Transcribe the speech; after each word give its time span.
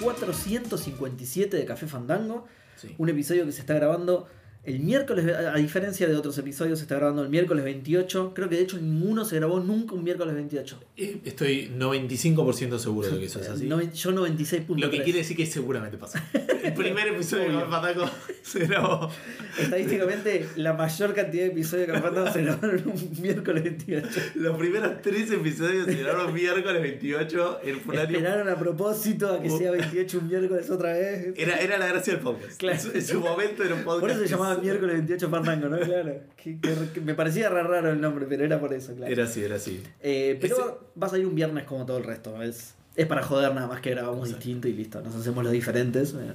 episodio 0.00 0.26
457 0.34 1.56
de 1.56 1.64
Café 1.64 1.86
Fandango. 1.86 2.46
Sí. 2.76 2.94
Un 2.98 3.08
episodio 3.08 3.44
que 3.44 3.52
se 3.52 3.60
está 3.60 3.74
grabando 3.74 4.28
el 4.68 4.80
miércoles, 4.80 5.26
a 5.34 5.54
diferencia 5.56 6.06
de 6.06 6.14
otros 6.16 6.36
episodios, 6.38 6.78
se 6.78 6.84
está 6.84 6.96
grabando 6.96 7.22
el 7.22 7.28
miércoles 7.28 7.64
28. 7.64 8.32
Creo 8.34 8.48
que 8.48 8.56
de 8.56 8.62
hecho 8.62 8.78
ninguno 8.78 9.24
se 9.24 9.36
grabó 9.36 9.60
nunca 9.60 9.94
un 9.94 10.04
miércoles 10.04 10.34
28. 10.34 10.78
Eh, 10.96 11.18
Estoy 11.24 11.70
95% 11.76 12.78
seguro 12.78 13.08
de 13.10 13.18
que 13.18 13.26
eso 13.26 13.40
es 13.40 13.48
así. 13.48 13.66
Noven- 13.66 13.92
yo 13.92 14.10
96.3. 14.12 14.78
Lo 14.80 14.90
que 14.90 15.02
quiere 15.02 15.20
decir 15.20 15.36
que 15.36 15.46
seguramente 15.46 15.96
pasó. 15.98 16.18
El 16.62 16.74
primer 16.74 17.08
episodio 17.14 17.58
de 17.58 17.64
Fandango 17.66 18.10
se 18.42 18.66
grabó. 18.66 19.10
Estadísticamente, 19.58 20.46
la 20.56 20.72
mayor 20.74 21.14
cantidad 21.14 21.44
de 21.44 21.50
episodios 21.50 21.88
de 21.88 22.00
Fandango 22.00 22.32
se 22.32 22.42
grabaron 22.42 22.82
un 22.86 23.22
miércoles 23.22 23.64
28. 23.64 24.20
Los 24.36 24.56
primeros 24.58 25.02
tres 25.02 25.30
episodios 25.30 25.86
se 25.86 25.94
grabaron 25.96 26.32
miércoles 26.34 26.82
28 26.82 27.60
en 27.64 27.74
un 27.76 27.98
año- 27.98 28.02
Esperaron 28.08 28.48
a 28.48 28.58
propósito 28.58 29.32
a 29.32 29.42
que 29.42 29.50
sea 29.50 29.70
28 29.72 30.18
un 30.18 30.28
miércoles 30.28 30.70
otra 30.70 30.92
vez. 30.92 31.32
Era, 31.36 31.56
era 31.58 31.78
la 31.78 31.86
gracia 31.88 32.14
del 32.14 32.22
podcast. 32.22 32.58
Claro. 32.58 32.76
En, 32.76 32.80
su, 32.82 32.90
en 32.96 33.04
su 33.04 33.20
momento 33.20 33.62
era 33.64 33.74
un 33.74 33.82
podcast. 33.84 34.00
Por 34.00 34.10
eso 34.10 34.20
se 34.20 34.28
que 34.28 34.36
miércoles 34.62 34.96
28 34.96 35.28
Fandango, 35.30 35.68
¿no? 35.68 35.78
Claro. 35.78 36.14
Que- 36.36 36.58
que- 36.60 36.74
que 36.94 37.00
me 37.00 37.14
parecía 37.14 37.48
re 37.48 37.62
raro 37.62 37.90
el 37.90 38.00
nombre, 38.00 38.26
pero 38.28 38.44
era 38.44 38.58
por 38.60 38.72
eso, 38.72 38.94
claro. 38.94 39.12
Era 39.12 39.24
así, 39.24 39.42
era 39.42 39.56
así. 39.56 39.82
Eh, 40.00 40.38
pero 40.40 40.54
Ese- 40.56 40.64
va 41.00 41.06
a 41.06 41.10
salir 41.10 41.26
un 41.26 41.34
viernes 41.34 41.64
como 41.64 41.84
todo 41.86 41.98
el 41.98 42.04
resto. 42.04 42.42
Es, 42.42 42.74
es 42.96 43.06
para 43.06 43.22
joder 43.22 43.54
nada 43.54 43.66
más 43.66 43.80
que 43.80 43.90
grabamos 43.90 44.28
Exacto. 44.28 44.36
distinto 44.44 44.68
y 44.68 44.72
listo. 44.72 45.00
Nos 45.02 45.14
hacemos 45.14 45.42
los 45.44 45.52
diferentes. 45.52 46.12
Bueno. 46.12 46.34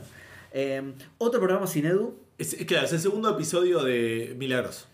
Eh, 0.52 0.94
otro 1.18 1.40
programa 1.40 1.68
sin 1.68 1.86
Edu. 1.86 2.16
Es, 2.38 2.56
claro, 2.68 2.86
es 2.86 2.94
el 2.94 3.00
segundo 3.00 3.30
episodio 3.30 3.84
de 3.84 4.36
Milagros. 4.38 4.88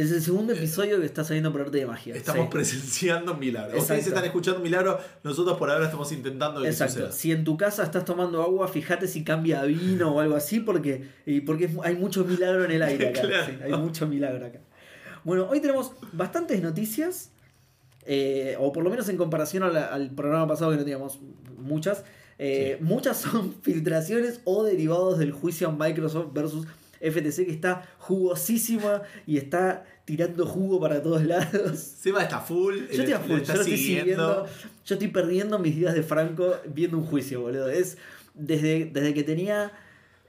Es 0.00 0.12
el 0.12 0.22
segundo 0.22 0.52
episodio 0.52 1.00
que 1.00 1.06
está 1.06 1.24
saliendo 1.24 1.50
por 1.50 1.60
arte 1.62 1.78
de 1.78 1.86
magia. 1.86 2.14
Estamos 2.14 2.44
Sí. 2.44 2.48
presenciando 2.52 3.32
un 3.32 3.40
milagro. 3.40 3.70
Exacto. 3.70 3.82
Ustedes 3.94 4.06
están 4.06 4.24
escuchando 4.24 4.58
un 4.58 4.62
milagro, 4.62 4.98
nosotros 5.24 5.58
por 5.58 5.70
ahora 5.70 5.86
estamos 5.86 6.12
intentando 6.12 6.62
que 6.62 6.68
Exacto. 6.68 6.92
suceda. 6.94 7.12
Si 7.12 7.32
en 7.32 7.42
tu 7.44 7.56
casa 7.56 7.82
estás 7.82 8.04
tomando 8.04 8.40
agua, 8.42 8.68
fíjate 8.68 9.08
si 9.08 9.24
cambia 9.24 9.60
a 9.60 9.64
vino 9.64 10.14
o 10.14 10.20
algo 10.20 10.36
así, 10.36 10.60
porque, 10.60 11.04
porque 11.44 11.68
hay 11.82 11.96
mucho 11.96 12.24
milagro 12.24 12.64
en 12.64 12.70
el 12.70 12.82
aire 12.82 13.08
acá. 13.08 13.20
Claro. 13.28 13.46
sí, 13.46 13.52
hay 13.64 13.72
mucho 13.72 14.06
milagro 14.06 14.46
acá. 14.46 14.60
Bueno, 15.24 15.48
hoy 15.50 15.60
tenemos 15.60 15.90
bastantes 16.12 16.62
noticias, 16.62 17.32
eh, 18.06 18.56
o 18.60 18.72
por 18.72 18.84
lo 18.84 18.90
menos 18.90 19.08
en 19.08 19.16
comparación 19.16 19.64
al 19.64 20.10
programa 20.14 20.46
pasado 20.46 20.70
que 20.70 20.76
no 20.76 20.84
teníamos 20.84 21.18
muchas. 21.56 22.04
Eh, 22.38 22.76
Sí. 22.78 22.84
Muchas 22.84 23.16
son 23.16 23.52
filtraciones 23.62 24.40
o 24.44 24.62
derivados 24.62 25.18
del 25.18 25.32
juicio 25.32 25.68
a 25.68 25.72
Microsoft 25.72 26.32
versus 26.32 26.68
FTC 27.00 27.46
que 27.46 27.52
está 27.52 27.88
jugosísima 27.98 29.02
y 29.26 29.36
está 29.36 29.84
tirando 30.04 30.46
jugo 30.46 30.80
para 30.80 31.02
todos 31.02 31.24
lados. 31.24 31.78
Seba 31.78 32.22
está 32.22 32.40
full. 32.40 32.74
Yo 32.74 32.84
él 32.84 33.00
estoy 33.00 33.12
a 33.12 33.18
full, 33.20 33.40
yo 33.40 33.54
lo 33.54 33.60
estoy 33.60 33.76
siguiendo. 33.76 34.46
Yo 34.84 34.94
estoy 34.94 35.08
perdiendo 35.08 35.58
mis 35.58 35.76
días 35.76 35.94
de 35.94 36.02
Franco 36.02 36.56
viendo 36.66 36.98
un 36.98 37.04
juicio, 37.04 37.40
boludo. 37.40 37.68
Es 37.68 37.98
desde, 38.34 38.86
desde 38.86 39.14
que 39.14 39.22
tenía 39.22 39.72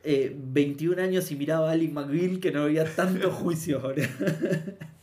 eh, 0.04 0.36
21 0.38 1.02
años 1.02 1.32
y 1.32 1.36
miraba 1.36 1.70
a 1.70 1.72
Alec 1.74 1.92
McBeal 1.92 2.40
que 2.40 2.52
no 2.52 2.64
había 2.64 2.86
tanto 2.96 3.32
juicio, 3.32 3.80
boludo. 3.80 4.08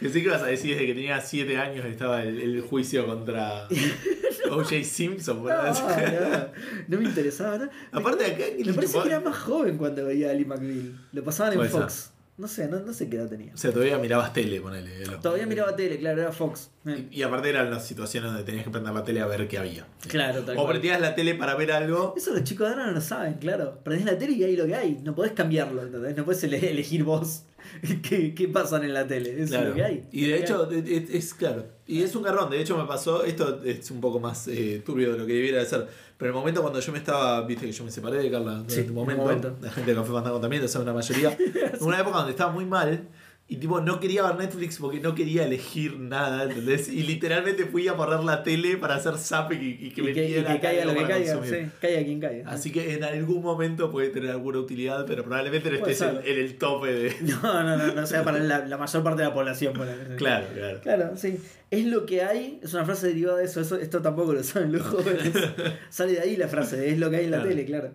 Pensé 0.00 0.18
que 0.22 0.26
ibas 0.26 0.42
a 0.42 0.46
decir 0.46 0.72
desde 0.74 0.86
que 0.86 0.94
tenía 0.94 1.20
7 1.20 1.56
años 1.58 1.84
estaba 1.86 2.22
el, 2.22 2.40
el 2.40 2.60
juicio 2.62 3.06
contra 3.06 3.66
O.J. 4.50 4.84
Simpson. 4.84 5.42
No, 5.44 5.48
no, 5.62 6.48
no 6.88 6.98
me 6.98 7.04
interesaba. 7.04 7.58
¿no? 7.58 7.68
Aparte 7.92 8.24
acá... 8.26 8.44
Me 8.64 8.72
parece 8.72 9.00
que 9.02 9.08
era 9.08 9.20
más 9.20 9.36
joven 9.36 9.76
cuando 9.76 10.04
veía 10.06 10.28
a 10.28 10.30
Ali 10.30 10.44
McBeal. 10.44 10.94
Lo 11.12 11.24
pasaban 11.24 11.54
en 11.54 11.62
ser. 11.62 11.70
Fox. 11.70 12.12
No 12.38 12.46
sé, 12.48 12.68
no, 12.68 12.78
no 12.80 12.92
sé 12.92 13.08
qué 13.08 13.16
edad 13.16 13.30
tenía. 13.30 13.54
O 13.54 13.56
sea, 13.56 13.72
todavía 13.72 13.96
mirabas 13.96 14.34
tele, 14.34 14.60
ponele. 14.60 14.90
Todavía 15.22 15.46
miraba 15.46 15.74
tele, 15.74 15.98
claro, 15.98 16.20
era 16.20 16.32
Fox. 16.32 16.68
Eh, 16.84 17.06
Y, 17.10 17.20
y 17.20 17.22
aparte 17.22 17.48
eran 17.48 17.70
las 17.70 17.86
situaciones 17.88 18.30
donde 18.30 18.44
tenías 18.44 18.62
que 18.64 18.70
prender 18.70 18.92
la 18.92 19.02
tele 19.04 19.22
a 19.22 19.26
ver 19.26 19.48
qué 19.48 19.56
había. 19.56 19.86
Claro, 20.06 20.42
tal 20.42 20.54
O 20.54 20.60
cual. 20.60 20.72
prendías 20.72 21.00
la 21.00 21.14
tele 21.14 21.34
para 21.34 21.54
ver 21.54 21.72
algo. 21.72 22.12
Eso 22.14 22.34
los 22.34 22.44
chicos 22.44 22.68
de 22.68 22.74
ahora 22.74 22.86
no 22.88 22.92
lo 22.92 23.00
saben, 23.00 23.34
claro. 23.34 23.80
Prendés 23.82 24.04
la 24.04 24.18
tele 24.18 24.34
y 24.34 24.44
ahí 24.44 24.54
lo 24.54 24.66
que 24.66 24.74
hay. 24.74 25.00
No 25.02 25.14
podés 25.14 25.32
cambiarlo, 25.32 25.82
¿entendés? 25.82 26.14
No 26.14 26.26
podés 26.26 26.44
ele- 26.44 26.70
elegir 26.70 27.04
vos 27.04 27.44
qué, 28.02 28.34
qué 28.34 28.48
pasan 28.48 28.84
en 28.84 28.94
la 28.94 29.06
tele. 29.06 29.30
Eso 29.34 29.42
es 29.44 29.50
Claro. 29.50 29.68
lo 29.70 29.74
que 29.74 29.82
hay. 29.84 30.08
Y 30.12 30.22
de 30.26 30.28
Lo 30.30 30.36
que 30.36 30.42
hecho, 30.42 30.70
es, 30.70 31.10
es- 31.10 31.34
claro. 31.34 31.64
Y 31.86 32.02
es 32.02 32.14
un 32.16 32.22
garrón. 32.22 32.50
De 32.50 32.60
hecho, 32.60 32.76
me 32.76 32.84
pasó. 32.84 33.22
Esto 33.24 33.62
es 33.64 33.90
un 33.90 34.00
poco 34.00 34.18
más 34.20 34.48
eh, 34.48 34.82
turbio 34.84 35.12
de 35.12 35.18
lo 35.18 35.26
que 35.26 35.34
debiera 35.34 35.58
de 35.58 35.66
ser. 35.66 35.86
Pero 36.18 36.30
el 36.30 36.34
momento 36.34 36.60
cuando 36.62 36.80
yo 36.80 36.92
me 36.92 36.98
estaba. 36.98 37.42
Viste 37.46 37.66
que 37.66 37.72
yo 37.72 37.84
me 37.84 37.90
separé 37.90 38.18
de 38.18 38.30
Carla. 38.30 38.64
Sí, 38.66 38.80
en 38.80 38.88
un 38.90 38.94
momento. 38.94 39.22
momento. 39.22 39.56
La 39.62 39.70
gente 39.70 39.90
de 39.92 39.96
Café 39.96 40.12
Fandango 40.12 40.40
también, 40.40 40.64
o 40.64 40.68
sea, 40.68 40.80
una 40.80 40.92
mayoría. 40.92 41.36
En 41.78 41.82
una 41.82 42.00
época 42.00 42.16
donde 42.18 42.32
estaba 42.32 42.50
muy 42.52 42.64
mal. 42.64 43.06
Y 43.48 43.58
tipo, 43.58 43.80
no 43.80 44.00
quería 44.00 44.24
ver 44.24 44.34
Netflix 44.36 44.78
porque 44.78 44.98
no 44.98 45.14
quería 45.14 45.44
elegir 45.44 46.00
nada, 46.00 46.42
¿entendés? 46.42 46.88
Y 46.88 47.02
literalmente 47.06 47.64
fui 47.66 47.86
a 47.86 47.96
poner 47.96 48.24
la 48.24 48.42
tele 48.42 48.76
para 48.76 48.96
hacer 48.96 49.16
zapping 49.18 49.62
y, 49.62 49.86
y 49.86 49.90
que 49.92 50.00
Y 50.00 50.04
me 50.04 50.12
que, 50.12 50.30
y 50.30 50.34
que 50.44 50.60
caiga 50.60 50.84
lo 50.84 50.94
que 50.94 51.02
para 51.02 51.08
caiga, 51.14 51.44
sí, 51.44 51.56
caiga 51.80 52.02
quien 52.04 52.18
caiga. 52.20 52.50
Así 52.50 52.72
que 52.72 52.94
en 52.94 53.04
algún 53.04 53.42
momento 53.44 53.92
puede 53.92 54.08
tener 54.08 54.30
alguna 54.30 54.58
utilidad, 54.58 55.06
pero 55.06 55.22
probablemente 55.22 55.70
no 55.70 55.76
estés 55.76 56.00
en, 56.02 56.16
el 56.24 56.58
tope 56.58 56.92
de. 56.92 57.14
No, 57.22 57.62
no, 57.62 57.76
no, 57.76 57.92
no, 57.94 58.02
o 58.02 58.06
sea, 58.06 58.24
para 58.24 58.40
la, 58.40 58.66
la 58.66 58.76
mayor 58.78 59.04
parte 59.04 59.22
de 59.22 59.28
la 59.28 59.34
población. 59.34 59.74
ponele. 59.74 60.16
Claro, 60.16 60.46
claro. 60.52 60.80
Claro, 60.80 61.16
sí. 61.16 61.38
Es 61.70 61.84
lo 61.86 62.04
que 62.04 62.22
hay, 62.22 62.58
es 62.64 62.74
una 62.74 62.84
frase 62.84 63.06
derivada 63.08 63.38
de 63.38 63.44
eso, 63.44 63.60
eso 63.60 63.76
esto 63.76 64.02
tampoco 64.02 64.32
lo 64.32 64.42
saben 64.42 64.72
los 64.72 64.82
jóvenes. 64.82 65.32
Sale 65.90 66.14
de 66.14 66.20
ahí 66.20 66.36
la 66.36 66.48
frase, 66.48 66.90
es 66.90 66.98
lo 66.98 67.10
que 67.10 67.16
hay 67.18 67.24
en 67.26 67.30
la 67.30 67.36
Claro. 67.36 67.48
tele, 67.50 67.64
claro. 67.64 67.90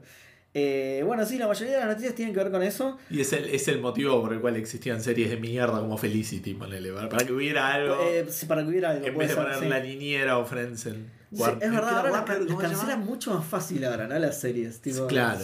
Eh, 0.53 1.01
bueno, 1.05 1.25
sí, 1.25 1.37
la 1.37 1.47
mayoría 1.47 1.75
de 1.75 1.79
las 1.79 1.87
noticias 1.89 2.13
tienen 2.13 2.33
que 2.33 2.43
ver 2.43 2.51
con 2.51 2.61
eso. 2.61 2.97
Y 3.09 3.21
es 3.21 3.31
el, 3.31 3.45
es 3.45 3.67
el 3.69 3.79
motivo 3.79 4.21
por 4.21 4.33
el 4.33 4.41
cual 4.41 4.57
existían 4.57 5.01
series 5.01 5.29
de 5.29 5.37
mierda 5.37 5.79
como 5.79 5.97
Felicity, 5.97 6.53
ponele, 6.55 6.91
para 6.91 7.25
que 7.25 7.31
hubiera 7.31 7.73
algo. 7.73 7.95
Eh, 8.01 8.25
para 8.47 8.63
que 8.63 8.69
hubiera 8.69 8.89
algo. 8.91 9.05
en 9.05 9.17
vez 9.17 9.29
de 9.29 9.35
poner 9.35 9.59
sí. 9.59 9.65
la 9.67 9.79
niñera 9.79 10.37
o. 10.37 10.45
Sí, 10.47 10.53
es 11.61 11.71
verdad, 11.71 11.97
ahora 11.99 12.11
las, 12.11 12.19
Walker, 12.19 12.37
las 12.39 12.47
¿cómo 12.47 12.61
se 12.61 12.67
cancelan 12.67 13.05
mucho 13.05 13.33
más 13.33 13.45
fácil 13.45 13.85
ahora, 13.85 14.07
¿no? 14.07 14.19
Las 14.19 14.39
series, 14.41 14.81
tipo. 14.81 15.07
Claro. 15.07 15.39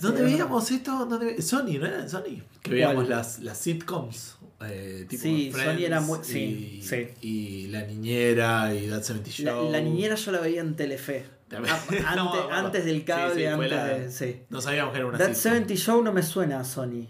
¿Dónde 0.00 0.18
Sí, 0.20 0.24
veíamos 0.24 0.70
esto? 0.70 1.06
¿Dónde... 1.06 1.40
Sony, 1.42 1.78
¿no 1.78 1.86
era 1.86 2.00
en 2.00 2.10
Sony? 2.10 2.42
Que 2.62 2.70
veíamos 2.72 3.08
las, 3.08 3.38
las 3.40 3.58
sitcoms. 3.58 4.36
Eh, 4.66 5.06
tipo 5.08 5.22
Sí, 5.22 5.50
Friends 5.52 5.74
Sony 5.74 5.84
era 5.84 6.00
muy- 6.00 6.18
sí, 6.22 6.80
y, 6.80 6.82
sí. 6.82 7.06
y 7.20 7.66
La 7.68 7.82
Niñera 7.86 8.74
y 8.74 8.88
That 8.88 9.02
70 9.02 9.28
La, 9.42 9.52
Show. 9.52 9.72
la 9.72 9.80
niñera 9.80 10.14
yo 10.16 10.32
la 10.32 10.40
veía 10.40 10.60
en 10.62 10.74
Telefe. 10.74 11.24
Ah, 11.52 12.14
No, 12.16 12.50
antes, 12.50 12.84
del 12.84 13.04
cable, 13.04 13.34
Sí, 13.34 13.40
sí, 13.40 13.44
fue 13.46 13.52
antes 13.64 13.70
la- 13.70 13.84
de. 13.86 14.10
Sí. 14.10 14.40
No 14.50 14.60
sabíamos 14.60 14.92
que 14.92 14.98
era 14.98 15.06
una 15.08 15.18
That 15.18 15.34
sitcom. 15.34 15.52
70 15.52 15.74
Show 15.74 16.02
no 16.02 16.12
me 16.12 16.22
suena 16.22 16.60
a 16.60 16.64
Sony. 16.64 17.06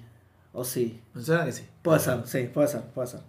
¿O 0.52 0.64
sí? 0.64 1.00
¿Me 1.14 1.22
suena 1.22 1.44
que 1.44 1.52
sí? 1.52 1.62
Puede 1.82 2.00
ser, 2.00 2.18
sí, 2.26 2.50
puede 2.52 2.68
ser, 2.68 2.80
puede 2.94 3.06
ser. 3.08 3.20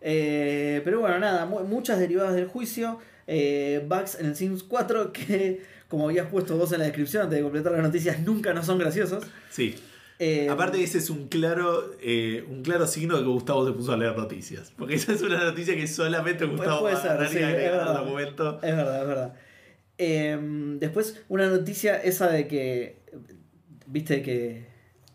Eh, 0.00 0.80
pero 0.84 1.00
bueno, 1.00 1.18
nada, 1.18 1.46
mu- 1.46 1.60
muchas 1.64 1.98
derivadas 1.98 2.34
del 2.34 2.46
juicio. 2.46 2.98
Eh, 3.26 3.84
bugs 3.88 4.16
en 4.18 4.26
el 4.26 4.36
Sims 4.36 4.62
4 4.64 5.12
que, 5.12 5.62
como 5.88 6.06
habías 6.08 6.26
puesto 6.28 6.56
vos 6.56 6.72
en 6.72 6.78
la 6.80 6.84
descripción 6.86 7.24
antes 7.24 7.36
de 7.38 7.42
completar 7.42 7.72
las 7.72 7.82
noticias, 7.82 8.18
nunca 8.20 8.52
no 8.52 8.62
son 8.62 8.78
graciosos. 8.78 9.24
Sí. 9.50 9.76
Eh, 10.18 10.48
Aparte 10.50 10.82
ese 10.82 10.98
es 10.98 11.08
un 11.08 11.28
claro 11.28 11.92
eh, 12.02 12.44
un 12.50 12.62
claro 12.62 12.86
signo 12.86 13.16
de 13.16 13.22
que 13.22 13.28
Gustavo 13.28 13.66
se 13.66 13.72
puso 13.72 13.92
a 13.92 13.96
leer 13.96 14.16
noticias. 14.18 14.70
Porque 14.76 14.94
esa 14.96 15.12
es 15.12 15.22
una 15.22 15.42
noticia 15.44 15.74
que 15.74 15.86
solamente 15.86 16.44
Gustavo 16.44 16.80
puede 16.80 16.96
a 16.96 17.00
ser, 17.00 17.28
sí, 17.28 17.38
es 17.38 17.52
verdad. 17.54 17.94
documento. 18.00 18.60
Es 18.62 18.76
verdad, 18.76 19.00
es 19.02 19.08
verdad. 19.08 19.34
Eh, 20.02 20.38
después, 20.78 21.20
una 21.28 21.46
noticia 21.48 21.96
esa 22.02 22.28
de 22.30 22.48
que, 22.48 23.02
viste, 23.86 24.22
que 24.22 24.64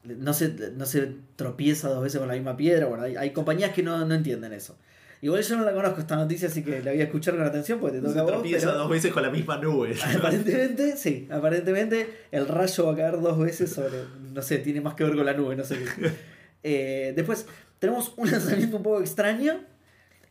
no 0.03 0.31
se, 0.33 0.49
no 0.75 0.85
se 0.85 1.11
tropieza 1.35 1.89
dos 1.89 2.03
veces 2.03 2.19
con 2.19 2.27
la 2.27 2.35
misma 2.35 2.55
piedra. 2.55 2.85
Bueno, 2.85 3.03
hay, 3.03 3.15
hay 3.15 3.31
compañías 3.31 3.71
que 3.73 3.81
no, 3.81 4.05
no 4.05 4.13
entienden 4.13 4.53
eso. 4.53 4.77
Igual 5.21 5.41
yo 5.41 5.57
no 5.57 5.63
la 5.63 5.73
conozco 5.73 6.01
esta 6.01 6.15
noticia, 6.17 6.49
así 6.49 6.61
que 6.63 6.83
la 6.83 6.91
voy 6.91 7.01
a 7.01 7.05
escuchar 7.05 7.35
con 7.35 7.43
atención 7.47 7.79
porque 7.79 7.97
te 7.97 8.01
Se 8.03 8.09
toca 8.09 8.21
vos. 8.23 8.31
tropieza 8.33 8.67
pero- 8.67 8.77
dos 8.77 8.89
veces 8.91 9.11
con 9.11 9.23
la 9.23 9.31
misma 9.31 9.57
nube. 9.57 9.95
Aparentemente, 10.17 10.97
sí, 10.97 11.27
aparentemente 11.31 12.07
el 12.31 12.47
rayo 12.47 12.85
va 12.85 12.93
a 12.93 12.95
caer 12.95 13.19
dos 13.21 13.39
veces 13.39 13.71
sobre, 13.71 13.97
no 14.33 14.41
sé, 14.43 14.59
tiene 14.59 14.81
más 14.81 14.93
que 14.93 15.03
ver 15.03 15.15
con 15.15 15.25
la 15.25 15.33
nube, 15.33 15.55
no 15.55 15.63
sé 15.63 15.77
qué. 15.79 16.11
Eh, 16.67 17.13
después 17.15 17.45
tenemos 17.77 18.13
un 18.17 18.31
lanzamiento 18.31 18.77
un 18.77 18.81
poco 18.81 18.99
extraño 18.99 19.63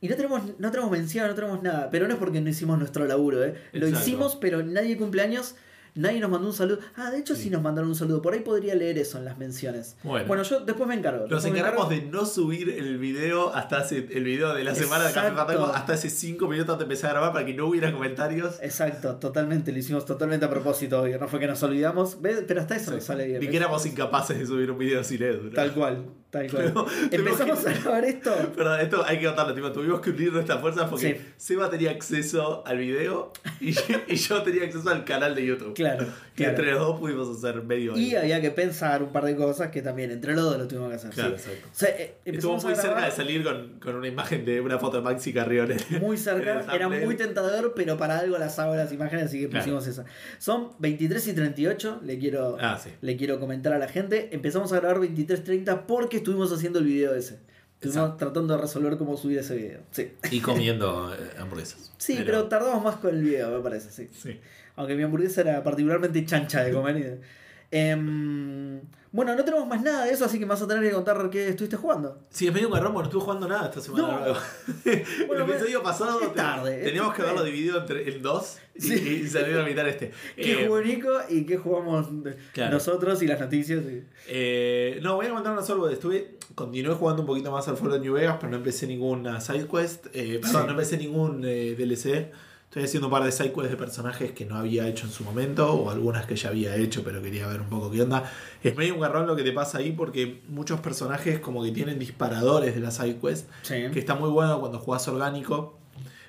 y 0.05 0.09
no 0.09 0.17
tenemos, 0.17 0.43
no 0.59 0.71
tenemos 0.71 0.91
mención, 0.91 1.27
no 1.29 1.35
tenemos 1.35 1.63
nada, 1.63 1.89
pero 1.91 2.07
no 2.07 2.13
es 2.13 2.21
porque 2.21 2.39
no 2.39 2.51
hicimos 2.51 2.79
nuestro 2.79 3.07
laburo, 3.07 3.43
¿eh? 3.43 3.55
Lo 3.73 3.87
Exacto. 3.87 4.07
hicimos, 4.07 4.37
pero 4.37 4.63
nadie 4.63 4.99
cumpleaños, 4.99 5.55
nadie 5.95 6.21
nos 6.21 6.29
mandó 6.31 6.47
un 6.49 6.53
saludo. 6.53 6.81
Ah, 6.95 7.11
de 7.11 7.21
hecho 7.21 7.35
sí. 7.35 7.45
Sí. 7.45 7.51
nos 7.51 7.63
mandaron 7.63 7.89
un 7.89 7.97
saludo, 7.97 8.21
por 8.21 8.35
ahí 8.35 8.41
podría 8.41 8.75
leer 8.75 8.99
eso 8.99 9.17
en 9.17 9.25
las 9.25 9.39
menciones. 9.39 9.97
Bueno. 10.03 10.43
yo 10.43 10.61
después 10.61 10.87
me 10.87 10.95
encargo. 10.95 11.27
Nos 11.27 11.43
encargamos 11.47 11.91
encargo. 11.91 12.05
de 12.05 12.13
no 12.13 12.27
subir 12.27 12.69
el 12.69 12.99
video 12.99 13.55
hasta 13.55 13.79
hace 13.79 14.07
el 14.11 14.25
video 14.25 14.53
de 14.53 14.63
la 14.63 14.75
semana 14.75 15.07
de 15.07 15.15
Café. 15.15 15.33
Fandango 15.33 15.73
hasta 15.73 15.95
hace 15.95 16.11
5 16.11 16.47
minutos 16.49 16.75
antes 16.75 16.87
de 16.87 16.93
empezar 16.93 17.09
a 17.09 17.13
grabar 17.15 17.33
para 17.33 17.47
que 17.47 17.55
no 17.55 17.67
hubiera 17.67 17.91
comentarios. 17.91 18.59
Exacto, 18.61 19.17
totalmente, 19.17 19.73
lo 19.73 19.79
hicimos 19.79 20.05
totalmente 20.05 20.45
a 20.45 20.51
propósito, 20.51 21.01
obvio, 21.01 21.19
no 21.19 21.29
fue 21.29 21.41
que 21.41 21.47
nos 21.47 21.63
olvidamos, 21.63 22.21
¿ves? 22.21 22.45
pero 22.47 22.61
hasta 22.61 22.77
eso 22.77 22.91
nos 22.91 23.05
sale 23.05 23.27
bien. 23.27 23.41
Ni 23.41 23.49
que 23.49 23.57
éramos 23.57 23.87
incapaces 23.87 24.39
de 24.39 24.45
subir 24.45 24.71
un 24.71 24.77
video 24.77 25.03
sin 25.03 25.23
Edu. 25.23 25.45
¿no? 25.45 25.51
Tal 25.51 25.73
cual, 25.73 26.05
Tal 26.35 26.51
cual. 26.51 26.65
Pero- 26.75 26.87
Empezamos 27.13 27.65
a 27.67 27.73
grabar 27.73 28.05
esto. 28.05 28.53
Perdón, 28.57 28.81
esto 28.81 29.05
hay 29.07 29.19
que 29.21 29.27
contarlo, 29.27 29.55
tipo, 29.55 29.71
tuvimos 29.73 30.01
que 30.01 30.11
unir 30.11 30.33
nuestras 30.33 30.61
fuerzas 30.61 30.89
porque 30.91 31.15
Sí. 31.15 31.33
Seba 31.37 31.71
tenía 31.71 31.91
acceso 31.93 32.67
al 32.67 32.79
video 32.79 33.33
y, 33.61 33.71
y 34.09 34.17
yo 34.17 34.43
tenía 34.43 34.65
acceso 34.65 34.89
al 34.91 35.05
canal 35.05 35.35
de 35.37 35.47
YouTube. 35.47 35.75
Claro, 35.75 36.07
Y 36.33 36.37
claro. 36.39 36.51
entre 36.51 36.71
los 36.73 36.81
dos 36.81 36.99
pudimos 37.01 37.37
hacer 37.39 37.63
medio. 37.63 37.97
Y 37.97 38.17
había 38.17 38.41
que 38.41 38.51
pensar 38.51 39.03
un 39.03 39.13
par 39.13 39.25
de 39.25 39.37
cosas 39.37 39.71
que 39.71 39.81
también 39.81 40.11
entre 40.11 40.35
los 40.35 40.45
dos 40.45 40.59
lo 40.59 40.67
tuvimos 40.67 40.89
que 40.91 40.97
hacer. 40.97 41.11
Claro, 41.11 41.39
sí. 41.39 41.51
exacto. 41.51 41.69
O 41.73 41.75
sea, 41.79 41.89
eh, 41.91 42.15
Estuvo 42.25 42.57
muy 42.57 42.75
cerca 42.75 43.05
de 43.05 43.11
salir 43.13 43.45
con, 43.45 43.79
con 43.79 43.95
una 43.95 44.09
imagen 44.09 44.45
de 44.45 44.61
una 44.61 44.79
foto 44.79 44.97
de 44.97 45.03
Maxi 45.05 45.33
Carrión. 45.33 45.69
Muy 46.01 46.17
cerca, 46.17 46.65
era 46.75 46.89
muy 46.89 47.15
tentador, 47.17 47.73
pero 47.77 47.97
para 47.97 48.19
algo 48.19 48.37
las 48.39 48.59
hago 48.59 48.75
las 48.75 48.93
imágenes, 48.93 49.27
así 49.27 49.41
que 49.41 49.49
Claro. 49.49 49.65
pusimos 49.65 49.87
esa. 49.87 50.05
Son 50.39 50.71
23 50.81 51.29
y 51.29 51.33
38, 51.35 52.01
le 52.05 52.19
quiero, 52.19 52.57
Ah, 52.61 52.79
sí. 52.83 52.91
le 53.01 53.17
quiero 53.17 53.39
comentar 53.39 53.73
a 53.73 53.79
la 53.79 53.87
gente. 53.89 54.31
Empezamos 54.33 54.73
a 54.73 54.81
grabar 54.81 54.99
23.30 55.01 55.83
porque 55.87 56.21
estuvimos 56.25 56.51
haciendo 56.53 56.79
el 56.79 56.87
video 56.87 57.15
ese. 57.15 57.39
Estuvimos 57.75 57.97
Exacto. 58.05 58.17
tratando 58.17 58.57
de 58.57 58.63
resolver 58.63 58.97
cómo 58.97 59.17
subir 59.17 59.39
ese 59.39 59.57
video. 59.57 59.81
Sí, 59.91 60.13
Y 60.31 60.41
comiendo 60.41 61.15
eh, 61.19 61.19
hamburguesas. 61.39 61.93
sí 61.99 62.23
pero... 62.25 62.45
tardamos 62.49 62.83
más 62.83 62.97
con 62.97 63.15
el 63.15 63.23
video, 63.23 63.51
me 63.57 63.63
parece, 63.63 63.91
sí. 63.91 64.09
Sí. 64.17 64.41
Aunque 64.77 64.95
mi 64.97 65.03
hamburguesa 65.03 65.43
era 65.43 65.63
particularmente 65.63 66.25
chancha 66.25 66.65
de 66.65 66.73
comer. 66.73 66.97
y- 66.97 67.44
Em, 67.77 68.81
bueno, 69.11 69.35
no 69.37 69.45
tenemos 69.45 69.67
más 69.67 69.83
nada 69.83 70.05
de 70.05 70.13
eso, 70.13 70.25
así 70.25 70.39
que 70.39 70.45
me 70.47 70.51
vas 70.51 70.63
a 70.63 70.67
tener 70.69 70.83
que 70.85 70.93
contar 70.93 71.29
qué 71.31 71.49
estuviste 71.49 71.77
jugando. 71.77 72.21
Sí, 72.31 72.47
es 72.47 72.55
medio 72.55 72.69
un 72.69 72.75
garrón, 72.75 72.93
porque 72.93 73.05
no 73.05 73.09
estuve 73.11 73.23
jugando 73.25 73.49
nada 73.49 73.67
esta 73.69 73.81
semana. 73.81 74.27
No. 74.27 74.35
Bueno, 75.27 75.45
el 75.45 75.51
episodio 75.51 75.83
pasado 75.83 76.21
es 76.21 76.35
tarde, 76.35 76.79
es 76.79 76.85
teníamos 76.85 77.15
que 77.15 77.23
haberlo 77.23 77.43
dividido 77.43 77.81
entre, 77.81 78.09
en 78.15 78.23
dos 78.23 78.59
y, 78.77 78.81
Sí. 78.81 79.21
y 79.25 79.29
salir 79.29 79.57
a 79.59 79.65
mitad 79.65 79.89
este. 79.89 80.13
¿Qué 80.37 80.53
Eh, 80.53 80.67
jugó 80.67 80.81
Nico 80.81 81.11
y 81.29 81.45
qué 81.47 81.57
jugamos 81.57 82.07
Claro. 82.53 82.73
nosotros 82.75 83.21
y 83.23 83.27
las 83.27 83.41
noticias? 83.41 83.83
y- 83.85 84.05
Eh, 84.29 85.01
no, 85.03 85.17
voy 85.17 85.27
a 85.27 85.31
comentar 85.31 85.53
una 85.53 85.63
sola. 85.63 85.93
Estuve, 85.93 86.37
continué 86.55 86.95
jugando 86.95 87.23
un 87.23 87.27
poquito 87.27 87.51
más 87.51 87.67
al 87.69 87.77
Fallout 87.77 88.03
New 88.03 88.15
Vegas, 88.15 88.37
pero 88.39 88.51
no 88.51 88.57
empecé 88.59 88.87
ninguna 88.87 89.41
side 89.41 89.67
quest. 89.67 90.07
Eh, 90.13 90.39
perdón, 90.41 90.63
Sí. 90.63 90.67
no 90.67 90.71
empecé 90.73 90.97
ningún 90.97 91.43
eh, 91.45 91.75
DLC. 91.77 92.31
Estoy 92.75 92.87
haciendo 92.87 93.07
un 93.07 93.13
par 93.13 93.23
de 93.23 93.31
side 93.31 93.53
quests 93.53 93.71
de 93.71 93.77
personajes 93.77 94.33
que 94.33 94.45
no 94.47 94.57
había 94.57 94.89
hecho 94.89 95.07
en 95.07 95.13
su 95.13 95.23
momento, 95.23 95.73
o 95.75 95.91
algunas 95.91 96.27
que 96.27 96.35
ya 96.35 96.49
había 96.49 96.75
hecho, 96.75 97.05
pero 97.05 97.23
quería 97.23 97.47
ver 97.47 97.61
un 97.61 97.69
poco 97.69 97.89
qué 97.89 98.03
onda. 98.03 98.25
Es 98.65 98.77
medio 98.77 98.95
un 98.97 99.01
garrón 99.01 99.29
lo 99.29 99.37
que 99.37 99.45
te 99.45 99.53
pasa 99.53 99.79
ahí, 99.79 99.93
porque 99.93 100.43
muchos 100.49 100.81
personajes 100.81 101.39
como 101.39 101.63
que 101.63 101.71
tienen 101.71 102.01
disparadores 102.01 102.75
de 102.75 102.81
la 102.81 102.91
side 102.91 103.19
quest, 103.21 103.49
Sí. 103.63 103.77
que 103.93 104.01
está 104.01 104.17
muy 104.17 104.29
bueno 104.29 104.59
cuando 104.59 104.81
jugás 104.81 105.07
orgánico, 105.07 105.79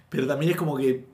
pero 0.10 0.28
también 0.28 0.52
es 0.52 0.56
como 0.58 0.78
que 0.78 1.08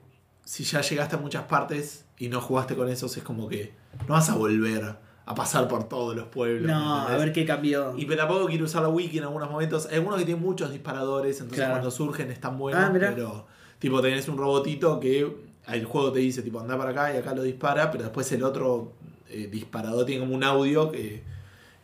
si 0.44 0.64
ya 0.64 0.82
llegaste 0.82 1.16
a 1.16 1.18
muchas 1.18 1.44
partes 1.44 2.04
y 2.18 2.28
no 2.28 2.42
jugaste 2.42 2.76
con 2.76 2.90
esos, 2.90 3.16
es 3.16 3.22
como 3.22 3.48
que 3.48 3.72
no 4.06 4.12
vas 4.12 4.28
a 4.28 4.34
volver 4.34 4.96
a 5.24 5.34
pasar 5.34 5.66
por 5.66 5.88
todos 5.88 6.14
los 6.14 6.26
pueblos. 6.26 6.70
No, 6.70 7.08
a 7.08 7.16
ver 7.16 7.32
qué 7.32 7.46
cambió. 7.46 7.94
Y 7.96 8.04
pero 8.04 8.18
tampoco 8.18 8.48
quiero 8.48 8.66
usar 8.66 8.82
la 8.82 8.90
wiki 8.90 9.16
en 9.16 9.24
algunos 9.24 9.50
momentos. 9.50 9.86
Hay 9.86 9.94
algunos 9.96 10.18
que 10.18 10.26
tienen 10.26 10.44
muchos 10.44 10.70
disparadores, 10.70 11.36
entonces 11.40 11.60
Claro. 11.60 11.72
cuando 11.72 11.90
surgen 11.90 12.30
están 12.30 12.58
buenos, 12.58 12.84
Ah, 12.84 12.90
pero 12.92 13.46
tipo 13.82 14.00
tenés 14.00 14.28
un 14.28 14.38
robotito 14.38 14.98
que 15.00 15.28
el 15.68 15.84
juego 15.84 16.12
te 16.12 16.20
dice 16.20 16.42
tipo 16.42 16.60
anda 16.60 16.78
para 16.78 16.90
acá 16.90 17.12
y 17.12 17.16
acá 17.18 17.34
lo 17.34 17.42
dispara, 17.42 17.90
pero 17.90 18.04
después 18.04 18.30
el 18.32 18.42
otro 18.44 18.92
eh, 19.28 19.48
disparador 19.50 20.06
tiene 20.06 20.20
como 20.20 20.34
un 20.36 20.44
audio 20.44 20.90
que 20.90 21.22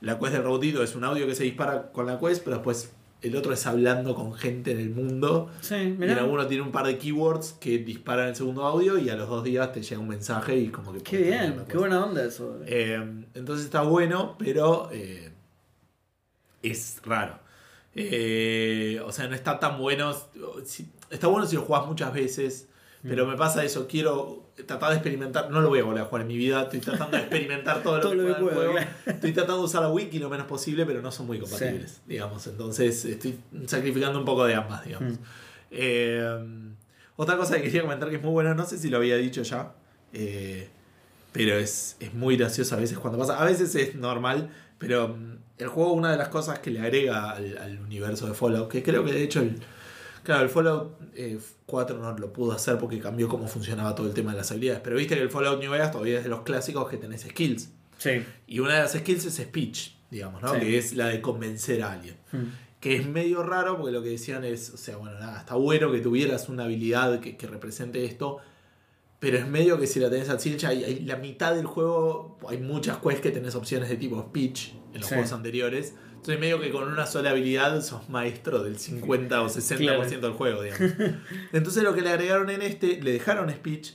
la 0.01 0.19
quest 0.19 0.33
del 0.33 0.45
robotito 0.45 0.83
es 0.83 0.95
un 0.95 1.03
audio 1.05 1.27
que 1.27 1.35
se 1.35 1.43
dispara 1.45 1.91
con 1.93 2.07
la 2.07 2.19
quest, 2.21 2.45
pero 2.45 2.57
después 2.57 2.93
el 3.21 3.35
otro 3.35 3.53
es 3.53 3.67
hablando 3.67 4.15
con 4.15 4.33
gente 4.35 4.71
en 4.71 4.79
el 4.79 4.91
mundo. 4.91 5.51
Sí, 5.61 5.75
Y 5.75 5.79
en 5.79 5.99
mirá. 5.99 6.19
alguno 6.23 6.47
tiene 6.47 6.63
un 6.63 6.71
par 6.71 6.87
de 6.87 6.99
keywords 6.99 7.55
que 7.61 7.79
disparan 7.79 8.29
el 8.29 8.37
segundo 8.37 8.65
audio 8.65 8.97
y 8.97 9.11
a 9.11 9.17
los 9.17 9.29
dos 9.29 9.43
días 9.43 9.73
te 9.73 9.83
llega 9.83 10.01
un 10.01 10.07
mensaje 10.07 10.57
y 10.57 10.69
como 10.69 10.93
que... 10.93 11.01
Qué 11.01 11.19
bien, 11.19 11.65
qué 11.69 11.77
buena 11.79 12.05
onda 12.05 12.25
eso. 12.25 12.59
Eh, 12.65 12.95
entonces 13.35 13.65
está 13.65 13.83
bueno, 13.83 14.37
pero 14.39 14.89
eh, 14.93 15.33
es 16.63 17.01
raro. 17.05 17.41
Eh, 17.95 19.01
o 19.05 19.11
sea, 19.11 19.27
no 19.27 19.35
está 19.35 19.59
tan 19.59 19.79
bueno. 19.79 20.15
si- 20.65 20.89
está 21.11 21.27
bueno 21.27 21.47
si 21.47 21.57
lo 21.57 21.63
jugás 21.63 21.87
muchas 21.87 22.13
veces, 22.13 22.69
pero 23.03 23.27
me 23.27 23.37
pasa 23.37 23.65
eso. 23.65 23.87
Quiero 23.87 24.49
tratar 24.67 24.91
de 24.91 24.97
experimentar. 24.97 25.51
No 25.51 25.61
lo 25.61 25.69
voy 25.69 25.79
a 25.79 25.85
volver 25.85 26.03
a 26.03 26.07
jugar 26.07 26.23
en 26.23 26.29
mi 26.29 26.37
vida. 26.37 26.63
Estoy 26.63 26.81
tratando 26.81 27.17
de 27.17 27.23
experimentar 27.23 27.83
todo 27.83 27.99
lo 27.99 28.11
que 28.11 28.17
lo 28.17 28.27
que 28.27 28.35
puedo, 28.43 28.73
juego. 28.73 28.79
Estoy 29.07 29.33
tratando 29.33 29.59
de 29.59 29.65
usar 29.65 29.83
la 29.83 29.91
wiki 29.91 30.19
lo 30.19 30.29
menos 30.29 30.47
posible, 30.47 30.85
pero 30.85 31.01
no 31.01 31.13
son 31.13 31.27
muy 31.27 31.39
compatibles, 31.39 32.01
digamos. 32.07 32.47
Entonces 32.47 33.05
estoy 33.05 33.39
sacrificando 33.67 34.19
un 34.19 34.25
poco 34.25 34.45
de 34.45 34.55
ambas, 34.55 34.85
digamos. 34.85 35.15
Mm. 35.15 35.23
Eh, 35.71 36.75
otra 37.17 37.37
cosa 37.37 37.57
que 37.57 37.63
quería 37.63 37.83
comentar 37.83 38.09
que 38.11 38.17
es 38.17 38.23
muy 38.23 38.31
buena, 38.31 38.55
no 38.55 38.65
sé 38.65 38.79
si 38.79 38.91
lo 38.91 38.97
había 38.97 39.17
dicho 39.17 39.43
ya, 39.43 39.73
eh, 40.13 40.69
pero 41.33 41.57
es, 41.57 41.97
es 41.99 42.15
muy 42.15 42.37
gracioso 42.37 42.75
a 42.75 42.79
veces 42.79 42.99
cuando 42.99 43.19
pasa. 43.19 43.41
A 43.41 43.45
veces 43.45 43.75
es 43.75 43.95
normal, 43.95 44.51
pero 44.79 45.09
mm, 45.09 45.39
el 45.59 45.69
juego, 45.69 45.93
una 45.93 46.11
de 46.11 46.17
las 46.17 46.29
cosas 46.29 46.59
que 46.61 46.71
le 46.71 46.81
agrega 46.81 47.31
al, 47.31 47.59
al 47.59 47.79
universo 47.81 48.27
de 48.27 48.35
Fallout, 48.35 48.71
que 48.71 48.83
creo 48.83 49.05
que 49.05 49.13
de 49.13 49.23
hecho 49.23 49.41
el, 49.41 49.61
claro, 50.29 50.43
el 50.43 50.51
Fallout 50.51 51.01
eh, 51.15 51.39
4 51.65 51.97
no 51.99 52.19
lo 52.19 52.33
pudo 52.35 52.53
hacer 52.53 52.77
porque 52.77 52.99
cambió 53.01 53.29
cómo 53.29 53.49
funcionaba 53.49 53.95
todo 53.95 54.07
el 54.09 54.13
tema 54.13 54.33
de 54.33 54.37
las 54.37 54.51
habilidades, 54.51 54.83
pero 54.85 54.97
viste 54.97 55.15
que 55.17 55.23
el 55.23 55.31
Fallout 55.31 55.59
New 55.59 55.71
Vegas 55.73 55.91
todavía 55.91 56.19
es 56.19 56.25
de 56.25 56.29
los 56.29 56.43
clásicos 56.43 56.87
que 56.91 56.99
tenés 56.99 57.23
skills. 57.23 57.71
Sí. 57.97 58.23
Y 58.47 58.59
una 58.61 58.75
de 58.75 58.81
las 58.81 58.93
skills 58.93 59.25
es 59.25 59.37
speech, 59.37 59.93
digamos, 60.11 60.43
¿no? 60.43 60.53
Sí. 60.53 60.61
Que 60.61 60.77
es 60.77 60.95
la 60.95 61.07
de 61.07 61.23
convencer 61.23 61.83
a 61.83 61.93
alguien 61.93 62.17
Mm. 62.33 62.45
que 62.81 62.97
es 62.97 63.07
medio 63.09 63.43
raro 63.43 63.79
porque 63.79 63.91
lo 63.93 64.03
que 64.03 64.11
decían 64.11 64.45
es, 64.45 64.69
o 64.71 64.77
sea, 64.77 64.99
bueno, 64.99 65.19
nada, 65.19 65.41
está 65.41 65.55
bueno 65.55 65.91
que 65.91 66.01
tuvieras 66.01 66.51
una 66.51 66.65
habilidad 66.65 67.21
que, 67.21 67.39
que 67.39 67.47
represente 67.47 68.05
esto, 68.05 68.37
pero 69.21 69.39
es 69.39 69.49
medio 69.49 69.81
que 69.81 69.87
si 69.87 69.99
la 69.99 70.11
tenés 70.11 70.29
al 70.29 70.39
100, 70.41 70.59
ya 70.59 70.69
hay, 70.69 70.85
hay 70.85 71.01
la 71.01 71.17
mitad 71.17 71.55
del 71.55 71.65
juego, 71.67 72.39
hay 72.49 72.59
muchas 72.59 72.99
quests 72.99 73.21
que 73.23 73.31
tenés 73.31 73.55
opciones 73.55 73.89
de 73.89 73.97
tipo 73.97 74.21
speech 74.29 74.75
en 74.93 75.01
los 75.01 75.09
Sí. 75.09 75.15
juegos 75.15 75.33
anteriores, 75.33 75.95
entonces 76.19 76.39
medio 76.41 76.61
que 76.61 76.71
con 76.71 76.85
una 76.89 77.07
sola 77.07 77.31
habilidad 77.31 77.81
sos 77.83 78.09
maestro 78.09 78.63
del 78.63 78.79
50 78.79 79.43
o 79.43 79.49
60% 79.49 80.21
del 80.21 80.33
juego, 80.33 80.63
digamos. 80.63 80.93
Entonces 81.53 81.83
lo 81.83 81.95
que 81.95 82.03
le 82.03 82.11
agregaron 82.11 82.51
en 82.51 82.63
este, 82.63 83.01
le 83.03 83.13
dejaron 83.13 83.51
speech, 83.51 83.93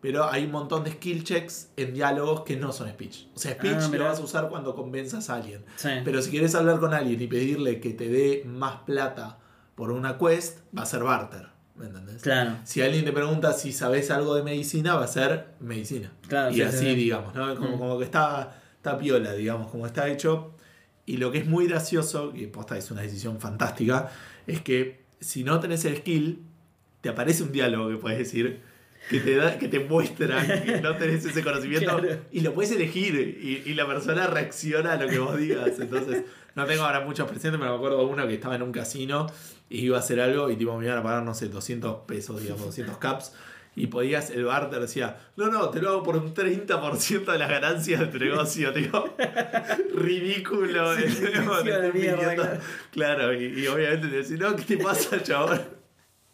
pero 0.00 0.30
hay 0.30 0.44
un 0.44 0.52
montón 0.52 0.84
de 0.84 0.92
skill 0.92 1.24
checks 1.24 1.70
en 1.76 1.94
diálogos 1.94 2.42
que 2.42 2.56
no 2.56 2.72
son 2.72 2.88
speech. 2.90 3.26
O 3.34 3.38
sea, 3.38 3.52
speech 3.54 3.76
Ah, 3.80 3.88
lo 3.96 4.04
vas 4.04 4.18
a 4.20 4.22
usar 4.22 4.48
cuando 4.48 4.74
convenzas 4.74 5.30
a 5.30 5.36
alguien. 5.36 5.64
Sí. 5.76 5.88
Pero 6.04 6.20
si 6.22 6.30
quieres 6.30 6.54
hablar 6.54 6.78
con 6.80 6.94
alguien 6.94 7.20
y 7.20 7.26
pedirle 7.26 7.80
que 7.80 7.90
te 7.90 8.08
dé 8.08 8.42
más 8.46 8.80
plata 8.86 9.38
por 9.74 9.90
una 9.90 10.18
quest, 10.18 10.58
va 10.76 10.82
a 10.82 10.86
ser 10.86 11.02
barter. 11.02 11.48
¿Me 11.76 11.86
entendés? 11.86 12.22
Claro. 12.22 12.56
Si 12.64 12.80
alguien 12.80 13.04
te 13.04 13.12
pregunta 13.12 13.52
si 13.52 13.70
sabes 13.72 14.10
algo 14.10 14.34
de 14.34 14.42
medicina, 14.42 14.94
va 14.94 15.04
a 15.04 15.08
ser 15.08 15.48
medicina. 15.60 16.10
Claro, 16.26 16.50
y 16.50 16.54
sí, 16.54 16.62
así, 16.62 16.78
sí, 16.78 16.84
sí. 16.86 16.94
digamos, 16.94 17.34
¿no? 17.34 17.54
Como, 17.54 17.76
Mm. 17.76 17.78
como 17.78 17.98
que 17.98 18.04
está, 18.04 18.62
está 18.76 18.96
piola, 18.96 19.34
digamos, 19.34 19.70
como 19.70 19.86
está 19.86 20.08
hecho. 20.08 20.52
Y 21.06 21.18
lo 21.18 21.30
que 21.32 21.38
es 21.38 21.46
muy 21.46 21.66
gracioso, 21.68 22.32
y 22.34 22.46
posta 22.46 22.76
es 22.76 22.90
una 22.90 23.02
decisión 23.02 23.40
fantástica, 23.40 24.10
es 24.46 24.60
que 24.60 25.04
si 25.20 25.44
no 25.44 25.60
tenés 25.60 25.84
el 25.84 25.98
skill, 25.98 26.42
te 27.00 27.08
aparece 27.08 27.44
un 27.44 27.52
diálogo 27.52 27.88
que 27.88 27.96
puedes 27.96 28.18
decir 28.18 28.60
que 29.08 29.20
te, 29.20 29.36
da, 29.36 29.56
que 29.58 29.68
te 29.68 29.78
muestra 29.78 30.44
que 30.64 30.80
no 30.80 30.96
tenés 30.96 31.24
ese 31.24 31.44
conocimiento 31.44 31.86
Claro. 31.98 32.18
y 32.32 32.40
lo 32.40 32.52
puedes 32.54 32.72
elegir 32.72 33.38
y, 33.40 33.70
y 33.70 33.74
la 33.74 33.86
persona 33.86 34.26
reacciona 34.26 34.94
a 34.94 34.96
lo 34.96 35.08
que 35.08 35.18
vos 35.20 35.38
digas. 35.38 35.78
Entonces, 35.78 36.24
no 36.56 36.64
tengo 36.66 36.82
ahora 36.82 37.00
muchos 37.02 37.28
presentes, 37.28 37.60
pero 37.60 37.70
me 37.70 37.76
acuerdo 37.76 37.98
de 37.98 38.04
uno 38.06 38.26
que 38.26 38.34
estaba 38.34 38.56
en 38.56 38.62
un 38.62 38.72
casino 38.72 39.26
y 39.68 39.80
iba 39.84 39.96
a 39.96 40.00
hacer 40.00 40.20
algo 40.20 40.50
y 40.50 40.56
tipo 40.56 40.76
me 40.76 40.86
iban 40.86 40.98
a 40.98 41.02
pagar, 41.02 41.22
no 41.22 41.34
sé, 41.34 41.48
200 41.48 41.98
pesos, 42.06 42.40
digamos, 42.42 42.64
200 42.66 42.98
caps. 42.98 43.32
Y 43.76 43.88
podías, 43.88 44.30
el 44.30 44.46
barter 44.46 44.80
decía, 44.80 45.18
no, 45.36 45.48
no, 45.48 45.68
te 45.68 45.82
lo 45.82 45.90
hago 45.90 46.02
por 46.02 46.16
un 46.16 46.32
30% 46.32 47.30
de 47.30 47.38
las 47.38 47.50
ganancias 47.50 48.00
de 48.00 48.06
tu 48.06 48.18
negocio, 48.18 48.72
tío. 48.72 49.14
Ridículo. 49.94 50.96
Sí, 50.96 51.02
sí, 51.10 51.24
Te 51.64 51.92
mierda, 51.92 52.58
claro. 52.90 53.34
Y, 53.34 53.60
y 53.60 53.66
obviamente 53.66 54.08
te 54.08 54.16
decís, 54.16 54.38
no, 54.38 54.56
¿qué 54.56 54.62
te 54.62 54.78
pasa, 54.78 55.22
chabón? 55.22 55.60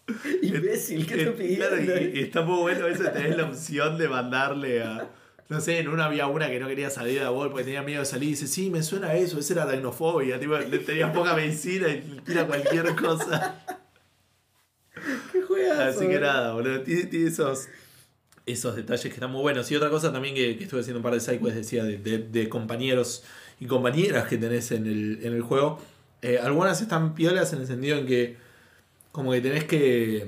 Imbécil, 0.42 1.04
¿qué 1.04 1.14
te 1.16 1.22
Eh, 1.22 1.32
pidiendo? 1.32 1.68
Claro, 1.68 1.82
y, 1.82 2.18
y 2.18 2.20
está 2.20 2.42
muy 2.42 2.60
bueno 2.60 2.86
eso, 2.86 3.04
tenés 3.10 3.36
la 3.36 3.44
opción 3.44 3.98
de 3.98 4.08
mandarle 4.08 4.82
a. 4.82 5.08
No 5.48 5.60
sé, 5.60 5.80
en 5.80 5.88
una 5.88 6.06
había 6.06 6.28
una 6.28 6.48
que 6.48 6.58
no 6.60 6.68
quería 6.68 6.88
salir 6.90 7.22
a 7.22 7.30
Wall 7.30 7.50
porque 7.50 7.64
tenía 7.64 7.82
miedo 7.82 8.00
de 8.00 8.06
salir 8.06 8.28
y 8.28 8.32
dice, 8.32 8.46
sí, 8.46 8.70
me 8.70 8.82
suena 8.82 9.14
eso, 9.14 9.38
esa 9.38 9.52
era 9.52 9.62
aracnofobia, 9.64 10.38
tipo, 10.40 10.56
le 10.56 10.78
tenía 10.78 11.12
poca 11.12 11.34
medicina 11.34 11.88
y 11.88 12.20
tira 12.24 12.46
cualquier 12.46 12.94
cosa. 12.94 13.81
Así 15.70 16.06
que 16.08 16.18
nada, 16.20 16.52
boludo, 16.54 16.80
tiene, 16.82 17.04
tiene 17.04 17.28
esos, 17.28 17.68
esos 18.46 18.76
detalles 18.76 19.02
que 19.02 19.08
están 19.14 19.30
muy 19.30 19.42
buenos. 19.42 19.70
Y 19.70 19.76
otra 19.76 19.90
cosa 19.90 20.12
también 20.12 20.34
que, 20.34 20.56
que 20.56 20.64
estuve 20.64 20.80
haciendo 20.80 20.98
un 20.98 21.02
par 21.04 21.14
de 21.14 21.20
sidequests, 21.20 21.56
decía, 21.56 21.84
de, 21.84 21.98
de- 21.98 22.18
de 22.18 22.48
compañeros 22.48 23.22
y 23.60 23.66
compañeras 23.66 24.26
que 24.28 24.38
tenés 24.38 24.72
en 24.72 24.86
el, 24.86 25.20
en 25.22 25.32
el 25.34 25.42
juego. 25.42 25.78
Eh, 26.22 26.38
algunas 26.42 26.80
están 26.80 27.14
piolas 27.14 27.52
en 27.52 27.60
el 27.60 27.66
sentido 27.66 27.98
en 27.98 28.06
que 28.06 28.36
como 29.12 29.32
que 29.32 29.40
tenés 29.40 29.64
que... 29.64 30.26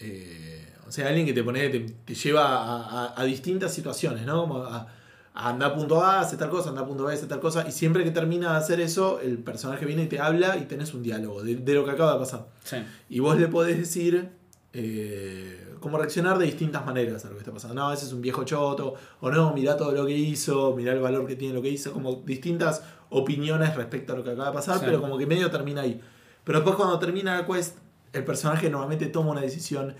eh, 0.00 0.68
o 0.86 0.90
sea, 0.92 1.08
alguien 1.08 1.26
que 1.26 1.32
te 1.32 1.42
pone, 1.42 1.68
te, 1.70 1.80
te 1.80 2.14
lleva 2.14 2.44
a, 2.44 3.06
a- 3.14 3.20
a 3.20 3.24
distintas 3.24 3.72
situaciones, 3.72 4.26
¿no? 4.26 4.42
Como 4.42 4.58
a, 4.64 4.88
a 5.34 5.48
andar 5.48 5.72
a 5.72 5.74
punto 5.74 6.02
A, 6.04 6.20
hace 6.20 6.36
tal 6.36 6.50
cosa, 6.50 6.68
andar 6.68 6.84
a 6.84 6.86
punto 6.86 7.04
B, 7.04 7.14
hace 7.14 7.26
tal 7.26 7.40
cosa. 7.40 7.64
Y 7.66 7.72
siempre 7.72 8.04
que 8.04 8.10
termina 8.10 8.52
de 8.52 8.58
hacer 8.58 8.80
eso, 8.80 9.18
el 9.20 9.38
personaje 9.38 9.86
viene 9.86 10.02
y 10.02 10.06
te 10.06 10.20
habla 10.20 10.58
y 10.58 10.66
tenés 10.66 10.92
un 10.92 11.02
diálogo 11.02 11.42
de, 11.42 11.56
de 11.56 11.74
lo 11.74 11.84
que 11.86 11.92
acaba 11.92 12.12
de 12.14 12.18
pasar. 12.18 12.46
Sí. 12.64 12.76
Y 13.08 13.20
vos 13.20 13.38
le 13.38 13.48
podés 13.48 13.78
decir 13.78 14.28
eh, 14.72 15.66
como 15.80 15.98
reaccionar 15.98 16.38
de 16.38 16.46
distintas 16.46 16.84
maneras 16.86 17.24
a 17.24 17.28
lo 17.28 17.34
que 17.34 17.40
está 17.40 17.52
pasando. 17.52 17.74
No, 17.74 17.92
ese 17.92 18.06
es 18.06 18.12
un 18.12 18.22
viejo 18.22 18.44
choto, 18.44 18.94
o 19.20 19.30
no, 19.30 19.52
mirá 19.52 19.76
todo 19.76 19.92
lo 19.92 20.06
que 20.06 20.16
hizo, 20.16 20.74
mirá 20.76 20.92
el 20.92 21.00
valor 21.00 21.26
que 21.26 21.36
tiene 21.36 21.54
lo 21.54 21.62
que 21.62 21.68
hizo, 21.70 21.92
como 21.92 22.22
distintas 22.24 22.82
opiniones 23.10 23.74
respecto 23.76 24.12
a 24.12 24.16
lo 24.16 24.24
que 24.24 24.30
acaba 24.30 24.48
de 24.48 24.54
pasar, 24.54 24.78
Sí. 24.78 24.84
pero 24.86 25.00
como 25.00 25.18
que 25.18 25.26
medio 25.26 25.50
termina 25.50 25.82
ahí. 25.82 26.00
Pero 26.44 26.58
después 26.58 26.76
cuando 26.76 26.98
termina 26.98 27.38
la 27.40 27.46
quest, 27.46 27.76
el 28.12 28.24
personaje 28.24 28.70
normalmente 28.70 29.06
toma 29.06 29.30
una 29.32 29.40
decisión 29.42 29.94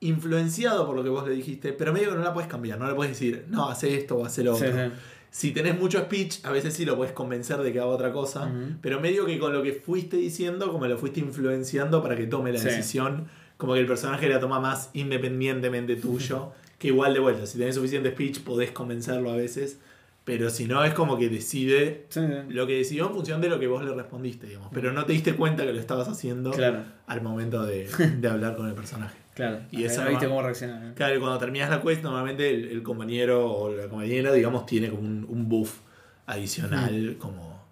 influenciado 0.00 0.86
por 0.86 0.96
lo 0.96 1.02
que 1.02 1.08
vos 1.08 1.26
le 1.26 1.34
dijiste, 1.34 1.72
pero 1.72 1.92
medio 1.92 2.10
que 2.10 2.16
no 2.16 2.22
la 2.24 2.34
puedes 2.34 2.48
cambiar, 2.50 2.78
no 2.78 2.86
le 2.86 2.94
puedes 2.94 3.12
decir, 3.12 3.46
no, 3.48 3.68
hace 3.68 3.96
esto 3.96 4.16
o 4.16 4.24
hace 4.26 4.44
lo 4.44 4.54
Sí, 4.56 4.66
otro. 4.66 4.86
sí. 4.86 4.92
Si 5.30 5.50
tenés 5.50 5.78
mucho 5.80 5.98
speech, 5.98 6.44
a 6.44 6.52
veces 6.52 6.74
sí 6.74 6.84
lo 6.84 6.96
puedes 6.96 7.12
convencer 7.12 7.56
de 7.58 7.72
que 7.72 7.80
haga 7.80 7.88
otra 7.88 8.12
cosa, 8.12 8.44
Ujú. 8.46 8.76
pero 8.80 9.00
medio 9.00 9.26
que 9.26 9.38
con 9.38 9.52
lo 9.52 9.62
que 9.62 9.72
fuiste 9.72 10.16
diciendo, 10.16 10.70
como 10.70 10.86
lo 10.86 10.96
fuiste 10.96 11.20
influenciando 11.20 12.02
para 12.02 12.16
que 12.16 12.26
tome 12.26 12.52
la 12.52 12.58
Sí. 12.60 12.66
decisión, 12.66 13.26
como 13.56 13.74
que 13.74 13.80
el 13.80 13.86
personaje 13.86 14.28
la 14.28 14.40
toma 14.40 14.60
más 14.60 14.90
independientemente 14.94 15.96
tuyo, 15.96 16.52
que 16.78 16.88
igual 16.88 17.14
de 17.14 17.20
vuelta, 17.20 17.46
si 17.46 17.58
tenés 17.58 17.74
suficiente 17.74 18.10
speech 18.10 18.40
podés 18.40 18.70
convencerlo 18.72 19.30
a 19.30 19.36
veces, 19.36 19.78
pero 20.24 20.48
si 20.50 20.64
no 20.66 20.82
es 20.84 20.94
como 20.94 21.18
que 21.18 21.28
decide 21.28 22.06
Sí, 22.08 22.20
sí. 22.20 22.32
lo 22.48 22.66
que 22.66 22.78
decidió 22.78 23.06
en 23.08 23.12
función 23.14 23.40
de 23.42 23.48
lo 23.50 23.58
que 23.60 23.66
vos 23.66 23.84
le 23.84 23.92
respondiste, 23.94 24.46
digamos, 24.46 24.68
pero 24.72 24.90
no 24.92 25.04
te 25.04 25.12
diste 25.12 25.34
cuenta 25.34 25.64
que 25.66 25.72
lo 25.72 25.78
estabas 25.80 26.08
haciendo 26.08 26.50
Claro, 26.50 26.82
al 27.06 27.20
momento 27.22 27.64
de, 27.64 27.86
de 28.20 28.28
hablar 28.28 28.56
con 28.56 28.66
el 28.66 28.74
personaje. 28.74 29.16
claro. 29.34 29.60
Y 29.70 29.84
esa 29.84 30.04
no 30.04 30.10
viste 30.10 30.26
cómo 30.26 30.40
reaccionar. 30.42 30.82
¿eh? 30.82 30.92
Claro, 30.94 31.20
cuando 31.20 31.38
terminas 31.38 31.68
la 31.68 31.82
quest, 31.82 32.02
normalmente 32.02 32.48
el, 32.50 32.64
el 32.68 32.82
compañero 32.82 33.52
o 33.52 33.70
la 33.74 33.86
compañera, 33.88 34.32
digamos, 34.32 34.64
tiene 34.64 34.88
como 34.88 35.02
un, 35.02 35.26
un 35.28 35.48
buff 35.48 35.80
adicional, 36.26 37.16
como, 37.18 37.62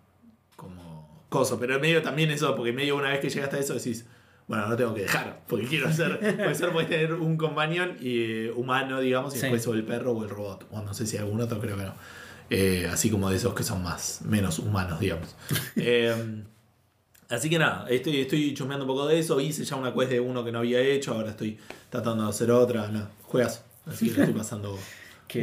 como 0.57 1.25
cosa. 1.29 1.59
Pero 1.59 1.79
medio 1.81 2.03
también 2.03 2.31
eso, 2.31 2.55
porque 2.55 2.73
medio 2.73 2.97
una 2.97 3.09
vez 3.11 3.21
que 3.21 3.31
llegaste 3.31 3.57
a 3.57 3.61
eso 3.61 3.75
decís, 3.75 4.07
bueno, 4.49 4.67
no 4.69 4.77
tengo 4.77 4.95
que 4.95 5.03
dejar, 5.03 5.41
porque 5.47 5.67
quiero 5.67 5.87
porque 5.89 6.55
solo 6.55 6.73
puedes 6.73 6.91
tener 6.91 7.15
un 7.15 7.37
companion 7.37 7.97
y, 8.01 8.21
eh, 8.47 8.53
humano, 8.55 9.01
digamos, 9.01 9.35
y 9.35 9.37
Sí. 9.39 9.43
después 9.43 9.67
o 9.67 9.75
el 9.75 9.85
perro 9.85 10.13
o 10.13 10.25
el 10.25 10.31
robot. 10.31 10.67
O 10.71 10.83
no 10.83 10.93
sé 10.95 11.07
si 11.07 11.17
algún 11.17 11.41
otro, 11.41 11.59
creo 11.61 11.77
que 11.77 11.85
no. 11.85 11.95
Eh, 12.51 12.87
así 12.93 13.09
como 13.11 13.31
de 13.31 13.37
esos 13.37 13.55
que 13.55 13.63
son 13.63 13.83
más, 13.83 14.21
menos 14.25 14.59
humanos, 14.59 15.01
digamos. 15.01 15.35
Eh, 15.77 16.43
Así 17.29 17.49
que 17.49 17.59
nada, 17.59 17.87
estoy, 17.89 18.21
estoy 18.21 18.53
chusmeando 18.53 18.85
un 18.85 18.89
poco 18.89 19.07
de 19.07 19.19
eso. 19.19 19.41
Hice 19.41 19.65
ya 19.65 19.77
una 19.77 19.95
quest 19.95 20.11
de 20.11 20.21
uno 20.21 20.45
que 20.45 20.53
no 20.53 20.59
había 20.59 20.81
hecho, 20.81 21.15
ahora 21.15 21.31
estoy 21.31 21.57
tratando 21.89 22.25
de 22.25 22.29
hacer 22.29 22.51
otra. 22.51 22.89
No, 22.89 23.09
juegas. 23.23 23.65
Así 23.87 24.07
que 24.11 24.17
lo 24.19 24.23
estoy 24.25 24.39
pasando 24.39 24.79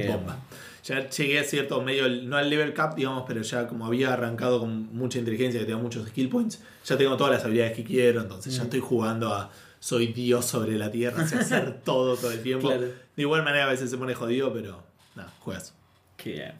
Bomba. 0.07 0.37
Ya 0.83 1.09
llegué 1.09 1.39
a 1.39 1.43
cierto 1.43 1.81
medio, 1.81 2.07
no 2.23 2.37
al 2.37 2.49
level 2.49 2.73
cap, 2.73 2.95
digamos, 2.95 3.25
pero 3.27 3.41
ya 3.41 3.67
como 3.67 3.85
había 3.85 4.13
arrancado 4.13 4.59
con 4.59 4.95
mucha 4.95 5.19
inteligencia, 5.19 5.59
que 5.59 5.65
tengo 5.65 5.81
muchos 5.81 6.07
skill 6.07 6.29
points, 6.29 6.61
ya 6.85 6.97
tengo 6.97 7.17
todas 7.17 7.33
las 7.33 7.43
habilidades 7.43 7.75
que 7.75 7.83
quiero, 7.83 8.21
entonces 8.21 8.55
ya 8.55 8.63
estoy 8.63 8.79
jugando 8.79 9.33
a 9.33 9.51
soy 9.79 10.07
Dios 10.07 10.45
sobre 10.45 10.77
la 10.77 10.91
tierra, 10.91 11.25
sé 11.27 11.35
hacer 11.35 11.79
todo 11.85 12.15
todo 12.15 12.31
el 12.31 12.41
tiempo. 12.41 12.67
Claro. 12.67 12.83
De 12.83 13.21
igual 13.21 13.43
manera 13.43 13.65
a 13.65 13.69
veces 13.69 13.89
se 13.89 13.97
pone 13.97 14.13
jodido, 14.13 14.53
pero 14.53 14.83
nada, 15.15 15.31
juegas. 15.39 15.73
Qué 16.17 16.31
bien. 16.31 16.53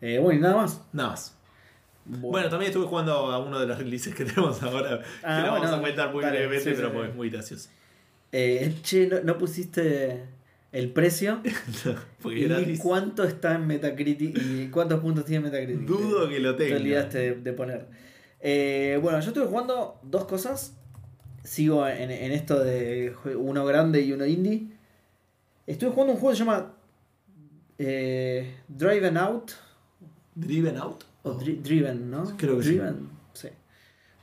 Eh, 0.00 0.18
bueno, 0.18 0.38
y 0.38 0.42
nada 0.42 0.56
más. 0.56 0.80
Nada 0.92 1.10
más. 1.10 1.34
Bueno, 2.04 2.48
también 2.48 2.70
estuve 2.70 2.86
jugando 2.86 3.12
a 3.12 3.38
uno 3.38 3.60
de 3.60 3.66
los 3.66 3.78
releases 3.78 4.14
que 4.14 4.24
tenemos 4.26 4.62
ahora, 4.62 5.02
Ah, 5.22 5.40
que 5.40 5.46
lo 5.46 5.52
vamos 5.52 5.70
a 5.70 5.76
comentar 5.76 6.12
muy 6.12 6.22
dale, 6.22 6.38
brevemente, 6.38 6.70
sí, 6.70 6.76
pero 6.76 6.88
sí, 6.88 6.94
pues 6.94 7.04
sí. 7.04 7.10
es 7.10 7.16
muy 7.16 7.30
gracioso. 7.30 7.68
Eh, 8.32 8.74
che, 8.82 9.06
no, 9.06 9.20
no 9.20 9.38
pusiste 9.38 10.24
el 10.72 10.90
precio. 10.92 11.40
¿Y 12.24 12.44
gratis. 12.44 12.80
cuánto 12.80 13.24
está 13.24 13.54
en 13.54 13.66
Metacritic? 13.66 14.36
¿Y 14.42 14.68
cuántos 14.68 15.00
puntos 15.00 15.24
tiene 15.24 15.44
Metacritic? 15.46 15.86
Dudo 15.86 16.28
que 16.28 16.38
lo 16.40 16.54
Te 16.56 16.64
tenga. 16.64 16.76
olvidaste 16.78 17.18
de, 17.18 17.34
de 17.36 17.52
poner. 17.52 17.86
Eh, 18.40 18.98
bueno, 19.02 19.18
yo 19.20 19.28
estuve 19.28 19.46
jugando 19.46 19.98
dos 20.02 20.24
cosas. 20.26 20.74
Sigo 21.44 21.86
en, 21.88 22.10
en 22.10 22.32
esto 22.32 22.62
de 22.62 23.14
uno 23.38 23.64
grande 23.64 24.02
y 24.02 24.12
uno 24.12 24.26
indie. 24.26 24.66
Estuve 25.66 25.90
jugando 25.90 26.12
un 26.14 26.18
juego 26.20 26.32
que 26.32 26.36
se 26.38 26.44
llama 26.44 26.74
eh, 27.78 28.54
Driven 28.68 29.16
Out. 29.16 29.52
Driven 30.34 30.76
Out. 30.76 31.04
O 31.22 31.34
Dri- 31.38 31.60
Driven, 31.62 32.10
¿no? 32.10 32.36
Creo 32.36 32.58
que 32.58 32.62
sí. 32.64 32.68
Driven, 32.70 33.08
sí. 33.32 33.48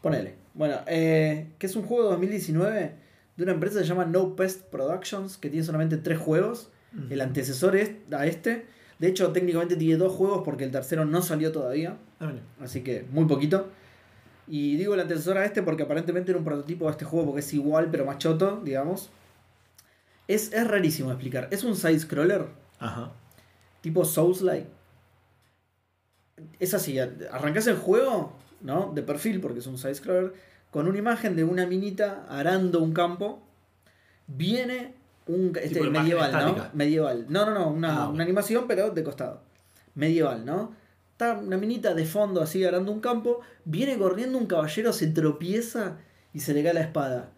Ponele. 0.01 0.35
Bueno, 0.53 0.77
eh, 0.87 1.47
que 1.57 1.65
es 1.67 1.75
un 1.75 1.83
juego 1.83 2.03
de 2.05 2.09
2019 2.11 2.95
de 3.37 3.43
una 3.43 3.51
empresa 3.53 3.79
que 3.79 3.83
se 3.83 3.89
llama 3.89 4.05
No 4.05 4.35
Pest 4.35 4.63
Productions, 4.63 5.37
que 5.37 5.49
tiene 5.49 5.65
solamente 5.65 5.97
tres 5.97 6.17
juegos. 6.19 6.71
El 7.09 7.19
antecesor 7.19 7.75
es 7.75 7.91
a 8.13 8.25
este. 8.25 8.67
De 8.99 9.07
hecho, 9.07 9.33
técnicamente 9.33 9.75
tiene 9.75 9.97
dos 9.97 10.13
juegos 10.13 10.43
porque 10.45 10.63
el 10.63 10.71
tercero 10.71 11.03
no 11.03 11.21
salió 11.21 11.51
todavía. 11.51 11.97
Ah, 12.19 12.25
bueno. 12.25 12.39
Así 12.61 12.81
que 12.81 13.05
muy 13.11 13.25
poquito. 13.25 13.67
Y 14.47 14.77
digo 14.77 14.93
el 14.93 15.01
antecesor 15.01 15.37
a 15.37 15.43
este 15.45 15.61
porque 15.61 15.83
aparentemente 15.83 16.31
era 16.31 16.39
un 16.39 16.45
prototipo 16.45 16.85
de 16.85 16.91
este 16.91 17.03
juego 17.03 17.25
porque 17.25 17.41
es 17.41 17.53
igual 17.53 17.89
pero 17.91 18.05
más 18.05 18.19
choto, 18.19 18.61
digamos. 18.63 19.09
Es, 20.27 20.53
es 20.53 20.65
rarísimo 20.67 21.11
explicar. 21.11 21.49
Es 21.51 21.63
un 21.65 21.75
side-scroller 21.75 22.45
Ajá. 22.79 23.11
tipo 23.81 24.05
Souls-like. 24.05 24.67
Es 26.59 26.73
así, 26.73 26.97
arrancás 26.99 27.67
el 27.67 27.75
juego, 27.75 28.33
¿no? 28.61 28.91
De 28.93 29.03
perfil 29.03 29.41
porque 29.41 29.59
es 29.59 29.67
un 29.67 29.77
side-scroller, 29.77 30.33
con 30.75 30.87
una 30.89 30.97
imagen 30.97 31.37
de 31.37 31.45
una 31.45 31.65
minita 31.65 32.25
arando 32.27 32.81
un 32.83 32.91
campo. 32.91 33.41
Viene 34.27 34.93
un... 35.25 35.53
Este, 35.61 35.79
Tipo 35.79 35.89
medieval, 35.89 36.31
¿no? 36.33 36.37
estática. 36.39 36.69
Medieval. 36.73 37.25
No, 37.29 37.45
no, 37.45 37.53
no, 37.53 37.69
una, 37.69 38.03
Ah, 38.03 38.09
una 38.09 38.23
animación 38.23 38.65
pero 38.67 38.89
de 38.91 39.01
costado. 39.01 39.41
Medieval, 39.93 40.45
¿no? 40.45 40.73
Está 41.13 41.35
una 41.37 41.55
minita 41.55 41.93
de 41.93 42.03
fondo 42.03 42.41
así 42.41 42.65
arando 42.65 42.91
un 42.91 42.99
campo. 42.99 43.39
Viene 43.63 43.97
corriendo 43.97 44.37
un 44.37 44.47
caballero, 44.47 44.91
se 44.91 45.07
tropieza 45.07 45.97
y 46.33 46.41
se 46.41 46.53
le 46.53 46.61
cae 46.61 46.73
la 46.73 46.81
espada. 46.81 47.29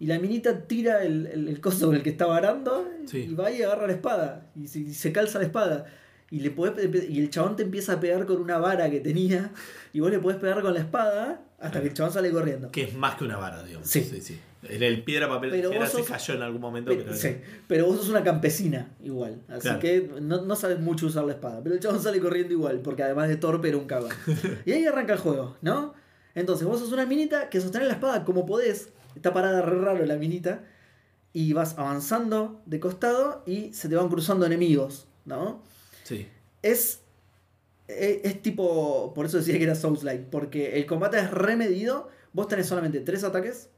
Y 0.00 0.06
la 0.06 0.18
minita 0.18 0.62
tira 0.66 1.02
el, 1.04 1.26
el, 1.26 1.48
el 1.48 1.60
coso 1.60 1.88
con 1.88 1.96
el 1.96 2.02
que 2.02 2.08
estaba 2.10 2.38
arando 2.38 2.88
Sí. 3.06 3.26
y 3.30 3.34
va 3.34 3.50
y 3.50 3.62
agarra 3.62 3.86
la 3.86 3.92
espada. 3.92 4.46
Y 4.56 4.68
se, 4.68 4.78
y 4.78 4.94
se 4.94 5.12
calza 5.12 5.38
la 5.38 5.44
espada. 5.44 5.84
Y, 6.30 6.40
le 6.40 6.56
podés- 6.56 7.10
y 7.10 7.20
el 7.20 7.28
chabón 7.28 7.56
te 7.56 7.62
empieza 7.64 7.92
a 7.92 8.00
pegar 8.00 8.24
con 8.24 8.40
una 8.40 8.56
vara 8.58 8.88
que 8.90 9.00
tenía. 9.00 9.50
Y 9.92 10.00
vos 10.00 10.10
le 10.10 10.18
podés 10.18 10.38
pegar 10.38 10.62
con 10.62 10.72
la 10.72 10.80
espada 10.80 11.42
hasta 11.58 11.80
que 11.80 11.88
el 11.88 11.94
chabón 11.94 12.12
sale 12.12 12.30
corriendo. 12.30 12.70
Que 12.70 12.82
es 12.84 12.94
más 12.94 13.16
que 13.16 13.24
una 13.24 13.36
vara, 13.36 13.62
digamos. 13.62 13.88
Sí. 13.88 14.02
sí, 14.02 14.20
sí. 14.20 14.40
En 14.68 14.82
el 14.82 15.04
piedra, 15.04 15.28
papel, 15.28 15.50
Pero 15.50 15.70
tijera 15.70 15.86
se 15.88 16.02
cayó 16.04 16.34
en 16.34 16.42
algún 16.42 16.60
momento. 16.60 16.90
Pero, 16.90 17.04
Pero, 17.04 17.16
sí, 17.16 17.36
pero 17.68 17.86
vos 17.86 17.98
sos 17.98 18.08
una 18.08 18.24
campesina 18.24 18.90
igual. 19.02 19.42
Así 19.48 19.60
Claro. 19.60 19.78
que 19.78 20.10
no, 20.20 20.42
no 20.42 20.56
sabes 20.56 20.80
mucho 20.80 21.06
usar 21.06 21.24
la 21.24 21.32
espada. 21.34 21.60
Pero 21.62 21.74
el 21.74 21.80
chabón 21.80 22.02
sale 22.02 22.20
corriendo 22.20 22.52
igual, 22.52 22.80
porque 22.80 23.02
además 23.04 23.28
de 23.28 23.36
torpe 23.36 23.68
era 23.68 23.76
un 23.78 23.86
cagón. 23.86 24.10
y 24.66 24.72
ahí 24.72 24.84
arranca 24.84 25.12
el 25.12 25.18
juego, 25.20 25.56
¿no? 25.62 25.94
Entonces 26.34 26.66
vos 26.66 26.80
sos 26.80 26.92
una 26.92 27.06
minita 27.06 27.48
que 27.48 27.60
sostiene 27.60 27.86
la 27.86 27.94
espada 27.94 28.24
como 28.24 28.44
podés. 28.44 28.88
Está 29.14 29.32
parada 29.32 29.62
re 29.62 29.78
raro 29.80 30.04
la 30.04 30.16
minita. 30.16 30.64
Y 31.32 31.52
vas 31.52 31.78
avanzando 31.78 32.60
de 32.66 32.80
costado 32.80 33.42
y 33.46 33.72
se 33.72 33.88
te 33.88 33.94
van 33.94 34.08
cruzando 34.08 34.46
enemigos, 34.46 35.06
¿no? 35.26 35.62
Sí. 36.02 36.28
Es, 36.62 37.02
es, 37.88 38.20
es 38.24 38.42
tipo, 38.42 39.12
por 39.14 39.26
eso 39.26 39.38
decía 39.38 39.56
que 39.58 39.64
era 39.64 39.74
Souls-like, 39.74 40.26
porque 40.30 40.76
el 40.78 40.86
combate 40.86 41.18
es 41.18 41.30
remedido, 41.30 42.08
vos 42.32 42.48
tenés 42.48 42.66
solamente 42.66 43.00
tres 43.00 43.24
ataques 43.24 43.68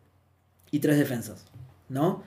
y 0.71 0.79
tres 0.81 0.99
defensas, 0.99 1.47
¿no? 1.89 2.23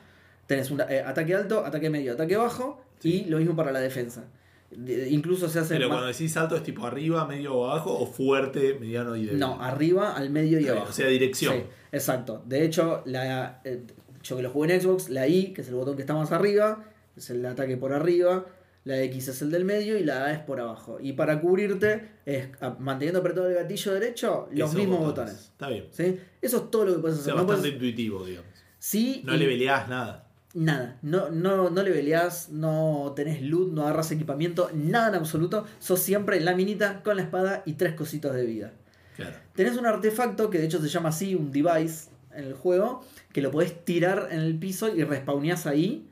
Tenés 0.48 0.72
un 0.72 0.82
eh, 0.82 1.04
ataque 1.06 1.36
alto, 1.36 1.66
ataque 1.66 1.90
medio, 1.90 2.14
ataque 2.14 2.36
bajo 2.36 2.82
y 3.04 3.26
lo 3.26 3.38
mismo 3.38 3.56
para 3.56 3.72
la 3.72 3.80
defensa. 3.80 4.26
De- 4.70 5.10
incluso 5.10 5.50
se 5.50 5.60
hace... 5.60 5.76
Pero 5.76 5.90
cuando 5.90 6.08
decís 6.08 6.36
alto 6.38 6.56
es 6.56 6.64
tipo 6.64 6.86
arriba, 6.86 7.26
medio 7.28 7.56
o 7.56 7.70
abajo, 7.70 7.98
o 7.98 8.06
fuerte, 8.08 8.78
mediano 8.80 9.16
y 9.16 9.26
débil. 9.26 9.40
No, 9.40 9.62
arriba, 9.62 10.16
al 10.16 10.30
medio 10.30 10.60
y 10.60 10.68
abajo. 10.68 10.88
O 10.90 10.94
sea, 10.94 11.08
dirección. 11.08 11.56
Sí, 11.56 11.64
exacto. 11.92 12.42
De 12.46 12.64
hecho, 12.64 13.02
la, 13.06 13.62
eh, 13.64 13.84
yo 14.24 14.38
que 14.38 14.44
lo 14.44 14.50
jugué 14.50 14.74
en 14.74 14.82
Xbox, 14.82 15.10
la 15.10 15.28
I, 15.28 15.54
que 15.54 15.62
es 15.62 15.68
el 15.68 15.76
botón 15.76 15.96
que 15.96 16.02
está 16.04 16.14
más 16.14 16.32
arriba, 16.32 16.86
es 17.18 17.30
el 17.30 17.46
ataque 17.46 17.76
por 17.78 17.92
arriba, 17.94 18.46
la 18.84 19.00
X 19.04 19.28
es 19.28 19.42
el 19.42 19.52
del 19.52 19.64
medio 19.66 19.98
y 19.98 20.04
la 20.04 20.26
A 20.26 20.32
es 20.34 20.40
por 20.40 20.60
abajo. 20.60 20.98
Y 21.00 21.14
para 21.14 21.40
cubrirte, 21.40 22.10
es 22.26 22.48
manteniendo 22.80 23.20
apretado 23.20 23.48
el 23.48 23.56
gatillo 23.56 23.94
derecho, 23.94 24.48
los 24.52 24.70
Esos 24.70 24.76
mismos 24.80 25.00
botones. 25.00 25.34
Está 25.36 25.70
bien. 25.70 25.86
¿sí? 25.92 26.20
Eso 26.42 26.58
es 26.58 26.72
todo 26.72 26.86
lo 26.86 26.96
que 26.96 27.00
puedes 27.02 27.18
O 27.18 27.22
hacer. 27.22 27.34
sea, 27.34 27.42
No 27.42 27.48
bastante 27.48 27.70
puedes- 27.70 27.74
intuitivo, 27.92 28.26
digamos. 28.26 28.50
sí, 28.80 29.22
No 29.26 29.36
y 29.36 29.38
le 29.38 29.46
peleás 29.46 29.88
nada. 29.88 30.28
nada. 30.54 30.98
No, 31.02 31.30
no, 31.30 31.70
no 31.70 31.84
le 31.84 31.92
peleás, 31.92 32.50
no 32.50 33.14
tenés 33.16 33.42
loot, 33.42 33.72
no 33.72 33.84
agarras 33.84 34.12
equipamiento, 34.12 34.70
nada 34.74 35.10
en 35.10 35.16
absoluto. 35.16 35.66
Sos 35.80 36.00
siempre 36.02 36.40
la 36.42 36.56
minita 36.56 37.04
con 37.04 37.16
la 37.18 37.22
espada 37.24 37.64
y 37.66 37.74
tres 37.74 37.94
cositos 37.94 38.34
de 38.34 38.46
vida. 38.46 38.74
Claro. 39.16 39.36
Tenés 39.54 39.78
un 39.78 39.86
artefacto 39.86 40.50
que 40.50 40.58
de 40.58 40.66
hecho 40.66 40.82
se 40.82 40.88
llama 40.90 41.10
así, 41.10 41.36
un 41.36 41.52
device 41.52 42.10
en 42.34 42.46
el 42.46 42.54
juego, 42.54 43.06
que 43.32 43.42
lo 43.42 43.52
podés 43.52 43.86
tirar 43.86 44.30
en 44.32 44.40
el 44.40 44.58
piso 44.58 44.94
y 44.94 45.04
respawneás 45.04 45.68
ahí. 45.68 46.08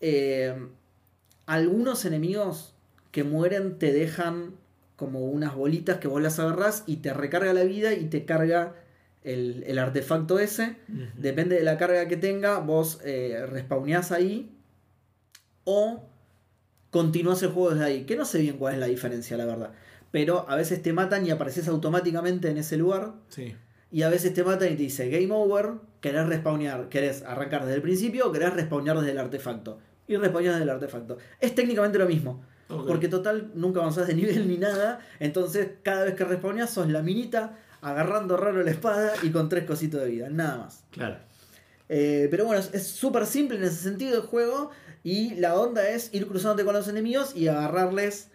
Eh, 0.00 0.54
algunos 1.52 2.04
enemigos 2.04 2.74
que 3.10 3.24
mueren 3.24 3.78
te 3.78 3.92
dejan 3.92 4.54
como 4.96 5.26
unas 5.26 5.54
bolitas 5.54 5.98
que 5.98 6.08
vos 6.08 6.22
las 6.22 6.38
agarrás 6.38 6.84
y 6.86 6.96
te 6.96 7.12
recarga 7.12 7.52
la 7.52 7.64
vida 7.64 7.92
y 7.92 8.06
te 8.06 8.24
carga 8.24 8.74
el, 9.22 9.62
el 9.66 9.78
artefacto 9.78 10.38
ese. 10.38 10.76
Depende 11.16 11.56
de 11.56 11.62
la 11.62 11.76
carga 11.76 12.08
que 12.08 12.16
tenga, 12.16 12.58
vos 12.58 13.00
eh, 13.04 13.44
respawneás 13.48 14.12
ahí 14.12 14.50
o 15.64 16.08
continuás 16.90 17.42
el 17.42 17.50
juego 17.50 17.70
desde 17.70 17.84
ahí. 17.84 18.04
Que 18.04 18.16
no 18.16 18.24
sé 18.24 18.40
bien 18.40 18.56
cuál 18.56 18.74
es 18.74 18.80
la 18.80 18.86
diferencia, 18.86 19.36
la 19.36 19.44
verdad. 19.44 19.72
Pero 20.10 20.48
a 20.48 20.56
veces 20.56 20.82
te 20.82 20.92
matan 20.92 21.26
y 21.26 21.30
apareces 21.30 21.68
automáticamente 21.68 22.48
en 22.48 22.56
ese 22.58 22.76
lugar. 22.76 23.14
Sí. 23.28 23.54
y 23.90 24.02
a 24.02 24.08
veces 24.08 24.32
te 24.32 24.42
matan 24.42 24.68
y 24.72 24.76
te 24.76 24.84
dice 24.84 25.10
Game 25.10 25.32
Over, 25.32 25.72
querés 26.00 26.26
respawnear, 26.26 26.88
querés 26.88 27.22
arrancar 27.22 27.62
desde 27.62 27.76
el 27.76 27.82
principio 27.82 28.28
o 28.28 28.32
querés 28.32 28.54
respawnear 28.54 28.96
desde 28.98 29.10
el 29.10 29.18
artefacto. 29.18 29.78
Y 30.12 30.16
respawnear 30.16 30.54
desde 30.54 30.64
el 30.64 30.70
artefacto. 30.70 31.18
Es 31.40 31.54
técnicamente 31.54 31.98
lo 31.98 32.06
mismo. 32.06 32.44
Porque 32.68 33.08
total 33.08 33.50
nunca 33.54 33.80
avanzás 33.80 34.06
de 34.06 34.14
nivel 34.14 34.48
ni 34.48 34.56
nada. 34.56 35.00
Entonces 35.20 35.68
cada 35.82 36.04
vez 36.04 36.14
que 36.14 36.24
respawneas 36.24 36.70
sos 36.70 36.88
la 36.88 37.02
minita 37.02 37.58
agarrando 37.82 38.36
raro 38.36 38.62
la 38.62 38.70
espada 38.70 39.12
y 39.22 39.30
con 39.30 39.48
tres 39.48 39.64
cositos 39.64 40.00
de 40.00 40.08
vida. 40.08 40.28
Nada 40.30 40.56
más. 40.58 40.84
Claro. 40.90 41.16
Eh, 41.88 42.28
pero 42.30 42.46
bueno, 42.46 42.62
es- 42.72 42.86
súper 42.86 43.26
simple 43.26 43.58
en 43.58 43.64
ese 43.64 43.76
sentido 43.82 44.16
el 44.16 44.22
juego. 44.22 44.70
Y 45.04 45.34
la 45.34 45.56
onda 45.58 45.88
es 45.88 46.14
ir 46.14 46.26
cruzándote 46.28 46.64
con 46.64 46.74
los 46.74 46.88
enemigos 46.88 47.34
y 47.36 47.48
agarrarles 47.48 48.28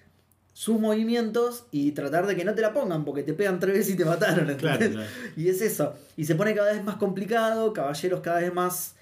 sus 0.53 0.79
movimientos 0.79 1.65
y 1.71 1.91
tratar 1.93 2.27
de 2.27 2.35
que 2.35 2.43
no 2.43 2.53
te 2.55 2.61
la 2.61 2.73
pongan 2.73 3.05
porque 3.05 3.23
te 3.23 3.33
pegan 3.33 3.59
tres 3.59 3.73
veces 3.77 3.93
y 3.93 3.97
te 3.97 4.05
mataron. 4.05 4.49
¿entendés? 4.49 4.77
Claro, 4.77 4.91
claro. 4.93 5.09
Y 5.35 5.49
es 5.49 5.61
eso. 5.61 5.93
Y 6.17 6.25
se 6.25 6.35
pone 6.35 6.53
cada 6.53 6.73
vez 6.73 6.83
más 6.83 6.97
complicado, 6.97 7.71
caballeros 7.73 8.19
cada 8.21 8.39
vez 8.41 8.53
más 8.53 8.95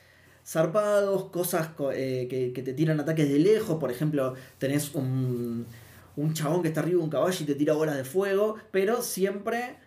zarpados, 0.46 1.26
cosas 1.32 1.70
co- 1.70 1.92
eh, 1.92 2.28
que, 2.30 2.54
que 2.54 2.62
te 2.62 2.74
tiran 2.74 3.00
ataques 3.00 3.28
de 3.30 3.40
lejos. 3.40 3.80
Por 3.80 3.92
ejemplo, 3.92 4.34
tenés 4.58 4.94
un, 4.96 5.66
un 6.16 6.34
chabón 6.34 6.62
que 6.62 6.68
está 6.68 6.82
arriba 6.82 7.00
de 7.00 7.04
un 7.04 7.10
caballo 7.10 7.38
y 7.42 7.46
te 7.46 7.56
tira 7.56 7.74
bolas 7.74 7.98
de 7.98 8.04
fuego, 8.04 8.56
pero 8.72 9.02
siempre 9.02 9.78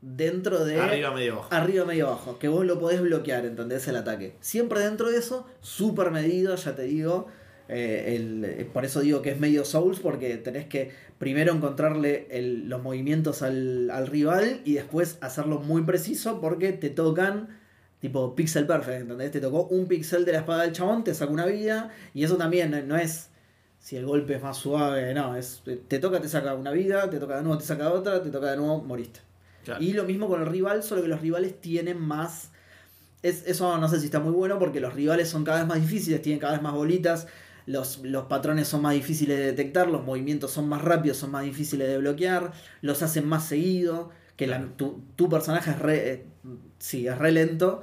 dentro 0.00 0.64
de... 0.64 0.78
Arriba, 0.80 1.10
medio 1.12 1.32
abajo. 1.34 1.48
Arriba, 1.52 1.84
medio 1.84 2.06
abajo, 2.06 2.38
que 2.38 2.48
vos 2.48 2.64
lo 2.64 2.78
podés 2.78 3.00
bloquear, 3.00 3.44
¿entendés? 3.46 3.88
El 3.88 3.96
ataque. 3.96 4.34
Siempre 4.40 4.80
dentro 4.80 5.10
de 5.10 5.18
eso, 5.18 5.46
súper 5.60 6.10
medido, 6.10 6.54
ya 6.54 6.76
te 6.76 6.82
digo. 6.82 7.26
eh, 7.68 8.14
el- 8.14 8.44
eh, 8.44 8.70
por 8.72 8.84
eso 8.84 9.00
digo 9.00 9.22
que 9.22 9.30
es 9.30 9.40
medio 9.40 9.64
Souls, 9.64 9.98
porque 9.98 10.36
tenés 10.36 10.66
que 10.66 10.92
primero 11.18 11.52
encontrarle 11.52 12.28
el- 12.30 12.68
los 12.68 12.80
movimientos 12.80 13.42
al, 13.42 13.90
al 13.90 14.06
rival 14.06 14.60
y 14.64 14.74
después 14.74 15.18
hacerlo 15.20 15.58
muy 15.58 15.82
preciso 15.82 16.40
porque 16.40 16.72
te 16.72 16.90
tocan 16.90 17.58
tipo 18.00 18.34
pixel 18.34 18.66
perfect, 18.66 19.02
¿entendés? 19.02 19.30
Te 19.32 19.40
tocó 19.40 19.64
un 19.64 19.86
pixel 19.86 20.24
de 20.24 20.32
la 20.32 20.38
espada 20.38 20.62
del 20.62 20.72
chabón, 20.72 21.02
te 21.04 21.14
saca 21.14 21.32
una 21.32 21.46
vida 21.46 21.90
y 22.14 22.24
eso 22.24 22.36
también 22.36 22.70
no- 22.70 22.82
no 22.82 22.96
es 22.96 23.30
si 23.78 23.96
el 23.96 24.04
golpe 24.06 24.34
es 24.34 24.42
más 24.42 24.56
suave, 24.56 25.14
no, 25.14 25.36
es 25.36 25.62
te 25.88 25.98
toca, 25.98 26.20
te 26.20 26.28
saca 26.28 26.54
una 26.54 26.72
vida, 26.72 27.08
te 27.08 27.18
toca 27.18 27.36
de 27.36 27.42
nuevo, 27.42 27.58
te 27.58 27.64
saca 27.64 27.92
otra, 27.92 28.22
te 28.22 28.30
toca 28.30 28.50
de 28.50 28.56
nuevo, 28.56 28.82
moriste. 28.82 29.20
Claro. 29.64 29.82
Y 29.82 29.92
lo 29.92 30.04
mismo 30.04 30.28
con 30.28 30.40
el 30.40 30.46
rival, 30.48 30.82
solo 30.82 31.02
que 31.02 31.08
los 31.08 31.20
rivales 31.20 31.60
tienen 31.60 32.00
más. 32.00 32.50
Es, 33.22 33.44
eso 33.46 33.78
no 33.78 33.88
sé 33.88 33.98
si 34.00 34.06
está 34.06 34.20
muy 34.20 34.32
bueno 34.32 34.58
porque 34.58 34.80
los 34.80 34.92
rivales 34.94 35.28
son 35.28 35.44
cada 35.44 35.58
vez 35.58 35.66
más 35.66 35.80
difíciles, 35.80 36.20
tienen 36.22 36.38
cada 36.40 36.52
vez 36.54 36.62
más 36.62 36.74
bolitas, 36.74 37.26
los, 37.66 37.98
los 38.04 38.26
patrones 38.26 38.68
son 38.68 38.82
más 38.82 38.94
difíciles 38.94 39.36
de 39.38 39.46
detectar, 39.46 39.88
los 39.88 40.04
movimientos 40.04 40.52
son 40.52 40.68
más 40.68 40.82
rápidos, 40.82 41.16
son 41.16 41.30
más 41.32 41.44
difíciles 41.44 41.88
de 41.88 41.98
bloquear, 41.98 42.52
los 42.82 43.02
hacen 43.02 43.26
más 43.26 43.46
seguido, 43.46 44.10
que 44.36 44.46
la- 44.46 44.66
tu, 44.76 45.02
tu 45.16 45.28
personaje 45.28 45.70
es 45.72 45.78
re, 45.80 46.12
eh, 46.12 46.26
sí, 46.78 47.06
es 47.06 47.16
re 47.18 47.32
lento 47.32 47.82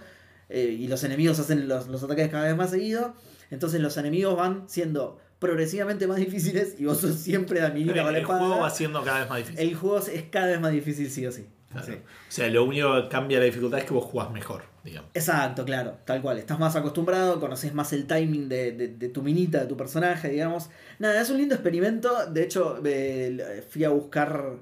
eh, 0.50 0.76
y 0.78 0.88
los 0.88 1.04
enemigos 1.04 1.40
hacen 1.40 1.68
los, 1.68 1.88
los 1.88 2.04
ataques 2.04 2.30
cada 2.30 2.46
vez 2.46 2.56
más 2.56 2.70
seguido, 2.72 3.14
entonces 3.52 3.82
los 3.82 3.98
enemigos 3.98 4.36
van 4.36 4.64
siendo 4.68 5.20
progresivamente 5.40 6.08
más 6.08 6.18
difíciles 6.26 6.76
y 6.80 6.86
vos 6.86 7.00
sos 7.00 7.16
siempre 7.16 7.60
la 7.62 7.72
con 7.74 7.86
la 8.14 8.18
el 8.18 8.26
juego 8.26 8.60
va 8.60 8.70
siendo 8.70 9.04
cada 9.04 9.20
vez 9.22 9.30
más 9.30 9.38
difícil. 9.40 9.60
El 9.60 9.76
juego 9.76 9.98
es 10.00 10.24
cada 10.32 10.48
vez 10.48 10.60
más 10.62 10.72
difícil 10.72 11.10
sí 11.10 11.26
o 11.26 11.32
sí. 11.32 11.46
Claro. 11.70 11.88
Sí. 11.88 11.94
O 11.94 12.32
sea, 12.32 12.48
lo 12.50 12.64
único 12.66 12.94
que 13.02 13.10
cambia 13.10 13.40
la 13.40 13.46
dificultad 13.46 13.80
es 13.80 13.86
que 13.86 13.94
vos 13.96 14.06
jugás 14.06 14.30
mejor, 14.30 14.64
digamos. 14.84 15.10
Exacto, 15.16 15.66
claro, 15.66 15.98
tal 16.06 16.22
cual. 16.22 16.38
Estás 16.38 16.60
más 16.60 16.76
acostumbrado, 16.76 17.40
conoces 17.40 17.74
más 17.74 17.92
el 17.94 18.06
timing 18.06 18.48
de, 18.48 18.74
de- 18.74 18.88
de 18.90 19.10
tu 19.10 19.24
minita, 19.24 19.62
de 19.62 19.66
tu 19.66 19.76
personaje, 19.76 20.30
digamos. 20.30 20.70
Nada, 21.00 21.20
es 21.20 21.32
un 21.32 21.38
lindo 21.40 21.56
experimento. 21.56 22.28
De 22.28 22.44
hecho, 22.44 22.80
eh, 22.86 23.66
fui 23.68 23.84
a 23.86 23.90
buscar, 23.90 24.58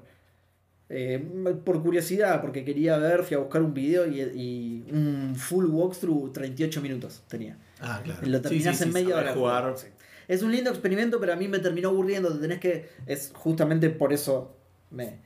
eh, 0.94 1.18
por 1.64 1.82
curiosidad, 1.82 2.42
porque 2.42 2.66
quería 2.66 2.98
ver, 2.98 3.22
fui 3.22 3.34
a 3.34 3.40
buscar 3.40 3.62
un 3.62 3.72
video 3.72 4.06
y, 4.06 4.20
y 4.20 4.92
un 4.92 5.34
full 5.34 5.64
walkthrough, 5.64 6.34
38 6.34 6.82
minutos 6.82 7.22
tenía. 7.28 7.56
Ah, 7.80 8.02
claro. 8.04 8.20
Lo 8.26 8.42
terminás 8.42 8.78
en 8.82 8.92
media 8.92 9.16
hora. 9.16 9.32
jugar. 9.32 9.72
Sí. 9.78 9.86
Es 10.28 10.42
un 10.42 10.52
lindo 10.52 10.68
experimento, 10.68 11.18
pero 11.18 11.32
a 11.32 11.36
mí 11.36 11.48
me 11.48 11.60
terminó 11.60 11.88
aburriendo. 11.88 12.30
Te 12.34 12.40
tenés 12.40 12.60
que. 12.60 12.90
Es 13.06 13.32
justamente 13.34 13.88
por 13.88 14.12
eso 14.12 14.54
me 14.90 15.16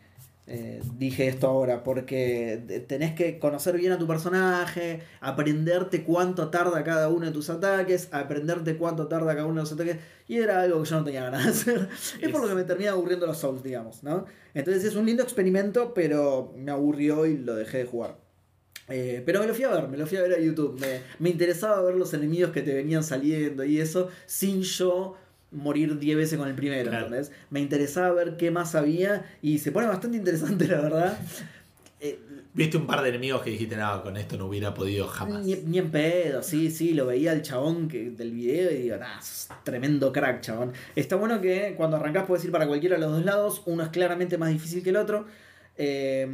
eh, 0.47 0.81
dije 0.97 1.27
esto 1.27 1.49
ahora. 1.49 1.83
Porque 1.83 2.85
tenés 2.87 3.15
que 3.15 3.39
conocer 3.39 3.77
bien 3.77 3.93
a 3.93 3.99
tu 3.99 4.07
personaje, 4.07 5.01
aprenderte 5.21 6.05
cuánto 6.05 6.49
tarda 6.51 6.85
cada 6.85 7.09
uno 7.09 7.27
de 7.27 7.33
tus 7.33 7.51
ataques, 7.51 8.09
aprenderte 8.13 8.77
cuánto 8.77 9.09
tarda 9.09 9.35
cada 9.35 9.47
uno 9.47 9.57
de 9.57 9.61
los 9.63 9.73
ataques. 9.73 9.99
Y 10.29 10.37
era 10.39 10.63
algo 10.63 10.83
que 10.83 10.89
yo 10.89 10.97
no 10.97 11.05
tenía 11.05 11.25
ganas 11.25 11.45
de 11.45 11.51
hacer. 11.51 11.89
Es 12.21 12.31
por 12.31 12.41
lo 12.41 12.49
que 12.49 12.55
me 12.55 12.65
termina 12.65 12.93
aburriendo 12.93 13.27
los 13.27 13.39
Souls, 13.39 13.63
digamos, 13.63 14.03
¿no? 14.03 14.27
Entonces 14.55 14.85
es 14.85 14.97
un 14.97 15.07
lindo 15.07 15.23
experimento, 15.23 15.93
pero 15.95 16.53
me 16.57 16.71
aburrió 16.71 17.27
y 17.27 17.37
lo 17.37 17.55
dejé 17.55 17.79
de 17.79 17.85
jugar. 17.85 18.17
Eh, 18.89 19.23
pero 19.27 19.41
me 19.41 19.49
lo 19.49 19.55
fui 19.55 19.65
a 19.65 19.71
ver, 19.71 19.89
me 19.89 19.97
lo 19.97 20.07
fui 20.07 20.17
a 20.17 20.23
ver 20.23 20.33
a 20.35 20.41
YouTube. 20.41 20.79
Me, 20.81 21.01
me 21.19 21.31
interesaba 21.31 21.83
ver 21.83 21.97
los 21.97 22.15
enemigos 22.15 22.53
que 22.53 22.63
te 22.63 22.73
venían 22.73 23.03
saliendo 23.03 23.65
y 23.65 23.81
eso, 23.81 24.09
sin 24.27 24.63
yo 24.63 25.17
morir 25.53 25.99
10 25.99 26.17
veces 26.17 26.39
con 26.39 26.49
el 26.49 26.55
primero, 26.55 26.91
Claro. 26.91 27.07
¿entendés? 27.07 27.33
Me 27.51 27.61
interesaba 27.61 28.13
ver 28.13 28.37
qué 28.37 28.51
más 28.51 28.75
había 28.75 29.25
y 29.43 29.59
se 29.59 29.73
pone 29.73 29.87
bastante 29.87 30.17
interesante, 30.19 30.67
la 30.69 30.81
verdad. 30.81 31.19
Eh, 32.01 32.19
Viste 32.53 32.79
un 32.79 32.87
par 32.87 33.03
de 33.03 33.11
enemigos 33.11 33.43
que 33.43 33.51
dijiste, 33.51 33.77
no, 33.77 34.03
con 34.03 34.17
esto 34.17 34.37
no 34.39 34.47
hubiera 34.47 34.73
podido 34.73 35.07
jamás. 35.09 35.45
ni, 35.45 35.55
ni 35.57 35.79
en 35.79 35.91
pedo, 35.91 36.43
sí, 36.43 36.71
sí, 36.71 36.95
lo 36.95 37.05
veía 37.07 37.33
el 37.33 37.43
chabón 37.43 37.87
que, 37.87 38.11
del 38.11 38.33
video 38.33 38.71
y 38.71 38.77
digo, 38.83 38.97
nah, 38.97 39.21
sos 39.21 39.49
tremendo 39.63 40.11
crack, 40.13 40.41
chabón. 40.41 40.73
Está 40.95 41.17
bueno 41.17 41.41
que 41.43 41.75
cuando 41.77 41.97
arrancás 41.99 42.25
puedes 42.27 42.45
ir 42.47 42.51
para 42.53 42.67
cualquiera 42.67 42.97
de 42.97 43.03
los 43.03 43.13
dos 43.13 43.25
lados, 43.27 43.63
uno 43.67 43.83
es 43.83 43.91
claramente 43.91 44.39
más 44.39 44.49
difícil 44.51 44.83
que 44.83 44.89
el 44.91 44.97
otro, 44.97 45.27
eh, 45.77 46.27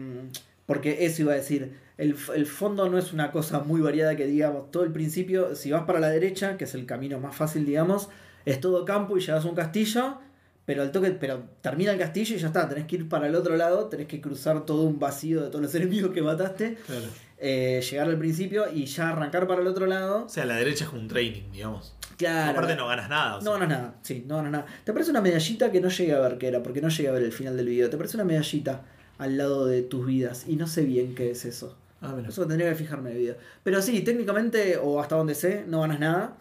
porque 0.66 1.04
eso 1.06 1.22
iba 1.22 1.32
a 1.32 1.36
decir, 1.36 1.72
el 1.98 2.14
fondo 2.46 2.88
no 2.88 2.98
es 2.98 3.12
una 3.12 3.32
cosa 3.32 3.60
muy 3.60 3.80
variada 3.80 4.14
que 4.16 4.26
digamos, 4.26 4.70
todo 4.70 4.84
el 4.84 4.92
principio, 4.92 5.54
si 5.56 5.70
vas 5.72 5.82
para 5.84 5.98
la 6.00 6.08
derecha, 6.08 6.56
que 6.56 6.64
es 6.64 6.74
el 6.74 6.86
camino 6.86 7.18
más 7.18 7.34
fácil, 7.34 7.66
digamos, 7.66 8.08
es 8.44 8.60
todo 8.60 8.84
campo 8.84 9.16
y 9.16 9.20
llegas 9.20 9.44
a 9.44 9.48
un 9.48 9.54
castillo. 9.54 10.18
Pero 10.64 10.82
al 10.82 10.92
toque, 10.92 11.10
pero 11.10 11.42
termina 11.60 11.90
el 11.90 11.98
castillo 11.98 12.36
y 12.36 12.38
ya 12.38 12.46
está, 12.46 12.68
tenés 12.68 12.86
que 12.86 12.94
ir 12.94 13.08
para 13.08 13.26
el 13.26 13.34
otro 13.34 13.56
lado, 13.56 13.86
tenés 13.88 14.06
que 14.06 14.20
cruzar 14.20 14.64
todo 14.64 14.82
un 14.82 15.00
vacío 15.00 15.42
de 15.42 15.48
todos 15.48 15.60
los 15.60 15.74
enemigos 15.74 16.12
que 16.12 16.22
mataste 16.22 16.76
Claro. 16.86 17.02
eh, 17.38 17.82
llegar 17.90 18.06
al 18.08 18.16
principio 18.16 18.66
y 18.72 18.86
ya 18.86 19.08
arrancar 19.10 19.48
para 19.48 19.60
el 19.60 19.66
otro 19.66 19.86
lado. 19.86 20.24
O 20.26 20.28
sea, 20.28 20.44
la 20.44 20.54
derecha 20.54 20.84
es 20.84 20.90
como 20.90 21.02
un 21.02 21.08
training, 21.08 21.50
digamos. 21.52 21.96
Claro. 22.16 22.52
Aparte 22.52 22.76
no 22.76 22.86
ganas 22.86 23.08
nada. 23.08 23.36
o 23.36 23.40
sea. 23.40 23.44
No 23.44 23.58
ganas 23.58 23.68
nada, 23.70 23.94
sí, 24.02 24.24
no 24.24 24.36
ganas 24.36 24.52
nada. 24.52 24.66
Te 24.84 24.92
parece 24.92 25.10
una 25.10 25.20
medallita 25.20 25.72
que 25.72 25.80
no 25.80 25.88
llegué 25.88 26.12
a 26.14 26.20
ver 26.20 26.38
qué 26.38 26.46
era, 26.46 26.62
porque 26.62 26.80
no 26.80 26.88
llegué 26.90 27.08
a 27.08 27.12
ver 27.12 27.24
el 27.24 27.32
final 27.32 27.56
del 27.56 27.66
video. 27.66 27.90
Te 27.90 27.96
parece 27.96 28.16
una 28.16 28.24
medallita 28.24 28.82
al 29.18 29.36
lado 29.36 29.66
de 29.66 29.82
tus 29.82 30.06
vidas 30.06 30.44
y 30.46 30.54
no 30.54 30.68
sé 30.68 30.82
bien 30.82 31.16
qué 31.16 31.32
es 31.32 31.44
eso. 31.44 31.76
Ah, 32.00 32.14
mira. 32.16 32.28
Eso 32.28 32.46
tendría 32.46 32.68
que 32.68 32.76
fijarme 32.76 33.10
el 33.10 33.18
video. 33.18 33.36
Pero 33.64 33.82
sí, 33.82 34.00
técnicamente, 34.02 34.76
o 34.76 35.00
hasta 35.00 35.16
donde 35.16 35.34
sé, 35.34 35.64
no 35.66 35.80
ganas 35.80 35.98
nada. 35.98 36.36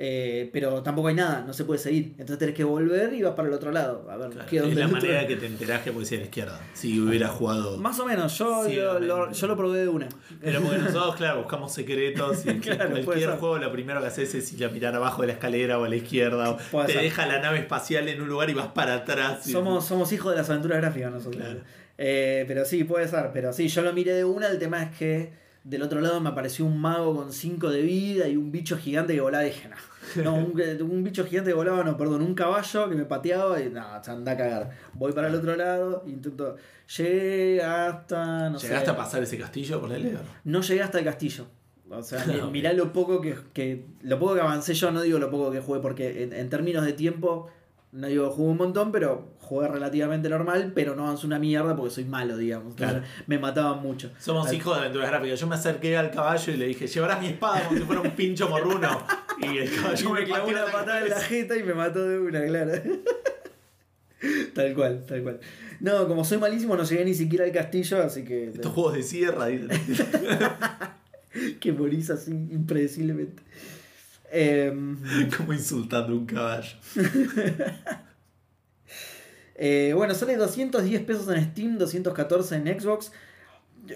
Eh, 0.00 0.48
pero 0.52 0.80
tampoco 0.84 1.08
hay 1.08 1.16
nada, 1.16 1.42
no 1.44 1.52
se 1.52 1.64
puede 1.64 1.80
seguir. 1.80 2.12
Entonces 2.12 2.38
tenés 2.38 2.54
que 2.54 2.62
volver 2.62 3.12
y 3.14 3.22
vas 3.22 3.34
para 3.34 3.48
el 3.48 3.54
otro 3.54 3.72
lado. 3.72 4.06
A 4.08 4.16
ver, 4.16 4.30
Claro, 4.30 4.48
¿qué 4.48 4.58
es 4.58 4.76
la 4.76 4.86
manera 4.86 5.26
que 5.26 5.34
te 5.36 5.46
enterás 5.46 5.82
que 5.82 5.90
puede 5.90 6.06
ser 6.06 6.18
a 6.18 6.20
la 6.20 6.24
izquierda. 6.26 6.60
Si 6.72 7.00
hubiera 7.00 7.26
jugado. 7.28 7.76
Más 7.78 7.98
o 7.98 8.06
menos, 8.06 8.38
yo, 8.38 8.64
Sí, 8.64 8.76
lo, 8.76 9.32
yo 9.32 9.46
lo 9.48 9.56
probé 9.56 9.80
de 9.80 9.88
una. 9.88 10.08
Pero 10.40 10.60
porque 10.62 10.78
nosotros, 10.78 11.16
claro, 11.16 11.38
buscamos 11.40 11.72
secretos 11.74 12.46
y 12.46 12.50
en 12.50 12.60
Claro, 12.60 13.04
cualquier 13.04 13.30
juego 13.30 13.58
lo 13.58 13.72
primero 13.72 14.00
que 14.00 14.06
haces 14.06 14.32
es 14.36 14.52
ir 14.52 14.64
a 14.64 14.68
mirar 14.68 14.94
abajo 14.94 15.22
de 15.22 15.28
la 15.28 15.32
escalera 15.34 15.78
o 15.80 15.84
a 15.84 15.88
la 15.88 15.96
izquierda. 15.96 16.50
O 16.50 16.56
Puede 16.70 16.86
te 16.86 16.92
ser. 16.92 17.02
deja 17.02 17.26
la 17.26 17.40
nave 17.40 17.58
espacial 17.58 18.06
en 18.08 18.22
un 18.22 18.28
lugar 18.28 18.48
y 18.50 18.54
vas 18.54 18.68
para 18.68 18.94
atrás. 18.94 19.48
y- 19.48 19.50
Somos, 19.50 19.84
somos 19.84 20.12
hijos 20.12 20.30
de 20.32 20.38
las 20.38 20.48
aventuras 20.48 20.78
gráficas 20.78 21.10
nosotros. 21.10 21.42
Claro. 21.42 21.60
Eh, 22.00 22.44
pero 22.46 22.64
sí, 22.64 22.84
puede 22.84 23.08
ser. 23.08 23.30
Pero 23.32 23.52
sí, 23.52 23.66
yo 23.66 23.82
lo 23.82 23.92
miré 23.92 24.12
de 24.12 24.24
una. 24.24 24.46
El 24.46 24.60
tema 24.60 24.80
es 24.84 24.96
que 24.96 25.47
del 25.68 25.82
otro 25.82 26.00
lado 26.00 26.20
me 26.20 26.30
apareció 26.30 26.64
un 26.64 26.80
mago 26.80 27.14
con 27.14 27.32
5 27.32 27.70
de 27.70 27.82
vida 27.82 28.26
y 28.28 28.36
un 28.36 28.50
bicho 28.50 28.78
gigante 28.78 29.14
que 29.14 29.20
volaba. 29.20 29.44
Dije, 29.44 29.68
no. 29.68 29.76
No, 30.24 30.34
un, 30.34 30.60
un 30.90 31.04
bicho 31.04 31.24
gigante 31.26 31.50
que 31.50 31.54
volaba, 31.54 31.84
no, 31.84 31.96
perdón, 31.96 32.22
un 32.22 32.34
caballo 32.34 32.88
que 32.88 32.94
me 32.94 33.04
pateaba 33.04 33.60
y 33.60 33.68
no, 33.68 33.82
anda 34.06 34.32
a 34.32 34.36
cagar. 34.36 34.70
Voy 34.94 35.12
para 35.12 35.28
el 35.28 35.34
otro 35.34 35.54
lado, 35.56 36.04
intento. 36.06 36.56
Llegué 36.96 37.62
hasta. 37.62 38.48
No 38.48 38.58
¿Llegaste 38.58 38.86
sé, 38.86 38.90
a 38.90 38.96
pasar 38.96 39.22
ese 39.22 39.36
castillo 39.36 39.80
por 39.80 39.92
el 39.92 40.18
No 40.44 40.62
llegué 40.62 40.82
hasta 40.82 40.98
el 40.98 41.04
castillo. 41.04 41.46
O 41.90 42.02
sea, 42.02 42.24
Ok. 42.44 42.50
mirá 42.50 42.72
lo 42.72 42.92
poco 42.92 43.20
que, 43.20 43.36
que- 43.52 43.84
Lo 44.02 44.18
poco 44.18 44.34
que 44.34 44.40
avancé 44.40 44.72
yo, 44.74 44.90
no 44.90 45.02
digo 45.02 45.18
lo 45.18 45.30
poco 45.30 45.50
que 45.50 45.60
jugué, 45.60 45.80
porque 45.80 46.22
en, 46.22 46.32
en 46.32 46.48
términos 46.48 46.84
de 46.84 46.94
tiempo. 46.94 47.48
No 47.92 48.06
digo 48.06 48.30
jugué 48.30 48.50
un 48.50 48.58
montón, 48.58 48.92
pero 48.92 49.28
jugué 49.48 49.68
relativamente 49.68 50.28
normal, 50.28 50.72
pero 50.74 50.94
no 50.94 51.06
avancé 51.06 51.26
una 51.26 51.38
mierda 51.38 51.74
porque 51.74 51.94
soy 51.94 52.04
malo, 52.04 52.36
digamos. 52.36 52.72
Entonces, 52.72 52.98
Claro. 53.00 53.06
Me 53.26 53.38
mataban 53.38 53.82
mucho. 53.82 54.10
Somos 54.18 54.48
Al- 54.48 54.54
hijos 54.54 54.74
de 54.76 54.80
aventuras 54.82 55.10
gráficas. 55.10 55.40
Yo 55.40 55.46
me 55.46 55.54
acerqué 55.54 55.96
al 55.96 56.10
caballo 56.10 56.52
y 56.52 56.56
le 56.56 56.66
dije, 56.66 56.86
llevarás 56.86 57.20
mi 57.20 57.28
espada 57.28 57.64
como 57.64 57.78
si 57.78 57.84
fuera 57.84 58.00
un 58.02 58.10
pincho 58.12 58.48
morruno. 58.48 59.02
Y 59.40 59.58
el 59.58 59.72
Y 59.72 59.76
caballo 59.76 60.10
me 60.10 60.24
clavó 60.24 60.48
una 60.48 60.64
patada 60.66 61.00
en 61.02 61.10
la 61.10 61.20
jeta 61.20 61.56
y 61.56 61.62
me 61.62 61.74
mató 61.74 62.04
de 62.06 62.18
una, 62.18 62.44
claro. 62.44 62.72
tal 64.54 64.74
cual, 64.74 65.04
tal 65.06 65.22
cual. 65.22 65.40
No, 65.80 66.08
como 66.08 66.24
soy 66.24 66.38
malísimo, 66.38 66.76
no 66.76 66.82
llegué 66.84 67.04
ni 67.04 67.14
siquiera 67.14 67.44
al 67.44 67.52
castillo, 67.52 68.02
así 68.02 68.24
que. 68.24 68.48
Estos 68.48 68.72
juegos 68.72 68.94
de 68.94 69.02
sierra. 69.02 69.46
que 71.60 71.72
morís 71.72 72.10
así 72.10 72.32
impredeciblemente. 72.32 73.42
Em, 74.30 74.98
como 75.36 75.52
insultando 75.54 76.12
a 76.12 76.16
un 76.16 76.26
caballo. 76.26 76.76
Eh, 79.60 79.92
bueno, 79.94 80.14
sale 80.14 80.36
210 80.36 81.02
pesos 81.02 81.28
en 81.28 81.44
Steam, 81.50 81.78
214 81.78 82.54
en 82.54 82.80
Xbox. 82.80 83.12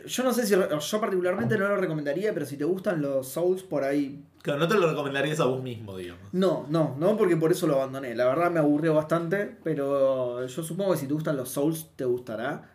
Yo 0.07 0.25
no 0.25 0.33
sé 0.33 0.45
si. 0.45 0.55
Yo 0.55 1.01
particularmente 1.01 1.57
no 1.57 1.69
lo 1.69 1.77
recomendaría, 1.77 2.35
pero 2.35 2.45
si 2.45 2.57
te 2.57 2.65
gustan 2.65 3.01
los 3.01 3.29
Souls, 3.29 3.63
por 3.63 3.85
ahí. 3.85 4.25
Claro, 4.43 4.59
no 4.59 4.67
te 4.67 4.75
lo 4.75 4.89
recomendarías 4.91 5.39
a 5.39 5.45
vos 5.45 5.63
mismo, 5.63 5.97
digamos. 5.97 6.25
No, 6.33 6.67
no, 6.69 6.97
no, 6.99 7.17
porque 7.17 7.37
por 7.37 7.53
eso 7.53 7.69
lo 7.69 7.77
abandoné. 7.77 8.17
La 8.17 8.25
verdad 8.25 8.51
me 8.51 8.59
aburrió 8.59 8.93
bastante, 8.95 9.57
pero 9.63 10.45
yo 10.45 10.63
supongo 10.65 10.93
que 10.93 10.99
si 10.99 11.07
te 11.07 11.15
gustan 11.15 11.37
los 11.37 11.51
Souls, 11.51 11.91
te 11.95 12.05
gustará. 12.05 12.71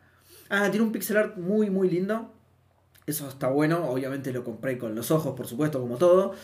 Ah, 0.49 0.69
tiene 0.71 0.85
un 0.85 0.93
pixel 0.93 1.17
art 1.17 1.37
muy, 1.37 1.69
muy 1.69 1.89
lindo. 1.89 2.31
Eso 3.05 3.27
está 3.27 3.49
bueno. 3.49 3.89
Obviamente 3.89 4.31
lo 4.31 4.45
compré 4.45 4.77
con 4.77 4.95
los 4.95 5.11
ojos, 5.11 5.35
por 5.35 5.45
supuesto, 5.45 5.81
como 5.81 5.97
todo. 5.97 6.35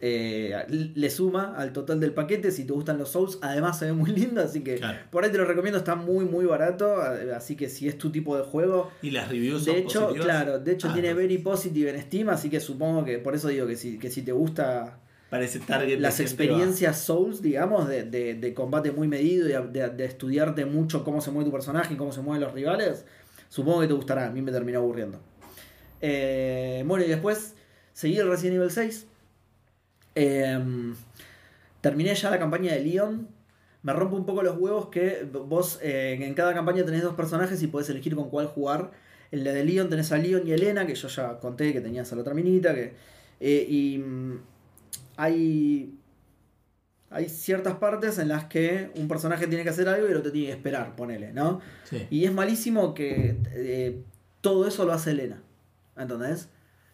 Eh, 0.00 0.54
le 0.94 1.08
suma 1.08 1.54
al 1.56 1.72
total 1.72 1.98
del 2.00 2.12
paquete. 2.12 2.50
Si 2.50 2.64
te 2.64 2.72
gustan 2.74 2.98
los 2.98 3.10
Souls, 3.10 3.38
además 3.40 3.78
se 3.78 3.86
ve 3.86 3.92
muy 3.94 4.10
lindo. 4.12 4.42
Así 4.42 4.62
que 4.62 4.74
Claro. 4.76 4.98
por 5.10 5.24
ahí 5.24 5.30
te 5.32 5.38
lo 5.38 5.44
recomiendo. 5.46 5.78
Está 5.78 5.94
muy, 5.94 6.24
muy 6.26 6.44
barato. 6.44 6.96
Así 7.34 7.56
que 7.56 7.68
si 7.70 7.88
es 7.88 7.96
tu 7.96 8.10
tipo 8.10 8.36
de 8.36 8.42
juego. 8.42 8.90
Y 9.02 9.10
las 9.10 9.28
reviews 9.28 9.64
De 9.64 9.72
son 9.72 9.80
hecho, 9.80 10.00
positivas? 10.08 10.26
claro, 10.26 10.58
de 10.58 10.72
hecho 10.72 10.88
Ah, 10.90 10.92
tiene 10.92 11.14
Very 11.14 11.38
Positive 11.38 11.90
en 11.90 12.00
Steam. 12.02 12.28
Así 12.28 12.50
que 12.50 12.60
supongo 12.60 13.04
que 13.04 13.18
por 13.18 13.34
eso 13.34 13.48
digo 13.48 13.66
que 13.66 13.76
si, 13.76 13.98
que 13.98 14.10
si 14.10 14.20
te 14.22 14.32
gusta 14.32 14.98
Para 15.30 15.44
ese 15.44 15.60
target 15.60 15.98
las 16.00 16.20
experiencias 16.20 16.98
Souls, 17.00 17.40
digamos, 17.40 17.88
de, 17.88 18.02
de- 18.04 18.34
de 18.34 18.52
combate 18.54 18.92
muy 18.92 19.08
medido 19.08 19.48
y 19.48 19.52
de, 19.72 19.88
de 19.88 20.04
estudiarte 20.04 20.66
mucho 20.66 21.02
cómo 21.02 21.20
se 21.22 21.30
mueve 21.30 21.48
tu 21.48 21.52
personaje 21.52 21.94
y 21.94 21.96
cómo 21.96 22.12
se 22.12 22.20
mueven 22.20 22.42
los 22.42 22.52
rivales, 22.52 23.04
supongo 23.48 23.80
que 23.80 23.86
te 23.86 23.94
gustará. 23.94 24.26
A 24.26 24.30
mí 24.30 24.42
me 24.42 24.52
terminó 24.52 24.80
aburriendo. 24.80 25.18
Eh, 26.00 26.82
bueno, 26.86 27.04
y 27.04 27.08
después 27.08 27.54
seguí 27.92 28.18
el 28.18 28.28
Resident 28.28 28.56
Evil 28.58 28.70
6. 28.70 29.06
Eh, 30.14 30.94
terminé 31.80 32.14
ya 32.14 32.30
la 32.30 32.38
campaña 32.38 32.72
de 32.72 32.80
Leon. 32.80 33.28
Me 33.82 33.92
rompe 33.92 34.16
un 34.16 34.24
poco 34.24 34.42
los 34.42 34.56
huevos 34.56 34.88
que 34.88 35.28
vos 35.30 35.78
eh, 35.82 36.18
en 36.18 36.32
cada 36.32 36.54
campaña 36.54 36.84
tenés 36.84 37.02
dos 37.02 37.14
personajes 37.14 37.62
y 37.62 37.66
podés 37.66 37.90
elegir 37.90 38.14
con 38.14 38.30
cuál 38.30 38.46
jugar. 38.46 38.92
En 39.30 39.44
la 39.44 39.52
de 39.52 39.64
Leon 39.64 39.90
tenés 39.90 40.10
a 40.12 40.16
Leon 40.16 40.46
y 40.46 40.52
Elena, 40.52 40.86
que 40.86 40.94
yo 40.94 41.08
ya 41.08 41.38
conté 41.38 41.72
que 41.72 41.80
tenías 41.80 42.10
a 42.10 42.14
la 42.16 42.22
otra 42.22 42.32
minita. 42.32 42.74
Que, 42.74 42.94
eh, 43.40 43.66
y 43.68 43.98
mm, 43.98 44.40
hay, 45.16 45.98
hay 47.10 47.28
ciertas 47.28 47.74
partes 47.76 48.18
en 48.18 48.28
las 48.28 48.44
que 48.44 48.90
un 48.96 49.06
personaje 49.06 49.46
tiene 49.46 49.64
que 49.64 49.70
hacer 49.70 49.88
algo 49.88 50.08
y 50.08 50.12
el 50.12 50.16
otro 50.16 50.32
tiene 50.32 50.46
que 50.46 50.52
esperar, 50.54 50.96
ponele, 50.96 51.34
¿no? 51.34 51.60
Sí. 51.84 52.06
Y 52.10 52.24
es 52.24 52.32
malísimo 52.32 52.94
que 52.94 53.36
eh, 53.52 54.00
todo 54.40 54.66
eso 54.66 54.86
lo 54.86 54.94
hace 54.94 55.10
Elena. 55.10 55.42
¿Entendés? 55.96 56.48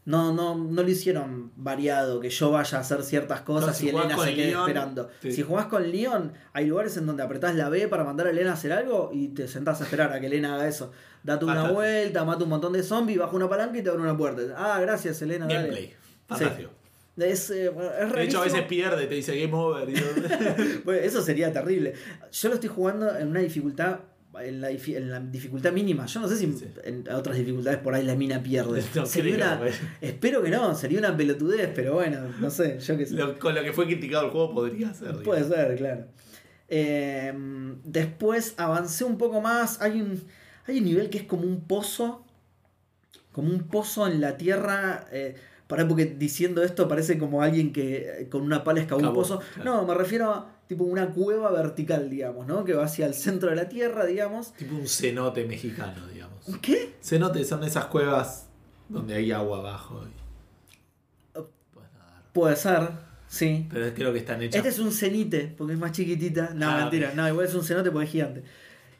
No, 0.07 0.33
no, 0.33 0.55
no 0.57 0.83
lo 0.83 0.89
hicieron 0.89 1.53
variado, 1.57 2.21
que 2.21 2.31
yo 2.31 2.51
vaya 2.51 2.79
a 2.79 2.81
hacer 2.81 3.03
ciertas 3.03 3.43
cosas 3.43 3.69
No, 3.69 3.75
si 3.75 3.87
y 3.87 3.89
Elena 3.91 4.19
se 4.19 4.35
quede 4.35 4.47
Leon, 4.49 4.61
esperando. 4.69 5.11
sí. 5.21 5.31
Si 5.33 5.43
jugás 5.43 5.67
con 5.67 5.89
Leon, 5.91 6.33
hay 6.55 6.67
lugares 6.67 6.97
en 6.97 7.07
donde 7.07 7.23
apretás 7.23 7.55
la 7.55 7.69
B 7.69 7.87
para 7.87 8.03
mandar 8.05 8.27
a 8.27 8.31
Elena 8.31 8.51
a 8.51 8.55
hacer 8.55 8.73
algo 8.73 9.11
y 9.13 9.29
te 9.29 9.47
sentás 9.47 9.81
a 9.81 9.85
esperar 9.85 10.13
a 10.13 10.19
que 10.21 10.27
Elena 10.27 10.55
haga 10.55 10.67
eso. 10.67 10.91
Date 11.23 11.45
una 11.45 11.55
Bastante. 11.55 11.75
vuelta, 11.75 12.25
mata 12.25 12.45
un 12.45 12.51
montón 12.51 12.73
de 12.73 12.83
zombies, 12.83 13.19
baja 13.19 13.37
una 13.37 13.49
palanca 13.49 13.79
y 13.79 13.83
te 13.83 13.91
abre 13.91 14.03
una 14.03 14.17
puerta. 14.17 14.41
Ah, 14.57 14.81
gracias 14.81 15.21
Elena. 15.23 15.45
dale. 15.47 15.59
Gameplay. 15.69 15.95
Fantástico. 16.27 16.71
Es, 17.19 17.51
eh, 17.51 17.69
bueno, 17.69 17.91
es 18.01 18.13
De 18.15 18.23
hecho, 18.23 18.41
a 18.41 18.45
veces 18.45 18.63
pierde, 18.63 19.07
te 19.07 19.15
dice 19.15 19.39
game 19.39 19.53
over. 19.55 19.87
y. 19.91 19.95
Bueno, 20.85 21.01
eso 21.03 21.21
sería 21.21 21.53
terrible. 21.53 21.93
Yo 22.33 22.49
lo 22.49 22.55
estoy 22.55 22.71
jugando 22.71 23.15
en 23.15 23.29
una 23.29 23.41
dificultad. 23.41 23.99
En 24.43 24.61
la, 24.61 24.71
difi- 24.71 24.97
en 24.97 25.11
la 25.11 25.19
dificultad 25.21 25.73
mínima. 25.73 26.07
Yo 26.07 26.21
no 26.21 26.29
sé 26.29 26.37
si 26.37 26.47
Sí. 26.53 26.67
en 26.85 27.05
otras 27.13 27.37
dificultades 27.37 27.81
por 27.81 27.95
ahí 27.95 28.05
la 28.05 28.15
mina 28.15 28.41
pierde. 28.43 28.81
No 28.95 29.05
Sería 29.05 29.35
creo, 29.35 29.47
una- 29.47 29.57
güey. 29.57 29.73
espero 30.01 30.41
que 30.43 30.51
no, 30.51 30.75
sería 30.77 30.99
una 31.01 31.17
pelotudez, 31.17 31.71
pero 31.75 31.95
bueno, 31.95 32.21
no 32.41 32.49
sé, 32.51 32.79
yo 32.79 32.97
qué 32.97 33.07
sé. 33.07 33.15
Lo- 33.15 33.39
con 33.39 33.55
lo 33.57 33.63
que 33.65 33.73
fue 33.73 33.87
criticado 33.87 34.27
el 34.27 34.31
juego 34.31 34.55
podría 34.55 34.95
ser. 34.95 35.09
digamos. 35.19 35.25
Puede 35.25 35.45
ser, 35.45 35.77
claro. 35.77 36.05
Eh, 36.69 37.33
después 37.85 38.55
avancé 38.57 39.05
un 39.05 39.19
poco 39.19 39.41
más. 39.41 39.81
Hay 39.83 40.01
un, 40.01 40.23
hay 40.67 40.79
un 40.79 40.85
nivel 40.85 41.11
que 41.11 41.19
es 41.19 41.25
como 41.25 41.43
un 41.43 41.63
pozo. 41.67 42.25
Como 43.33 43.51
un 43.51 43.65
pozo 43.69 44.07
en 44.07 44.21
la 44.21 44.37
tierra. 44.37 45.07
Eh, 45.13 45.35
pará, 45.67 45.87
porque 45.89 46.07
diciendo 46.07 46.63
esto 46.63 46.87
parece 46.89 47.19
como 47.19 47.43
alguien 47.43 47.73
que 47.73 48.21
eh, 48.23 48.29
con 48.29 48.43
una 48.43 48.63
pala 48.65 48.81
excavó 48.81 49.07
un 49.09 49.15
pozo. 49.15 49.41
claro. 49.55 49.75
No, 49.83 49.87
me 49.87 49.95
refiero 49.95 50.31
a 50.31 50.60
tipo 50.71 50.85
una 50.85 51.09
cueva 51.11 51.51
vertical, 51.51 52.09
digamos, 52.09 52.47
¿no? 52.47 52.65
Que 52.65 52.75
va 52.75 52.85
hacia 52.85 53.05
el 53.07 53.15
centro 53.15 53.51
de 53.51 53.57
la 53.57 53.69
tierra, 53.69 54.07
digamos. 54.07 54.53
Tipo 54.53 54.77
un 54.77 54.87
cenote 54.87 55.45
mexicano, 55.45 56.07
digamos. 56.07 56.39
¿Qué? 56.63 56.95
Cenotes 57.03 57.49
son 57.49 57.65
esas 57.65 57.87
cuevas 57.87 58.47
donde 58.89 59.15
hay 59.17 59.33
agua 59.33 59.59
abajo. 59.59 60.05
Y... 60.07 61.39
Oh. 61.41 61.49
Puede 62.33 62.55
ser, 62.55 62.89
sí. 63.27 63.67
Pero 63.69 63.93
creo 63.95 64.13
que 64.13 64.21
están 64.21 64.41
hechas. 64.43 64.59
Este 64.59 64.69
es 64.69 64.79
un 64.79 64.93
cenite, 64.93 65.53
porque 65.59 65.73
es 65.73 65.79
más 65.81 65.91
chiquitita. 65.91 66.51
No, 66.55 66.71
Ah, 66.71 66.77
mentira, 66.83 67.13
no, 67.17 67.27
igual 67.29 67.47
es 67.47 67.55
un 67.57 67.65
cenote 67.65 67.91
porque 67.91 68.07
es 68.07 68.13
gigante. 68.13 68.45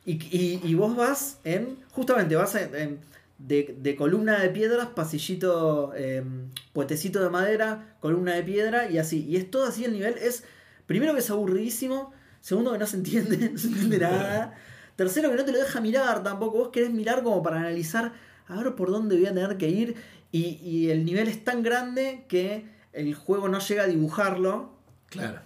Y, 0.05 0.15
y- 0.37 0.61
y 0.65 0.75
vos 0.75 0.97
vas 0.97 1.39
en. 1.45 1.77
Justamente 1.93 2.35
vas 2.35 2.53
en- 2.57 2.75
en- 2.75 2.99
de, 3.39 3.77
de 3.79 3.95
columna 3.95 4.41
de 4.41 4.49
piedras, 4.51 4.89
pasillito, 4.89 5.93
eh, 5.95 6.25
puentecito 6.73 7.23
de 7.23 7.31
madera, 7.31 7.97
columna 8.01 8.35
de 8.35 8.43
piedra 8.43 8.91
y 8.91 8.99
así. 8.99 9.25
Y 9.25 9.37
es 9.37 9.49
todo 9.53 9.67
así 9.67 9.85
el 9.85 9.93
nivel. 9.93 10.15
Es. 10.19 10.43
Primero 10.91 11.13
que 11.15 11.21
es 11.21 11.31
aburridísimo. 11.31 12.13
Segundo 12.41 12.73
que 12.73 12.79
no 12.79 12.87
se 12.89 12.97
entiende, 12.97 13.51
no 13.53 13.57
se 13.59 13.69
entiende 13.69 13.99
nada. 14.01 14.55
Tercero 14.97 15.31
que 15.31 15.37
no 15.37 15.45
te 15.45 15.53
lo 15.53 15.59
deja 15.59 15.81
mirar 15.81 16.25
tampoco. 16.25 16.59
Vos 16.59 16.69
querés 16.71 16.91
mirar 16.91 17.23
como 17.23 17.45
para 17.45 17.59
analizar. 17.61 18.13
A 18.49 18.57
ver 18.61 18.75
por 18.75 18.91
dónde 18.91 19.15
voy 19.15 19.27
a 19.27 19.33
tener 19.35 19.57
que 19.57 19.69
ir. 19.69 19.95
Y, 20.33 20.59
y 20.63 20.91
el 20.91 21.05
nivel 21.05 21.29
es 21.29 21.45
tan 21.45 21.63
grande 21.63 22.25
que 22.29 22.67
el 22.93 23.15
juego 23.15 23.49
no 23.49 23.61
llega 23.61 23.85
a 23.85 23.87
dibujarlo. 23.87 24.73
Claro. 25.07 25.39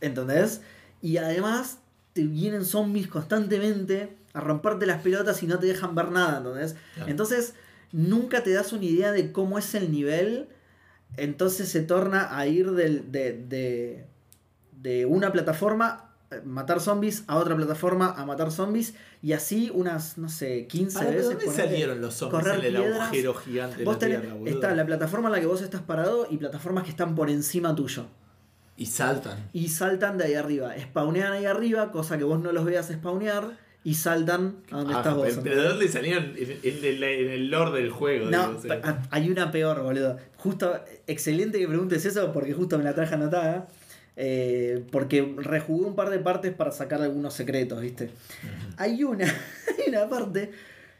¿Entendés? 0.00 0.62
Y 1.00 1.18
además 1.18 1.78
te 2.12 2.24
vienen 2.24 2.64
zombies 2.64 3.06
constantemente 3.06 4.16
a 4.32 4.40
romperte 4.40 4.84
las 4.84 5.00
pelotas 5.02 5.40
y 5.44 5.46
no 5.46 5.60
te 5.60 5.66
dejan 5.66 5.94
ver 5.94 6.10
nada, 6.10 6.38
¿entendés? 6.38 6.74
Claro. 6.96 7.08
Entonces 7.10 7.54
nunca 7.92 8.42
te 8.42 8.52
das 8.52 8.72
una 8.72 8.84
idea 8.84 9.12
de 9.12 9.30
cómo 9.30 9.58
es 9.60 9.76
el 9.76 9.92
nivel. 9.92 10.48
Entonces 11.16 11.68
se 11.68 11.82
torna 11.82 12.36
a 12.36 12.46
ir 12.48 12.72
del- 12.72 13.10
de, 13.12 13.32
de, 13.32 14.04
de 14.82 15.06
una 15.06 15.32
plataforma, 15.32 16.10
eh, 16.30 16.40
matar 16.44 16.80
zombies, 16.80 17.24
a 17.26 17.36
otra 17.36 17.56
plataforma, 17.56 18.14
a 18.16 18.24
matar 18.26 18.50
zombies. 18.50 18.94
Y 19.22 19.32
así 19.32 19.70
unas, 19.74 20.18
no 20.18 20.28
sé, 20.28 20.66
15 20.66 20.98
Ahora, 20.98 21.10
¿de 21.10 21.16
veces. 21.16 21.38
dónde 21.38 21.52
salieron 21.62 22.00
los 22.00 22.14
zombies 22.14 22.42
correr 22.44 22.60
en 22.60 22.66
el 22.76 22.80
piedras. 22.82 23.00
agujero 23.02 23.34
gigante 23.34 23.76
de 23.78 23.84
Vos 23.84 23.94
la 23.94 24.00
tenés- 24.08 24.20
tierra, 24.20 24.36
está 24.46 24.74
la 24.74 24.86
plataforma 24.86 25.28
en 25.28 25.32
la 25.32 25.40
que 25.40 25.46
vos 25.46 25.62
estás 25.62 25.80
parado 25.82 26.26
y 26.30 26.36
plataformas 26.36 26.84
que 26.84 26.90
están 26.90 27.14
por 27.14 27.30
encima 27.30 27.74
tuyo 27.74 28.06
Y 28.76 28.86
saltan. 28.86 29.48
y 29.52 29.68
saltan 29.68 30.18
de 30.18 30.24
ahí 30.24 30.34
arriba. 30.34 30.72
Spawnean 30.78 31.32
ahí 31.32 31.46
arriba, 31.46 31.90
cosa 31.90 32.18
que 32.18 32.24
vos 32.24 32.40
no 32.40 32.52
los 32.52 32.64
veas 32.64 32.86
spawnear, 32.88 33.56
y 33.84 33.94
saltan 33.94 34.56
a 34.70 34.76
donde 34.78 34.92
Ah, 34.94 34.98
estás 34.98 35.14
vos. 35.16 35.38
pero, 35.42 35.62
¿de 35.62 35.68
dónde 35.68 35.88
salieron 35.88 36.24
en, 36.36 36.36
en 36.62 36.84
el, 36.84 37.02
en 37.02 37.30
el 37.30 37.50
lore 37.50 37.80
del 37.80 37.90
juego? 37.90 38.28
No, 38.30 38.48
digo, 38.48 38.58
o 38.58 38.62
sea. 38.62 38.82
pa- 38.82 39.02
hay 39.10 39.30
una 39.30 39.50
peor, 39.50 39.82
boludo. 39.82 40.18
Justo, 40.36 40.78
excelente 41.06 41.58
que 41.58 41.66
preguntes 41.66 42.04
eso 42.04 42.32
porque 42.32 42.52
justo 42.52 42.76
me 42.76 42.84
la 42.84 42.94
traje 42.94 43.14
anotada. 43.14 43.66
Eh, 44.20 44.84
porque 44.90 45.34
rejugué 45.38 45.86
un 45.86 45.94
par 45.94 46.10
de 46.10 46.18
partes 46.18 46.52
para 46.52 46.72
sacar 46.72 47.00
algunos 47.00 47.34
secretos, 47.34 47.80
¿viste? 47.80 48.10
Hay 48.76 49.04
una, 49.04 49.24
hay 49.78 49.88
una 49.88 50.08
parte 50.08 50.50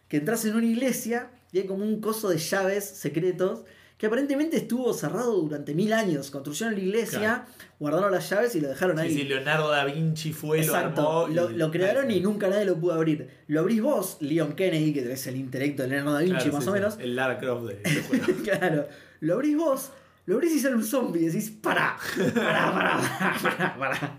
que 0.09 0.19
entras 0.19 0.45
en 0.45 0.55
una 0.55 0.67
iglesia 0.67 1.29
y 1.53 1.59
hay 1.59 1.67
como 1.67 1.85
un 1.85 2.01
coso 2.01 2.29
de 2.29 2.39
llaves 2.39 2.85
secretos 2.85 3.63
que 3.99 4.07
aparentemente 4.07 4.57
estuvo 4.57 4.95
cerrado 4.95 5.33
durante 5.41 5.75
mil 5.75 5.93
años. 5.93 6.31
Construyeron 6.31 6.75
la 6.75 6.81
iglesia, 6.81 7.19
Claro. 7.19 7.45
guardaron 7.81 8.13
las 8.13 8.31
llaves 8.31 8.55
y 8.55 8.61
lo 8.61 8.69
dejaron 8.69 8.97
Sí, 8.99 9.03
ahí. 9.03 9.13
sí, 9.13 9.23
Leonardo 9.25 9.69
da 9.71 9.85
Vinci 9.85 10.33
fue, 10.33 10.61
Exacto, 10.61 11.03
lo 11.03 11.23
armó. 11.25 11.35
lo, 11.35 11.49
lo 11.51 11.71
crearon 11.73 12.09
y 12.13 12.21
nunca 12.21 12.47
nadie 12.49 12.65
lo 12.67 12.77
pudo 12.79 12.93
abrir. 12.93 13.29
Lo 13.49 13.59
abrís 13.59 13.83
vos, 13.83 14.17
Leon 14.21 14.53
Kennedy, 14.53 14.93
que 14.93 15.03
tenés 15.03 15.27
el 15.27 15.35
intelecto 15.35 15.83
de 15.83 15.89
Leonardo 15.89 16.13
da 16.15 16.21
Vinci 16.21 16.37
Claro, 16.37 16.53
más 16.53 16.63
sí, 16.65 16.71
o 16.71 16.73
menos. 16.75 16.97
El 17.01 17.17
Lara 17.17 17.39
Croft 17.41 17.65
de, 17.67 17.75
del 17.81 18.03
juego. 18.05 18.25
claro, 18.45 18.89
lo 19.19 19.35
abrís 19.35 19.57
vos, 19.57 19.91
lo 20.29 20.35
abrís 20.37 20.53
y 20.55 20.61
sale 20.61 20.75
un 20.77 20.85
zombie 20.85 21.23
y 21.23 21.27
decís, 21.27 21.51
pará, 21.51 21.97
pará, 22.35 22.73
pará, 22.73 23.37
pará, 23.43 23.77
pará. 23.79 24.19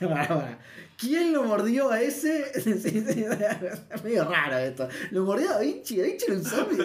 Pará, 0.00 0.28
pará. 0.28 0.58
¿Quién 0.96 1.32
lo 1.32 1.44
mordió 1.44 1.90
a 1.92 2.00
ese? 2.02 2.50
Es 2.56 4.02
medio 4.04 4.24
raro 4.24 4.58
esto. 4.58 4.88
¿Lo 5.12 5.24
mordió 5.24 5.52
a 5.54 5.60
Vinci? 5.60 5.96
¿Da 5.98 6.02
Vinci 6.04 6.24
era 6.26 6.34
un 6.34 6.44
zombie? 6.44 6.76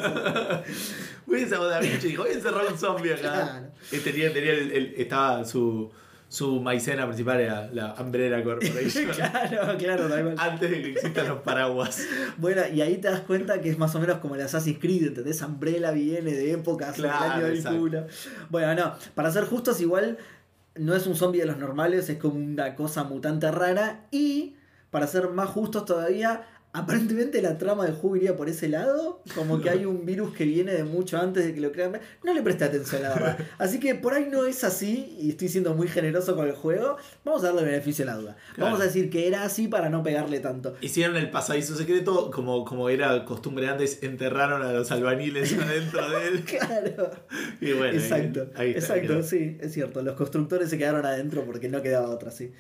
Voy 1.26 1.40
a 1.40 1.44
encerrar 1.44 1.70
Da 1.70 1.80
Vinci 1.80 2.16
voy 2.16 2.30
a 2.30 2.34
encerrar 2.34 2.66
un 2.72 2.78
zombie 2.78 3.14
acá. 3.14 3.22
Claro. 3.32 3.72
Tenía, 4.04 4.32
tenía 4.32 4.52
el- 4.54 4.72
el- 4.72 4.94
estaba 4.98 5.44
su, 5.46 5.92
su 6.34 6.60
maicena 6.62 7.06
principal 7.06 7.40
era 7.42 7.70
la 7.72 7.94
Umbrella 8.00 8.44
Corporation. 8.44 9.06
claro, 9.16 9.78
claro, 9.78 10.10
tal 10.10 10.24
cual. 10.24 10.36
Antes 10.40 10.72
de 10.72 10.82
que 10.82 10.92
existan 10.94 11.28
los 11.28 11.42
paraguas. 11.42 12.08
Bueno, 12.38 12.64
y 12.74 12.82
ahí 12.82 12.98
te 12.98 13.08
das 13.08 13.20
cuenta 13.20 13.62
que 13.62 13.70
es 13.70 13.78
más 13.78 13.94
o 13.94 14.00
menos 14.00 14.18
como 14.18 14.34
el 14.34 14.42
Assassin's 14.42 14.80
Creed, 14.80 15.10
¿entendés? 15.10 15.44
Umbrella 15.44 15.92
viene 15.92 16.32
de 16.32 16.54
épocas 16.54 16.98
del 16.98 17.06
Claro, 17.06 17.34
año 17.34 17.46
del 17.46 17.64
culo. 17.64 18.08
Bueno, 18.50 18.74
no, 18.74 18.96
para 19.14 19.32
ser 19.32 19.44
justos, 19.46 19.80
igual 19.80 20.18
no 20.74 20.96
es 20.96 21.06
un 21.06 21.16
zombie 21.16 21.42
de 21.42 21.46
los 21.46 21.60
normales, 21.60 22.10
es 22.10 22.18
como 22.18 22.34
una 22.34 22.74
cosa 22.74 23.04
mutante 23.04 23.52
rara. 23.52 24.08
Y, 24.10 24.56
para 24.90 25.06
ser 25.06 25.30
más 25.30 25.50
justos 25.50 25.86
todavía, 25.86 26.48
Aparentemente 26.76 27.40
la 27.40 27.60
trama 27.60 27.86
del 27.86 27.94
juego 27.94 28.16
iría 28.16 28.36
por 28.36 28.50
ese 28.50 28.68
lado, 28.68 29.22
como 29.36 29.62
que 29.62 29.70
hay 29.70 29.86
un 29.86 30.08
virus 30.08 30.34
que 30.34 30.44
viene 30.44 30.74
de 30.74 30.84
mucho 30.84 31.20
antes 31.20 31.46
de 31.46 31.54
que 31.54 31.62
lo 31.62 31.72
crean. 31.72 32.00
No 32.24 32.34
le 32.34 32.42
presté 32.42 32.66
atención, 32.66 33.04
la 33.04 33.10
verdad. 33.10 33.38
Así 33.60 33.80
que 33.80 33.94
por 33.94 34.16
ahí 34.16 34.28
no 34.32 34.48
es 34.48 34.64
así, 34.64 35.16
y 35.20 35.30
estoy 35.30 35.50
siendo 35.50 35.76
muy 35.76 35.88
generoso 35.88 36.36
con 36.36 36.48
el 36.48 36.56
juego. 36.56 36.98
Vamos 37.24 37.44
a 37.44 37.48
darle 37.48 37.64
beneficio 37.64 38.06
a 38.06 38.08
la 38.08 38.16
duda. 38.16 38.38
Vamos 38.58 38.82
a 38.82 38.86
decir 38.86 39.12
que 39.12 39.28
era 39.28 39.44
así 39.44 39.68
para 39.68 39.92
no 39.92 40.02
pegarle 40.02 40.40
tanto. 40.40 40.74
Hicieron 40.82 41.16
el 41.16 41.30
pasadizo 41.30 41.76
secreto, 41.76 42.32
como, 42.32 42.66
como 42.66 42.90
era 42.90 43.24
costumbre 43.24 43.70
antes, 43.70 44.02
enterraron 44.02 44.64
a 44.64 44.74
los 44.74 44.92
albaniles 44.92 45.54
adentro 45.60 46.10
de 46.10 46.28
él. 46.28 46.44
Claro. 46.44 47.12
Y 47.62 47.74
bueno, 47.74 47.94
exacto, 47.94 48.48
ahí 48.56 48.72
está, 48.72 48.98
exacto, 48.98 49.22
sí, 49.22 49.58
es 49.62 49.74
cierto. 49.74 50.02
Los 50.02 50.16
constructores 50.16 50.72
se 50.72 50.80
quedaron 50.80 51.06
adentro 51.06 51.46
porque 51.46 51.70
no 51.70 51.84
quedaba 51.84 52.10
otra, 52.10 52.32
sí. 52.32 52.52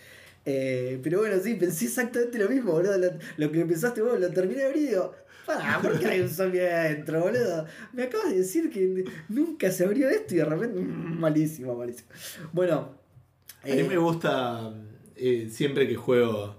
Eh, 0.45 0.99
pero 1.01 1.19
bueno, 1.19 1.37
sí, 1.41 1.55
pensé 1.55 1.85
exactamente 1.85 2.37
lo 2.37 2.49
mismo, 2.49 2.71
boludo. 2.73 2.97
Lo, 2.97 3.11
lo 3.37 3.51
que 3.51 3.65
pensaste 3.65 4.01
vos, 4.01 4.19
lo 4.19 4.29
terminé 4.31 4.69
digo, 4.73 5.13
pará, 5.45 5.79
¿por 5.81 5.97
qué 5.99 6.07
hay 6.07 6.19
un 6.21 6.29
zombie 6.29 6.61
adentro, 6.67 7.21
boludo? 7.21 7.65
Me 7.93 8.03
acabas 8.03 8.31
de 8.31 8.39
decir 8.39 8.69
que 8.69 9.05
nunca 9.29 9.71
se 9.71 9.85
abrió 9.85 10.09
esto 10.09 10.33
y 10.35 10.37
de 10.37 10.45
repente, 10.45 10.79
mm, 10.79 11.19
malísimo, 11.19 11.75
malísimo. 11.75 12.09
Bueno, 12.51 12.97
A 13.63 13.67
mí 13.67 13.73
eh, 13.73 13.83
me 13.87 13.97
gusta 13.97 14.73
eh, 15.15 15.47
siempre 15.49 15.87
que 15.87 15.95
juego 15.95 16.55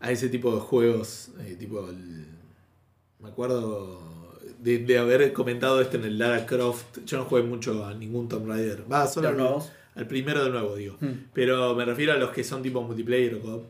a 0.00 0.10
ese 0.10 0.28
tipo 0.28 0.54
de 0.54 0.60
juegos, 0.60 1.30
tipo, 1.58 1.88
el- 1.88 2.26
me 3.20 3.28
acuerdo 3.28 4.38
de, 4.60 4.78
de 4.78 4.98
haber 4.98 5.32
comentado 5.32 5.80
esto 5.80 5.96
en 5.96 6.04
el 6.04 6.18
Lara 6.18 6.46
Croft. 6.46 6.98
Yo 7.04 7.18
no 7.18 7.24
jugué 7.24 7.42
mucho 7.42 7.84
a 7.84 7.94
ningún 7.94 8.28
Tomb 8.28 8.46
Raider. 8.48 8.84
Va, 8.90 9.06
solo 9.06 9.28
al, 9.98 10.06
primero 10.06 10.44
de 10.44 10.50
nuevo, 10.50 10.76
digo. 10.76 10.96
Hmm. 11.00 11.26
Pero 11.32 11.74
me 11.74 11.84
refiero 11.84 12.12
a 12.12 12.16
los 12.16 12.30
que 12.30 12.44
son 12.44 12.62
tipo 12.62 12.82
multiplayer 12.82 13.34
o 13.34 13.40
co-op, 13.40 13.64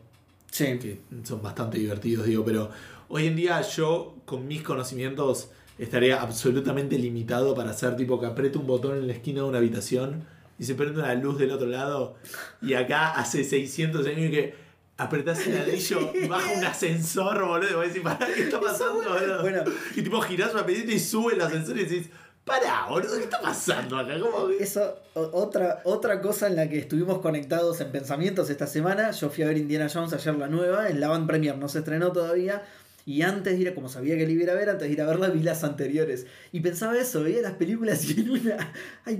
sí. 0.51 0.65
que 0.79 0.99
son 1.23 1.41
bastante 1.41 1.77
divertidos, 1.77 2.25
digo. 2.25 2.45
Pero 2.45 2.69
hoy 3.09 3.27
en 3.27 3.35
día 3.35 3.61
yo, 3.61 4.15
con 4.25 4.47
mis 4.47 4.61
conocimientos, 4.61 5.49
estaría 5.77 6.21
absolutamente 6.21 6.97
limitado 6.97 7.55
para 7.55 7.71
hacer 7.71 7.95
tipo 7.95 8.19
que 8.19 8.27
aprieto 8.27 8.59
un 8.59 8.67
botón 8.67 8.97
en 8.97 9.07
la 9.07 9.13
esquina 9.13 9.41
de 9.41 9.47
una 9.47 9.57
habitación 9.59 10.25
y 10.59 10.65
se 10.65 10.75
prende 10.75 10.99
una 10.99 11.15
luz 11.15 11.39
del 11.39 11.51
otro 11.51 11.67
lado. 11.67 12.15
Y 12.61 12.73
acá 12.73 13.11
hace 13.11 13.43
600 13.43 14.05
años 14.05 14.29
que 14.29 14.53
apretás 14.97 15.47
el 15.47 15.55
ladrillo 15.55 16.11
y 16.13 16.27
baja 16.27 16.51
un 16.51 16.63
ascensor, 16.65 17.45
boludo. 17.45 17.69
Y 17.69 17.73
vos 17.73 17.87
decís, 17.87 18.01
pará, 18.01 18.27
¿qué 18.35 18.43
está 18.43 18.59
pasando, 18.59 19.03
boludo? 19.03 19.41
Bueno. 19.41 19.63
Y 19.95 20.01
tipo 20.01 20.21
girás 20.21 20.53
una 20.53 20.65
pedita 20.65 20.91
y 20.91 20.99
sube 20.99 21.33
el 21.33 21.41
ascensor 21.41 21.77
y 21.77 21.85
decís, 21.85 22.09
pará, 22.43 22.87
boludo, 22.89 23.17
¿qué 23.17 23.23
está 23.23 23.41
pasando 23.41 23.97
acá? 23.97 24.19
¿Cómo 24.19 24.47
que-?" 24.47 24.63
Eso, 24.63 24.99
otra, 25.13 25.81
otra 25.83 26.21
cosa 26.21 26.47
en 26.47 26.55
la 26.55 26.69
que 26.69 26.79
estuvimos 26.79 27.19
conectados 27.19 27.81
en 27.81 27.91
pensamientos 27.91 28.49
esta 28.49 28.67
semana, 28.67 29.11
yo 29.11 29.29
fui 29.29 29.43
a 29.43 29.47
ver 29.47 29.57
Indiana 29.57 29.87
Jones 29.91 30.13
ayer 30.13 30.35
la 30.35 30.47
nueva, 30.47 30.89
en 30.89 30.99
la 30.99 31.09
Van 31.09 31.27
Premier 31.27 31.57
no 31.57 31.69
se 31.69 31.79
estrenó 31.79 32.11
todavía, 32.11 32.63
y 33.05 33.23
antes 33.23 33.53
de 33.53 33.59
ir, 33.61 33.73
como 33.73 33.89
sabía 33.89 34.17
que 34.17 34.25
la 34.25 34.31
iba 34.31 34.51
a 34.51 34.55
ver, 34.55 34.69
antes 34.69 34.87
de 34.87 34.93
ir 34.93 35.01
a 35.01 35.07
verla 35.07 35.29
vi 35.29 35.41
las 35.41 35.63
anteriores. 35.63 36.27
Y 36.51 36.59
pensaba 36.59 36.95
eso, 36.97 37.23
veía 37.23 37.41
las 37.41 37.53
películas 37.53 38.05
y 38.05 38.21
en 38.21 38.29
una 38.29 38.73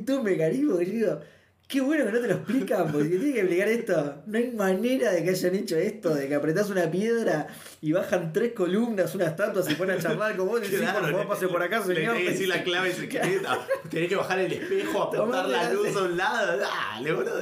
todo 0.05 0.19
un 0.19 0.25
mecanismo 0.25 0.77
que 0.77 0.85
yo 0.85 0.91
digo, 0.91 1.19
qué 1.67 1.81
bueno 1.81 2.05
que 2.05 2.11
no 2.11 2.19
te 2.19 2.27
lo 2.27 2.33
explican, 2.33 2.91
porque 2.91 3.09
tiene 3.09 3.33
que 3.33 3.39
explicar 3.39 3.67
esto. 3.67 4.23
No 4.27 4.37
hay 4.37 4.51
manera 4.51 5.11
de 5.11 5.23
que 5.23 5.29
hayan 5.29 5.55
hecho 5.55 5.77
esto, 5.77 6.13
de 6.13 6.27
que 6.27 6.35
apretás 6.35 6.69
una 6.69 6.89
piedra 6.91 7.47
y 7.81 7.91
bajan 7.93 8.33
tres 8.33 8.51
columnas, 8.53 9.15
una 9.15 9.25
estatua, 9.27 9.63
se 9.63 9.75
ponen 9.75 9.97
a 9.97 10.01
charlar 10.01 10.35
con 10.35 10.47
vos 10.49 10.59
y 10.59 10.69
decís, 10.69 10.87
por 10.89 11.01
favor, 11.11 11.27
pase 11.27 11.47
por 11.47 11.63
acá, 11.63 11.79
le 11.79 11.95
señor. 11.95 12.13
tenés 12.13 12.25
que 12.27 12.31
decir 12.33 12.47
la 12.49 12.63
clave. 12.63 12.91
Tenés 13.89 14.09
que 14.09 14.15
bajar 14.15 14.39
el 14.39 14.51
espejo, 14.51 15.03
apuntar 15.13 15.47
la 15.47 15.71
luz 15.73 15.95
a 15.95 16.03
un 16.03 16.17
lado. 16.17 16.57
Dale, 16.57 17.13
boludo. 17.13 17.39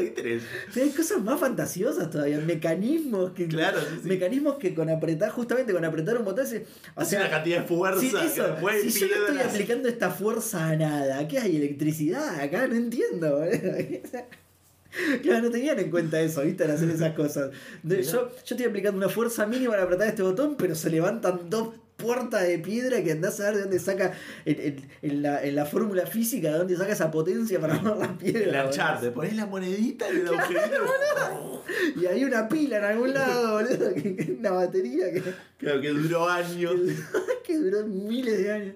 Sí, 0.72 0.80
hay 0.80 0.90
cosas 0.92 1.22
más 1.24 1.40
fantasiosas 1.40 2.10
todavía, 2.10 2.38
mecanismos 2.40 3.32
que 3.32 3.48
Claro, 3.48 3.80
sí, 3.82 4.00
sí. 4.04 4.08
mecanismos 4.08 4.58
que 4.58 4.76
con 4.76 4.90
apretar, 4.90 5.32
justamente 5.32 5.74
con 5.74 5.84
apretar 5.84 6.18
un 6.18 6.26
botón 6.26 6.46
se- 6.46 6.66
o 6.96 7.04
sea, 7.04 7.22
una 7.22 7.30
cantidad 7.30 7.62
de 7.62 7.68
fuerza. 7.68 8.00
si, 8.00 8.08
eso, 8.08 8.58
si 8.90 9.00
yo 9.00 9.08
no 9.08 9.16
estoy 9.26 9.40
aplicando 9.40 9.90
esta 9.90 10.12
fuerza 10.12 10.68
a 10.68 10.76
nada, 10.76 11.28
¿qué 11.28 11.40
hay? 11.40 11.56
¿Electricidad? 11.58 12.40
Acá 12.40 12.68
no 12.68 12.76
entiendo, 12.76 13.38
boludo. 13.40 13.52
Claro, 15.22 15.44
no 15.44 15.50
tenían 15.52 15.80
en 15.80 15.90
cuenta 15.92 16.20
eso, 16.22 16.42
¿viste? 16.42 16.64
Al 16.64 16.72
hacer 16.72 16.90
esas 16.90 17.14
cosas. 17.14 17.52
De- 17.84 18.02
yo, 18.04 18.30
yo 18.30 18.56
estoy 18.56 18.66
aplicando 18.66 18.98
una 18.98 19.10
fuerza 19.10 19.46
mínima 19.46 19.72
para 19.72 19.84
apretar 19.84 20.08
este 20.08 20.24
botón, 20.24 20.56
pero 20.58 20.76
se 20.76 20.90
levantan 20.90 21.50
dos 21.50 21.76
puertas 21.98 22.48
de 22.48 22.60
piedra 22.60 23.02
que 23.04 23.12
andás 23.12 23.40
a 23.40 23.46
ver 23.46 23.56
de 23.56 23.62
dónde 23.62 23.80
saca 23.80 24.14
en, 24.46 24.60
en- 24.62 24.88
en 25.02 25.22
la, 25.24 25.44
en 25.44 25.56
la 25.56 25.66
fórmula 25.66 26.06
física, 26.06 26.52
de 26.52 26.58
dónde 26.60 26.78
saca 26.78 26.94
esa 26.94 27.10
potencia 27.12 27.60
para 27.60 27.74
mover 27.80 27.98
las 27.98 28.18
piedras. 28.18 28.44
El 28.44 28.50
boludo. 28.52 28.66
Uncharted, 28.68 29.12
ponés 29.14 29.36
la 29.36 29.46
monedita 29.48 30.08
en 30.10 30.18
el 30.18 30.28
agujerito. 30.28 31.64
Y 31.96 32.06
hay 32.06 32.24
una 32.24 32.48
pila 32.48 32.78
en 32.78 32.84
algún 32.84 33.14
lado, 33.14 33.54
boludo, 33.54 33.94
que, 33.96 34.16
que- 34.16 34.32
una 34.40 34.52
batería 34.52 35.12
que, 35.12 35.24
Claro, 35.58 35.82
que 35.82 35.90
duró 35.90 36.30
años. 36.30 36.76
que 37.44 37.58
duró 37.58 37.86
miles 37.88 38.38
de 38.44 38.52
años. 38.52 38.76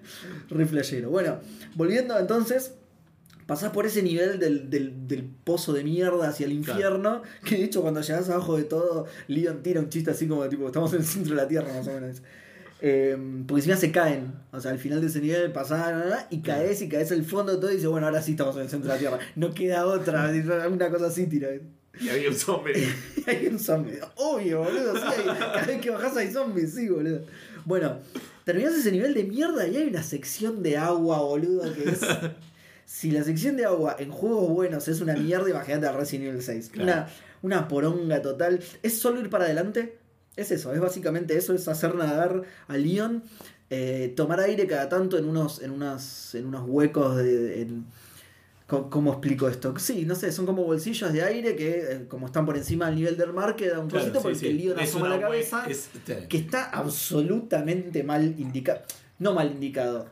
Re 0.50 0.66
flashero. 0.66 1.10
Bueno, 1.12 1.40
volviendo 1.76 2.18
entonces, 2.18 2.74
pasás 3.52 3.72
por 3.72 3.86
ese 3.86 4.02
nivel 4.02 4.40
del, 4.40 4.70
del- 4.70 5.08
del 5.10 5.24
pozo 5.26 5.74
de 5.74 5.84
mierda 5.84 6.30
hacia 6.30 6.46
el 6.46 6.54
infierno, 6.54 7.22
que 7.46 7.58
de 7.58 7.66
hecho 7.66 7.82
cuando 7.82 8.00
llegás 8.00 8.30
abajo 8.30 8.56
de 8.56 8.64
todo, 8.64 9.08
Leon 9.28 9.62
tira 9.62 9.82
un 9.82 9.90
chiste 9.90 10.10
así 10.12 10.26
como 10.26 10.48
tipo, 10.48 10.68
estamos 10.68 10.94
en 10.94 11.00
el 11.00 11.06
centro 11.06 11.36
de 11.36 11.42
la 11.42 11.48
tierra 11.50 11.74
más 11.74 11.86
o 11.86 11.92
menos. 11.94 12.22
Eh, 12.84 13.18
porque 13.48 13.62
si 13.64 13.70
no 13.70 13.76
se 13.76 13.92
caen, 13.92 14.32
o 14.54 14.60
sea, 14.62 14.72
al 14.72 14.80
final 14.80 15.02
de 15.02 15.08
ese 15.08 15.20
nivel 15.20 15.52
pasás 15.52 16.28
y 16.30 16.42
caes 16.42 16.82
y 16.82 16.88
caes 16.88 17.12
al 17.12 17.26
fondo 17.26 17.52
de 17.52 17.58
todo 17.60 17.72
y 17.72 17.76
dices, 17.76 17.90
bueno, 17.90 18.08
ahora 18.08 18.22
sí 18.22 18.32
estamos 18.32 18.56
en 18.56 18.62
el 18.62 18.70
centro 18.70 18.88
de 18.90 18.96
la 18.96 19.00
tierra. 19.00 19.20
No 19.36 19.54
queda 19.54 19.86
otra, 19.86 20.32
una 20.72 20.90
cosa 20.90 21.08
así 21.08 21.28
tira. 21.28 21.50
Y 22.00 22.08
había 22.08 22.30
un 22.30 22.36
zombie. 22.36 22.72
hay 23.28 23.48
un 23.48 23.60
zombie. 23.60 24.00
Obvio, 24.16 24.64
boludo. 24.64 24.96
Sí, 24.96 25.02
hay- 25.18 25.26
cada 25.26 25.66
vez 25.66 25.82
que 25.82 25.90
bajás 25.90 26.16
hay 26.16 26.32
zombies, 26.32 26.74
sí, 26.74 26.88
boludo. 26.88 27.20
Bueno, 27.66 27.98
terminás 28.46 28.74
ese 28.76 28.92
nivel 28.94 29.14
de 29.14 29.26
mierda 29.26 29.68
y 29.68 29.76
hay 29.76 29.88
una 29.88 30.02
sección 30.02 30.64
de 30.64 30.78
agua, 30.78 31.20
boludo, 31.20 31.64
que 31.76 31.90
es. 31.90 32.00
Si 32.94 33.10
la 33.10 33.24
sección 33.24 33.56
de 33.56 33.64
agua 33.64 33.96
en 34.00 34.12
juegos 34.12 34.50
buenos 34.50 34.90
es 34.90 35.00
una 35.00 35.16
mierda, 35.16 35.50
imagínate 35.50 35.88
al 35.88 35.96
Resident 35.96 36.28
Evil 36.30 36.42
6. 36.42 36.70
Claro. 36.74 36.84
Una, 36.84 37.08
una 37.42 37.68
poronga 37.70 38.22
total. 38.22 38.60
Es 38.84 39.00
solo 39.00 39.22
ir 39.22 39.30
para 39.30 39.46
adelante. 39.46 39.98
Es 40.36 40.52
eso, 40.52 40.74
es 40.74 40.80
básicamente 40.82 41.38
eso, 41.38 41.54
es 41.54 41.68
hacer 41.70 41.96
nadar 41.96 42.44
a 42.68 42.76
Leon. 42.78 43.24
eh, 43.70 44.12
tomar 44.18 44.42
aire 44.42 44.68
cada 44.68 44.90
tanto 44.90 45.18
en 45.18 45.24
unos, 45.24 45.62
en 45.62 45.72
unas, 45.72 46.36
en 46.36 46.46
unos 46.48 46.64
huecos 46.68 47.16
de. 47.16 47.62
en- 47.62 47.86
¿Cómo, 48.68 49.12
explico 49.12 49.48
esto? 49.50 49.74
Sí, 49.80 50.06
no 50.06 50.16
sé, 50.16 50.32
son 50.34 50.46
como 50.46 50.64
bolsillos 50.64 51.12
de 51.14 51.24
aire 51.24 51.56
que, 51.58 51.70
eh, 51.92 52.06
como 52.10 52.26
están 52.28 52.46
por 52.46 52.56
encima 52.58 52.88
del 52.88 52.96
nivel 52.96 53.18
del 53.18 53.32
mar, 53.34 53.56
queda 53.58 53.80
un 53.80 53.88
Claro, 53.90 54.06
sí, 54.06 54.12
porque 54.22 54.38
sí. 54.38 54.48
el 54.48 54.58
Leon 54.58 54.80
Es 54.80 54.90
asoma 54.90 55.10
la 55.10 55.20
cabeza 55.22 55.66
es- 55.68 55.90
que 56.30 56.38
está 56.38 56.66
absolutamente 56.66 58.04
mal 58.04 58.24
indicado. 58.38 58.82
No 59.20 59.34
mal 59.34 59.50
indicado. 59.52 60.08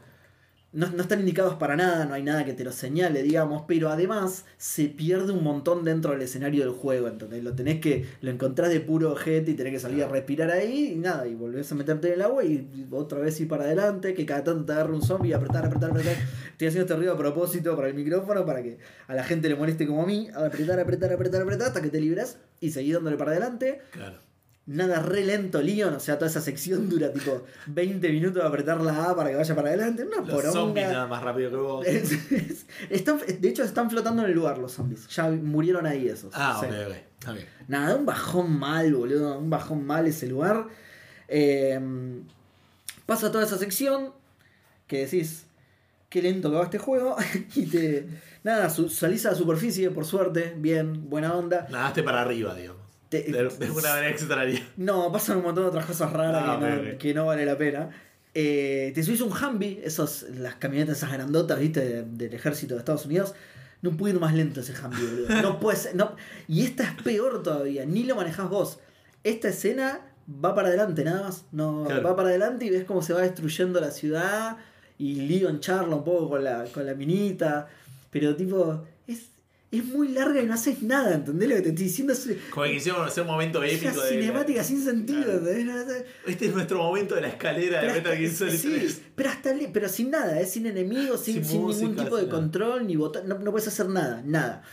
No, 0.71 0.87
no 0.91 1.01
están 1.01 1.19
indicados 1.21 1.55
para 1.55 1.75
nada, 1.75 2.05
no 2.05 2.13
hay 2.13 2.21
nada 2.21 2.45
que 2.45 2.53
te 2.53 2.63
lo 2.63 2.71
señale, 2.71 3.23
digamos, 3.23 3.63
pero 3.67 3.89
además 3.89 4.45
se 4.57 4.85
pierde 4.85 5.31
un 5.31 5.43
montón 5.43 5.83
dentro 5.83 6.11
del 6.11 6.21
escenario 6.21 6.63
del 6.63 6.73
juego, 6.73 7.07
entonces 7.07 7.43
lo 7.43 7.55
tenés 7.55 7.79
que, 7.79 8.05
lo 8.21 8.29
encontrás 8.29 8.69
de 8.69 8.79
puro 8.79 9.11
ojete 9.13 9.49
y 9.49 9.53
tenés 9.55 9.73
que 9.73 9.79
salir 9.79 10.03
a 10.03 10.07
respirar 10.07 10.51
ahí 10.51 10.93
y 10.93 10.99
nada, 10.99 11.25
y 11.25 11.33
volvés 11.33 11.71
a 11.71 11.75
meterte 11.75 12.09
en 12.09 12.13
el 12.13 12.21
agua 12.21 12.43
y 12.43 12.87
otra 12.91 13.17
vez 13.17 13.39
ir 13.41 13.47
para 13.47 13.63
adelante, 13.63 14.13
que 14.13 14.27
cada 14.27 14.43
tanto 14.43 14.65
te 14.65 14.73
agarra 14.73 14.93
un 14.93 15.01
zombie 15.01 15.31
y 15.31 15.33
apretar, 15.33 15.65
apretar, 15.65 15.89
apretar. 15.89 16.15
Estoy 16.51 16.67
haciendo 16.67 16.85
este 16.85 16.95
ruido 16.95 17.13
a 17.13 17.17
propósito 17.17 17.75
para 17.75 17.87
el 17.87 17.95
micrófono 17.95 18.45
para 18.45 18.61
que 18.61 18.77
a 19.07 19.15
la 19.15 19.23
gente 19.23 19.49
le 19.49 19.55
moleste 19.55 19.87
como 19.87 20.03
a 20.03 20.05
mí, 20.05 20.29
apretar, 20.35 20.79
apretar, 20.79 21.11
apretar, 21.11 21.41
apretar 21.41 21.67
hasta 21.69 21.81
que 21.81 21.89
te 21.89 21.99
liberas 21.99 22.37
y 22.59 22.69
seguís 22.69 22.93
dándole 22.93 23.17
para 23.17 23.31
adelante. 23.31 23.81
Claro. 23.91 24.28
Nada 24.71 24.99
re 25.01 25.25
lento, 25.25 25.61
Leon. 25.63 25.95
O 25.95 25.99
sea, 25.99 26.19
toda 26.19 26.29
esa 26.29 26.41
sección 26.41 26.89
dura 26.89 27.11
tipo 27.11 27.43
20 27.65 28.07
minutos 28.11 28.41
de 28.43 28.47
apretar 28.47 28.79
la 28.81 29.09
A 29.09 29.15
para 29.15 29.31
que 29.31 29.35
vaya 29.35 29.55
para 29.55 29.69
adelante. 29.69 30.03
Una 30.03 30.17
Los 30.17 30.27
zombies 30.27 30.51
poronga. 30.53 30.81
nada 30.93 31.07
más 31.07 31.23
rápido 31.23 31.49
que 31.49 31.55
vos. 31.55 31.85
Es- 31.87 32.11
es- 32.31 32.65
están- 32.91 33.19
de 33.39 33.49
hecho, 33.49 33.63
están 33.63 33.89
flotando 33.89 34.21
en 34.23 34.29
el 34.29 34.35
lugar 34.35 34.59
los 34.59 34.71
zombies. 34.73 35.07
Ya 35.07 35.27
murieron 35.29 35.87
ahí 35.87 36.07
esos. 36.07 36.31
Ah, 36.35 36.59
ok, 36.59 37.29
ok. 37.31 37.37
Nada, 37.67 37.95
un 37.95 38.05
bajón 38.05 38.59
mal, 38.59 38.93
boludo. 38.93 39.39
Un 39.39 39.49
bajón 39.49 39.83
mal 39.85 40.05
ese 40.05 40.27
lugar. 40.27 40.67
Eh, 41.27 41.79
pasa 43.05 43.31
toda 43.31 43.43
esa 43.45 43.57
sección 43.57 44.11
que 44.87 44.99
decís, 45.05 45.45
qué 46.09 46.21
lento 46.21 46.51
que 46.51 46.57
va 46.57 46.63
este 46.65 46.77
juego. 46.77 47.15
y 47.55 47.65
te. 47.65 48.07
Nada, 48.43 48.69
su- 48.69 48.89
salís 48.89 49.25
a 49.25 49.31
la 49.31 49.35
superficie, 49.35 49.89
por 49.91 50.05
suerte. 50.05 50.53
Bien, 50.57 51.09
buena 51.09 51.33
onda. 51.35 51.67
Nadaste 51.71 52.03
para 52.03 52.21
arriba, 52.21 52.53
digamos. 52.55 52.78
Te- 53.09 53.23
De, 53.23 53.43
de 53.43 53.71
una 53.71 53.89
manera 53.89 54.09
extraña. 54.09 54.59
No, 54.77 55.11
pasan 55.11 55.37
un 55.37 55.43
montón 55.43 55.63
de 55.65 55.69
otras 55.69 55.85
cosas 55.85 56.13
raras 56.13 56.43
Ah, 56.45 56.59
que, 56.59 56.91
no, 56.91 56.97
que 56.99 57.13
no 57.13 57.25
vale 57.25 57.45
la 57.45 57.57
pena. 57.57 57.89
Eh, 58.35 58.91
te 58.93 59.01
subís 59.03 59.21
un 59.21 59.31
Humvee, 59.33 59.81
esos, 59.83 60.25
las 60.37 60.55
camionetas 60.55 60.97
esas 60.97 61.11
grandotas, 61.11 61.59
viste, 61.59 61.79
de- 61.81 62.03
del 62.03 62.33
ejército 62.33 62.75
de 62.75 62.79
Estados 62.79 63.05
Unidos. 63.05 63.33
No 63.81 63.91
puede 63.97 64.13
ir 64.13 64.19
más 64.19 64.33
lento 64.35 64.59
ese 64.61 64.73
Humvee, 64.73 65.01
boludo. 65.05 65.27
No 65.41 65.59
puede 65.59 65.77
ser, 65.77 65.95
no. 65.95 66.15
Y 66.47 66.63
esta 66.63 66.83
es 66.83 67.01
peor 67.01 67.41
todavía, 67.41 67.85
ni 67.85 68.03
lo 68.03 68.15
manejás 68.15 68.49
vos. 68.49 68.79
Esta 69.23 69.49
escena 69.49 70.01
va 70.29 70.53
para 70.53 70.67
adelante, 70.67 71.03
nada 71.03 71.23
más. 71.23 71.45
No, 71.51 71.85
Claro. 71.85 72.03
va 72.03 72.15
para 72.15 72.29
adelante 72.29 72.65
y 72.65 72.69
ves 72.69 72.83
cómo 72.83 73.01
se 73.01 73.13
va 73.13 73.21
destruyendo 73.21 73.81
la 73.81 73.89
ciudad. 73.91 74.57
Y 74.99 75.15
Leon 75.27 75.59
charla 75.61 75.95
un 75.95 76.03
poco 76.03 76.29
con 76.29 76.43
la, 76.43 76.65
con 76.73 76.85
la 76.85 76.93
minita. 76.93 77.67
Pero 78.11 78.35
tipo, 78.35 78.85
es, 79.71 79.85
muy 79.85 80.07
larga 80.09 80.41
y 80.41 80.45
no 80.45 80.53
haces 80.53 80.81
nada, 80.81 81.13
¿entendés 81.15 81.49
lo 81.49 81.55
que 81.55 81.61
te 81.61 81.69
estoy 81.69 81.83
diciendo? 81.85 82.13
Es 82.13 82.27
Como 82.49 82.65
que 82.65 82.73
quisieron 82.73 83.05
hacer 83.07 83.21
un 83.23 83.29
momento 83.29 83.63
épico 83.63 83.93
una 83.93 84.03
de. 84.05 84.09
cinemática 84.09 84.63
sin 84.63 84.83
sentido, 84.83 85.23
Claro. 85.23 85.47
¿entendés? 85.49 86.03
Este 86.25 86.45
es 86.47 86.53
nuestro 86.53 86.79
momento 86.79 87.15
de 87.15 87.21
la 87.21 87.27
escalera 87.29 87.81
de 87.81 87.87
Pero 87.87 87.93
Metal 87.99 88.17
Gear 88.17 88.31
Solid 88.31 88.57
sí, 88.57 88.73
3. 88.79 89.01
pero 89.15 89.29
hasta 89.29 89.53
pero 89.71 89.89
sin 89.89 90.09
nada, 90.11 90.39
¿eh? 90.39 90.45
sin 90.45 90.65
enemigos, 90.65 91.21
sin, 91.23 91.35
Sin 91.35 91.45
sin 91.45 91.67
ningún 91.67 91.95
tipo 91.95 92.15
de 92.17 92.23
nada. 92.23 92.35
control, 92.35 92.87
ni 92.87 92.95
botón, 92.95 93.27
no, 93.27 93.37
no 93.39 93.51
puedes 93.51 93.67
hacer 93.67 93.87
nada, 93.89 94.21
nada. 94.25 94.63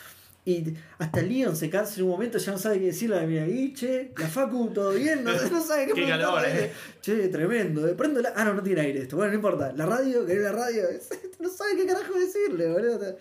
Y 0.48 0.74
hasta 0.98 1.22
Leon 1.22 1.56
se 1.56 1.68
cansa 1.68 1.96
en 1.96 2.04
un 2.04 2.10
momento, 2.10 2.38
ya 2.38 2.52
no 2.52 2.58
sabe 2.58 2.78
qué 2.78 2.86
decirle 2.86 3.16
a 3.16 3.22
la 3.22 3.26
mina, 3.26 3.48
y 3.48 3.72
che, 3.74 4.12
la 4.16 4.28
Facu, 4.28 4.70
¿todo 4.72 4.92
bien? 4.92 5.24
No, 5.24 5.32
no 5.32 5.60
sabe 5.60 5.86
qué 5.86 5.92
Qué 6.00 6.06
calor, 6.06 6.40
eh. 6.46 6.70
Che, 7.02 7.26
tremendo. 7.28 7.84
eh, 7.88 7.96
la... 8.22 8.32
Ah, 8.36 8.44
no, 8.44 8.54
no 8.54 8.62
tiene 8.62 8.80
aire 8.82 9.00
esto. 9.02 9.16
Bueno, 9.16 9.32
no 9.32 9.34
importa. 9.38 9.72
La 9.76 9.86
radio, 9.86 10.24
querés 10.24 10.44
la 10.44 10.52
radio. 10.52 10.84
No 11.40 11.50
sabe 11.50 11.76
qué 11.76 11.84
carajo 11.86 12.14
decirle, 12.18 12.68
boludo. 12.68 13.16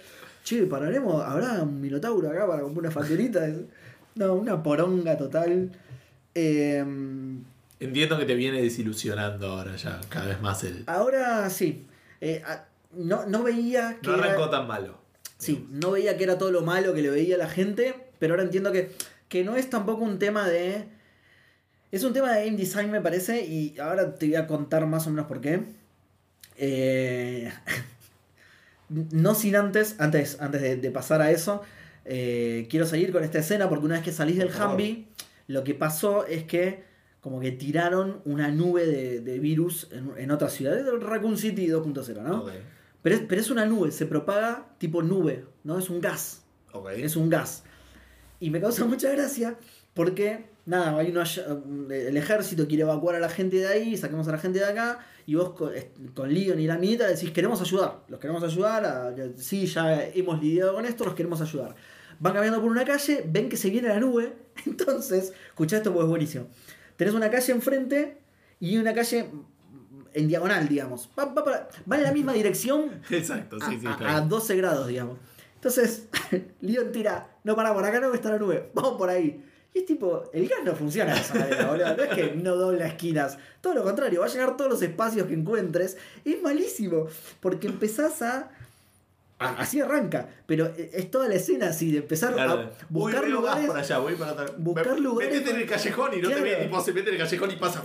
Che, 0.46 0.66
pararemos, 0.68 1.24
habrá 1.26 1.64
un 1.64 1.82
minotauro 1.82 2.30
acá 2.30 2.46
para 2.48 2.62
comprar 2.62 2.86
una 2.86 2.92
facturita. 2.92 3.42
No, 4.16 4.34
una 4.36 4.64
poronga 4.64 5.18
total. 5.18 5.72
Eh, 6.34 6.80
Entiendo 7.82 8.18
que 8.18 8.24
te 8.26 8.34
viene 8.36 8.62
desilusionando 8.62 9.48
ahora 9.48 9.76
ya, 9.76 10.00
cada 10.08 10.28
vez 10.28 10.40
más 10.42 10.64
el. 10.64 10.84
Ahora 10.88 11.50
sí. 11.50 11.86
Eh, 12.22 12.42
no, 12.94 13.26
no 13.26 13.44
veía 13.44 13.98
que 14.02 14.08
No 14.08 14.16
era- 14.16 14.24
arrancó 14.28 14.50
tan 14.50 14.68
malo. 14.68 14.98
Sí, 15.38 15.68
no 15.70 15.92
veía 15.92 16.16
que 16.16 16.24
era 16.24 16.38
todo 16.38 16.50
lo 16.54 16.62
malo 16.62 16.94
que 16.94 17.02
le 17.02 17.10
veía 17.10 17.36
a 17.36 17.40
la 17.40 17.50
gente, 17.50 17.94
pero 18.18 18.36
ahora 18.36 18.44
entiendo 18.44 18.72
que, 18.72 18.92
que 19.28 19.44
no 19.44 19.58
es 19.58 19.70
tampoco 19.70 20.06
un 20.06 20.18
tema 20.18 20.48
de... 20.48 20.86
Es 21.92 22.06
un 22.06 22.14
tema 22.14 22.32
de 22.32 22.46
game 22.46 22.56
design 22.56 22.90
me 22.92 23.02
parece 23.02 23.46
y 23.46 23.78
ahora 23.80 24.16
te 24.16 24.28
voy 24.28 24.36
a 24.36 24.48
contar 24.48 24.86
más 24.88 25.08
o 25.08 25.10
menos 25.10 25.26
por 25.28 25.42
qué. 25.42 25.60
Eh, 26.58 27.52
no 28.90 29.36
sin 29.36 29.56
antes, 29.56 29.96
antes, 30.00 30.38
antes 30.40 30.62
de, 30.62 30.78
de 30.78 30.92
pasar 30.92 31.22
a 31.22 31.32
eso, 31.32 31.62
eh, 32.06 32.68
quiero 32.70 32.86
seguir 32.86 33.12
con 33.12 33.24
esta 33.24 33.40
escena 33.40 33.68
porque 33.68 33.86
una 33.86 33.96
vez 33.96 34.04
que 34.04 34.12
salís 34.12 34.38
del. 34.38 34.50
Humvee, 34.50 35.08
lo 35.48 35.64
que 35.64 35.74
pasó 35.74 36.26
es 36.26 36.44
que 36.44 36.84
como 37.20 37.40
que 37.40 37.52
tiraron 37.52 38.22
una 38.26 38.50
nube 38.50 38.86
de, 38.86 39.20
de 39.22 39.40
virus 39.40 39.90
en, 39.92 40.12
en 40.16 40.30
otra 40.30 40.50
ciudad, 40.50 40.78
es 40.78 40.86
el 40.86 41.02
Raccoon 41.02 41.38
City 41.38 41.68
2.0, 41.68 42.22
¿no? 42.22 42.46
Pero 43.02 43.16
es, 43.16 43.22
pero 43.28 43.42
es 43.42 43.50
una 43.50 43.66
nube, 43.66 43.92
se 43.92 44.06
propaga 44.06 44.68
tipo 44.78 45.02
nube, 45.02 45.46
¿no? 45.64 45.80
Es 45.80 45.90
un 45.90 46.02
gas. 46.02 46.44
Ok. 46.72 46.90
Es 46.92 47.16
un 47.16 47.30
gas. 47.30 47.64
Y 48.40 48.52
me 48.52 48.62
causa 48.62 48.86
mucha 48.88 49.12
gracia 49.12 49.58
porque, 49.96 50.46
nada, 50.66 50.98
hay 51.00 51.10
una, 51.10 51.24
el 51.24 52.18
ejército 52.18 52.68
quiere 52.68 52.84
evacuar 52.84 53.16
a 53.16 53.20
la 53.20 53.30
gente 53.30 53.58
de 53.58 53.68
ahí, 53.68 53.98
saquemos 53.98 54.28
a 54.28 54.34
la 54.34 54.38
gente 54.38 54.60
de 54.60 54.66
acá, 54.66 55.00
y 55.26 55.36
vos 55.36 55.52
con, 55.54 55.72
con 56.14 56.34
Leon 56.34 56.60
y 56.60 56.68
la 56.68 56.78
minita 56.78 57.08
decís, 57.08 57.32
queremos 57.32 57.60
ayudar, 57.62 58.04
los 58.08 58.20
queremos 58.20 58.44
ayudar, 58.44 58.86
a- 58.86 59.16
sí, 59.38 59.66
ya 59.66 60.04
hemos 60.08 60.42
lidiado 60.42 60.74
con 60.76 60.86
esto, 60.86 61.04
los 61.06 61.14
queremos 61.16 61.42
ayudar. 61.42 61.76
Van 62.20 62.34
caminando 62.34 62.62
por 62.62 62.72
una 62.72 62.86
calle, 62.86 63.24
ven 63.28 63.50
que 63.50 63.58
se 63.58 63.70
viene 63.70 63.88
la 63.90 64.00
nube, 64.00 64.34
entonces, 64.66 65.34
escuchá 65.48 65.78
esto 65.78 65.92
porque 65.92 66.06
es 66.06 66.10
buenísimo. 66.10 66.48
Tenés 66.96 67.14
una 67.14 67.30
calle 67.30 67.52
enfrente 67.54 68.18
y 68.60 68.78
una 68.78 68.94
calle 68.94 69.30
en 70.14 70.28
diagonal, 70.28 70.68
digamos. 70.70 71.10
Va, 71.20 71.26
va 71.26 71.44
para- 71.44 71.70
va 71.92 71.98
en 71.98 72.04
la 72.04 72.12
misma 72.14 72.32
dirección 72.34 73.02
Exacto, 73.10 73.60
sí, 73.60 73.78
sí, 73.80 73.88
a, 73.88 73.92
está 73.92 74.10
a 74.16 74.20
bien. 74.20 74.30
12 74.30 74.56
grados, 74.56 74.88
digamos. 74.88 75.18
Entonces, 75.56 76.08
Leon 76.62 76.92
tira, 76.92 77.36
no 77.44 77.56
para 77.56 77.74
por 77.74 77.84
acá, 77.84 78.00
no 78.00 78.14
está 78.14 78.30
la 78.30 78.38
nube, 78.38 78.70
vamos 78.74 78.94
por 78.98 79.10
ahí. 79.10 79.44
Y 79.76 79.80
es 79.80 79.86
tipo, 79.86 80.24
el 80.34 80.48
gas 80.48 80.60
no 80.64 80.74
funciona 80.74 81.14
de 81.14 81.20
esa 81.20 81.36
manera, 81.36 81.68
boludo. 81.68 81.98
No 81.98 82.04
es 82.04 82.10
que 82.16 82.32
no 82.36 82.56
dobla 82.56 82.88
esquinas. 82.88 83.38
Todo 83.62 83.74
lo 83.74 83.84
contrario, 83.84 84.22
va 84.22 84.26
a 84.26 84.30
llenar 84.30 84.56
todos 84.56 84.72
los 84.72 84.82
espacios 84.82 85.28
que 85.28 85.34
encuentres. 85.34 85.98
Es 86.24 86.42
malísimo, 86.42 87.08
porque 87.42 87.68
empezás 87.68 88.22
a. 88.22 88.50
a- 89.38 89.50
así 89.60 89.82
arranca, 89.82 90.30
pero 90.46 90.72
es 90.78 91.12
toda 91.12 91.28
la 91.28 91.36
escena 91.36 91.68
así, 91.68 91.92
de 91.92 91.98
empezar 91.98 92.32
Claro. 92.34 92.52
a 92.54 92.56
Voy, 92.56 93.12
buscar 93.12 93.22
gas 93.24 93.30
lugares. 93.32 93.68
para 93.68 93.80
allá, 93.82 93.98
voy 94.00 94.16
para 94.16 94.32
atrás. 94.32 94.54
buscar 94.58 94.94
Me- 94.94 95.00
lugares 95.02 95.34
Metete 95.34 95.52
en 95.52 95.58
el 95.62 95.68
callejón 95.68 96.14
y 96.14 96.22
no 96.22 96.28
Claro. 96.30 96.44
te 96.44 96.50
ve, 96.50 96.64
tipo 96.64 96.82
se 96.82 96.94
mete 96.94 97.10
en 97.10 97.16
el 97.16 97.22
callejón 97.22 97.52
y 97.52 97.56
pasa. 97.58 97.84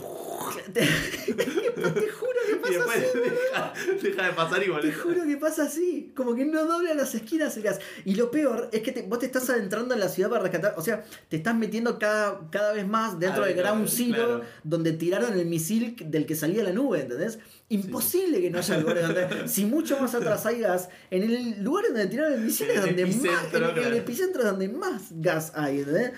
Te, 0.73 0.81
te 1.35 2.09
juro 2.09 2.33
que 2.47 2.53
Y 2.53 2.79
pasa 2.79 2.85
así. 2.93 3.19
deja, 3.19 3.73
deja 4.03 4.27
de 4.27 4.33
pasar 4.33 4.63
y 4.63 4.81
Te 4.81 4.93
juro 4.93 5.25
que 5.27 5.37
pasa 5.37 5.63
así, 5.65 6.13
como 6.17 6.35
que 6.35 6.45
no 6.45 6.65
dobla 6.65 6.95
las 6.95 7.15
esquinas 7.15 7.57
el 7.57 7.63
gas. 7.65 7.79
Y 8.05 8.15
lo 8.15 8.31
peor 8.31 8.69
es 8.73 8.81
que 8.83 8.93
te- 8.93 9.03
vos 9.03 9.19
te 9.19 9.27
estás 9.27 9.49
adentrando 9.51 9.95
en 9.95 10.01
la 10.01 10.09
ciudad 10.09 10.31
para 10.31 10.43
rescatar, 10.43 10.75
o 10.77 10.83
sea, 10.83 11.05
te 11.29 11.37
estás 11.37 11.55
metiendo 11.55 11.99
cada, 11.99 12.49
cada 12.51 12.73
vez 12.73 12.87
más 12.87 13.19
dentro 13.19 13.45
de 13.45 13.53
claro, 13.55 13.69
Ground 13.77 13.89
Zero, 13.89 14.15
claro. 14.15 14.41
donde 14.65 14.93
tiraron 14.93 15.39
el 15.39 15.47
misil 15.47 15.97
del 16.07 16.27
que 16.27 16.35
salía 16.37 16.63
la 16.63 16.73
nube, 16.73 17.01
¿entendés? 17.01 17.39
Imposible 17.69 18.41
que 18.41 18.51
no 18.51 18.59
haya 18.59 18.79
lugares 18.79 19.03
donde. 19.07 19.21
Si 19.49 19.65
mucho 19.65 19.99
más 20.01 20.15
atrás 20.15 20.47
hay 20.47 20.61
gas, 20.61 20.89
en 21.11 21.23
el 21.25 21.63
lugar 21.63 21.85
donde 21.87 22.07
tiraron 22.07 22.33
el 22.35 22.41
misil 22.41 22.71
es 22.71 22.81
donde 22.83 23.05
más. 23.07 23.15
epicentro, 23.17 23.59
En, 23.59 23.65
en 23.65 23.69
el 23.71 23.75
claro. 23.75 23.97
epicentro 23.97 24.43
es 24.43 24.49
donde 24.49 24.69
más 24.69 25.03
gas 25.11 25.53
hay, 25.55 25.81
¿entendés? 25.81 26.13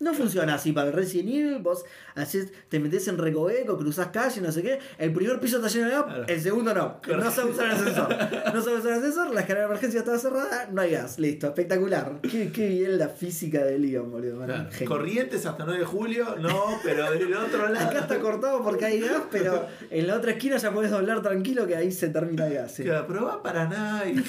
No 0.00 0.14
funciona 0.14 0.54
así 0.54 0.70
para 0.72 0.88
el 0.88 0.92
Resident 0.92 1.28
Evil, 1.28 1.58
vos 1.58 1.84
haces, 2.14 2.52
te 2.68 2.78
metes 2.78 3.08
en 3.08 3.18
recoveco, 3.18 3.76
cruzás 3.76 4.08
calle, 4.08 4.40
no 4.40 4.52
sé 4.52 4.62
qué, 4.62 4.78
el 4.96 5.12
primer 5.12 5.40
piso 5.40 5.56
está 5.56 5.68
lleno 5.68 5.86
de 5.86 5.92
gas, 5.92 6.04
Claro. 6.04 6.24
el 6.28 6.40
segundo 6.40 6.72
no, 6.72 6.82
no 6.84 7.00
Correcto. 7.02 7.30
sabe 7.32 7.50
usar 7.50 7.64
el 7.66 7.72
ascensor, 7.72 8.08
no 8.54 8.62
sabe 8.62 8.76
usar 8.78 8.92
el 8.92 8.98
ascensor, 8.98 9.34
la 9.34 9.40
escalera 9.40 9.66
de 9.66 9.70
emergencia 9.72 9.98
está 10.00 10.16
cerrada, 10.18 10.68
no 10.70 10.80
hay 10.82 10.92
gas, 10.92 11.18
listo, 11.18 11.48
espectacular. 11.48 12.20
Qué, 12.22 12.52
qué 12.52 12.68
bien 12.68 12.96
la 12.96 13.08
física 13.08 13.64
de 13.64 13.76
Leon, 13.78 14.10
boludo. 14.10 14.44
Claro. 14.44 14.68
Corrientes 14.86 15.44
hasta 15.46 15.64
9 15.64 15.80
de 15.80 15.84
julio, 15.86 16.36
no, 16.38 16.78
pero 16.84 17.10
del 17.10 17.34
otro 17.34 17.68
lado. 17.68 17.88
Acá 17.88 17.98
está 18.00 18.20
cortado 18.20 18.62
porque 18.62 18.84
hay 18.84 19.00
gas, 19.00 19.22
pero 19.32 19.66
en 19.90 20.06
la 20.06 20.14
otra 20.16 20.30
esquina 20.30 20.58
ya 20.58 20.70
podés 20.72 20.92
doblar 20.92 21.22
tranquilo 21.22 21.66
que 21.66 21.74
ahí 21.74 21.90
se 21.90 22.08
termina 22.08 22.46
el 22.46 22.54
gas. 22.54 22.72
sí. 22.72 22.84
Claro, 22.84 23.04
pero 23.08 23.24
va 23.24 23.42
para 23.42 23.66
nada. 23.68 24.08
y- 24.08 24.14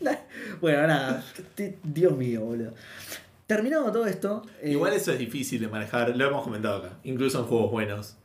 Bueno, 0.60 0.86
nada, 0.86 1.24
Dios 1.82 2.16
mío, 2.16 2.42
boludo. 2.42 2.72
Terminado 3.46 3.92
todo 3.92 4.06
esto. 4.06 4.42
eh, 4.62 4.70
Igual 4.72 4.92
eso 4.94 5.12
es 5.12 5.18
difícil 5.18 5.60
de 5.60 5.68
manejar, 5.68 6.16
lo 6.16 6.26
hemos 6.26 6.42
comentado 6.42 6.78
acá, 6.78 6.98
incluso 7.04 7.38
en 7.40 7.44
juegos 7.46 7.70
buenos. 7.70 8.16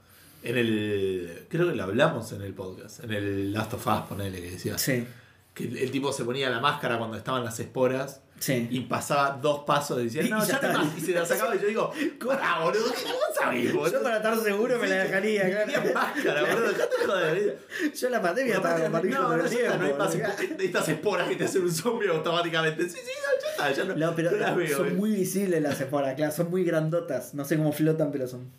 En 0.44 0.58
el. 0.58 1.46
Creo 1.50 1.70
que 1.70 1.76
lo 1.76 1.84
hablamos 1.84 2.32
en 2.32 2.42
el 2.42 2.54
podcast, 2.54 3.04
en 3.04 3.12
el 3.12 3.54
Last 3.54 3.74
of 3.76 3.86
Us, 3.86 4.02
ponele 4.10 4.42
que 4.42 4.52
decía. 4.52 4.78
Sí, 4.80 5.06
Que 5.54 5.66
el, 5.66 5.78
el 5.78 5.92
tipo 5.92 6.14
se 6.14 6.24
ponía 6.24 6.50
la 6.50 6.60
máscara 6.60 6.98
cuando 6.98 7.18
estaban 7.18 7.44
las 7.44 7.60
esporas 7.60 8.22
sí. 8.40 8.68
y 8.72 8.80
pasaba 8.82 9.38
dos 9.42 9.64
pasos 9.66 10.00
y 10.00 10.06
decía, 10.06 10.24
Y 10.24 10.30
no, 10.30 10.40
ya 10.40 10.46
ya 10.46 10.62
no 10.62 10.68
está. 10.70 10.84
más. 10.86 10.98
Y 10.98 11.02
se 11.02 11.12
la 11.12 11.26
sacaba 11.26 11.54
y 11.56 11.60
yo 11.60 11.68
digo, 11.68 11.92
pará, 12.26 12.60
boludo, 12.64 12.86
¿qué 12.86 13.12
vos 13.12 13.22
sabés, 13.38 13.74
boludo? 13.74 13.92
Yo 13.92 14.02
para 14.04 14.18
estar 14.18 14.40
seguro 14.40 14.80
me 14.80 14.88
la 14.88 14.96
dejaría, 15.04 15.42
Tenía 15.44 15.66
claro. 15.84 15.94
máscara, 15.94 16.42
boludo, 16.44 16.72
dejate 16.72 16.98
de 17.02 17.06
joder. 17.06 17.60
Yo 17.94 18.08
en 18.08 18.12
la 18.14 18.22
pandemia 18.22 18.56
estaba 18.56 18.80
con 18.82 18.92
barbijo 18.94 19.22
no, 19.22 19.28
no, 19.28 19.34
el 19.36 19.46
está, 19.46 19.68
no 19.68 19.74
hay 19.74 19.80
tiempo, 19.80 19.98
más 19.98 20.16
estas 20.62 20.88
esporas 20.90 21.28
que 21.28 21.36
te 21.36 21.44
hacen 21.44 21.62
un 21.64 21.72
zombie 21.74 22.08
automáticamente. 22.08 22.84
Sí, 22.90 22.98
sí, 23.04 23.12
ya 23.44 23.50
está, 23.68 23.72
ya 23.74 23.84
no, 23.84 23.96
No, 23.96 24.16
pero 24.16 24.32
no 24.32 24.38
las 24.38 24.56
veo. 24.56 24.78
son 24.78 24.88
eh. 24.88 24.92
muy 24.92 25.12
visibles 25.12 25.62
las 25.62 25.82
esporas, 25.82 26.16
claro, 26.16 26.32
son 26.32 26.50
muy 26.50 26.64
grandotas. 26.64 27.34
No 27.34 27.44
sé 27.44 27.58
cómo 27.58 27.74
flotan, 27.74 28.10
pero 28.14 28.26
son. 28.26 28.50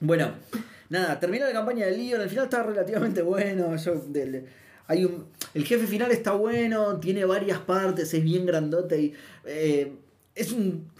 Bueno, 0.00 0.32
nada, 0.88 1.20
terminó 1.20 1.46
la 1.46 1.52
campaña 1.52 1.86
de 1.86 1.96
Leon, 1.96 2.20
al 2.20 2.28
final 2.28 2.46
está 2.46 2.64
relativamente 2.64 3.22
bueno. 3.22 3.76
Yo, 3.76 3.94
del- 4.08 4.46
hay 4.86 5.04
un, 5.04 5.26
el 5.54 5.64
jefe 5.64 5.86
final 5.86 6.10
está 6.10 6.32
bueno, 6.32 6.98
tiene 7.00 7.24
varias 7.24 7.58
partes, 7.60 8.12
es 8.12 8.22
bien 8.22 8.46
grandote 8.46 9.00
y 9.00 9.14
eh, 9.46 9.92
es 10.34 10.52
un. 10.52 10.92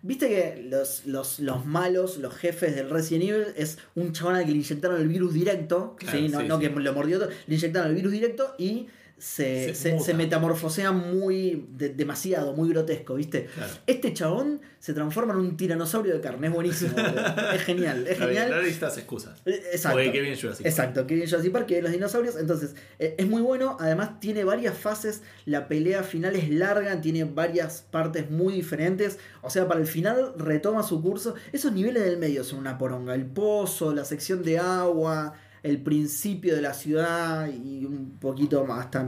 Viste 0.00 0.28
que 0.28 0.62
los, 0.62 1.06
los, 1.06 1.40
los 1.40 1.66
malos, 1.66 2.18
los 2.18 2.34
jefes 2.34 2.74
del 2.76 2.88
Resident 2.88 3.24
Evil, 3.30 3.46
es 3.56 3.78
un 3.96 4.12
chabón 4.12 4.36
al 4.36 4.44
que 4.44 4.52
le 4.52 4.58
inyectaron 4.58 5.00
el 5.00 5.08
virus 5.08 5.34
directo. 5.34 5.96
Claro, 5.98 6.18
¿sí? 6.18 6.28
No, 6.28 6.40
sí, 6.40 6.46
no 6.46 6.60
sí. 6.60 6.68
que 6.68 6.80
lo 6.80 6.92
mordió 6.92 7.18
todo, 7.18 7.30
le 7.46 7.54
inyectaron 7.54 7.88
el 7.88 7.96
virus 7.96 8.12
directo 8.12 8.54
y 8.58 8.86
se, 9.18 9.68
Se 9.68 9.74
se, 9.74 9.92
muta. 9.92 10.04
se 10.04 10.14
metamorfosea 10.14 10.92
muy. 10.92 11.66
de- 11.70 11.88
demasiado, 11.90 12.52
muy 12.54 12.68
grotesco, 12.70 13.14
¿viste? 13.14 13.46
Claro. 13.54 13.72
Este 13.86 14.12
chabón 14.12 14.60
se 14.78 14.94
transforma 14.94 15.32
en 15.34 15.40
un 15.40 15.56
tiranosaurio 15.56 16.14
de 16.14 16.20
carne, 16.20 16.46
es 16.46 16.52
buenísimo. 16.52 16.92
es 17.54 17.62
genial, 17.62 18.06
es 18.06 18.18
genial. 18.18 18.50
No 18.50 18.56
necesitas 18.58 18.96
excusas. 18.98 19.40
Eh, 19.46 19.60
Exacto. 19.72 19.96
Porque 19.98 20.12
qué 20.12 20.20
bien 20.20 20.36
Jurassic 20.40 20.62
Park. 20.64 20.66
Exacto, 20.72 21.06
que 21.06 21.14
bien 21.16 21.28
Jurassic 21.28 21.52
Park, 21.52 21.66
que 21.66 21.82
los 21.82 21.90
dinosaurios. 21.92 22.36
Entonces, 22.36 22.74
eh, 22.98 23.14
es 23.18 23.26
muy 23.28 23.42
bueno. 23.42 23.76
Además, 23.80 24.20
tiene 24.20 24.44
varias 24.44 24.76
fases. 24.78 25.22
La 25.46 25.68
pelea 25.68 26.02
final 26.02 26.36
es 26.36 26.48
larga, 26.50 27.00
tiene 27.00 27.24
varias 27.24 27.84
partes 27.90 28.30
muy 28.30 28.54
diferentes. 28.54 29.18
O 29.42 29.50
sea, 29.50 29.66
para 29.66 29.80
el 29.80 29.86
final 29.86 30.34
retoma 30.36 30.82
su 30.82 31.02
curso. 31.02 31.34
Esos 31.52 31.72
niveles 31.72 32.04
del 32.04 32.18
medio 32.18 32.44
son 32.44 32.60
una 32.60 32.78
poronga. 32.78 33.14
El 33.14 33.26
pozo, 33.26 33.92
la 33.94 34.04
sección 34.04 34.42
de 34.44 34.58
agua, 34.58 35.34
el 35.62 35.78
principio 35.82 36.54
de 36.54 36.62
la 36.62 36.74
ciudad 36.74 37.48
y 37.52 37.84
un 37.84 38.16
poquito 38.20 38.64
más 38.64 38.86
hasta 38.86 39.06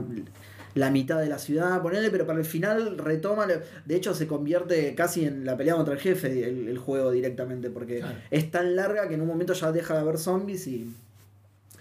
la 0.75 0.91
mitad 0.91 1.19
de 1.21 1.27
la 1.29 1.39
ciudad, 1.39 1.83
ponerle, 1.83 2.11
pero 2.11 2.27
para 2.27 2.39
el 2.39 2.45
final 2.45 2.97
retoma, 2.97 3.47
de 3.47 3.97
hecho 3.97 4.15
se 4.15 4.27
convierte 4.29 4.95
casi 4.95 5.25
en 5.25 5.45
la 5.45 5.57
pelea 5.57 5.75
contra 5.75 5.95
el 5.95 6.01
jefe 6.01 6.49
el, 6.49 6.69
el 6.69 6.79
juego 6.79 7.11
directamente, 7.11 7.71
porque 7.71 7.99
Claro. 7.99 8.15
es 8.31 8.51
tan 8.53 8.77
larga 8.77 9.09
que 9.09 9.15
en 9.15 9.21
un 9.21 9.27
momento 9.27 9.53
ya 9.53 9.73
deja 9.73 9.95
de 9.95 10.01
haber 10.01 10.17
zombies 10.19 10.67
y... 10.69 10.95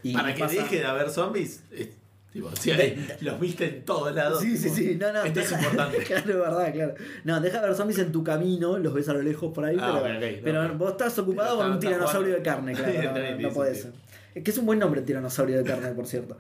y 0.02 0.14
Para 0.14 0.34
que 0.34 0.40
pasa- 0.40 0.56
deje 0.56 0.78
de 0.78 0.86
haber 0.86 1.10
zombies, 1.12 1.62
es- 1.72 1.90
tipo, 2.34 2.50
si 2.56 2.72
De- 2.72 2.82
hay- 2.82 3.08
los 3.22 3.40
viste 3.40 3.66
en 3.78 3.86
todos 3.86 4.14
lados. 4.16 4.42
Sí, 4.42 4.58
sí, 4.58 4.70
sí, 4.70 4.98
no, 5.00 5.14
no. 5.14 5.24
Esto 5.24 5.40
deja- 5.40 5.56
es 5.56 5.64
importante. 5.66 5.98
claro, 6.00 6.22
es 6.32 6.38
verdad, 6.40 6.74
claro. 6.74 6.94
No, 7.26 7.42
deja 7.42 7.62
de 7.62 7.68
ver 7.68 7.76
zombies 7.78 8.00
en 8.00 8.12
tu 8.12 8.24
camino, 8.24 8.80
los 8.80 8.92
ves 8.94 9.08
a 9.10 9.14
lo 9.14 9.22
lejos 9.22 9.54
por 9.54 9.66
ahí, 9.66 9.78
Ah, 9.80 10.00
pero, 10.02 10.14
no, 10.16 10.20
pero 10.20 10.42
pero- 10.44 10.78
vos 10.80 10.92
estás 10.94 11.18
ocupado 11.20 11.50
pero 11.50 11.58
con 11.58 11.68
un 11.68 11.74
está- 11.78 11.88
tiranosaurio 11.90 12.34
de 12.34 12.42
carne, 12.42 12.74
claro, 12.74 12.94
no, 13.14 13.20
no, 13.36 13.40
no 13.40 13.50
puede 13.54 13.76
ser. 13.76 13.92
Es 14.36 14.44
que 14.44 14.52
es 14.52 14.58
un 14.58 14.66
buen 14.66 14.80
nombre, 14.80 15.02
tiranosaurio 15.02 15.58
de 15.58 15.64
carne, 15.64 15.90
por 15.92 16.08
cierto. 16.08 16.38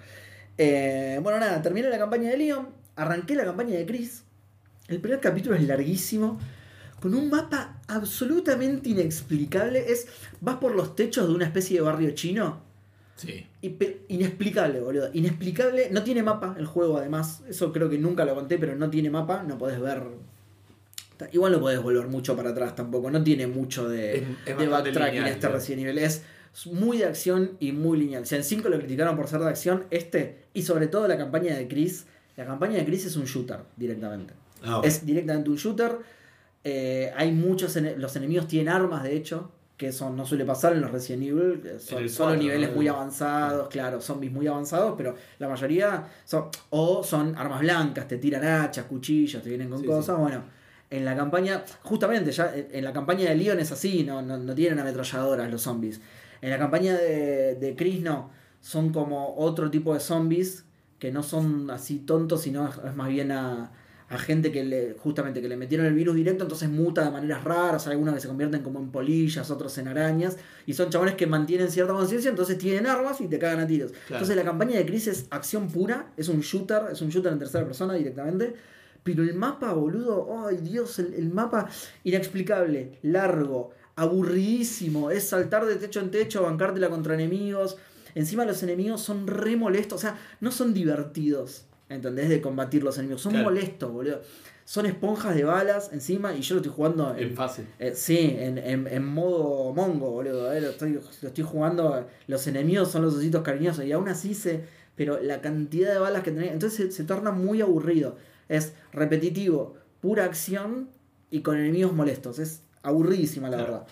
Eh, 0.57 1.19
bueno, 1.23 1.39
nada, 1.39 1.61
terminé 1.61 1.89
la 1.89 1.97
campaña 1.97 2.29
de 2.29 2.37
Leon, 2.37 2.67
arranqué 2.95 3.35
la 3.35 3.45
campaña 3.45 3.75
de 3.77 3.85
Chris, 3.85 4.23
El 4.87 4.99
primer 4.99 5.19
capítulo 5.19 5.55
es 5.55 5.63
larguísimo, 5.63 6.39
con 6.99 7.13
un 7.13 7.29
mapa 7.29 7.79
absolutamente 7.87 8.89
inexplicable. 8.89 9.91
Es, 9.91 10.07
vas 10.41 10.57
por 10.57 10.75
los 10.75 10.95
techos 10.95 11.27
de 11.27 11.33
una 11.33 11.45
especie 11.45 11.77
de 11.77 11.81
barrio 11.81 12.11
chino. 12.11 12.61
Sí. 13.15 13.45
inexplicable, 14.07 14.79
boludo. 14.79 15.09
Inexplicable. 15.13 15.89
No 15.91 16.03
tiene 16.03 16.23
mapa 16.23 16.55
el 16.57 16.65
juego, 16.65 16.97
además. 16.97 17.41
Eso 17.49 17.71
creo 17.71 17.89
que 17.89 17.97
nunca 17.97 18.25
lo 18.25 18.33
conté, 18.35 18.57
pero 18.57 18.75
no 18.75 18.89
tiene 18.89 19.09
mapa. 19.09 19.43
No 19.43 19.57
podés 19.57 19.79
ver. 19.79 20.03
Igual 21.33 21.51
no 21.51 21.59
podés 21.59 21.81
volver 21.81 22.07
mucho 22.07 22.35
para 22.35 22.51
atrás 22.51 22.75
tampoco. 22.75 23.11
No 23.11 23.21
tiene 23.23 23.45
mucho 23.47 23.89
de, 23.89 24.17
Es- 24.17 24.23
es 24.45 24.57
de 24.57 24.67
backtracking 24.67 25.25
este. 25.25 25.49
Resident 25.49 25.83
Evil. 25.83 25.97
Es 25.97 26.23
muy 26.71 26.97
de 26.97 27.05
acción 27.05 27.51
y 27.59 27.71
muy 27.71 27.97
lineal. 27.99 28.25
Si 28.25 28.35
en 28.35 28.43
5 28.43 28.69
lo 28.69 28.77
criticaron 28.79 29.15
por 29.15 29.27
ser 29.27 29.39
de 29.39 29.47
acción, 29.49 29.85
este, 29.91 30.45
y 30.53 30.63
sobre 30.63 30.87
todo 30.87 31.07
la 31.07 31.17
campaña 31.17 31.55
de 31.55 31.67
Chris. 31.67 32.05
La 32.35 32.45
campaña 32.45 32.77
de 32.77 32.85
Chris 32.85 33.05
es 33.05 33.15
un 33.15 33.25
shooter 33.25 33.59
directamente. 33.75 34.33
Ah. 34.63 34.81
Es 34.83 35.05
directamente 35.05 35.49
un 35.49 35.55
shooter. 35.57 35.97
Eh, 36.63 37.11
hay 37.15 37.31
muchos. 37.31 37.75
los 37.97 38.15
enemigos 38.15 38.47
tienen 38.47 38.69
armas, 38.69 39.03
de 39.03 39.15
hecho. 39.15 39.51
Que 39.77 39.87
eso 39.87 40.09
no 40.09 40.25
suele 40.25 40.43
pasar 40.43 40.73
en 40.73 40.81
los 40.81 40.91
Resident 40.91 41.23
Evil. 41.23 41.61
que 41.61 41.79
Son 41.79 42.09
solo 42.09 42.35
niveles 42.35 42.69
¿no? 42.69 42.75
muy 42.75 42.87
avanzados, 42.89 43.69
claro, 43.69 44.01
zombies 44.01 44.29
muy 44.33 44.45
avanzados, 44.45 44.95
pero 44.97 45.15
la 45.37 45.47
mayoría 45.47 46.05
son. 46.25 46.49
O 46.69 47.01
son 47.01 47.33
armas 47.37 47.61
blancas, 47.61 48.05
te 48.07 48.17
tiran 48.17 48.43
hachas, 48.43 48.85
cuchillos, 48.85 49.41
te 49.41 49.47
vienen 49.49 49.69
con 49.69 49.79
Sí, 49.79 49.85
cosas. 49.85 50.17
sí. 50.17 50.21
Bueno, 50.21 50.43
en 50.89 51.05
la 51.05 51.15
campaña. 51.15 51.63
Justamente, 51.83 52.31
ya 52.33 52.53
en 52.53 52.67
en 52.71 52.83
la 52.83 52.91
campaña 52.91 53.29
de 53.29 53.35
Leon 53.35 53.59
es 53.59 53.71
así, 53.71 54.03
no, 54.03 54.21
no, 54.21 54.37
no 54.37 54.53
tienen 54.53 54.79
ametralladoras 54.79 55.49
los 55.49 55.61
zombies. 55.61 56.01
En 56.41 56.49
la 56.49 56.57
campaña 56.57 56.97
de, 56.97 57.55
de 57.55 57.75
Chris 57.75 58.01
no. 58.01 58.29
Son 58.61 58.91
como 58.91 59.35
otro 59.37 59.69
tipo 59.71 59.93
de 59.93 59.99
zombies 59.99 60.65
que 60.99 61.11
no 61.11 61.23
son 61.23 61.69
así 61.71 61.99
tontos, 61.99 62.41
sino 62.41 62.67
es- 62.67 62.95
más 62.95 63.07
bien 63.07 63.31
a, 63.31 63.71
a 64.09 64.17
gente 64.17 64.51
que 64.51 64.63
le, 64.65 64.95
justamente 64.97 65.39
que 65.41 65.47
le 65.47 65.55
metieron 65.55 65.85
el 65.85 65.93
virus 65.93 66.15
directo, 66.15 66.43
entonces 66.43 66.67
muta 66.67 67.05
de 67.05 67.11
maneras 67.11 67.43
raras, 67.45 67.85
hay 67.87 67.93
algunos 67.93 68.15
que 68.15 68.19
se 68.21 68.27
convierten 68.27 68.61
como 68.63 68.79
en 68.79 68.91
polillas, 68.91 69.49
otros 69.51 69.77
en 69.77 69.87
arañas, 69.87 70.35
y 70.65 70.73
son 70.73 70.89
chabones 70.89 71.15
que 71.15 71.25
mantienen 71.27 71.69
cierta 71.71 71.93
conciencia, 71.93 72.29
entonces 72.29 72.57
tienen 72.57 72.85
armas 72.87 73.21
y 73.21 73.27
te 73.27 73.39
cagan 73.39 73.59
a 73.61 73.67
tiros. 73.67 73.91
Claro. 73.91 74.05
Entonces 74.15 74.35
la 74.35 74.43
campaña 74.43 74.77
de 74.77 74.85
Chris 74.85 75.07
es 75.07 75.27
acción 75.29 75.69
pura, 75.69 76.11
es 76.17 76.27
un 76.27 76.41
shooter, 76.41 76.83
es 76.91 77.01
un 77.01 77.09
shooter 77.09 77.31
en 77.31 77.39
tercera 77.39 77.63
persona 77.65 77.93
directamente, 77.93 78.55
pero 79.03 79.23
el 79.23 79.35
mapa, 79.35 79.71
boludo, 79.73 80.45
ay 80.45 80.57
Dios, 80.57 80.99
el, 80.99 81.13
el 81.13 81.29
mapa 81.29 81.69
inexplicable, 82.03 82.99
largo, 83.03 83.71
aburridísimo, 83.99 85.11
es 85.11 85.27
saltar 85.27 85.65
de 85.65 85.75
techo 85.75 85.99
en 85.99 86.11
techo, 86.11 86.43
bancártela 86.43 86.89
contra 86.89 87.13
enemigos. 87.15 87.77
Encima 88.15 88.45
los 88.45 88.63
enemigos 88.63 89.01
son 89.01 89.27
re 89.27 89.55
molestos, 89.55 89.99
o 89.99 90.01
sea, 90.01 90.17
no 90.39 90.51
son 90.51 90.73
divertidos, 90.73 91.65
¿entendés? 91.89 92.29
De 92.29 92.41
combatir 92.41 92.83
los 92.83 92.97
enemigos, 92.97 93.21
son 93.21 93.33
Claro. 93.33 93.45
molestos, 93.45 93.91
boludo. 93.91 94.21
Son 94.65 94.85
esponjas 94.85 95.35
de 95.35 95.43
balas 95.43 95.89
encima 95.93 96.35
y 96.35 96.41
yo 96.41 96.55
lo 96.55 96.61
estoy 96.61 96.75
jugando 96.75 97.15
en, 97.15 97.29
En 97.29 97.35
fácil. 97.35 97.65
eh, 97.79 97.93
sí, 97.95 98.35
en, 98.37 98.59
en- 98.59 98.87
en 98.87 99.03
modo 99.05 99.73
mongo, 99.73 100.11
boludo. 100.11 100.53
eh, 100.53 100.61
Lo, 100.61 100.69
estoy, 100.69 100.93
lo 100.93 101.27
estoy 101.27 101.43
jugando. 101.43 102.05
Los 102.27 102.45
enemigos 102.45 102.91
son 102.91 103.01
los 103.01 103.15
ositos 103.15 103.41
cariñosos. 103.41 103.85
Y 103.85 103.91
aún 103.93 104.07
así 104.09 104.35
se. 104.35 104.61
Pero 104.95 105.19
la 105.21 105.41
cantidad 105.41 105.91
de 105.91 105.97
balas 105.97 106.21
que 106.21 106.31
tenés. 106.31 106.51
Entonces 106.51 106.77
se, 106.77 106.91
se 106.91 107.03
torna 107.03 107.31
muy 107.31 107.61
aburrido. 107.61 108.17
Es 108.47 108.73
repetitivo, 108.91 109.73
pura 110.01 110.25
acción 110.25 110.89
y 111.31 111.41
con 111.41 111.57
enemigos 111.57 111.93
molestos. 111.93 112.37
Es 112.37 112.61
aburridísima, 112.89 113.49
la 113.49 113.57
Claro. 113.57 113.71
verdad. 113.73 113.87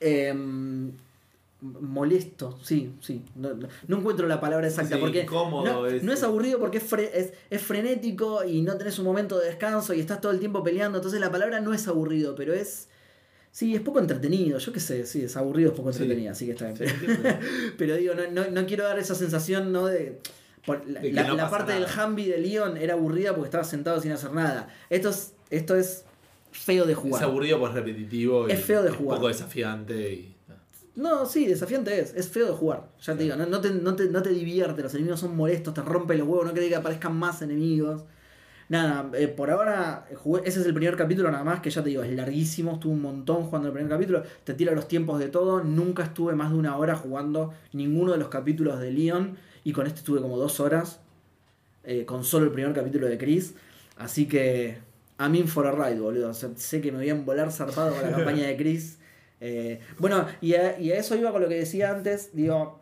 Em, 0.00 0.92
molesto, 1.60 2.58
sí, 2.62 2.92
sí. 3.00 3.22
No, 3.36 3.54
no- 3.54 3.68
no 3.86 3.98
encuentro 3.98 4.26
la 4.26 4.40
palabra 4.40 4.66
exacta. 4.66 4.96
Sí, 4.96 5.00
porque 5.00 5.22
incómodo 5.22 5.64
no, 5.64 5.86
es- 5.86 6.02
no 6.02 6.12
es 6.12 6.22
aburrido 6.24 6.58
porque 6.58 6.78
es, 6.78 6.90
fre- 6.90 7.10
es, 7.14 7.32
es 7.50 7.62
frenético 7.62 8.42
y 8.44 8.62
no 8.62 8.76
tenés 8.76 8.98
un 8.98 9.04
momento 9.04 9.38
de 9.38 9.46
descanso 9.46 9.94
y 9.94 10.00
estás 10.00 10.20
todo 10.20 10.32
el 10.32 10.40
tiempo 10.40 10.62
peleando. 10.64 10.98
Entonces 10.98 11.20
la 11.20 11.30
palabra 11.30 11.60
no 11.60 11.72
es 11.72 11.86
aburrido, 11.86 12.34
pero 12.34 12.52
es. 12.52 12.88
Sí, 13.52 13.74
es 13.74 13.80
poco 13.82 14.00
entretenido. 14.00 14.58
Yo 14.58 14.72
qué 14.72 14.80
sé, 14.80 15.04
sí, 15.06 15.22
es 15.24 15.36
aburrido, 15.36 15.70
es 15.70 15.76
poco 15.76 15.92
Sí. 15.92 16.02
entretenido, 16.02 16.32
así 16.32 16.46
que 16.46 16.52
está 16.52 16.64
bien. 16.72 16.76
Sí. 16.78 16.84
Pero 17.78 17.96
digo, 17.96 18.14
no, 18.50 18.66
quiero 18.66 18.84
dar 18.84 18.98
esa 18.98 19.14
sensación, 19.14 19.72
¿no? 19.72 19.86
De. 19.86 20.18
por- 20.64 20.88
la 20.88 21.00
De 21.02 21.12
parte 21.50 21.72
del. 21.74 21.84
Humvee 21.84 22.28
de 22.28 22.38
Leon 22.38 22.76
era 22.78 22.94
aburrida 22.94 23.34
porque 23.34 23.48
estaba 23.48 23.64
sentado 23.64 24.00
sin 24.00 24.10
hacer 24.12 24.32
nada. 24.32 24.68
Esto 24.88 25.10
es, 25.10 25.34
esto 25.50 25.76
es 25.76 26.04
feo 26.52 26.84
de 26.86 26.92
Es 26.92 26.98
jugar. 26.98 27.24
aburrido, 27.24 27.58
pues 27.58 27.72
repetitivo. 27.74 28.48
y 28.48 28.52
Es 28.52 28.64
feo 28.64 28.82
de 28.82 28.90
Un 28.90 28.96
jugar. 28.96 29.16
poco 29.18 29.28
desafiante. 29.28 30.12
Y... 30.12 30.36
No, 30.94 31.24
sí, 31.26 31.46
desafiante 31.46 31.98
es. 31.98 32.14
Es 32.14 32.28
feo 32.28 32.46
de 32.46 32.52
jugar. 32.52 32.88
Ya 33.00 33.16
te 33.16 33.22
digo, 33.24 33.34
no, 33.36 33.46
no, 33.46 33.60
te, 33.60 33.70
no, 33.70 33.96
te, 33.96 34.08
no 34.10 34.22
te 34.22 34.30
divierte. 34.30 34.82
Los 34.82 34.94
enemigos 34.94 35.20
son 35.20 35.36
molestos, 35.36 35.72
te 35.74 35.82
rompen 35.82 36.18
los 36.18 36.28
huevos. 36.28 36.46
No 36.46 36.54
querés 36.54 36.68
que 36.68 36.76
aparezcan 36.76 37.16
más 37.16 37.40
enemigos. 37.42 38.04
Nada, 38.68 39.10
eh, 39.18 39.28
por 39.28 39.50
ahora 39.50 40.06
eh, 40.10 40.14
jugué- 40.14 40.42
ese 40.46 40.60
es 40.60 40.66
el 40.66 40.72
primer 40.72 40.96
capítulo 40.96 41.30
nada 41.30 41.44
más, 41.44 41.60
que 41.60 41.68
ya 41.70 41.82
te 41.82 41.90
digo, 41.90 42.02
es 42.02 42.12
larguísimo. 42.12 42.74
Estuve 42.74 42.92
un 42.92 43.02
montón 43.02 43.44
jugando 43.44 43.68
el 43.68 43.74
primer 43.74 43.90
capítulo. 43.90 44.22
Te 44.44 44.54
tira 44.54 44.72
los 44.72 44.88
tiempos 44.88 45.18
de 45.18 45.28
todo. 45.28 45.62
Nunca 45.64 46.04
estuve 46.04 46.34
más 46.34 46.50
de 46.52 46.56
una 46.58 46.76
hora 46.76 46.94
jugando 46.96 47.52
ninguno 47.72 48.12
de 48.12 48.18
los 48.18 48.28
capítulos 48.28 48.78
de 48.80 48.90
Leon. 48.92 49.36
Y 49.64 49.72
con 49.72 49.86
este 49.86 49.98
estuve 50.00 50.20
como 50.20 50.36
dos 50.38 50.60
horas. 50.60 51.00
eh, 51.84 52.04
con 52.04 52.22
solo 52.22 52.44
el 52.46 52.52
primer 52.52 52.72
capítulo 52.74 53.06
de 53.08 53.18
Chris. 53.18 53.54
Así 53.96 54.26
que. 54.28 54.78
I'm 55.22 55.34
in 55.36 55.46
for 55.46 55.66
a 55.66 55.72
ride, 55.72 56.00
boludo. 56.00 56.30
O 56.30 56.34
sea, 56.34 56.50
sé 56.56 56.80
que 56.80 56.90
me 56.90 56.98
voy 56.98 57.10
a 57.10 57.14
volar 57.14 57.52
zarpado 57.52 57.94
con 57.94 58.02
la 58.02 58.10
campaña 58.16 58.46
de 58.46 58.56
Chris. 58.56 58.98
Eh, 59.40 59.80
bueno, 59.98 60.26
y 60.40 60.54
a, 60.54 60.78
y 60.80 60.90
a 60.90 60.96
eso 60.96 61.14
iba 61.14 61.30
con 61.30 61.42
lo 61.42 61.48
que 61.48 61.54
decía 61.54 61.90
antes. 61.90 62.30
Digo, 62.34 62.80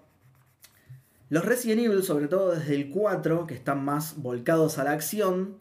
los 1.29 1.45
Resident 1.45 1.83
Evil, 1.83 2.03
sobre 2.03 2.29
todo 2.29 2.55
desde 2.55 2.75
el 2.75 2.89
4, 2.89 3.47
que 3.47 3.55
están 3.55 3.85
más 3.85 4.17
volcados 4.17 4.79
a 4.79 4.85
la 4.85 4.93
acción, 4.93 5.59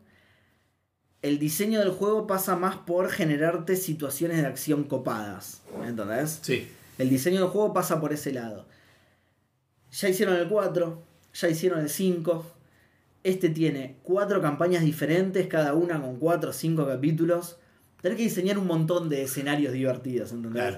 el 1.22 1.38
diseño 1.38 1.80
del 1.80 1.92
juego 1.92 2.28
pasa 2.28 2.56
más 2.56 2.78
por 2.78 3.10
generarte 3.10 3.76
situaciones 3.76 4.38
de 4.38 4.48
acción 4.48 4.86
copadas. 4.86 5.62
¿Entendés? 5.86 6.40
Sí. 6.42 6.68
El 6.98 7.10
diseño 7.10 7.42
del 7.42 7.50
juego 7.50 7.74
pasa 7.74 8.00
por 8.00 8.14
ese 8.14 8.32
lado. 8.32 8.66
Ya 9.92 10.08
hicieron 10.08 10.36
el 10.36 10.48
4, 10.48 11.04
ya 11.34 11.50
hicieron 11.50 11.82
el 11.82 11.90
5. 11.90 12.46
Este 13.24 13.50
tiene 13.50 13.98
cuatro 14.04 14.42
campañas 14.42 14.84
diferentes, 14.84 15.48
cada 15.48 15.74
una 15.74 16.02
con 16.02 16.18
4 16.18 16.52
o 16.52 16.54
5 16.54 16.88
capítulos. 16.88 17.58
Tenés 18.02 18.18
que 18.18 18.24
diseñar 18.24 18.58
un 18.58 18.68
montón 18.68 19.10
de 19.10 19.24
escenarios 19.24 19.74
divertidos, 19.74 20.32
¿entendés? 20.32 20.62
Claro. 20.64 20.78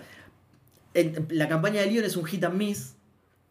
En- 0.93 1.27
La 1.29 1.47
campaña 1.47 1.81
de 1.81 1.87
Leon 1.91 2.05
es 2.05 2.17
un 2.17 2.25
hit 2.25 2.43
and 2.43 2.55
miss. 2.57 2.95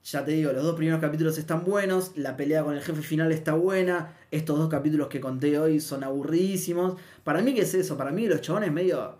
Ya 0.02 0.24
te 0.24 0.32
digo, 0.32 0.52
los 0.52 0.62
dos 0.64 0.76
primeros 0.76 1.00
capítulos 1.00 1.36
están 1.38 1.64
buenos. 1.64 2.12
La 2.16 2.36
pelea 2.36 2.64
con 2.64 2.74
el 2.74 2.82
jefe 2.82 3.02
final 3.02 3.30
está 3.32 3.54
buena. 3.54 4.16
Estos 4.30 4.58
dos 4.58 4.68
capítulos 4.68 5.08
que 5.08 5.20
conté 5.20 5.58
hoy 5.58 5.78
son 5.78 6.02
aburridísimos. 6.04 6.96
Para 7.22 7.42
mí, 7.42 7.54
¿qué 7.54 7.60
es 7.62 7.74
eso? 7.74 7.96
Para 7.96 8.10
mí, 8.10 8.26
los 8.26 8.40
chabones 8.40 8.72
medio. 8.72 9.16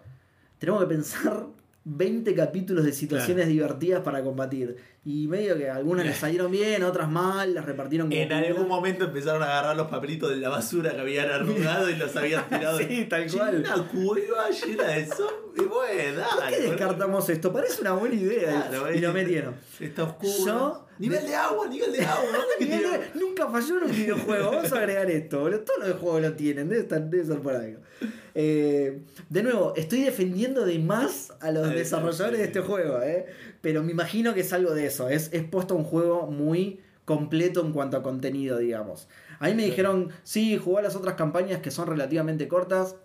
Tenemos 0.59 0.81
que 0.83 0.89
pensar 0.89 1.47
20 1.85 2.35
capítulos 2.35 2.85
de 2.85 2.93
situaciones 2.93 3.47
divertidas 3.49 4.01
para 4.03 4.23
combatir. 4.23 4.77
Y 5.03 5.29
medio 5.29 5.57
que 5.57 5.71
algunas 5.71 6.05
les 6.05 6.17
salieron 6.19 6.51
bien, 6.53 6.83
otras 6.83 7.11
mal, 7.11 7.55
las 7.55 7.65
repartieron 7.65 8.09
como. 8.11 8.21
En 8.21 8.33
algún 8.33 8.69
momento 8.69 9.05
empezaron 9.07 9.43
a 9.43 9.47
agarrar 9.47 9.77
los 9.77 9.87
papelitos 9.89 10.29
de 10.31 10.37
la 10.37 10.51
basura 10.51 10.93
que 10.93 11.01
habían 11.01 11.31
arrugado 11.31 11.89
y 11.89 11.97
los 11.97 12.15
habían 12.17 12.47
tirado. 12.51 12.79
Sí, 12.79 13.07
tal 13.09 13.31
cual. 13.33 13.57
Una 13.65 13.89
cueva 13.89 14.51
llena 14.51 14.85
de 14.89 15.07
zombies. 15.07 15.69
Bueno, 15.69 16.23
¿Por 16.39 16.49
qué 16.51 16.61
descartamos 16.61 17.29
esto? 17.31 17.53
Parece 17.53 17.81
una 17.81 17.93
buena 17.93 18.15
idea. 18.15 18.67
Claro, 18.69 18.93
y 18.95 18.99
lo 19.01 19.13
metieron. 19.13 19.55
Está 19.79 20.05
oscuro. 20.05 20.45
Yo- 20.47 20.87
Nivel 21.01 21.27
de 21.27 21.35
agua, 21.35 21.67
nivel 21.67 21.93
de 21.93 22.05
agua. 22.05 22.25
¿dónde 22.31 22.47
que 22.59 22.65
Nivel 22.77 22.83
de- 23.01 23.19
Nunca 23.19 23.49
falló 23.49 23.79
en 23.79 23.85
un 23.85 23.91
videojuego. 23.91 24.51
Vamos 24.51 24.71
a 24.71 24.77
agregar 24.81 25.11
esto, 25.11 25.41
boludo. 25.41 25.61
Todos 25.61 25.89
los 25.89 25.99
juegos 25.99 26.21
lo 26.21 26.33
tienen. 26.35 26.69
Debe, 26.69 26.83
estar, 26.83 27.01
debe 27.01 27.25
ser 27.25 27.39
por 27.39 27.55
algo. 27.57 27.81
Eh, 28.35 29.01
de 29.31 29.43
nuevo, 29.43 29.73
estoy 29.77 30.03
defendiendo 30.03 30.65
de 30.67 30.79
más 30.79 31.33
a 31.41 31.51
los 31.53 31.71
desarrolladores 31.71 32.39
de 32.41 32.45
este 32.45 32.61
juego. 32.61 33.01
eh. 33.03 33.25
Pero 33.61 33.83
me 33.83 33.93
imagino 33.93 34.35
que 34.35 34.41
es 34.41 34.53
algo 34.53 34.75
de 34.75 34.87
eso. 34.87 35.09
Es, 35.09 35.31
es 35.33 35.45
puesto 35.45 35.75
un 35.75 35.85
juego 35.85 36.27
muy 36.27 36.81
completo 37.05 37.65
en 37.65 37.73
cuanto 37.73 37.97
a 37.97 38.03
contenido, 38.03 38.59
digamos. 38.59 39.09
A 39.39 39.49
mí 39.49 39.55
me 39.55 39.65
dijeron, 39.65 40.11
sí, 40.23 40.57
jugá 40.57 40.83
las 40.83 40.97
otras 40.97 41.15
campañas 41.15 41.61
que 41.61 41.71
son 41.71 41.89
relativamente 41.89 42.47
cortas. 42.47 42.97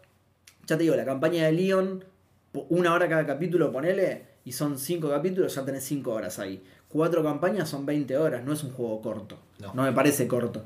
Ya 0.67 0.77
te 0.77 0.83
digo, 0.83 0.95
la 0.95 1.05
campaña 1.05 1.45
de 1.45 1.51
Leon, 1.51 2.05
una 2.69 2.93
hora 2.93 3.09
cada 3.09 3.25
capítulo, 3.25 3.71
ponele, 3.71 4.25
y 4.45 4.51
son 4.51 4.77
cinco 4.77 5.09
capítulos, 5.09 5.55
ya 5.55 5.65
tenés 5.65 5.83
cinco 5.83 6.13
horas 6.13 6.39
ahí. 6.39 6.63
Cuatro 6.87 7.23
campañas 7.23 7.67
son 7.67 7.85
20 7.85 8.15
horas, 8.17 8.43
no 8.45 8.53
es 8.53 8.63
un 8.63 8.71
juego 8.71 9.01
corto. 9.01 9.39
No. 9.59 9.73
No, 9.73 9.83
me 9.83 9.91
parece 9.91 10.27
corto. 10.27 10.63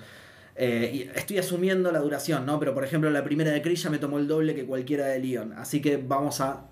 Eh, 0.56 1.10
estoy 1.16 1.38
asumiendo 1.38 1.92
la 1.92 2.00
duración, 2.00 2.46
¿no? 2.46 2.60
Pero 2.60 2.74
por 2.74 2.84
ejemplo, 2.84 3.10
la 3.10 3.24
primera 3.24 3.52
de 3.52 3.76
ya 3.76 3.90
me 3.90 3.98
tomó 3.98 4.20
el 4.20 4.28
doble 4.28 4.54
que 4.54 4.66
cualquiera 4.66 5.06
de 5.06 5.20
Leon. 5.20 5.54
Así 5.54 5.82
que 5.82 5.96
vamos 5.96 6.42
a, 6.42 6.66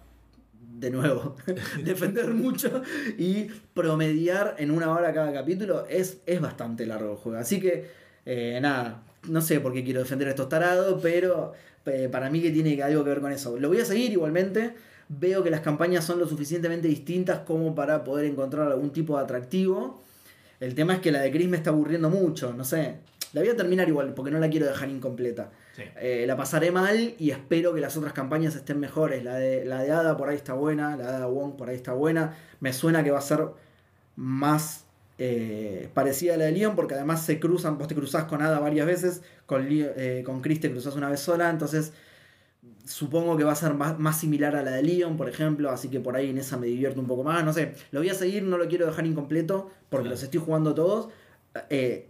de 0.80 0.92
nuevo, 0.92 1.36
defender 1.84 2.34
mucho 2.34 2.84
y 3.18 3.46
promediar 3.74 4.56
en 4.60 4.72
una 4.72 4.92
hora 4.92 5.12
cada 5.14 5.34
capítulo. 5.34 5.86
Es, 5.90 6.20
es 6.26 6.40
bastante 6.40 6.86
largo 6.86 7.12
el 7.12 7.18
juego. 7.18 7.40
Así 7.40 7.60
que, 7.60 7.90
eh, 8.26 8.60
nada, 8.62 9.04
no 9.28 9.42
sé 9.42 9.60
por 9.60 9.74
qué 9.74 9.84
quiero 9.84 10.02
defender 10.02 10.28
a 10.28 10.32
estos 10.32 10.50
tarados, 10.50 11.00
pero 11.02 11.54
eh, 11.86 12.10
para 12.12 12.30
mí 12.30 12.42
que 12.42 12.52
tiene 12.52 12.82
algo 12.84 13.04
que 13.04 13.10
ver 13.10 13.22
con 13.22 13.32
eso. 13.32 13.58
Lo 13.58 13.70
voy 13.70 13.80
a 13.80 13.86
seguir 13.86 14.12
igualmente. 14.12 14.74
Veo 15.10 15.44
que 15.44 15.50
las 15.50 15.62
campañas 15.62 16.06
son 16.06 16.20
lo 16.20 16.28
suficientemente 16.28 16.88
distintas 16.88 17.40
como 17.40 17.74
para 17.74 18.04
poder 18.04 18.26
encontrar 18.26 18.68
algún 18.68 18.92
tipo 18.92 19.18
de 19.18 19.24
atractivo. 19.24 20.04
El 20.60 20.76
tema 20.76 20.96
es 20.96 21.00
que 21.00 21.12
la 21.12 21.22
de 21.22 21.32
Chris 21.32 21.48
me 21.48 21.58
está 21.58 21.72
aburriendo 21.72 22.10
mucho, 22.10 22.54
no 22.54 22.64
sé. 22.64 22.98
La 23.34 23.42
voy 23.42 23.50
a 23.50 23.56
terminar 23.56 23.88
igual, 23.88 24.14
porque 24.14 24.32
no 24.32 24.40
la 24.40 24.50
quiero 24.50 24.66
dejar 24.66 24.90
incompleta. 24.90 25.52
Sí. 25.76 25.84
Eh, 26.00 26.26
la 26.28 26.36
pasaré 26.38 26.72
mal 26.72 27.14
y 27.20 27.32
espero 27.32 27.74
que 27.74 27.82
las 27.82 27.98
otras 27.98 28.14
campañas 28.14 28.56
estén 28.56 28.80
mejores. 28.80 29.24
La 29.24 29.36
de, 29.36 29.66
la 29.66 29.84
de 29.84 29.92
Ada 29.92 30.16
por 30.18 30.30
ahí 30.30 30.36
está 30.36 30.54
buena, 30.54 30.96
la 30.96 31.08
de 31.12 31.16
Ada 31.18 31.28
Wong 31.28 31.56
por 31.56 31.70
ahí 31.70 31.76
está 31.76 31.94
buena. 31.94 32.36
Me 32.60 32.72
suena 32.74 33.04
que 33.04 33.12
va 33.12 33.20
a 33.20 33.22
ser 33.22 33.46
más 34.16 34.86
eh, 35.20 35.90
parecida 35.94 36.36
a 36.36 36.38
la 36.38 36.46
de 36.46 36.52
Leon, 36.54 36.76
porque 36.76 36.94
además 36.96 37.24
se 37.26 37.40
cruzan, 37.40 37.78
vos 37.78 37.88
te 37.88 37.96
cruzás 37.96 38.26
con 38.26 38.42
Ada 38.42 38.60
varias 38.60 38.86
veces, 38.88 39.22
con, 39.46 39.66
eh, 39.70 40.24
con 40.26 40.42
Chris 40.42 40.60
te 40.60 40.72
cruzás 40.72 40.96
una 40.96 41.10
vez 41.10 41.20
sola, 41.20 41.50
entonces 41.50 41.92
supongo 42.86 43.36
que 43.38 43.44
va 43.44 43.52
a 43.52 43.56
ser 43.56 43.74
más, 43.74 44.00
más 44.00 44.20
similar 44.20 44.56
a 44.56 44.64
la 44.64 44.72
de 44.72 44.84
Leon, 44.84 45.18
por 45.18 45.28
ejemplo, 45.30 45.70
así 45.70 45.90
que 45.90 46.00
por 46.00 46.16
ahí 46.16 46.30
en 46.30 46.38
esa 46.38 46.58
me 46.58 46.68
divierto 46.68 47.00
un 47.02 47.08
poco 47.08 47.24
más, 47.24 47.44
no 47.44 47.52
sé, 47.54 47.74
lo 47.92 48.00
voy 48.00 48.10
a 48.10 48.14
seguir, 48.14 48.44
no 48.44 48.58
lo 48.58 48.68
quiero 48.68 48.86
dejar 48.86 49.06
incompleto, 49.06 49.70
porque 49.90 50.04
Claro. 50.04 50.10
los 50.12 50.24
estoy 50.24 50.40
jugando 50.40 50.74
todos. 50.74 51.10
Eh, 51.70 52.08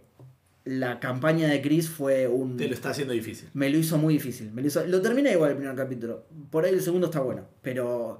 la 0.68 1.00
campaña 1.00 1.48
de 1.48 1.62
Chris 1.62 1.88
fue 1.88 2.28
un... 2.28 2.56
Te 2.58 2.68
lo 2.68 2.74
está 2.74 2.90
haciendo 2.90 3.14
difícil. 3.14 3.48
Me 3.54 3.70
lo 3.70 3.78
hizo 3.78 3.96
muy 3.96 4.14
difícil. 4.14 4.50
Me 4.52 4.60
lo, 4.60 4.68
hizo- 4.68 4.84
lo 4.86 5.00
terminé 5.00 5.32
igual 5.32 5.52
el 5.52 5.56
primer 5.56 5.74
capítulo. 5.74 6.26
Por 6.50 6.64
ahí 6.66 6.74
el 6.74 6.82
segundo 6.82 7.06
está 7.06 7.20
bueno. 7.20 7.46
Pero 7.62 8.18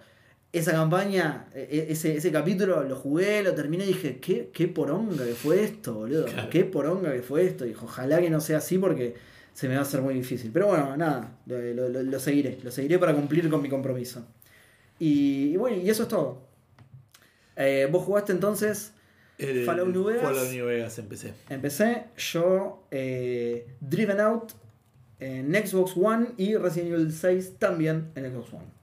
esa 0.50 0.72
campaña, 0.72 1.48
e- 1.54 1.68
e- 1.70 1.92
ese, 1.92 2.16
ese 2.16 2.32
capítulo 2.32 2.82
lo 2.84 2.96
jugué, 2.96 3.42
lo 3.42 3.54
terminé 3.54 3.84
y 3.84 3.88
dije, 3.88 4.18
¿qué, 4.18 4.48
qué 4.52 4.66
poronga 4.66 5.26
que 5.26 5.34
fue 5.34 5.62
esto, 5.62 5.92
boludo? 5.94 6.24
Claro. 6.24 6.48
Qué 6.48 6.64
poronga 6.64 7.12
que 7.12 7.20
fue 7.22 7.44
esto. 7.44 7.66
Y 7.66 7.68
dije, 7.70 7.80
ojalá 7.84 8.18
que 8.20 8.30
no 8.30 8.40
sea 8.40 8.58
así 8.58 8.78
porque 8.78 9.14
se 9.52 9.68
me 9.68 9.74
va 9.74 9.80
a 9.80 9.82
hacer 9.82 10.00
muy 10.00 10.14
difícil. 10.14 10.50
Pero 10.50 10.68
bueno, 10.68 10.96
nada, 10.96 11.36
lo, 11.46 11.60
lo- 11.60 11.88
lo- 11.90 12.02
lo 12.02 12.18
seguiré. 12.20 12.58
Lo 12.62 12.70
seguiré 12.70 12.98
para 12.98 13.12
cumplir 13.14 13.50
con 13.50 13.60
mi 13.60 13.68
compromiso. 13.68 14.24
Y, 14.98 15.50
y 15.52 15.56
bueno, 15.58 15.76
y 15.76 15.90
eso 15.90 16.04
es 16.04 16.08
todo. 16.08 16.40
Eh, 17.56 17.88
¿Vos 17.92 18.04
jugaste 18.04 18.32
entonces? 18.32 18.92
El 19.38 19.64
Fallout 19.64 19.88
New 19.88 20.04
Vegas. 20.04 20.22
Fallout 20.22 20.50
New 20.50 20.66
Vegas 20.66 20.98
empecé. 20.98 21.32
Empecé 21.48 22.04
yo 22.16 22.84
eh, 22.90 23.66
Driven 23.80 24.20
Out 24.20 24.52
en 25.20 25.54
Xbox 25.54 25.92
One 25.96 26.28
y 26.36 26.56
Resident 26.56 26.92
Evil 26.92 27.12
6 27.12 27.54
también 27.58 28.10
en 28.14 28.32
Xbox 28.32 28.52
One. 28.52 28.78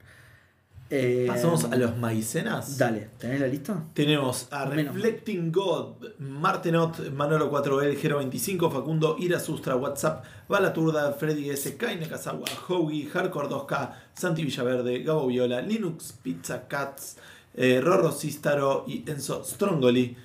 Eh, 0.88 1.24
Pasamos 1.26 1.64
a 1.64 1.74
los 1.76 1.96
maicenas. 1.98 2.78
Dale, 2.78 3.08
¿tenés 3.18 3.40
la 3.40 3.48
lista? 3.48 3.84
Tenemos 3.92 4.46
a 4.52 4.66
Menos. 4.66 4.94
Reflecting 4.94 5.50
God, 5.50 5.96
Martenot, 6.20 7.10
Manolo 7.10 7.50
4L, 7.50 7.96
Gero 7.96 8.18
25, 8.18 8.70
Facundo, 8.70 9.16
Ira 9.18 9.40
Sustra, 9.40 9.74
WhatsApp, 9.74 10.24
Balaturda, 10.48 11.12
Freddy 11.14 11.50
S, 11.50 11.76
Kaine 11.76 12.08
Kazawa, 12.08 12.44
Hoagie, 12.68 13.08
Hardcore 13.12 13.48
2K, 13.48 13.94
Santi 14.14 14.44
Villaverde, 14.44 15.02
Gabo 15.02 15.26
Viola, 15.26 15.60
Linux, 15.60 16.12
Pizza 16.22 16.68
Cats, 16.68 17.16
eh, 17.54 17.80
Rorro 17.82 18.12
Sistaro 18.12 18.84
y 18.86 19.02
Enzo 19.10 19.42
Strongoli. 19.44 20.16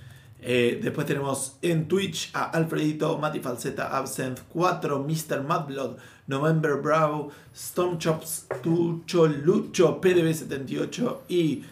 Eh, 0.41 0.79
después 0.81 1.05
tenemos 1.05 1.57
en 1.61 1.87
Twitch 1.87 2.31
a 2.33 2.49
Alfredito, 2.49 3.17
Mati 3.19 3.39
Falseta, 3.39 3.95
Absent 3.95 4.39
4, 4.49 4.99
Mr. 5.07 5.43
Madblood, 5.43 5.97
November 6.27 6.81
Bravo, 6.81 7.31
Stormchops, 7.55 8.47
Tucho, 8.63 9.27
Lucho, 9.27 10.01
PDB78 10.01 11.17
y 11.29 11.63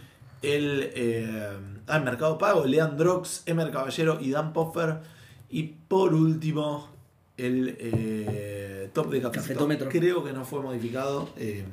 el 0.41 0.91
eh, 0.93 1.49
ah, 1.87 1.99
Mercado 1.99 2.37
Pago, 2.37 2.65
Leandrox, 2.65 3.43
Emer 3.45 3.71
Caballero 3.71 4.19
y 4.21 4.31
Dan 4.31 4.53
Poffer. 4.53 4.99
Y 5.49 5.63
por 5.63 6.13
último, 6.13 6.89
el 7.37 7.75
eh, 7.79 8.89
top 8.93 9.09
de. 9.09 9.21
Cafetómetro. 9.21 9.89
Creo 9.89 10.23
que 10.23 10.31
no 10.31 10.45
fue 10.45 10.61
modificado. 10.61 11.29
Eh, 11.37 11.63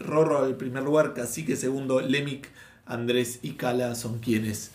Rorro 0.00 0.44
al 0.44 0.56
primer 0.56 0.82
lugar, 0.82 1.14
Cacique 1.14 1.56
segundo, 1.56 2.00
Lemic, 2.00 2.48
Andrés 2.86 3.38
y 3.42 3.52
Cala 3.52 3.94
son 3.94 4.18
quienes 4.18 4.70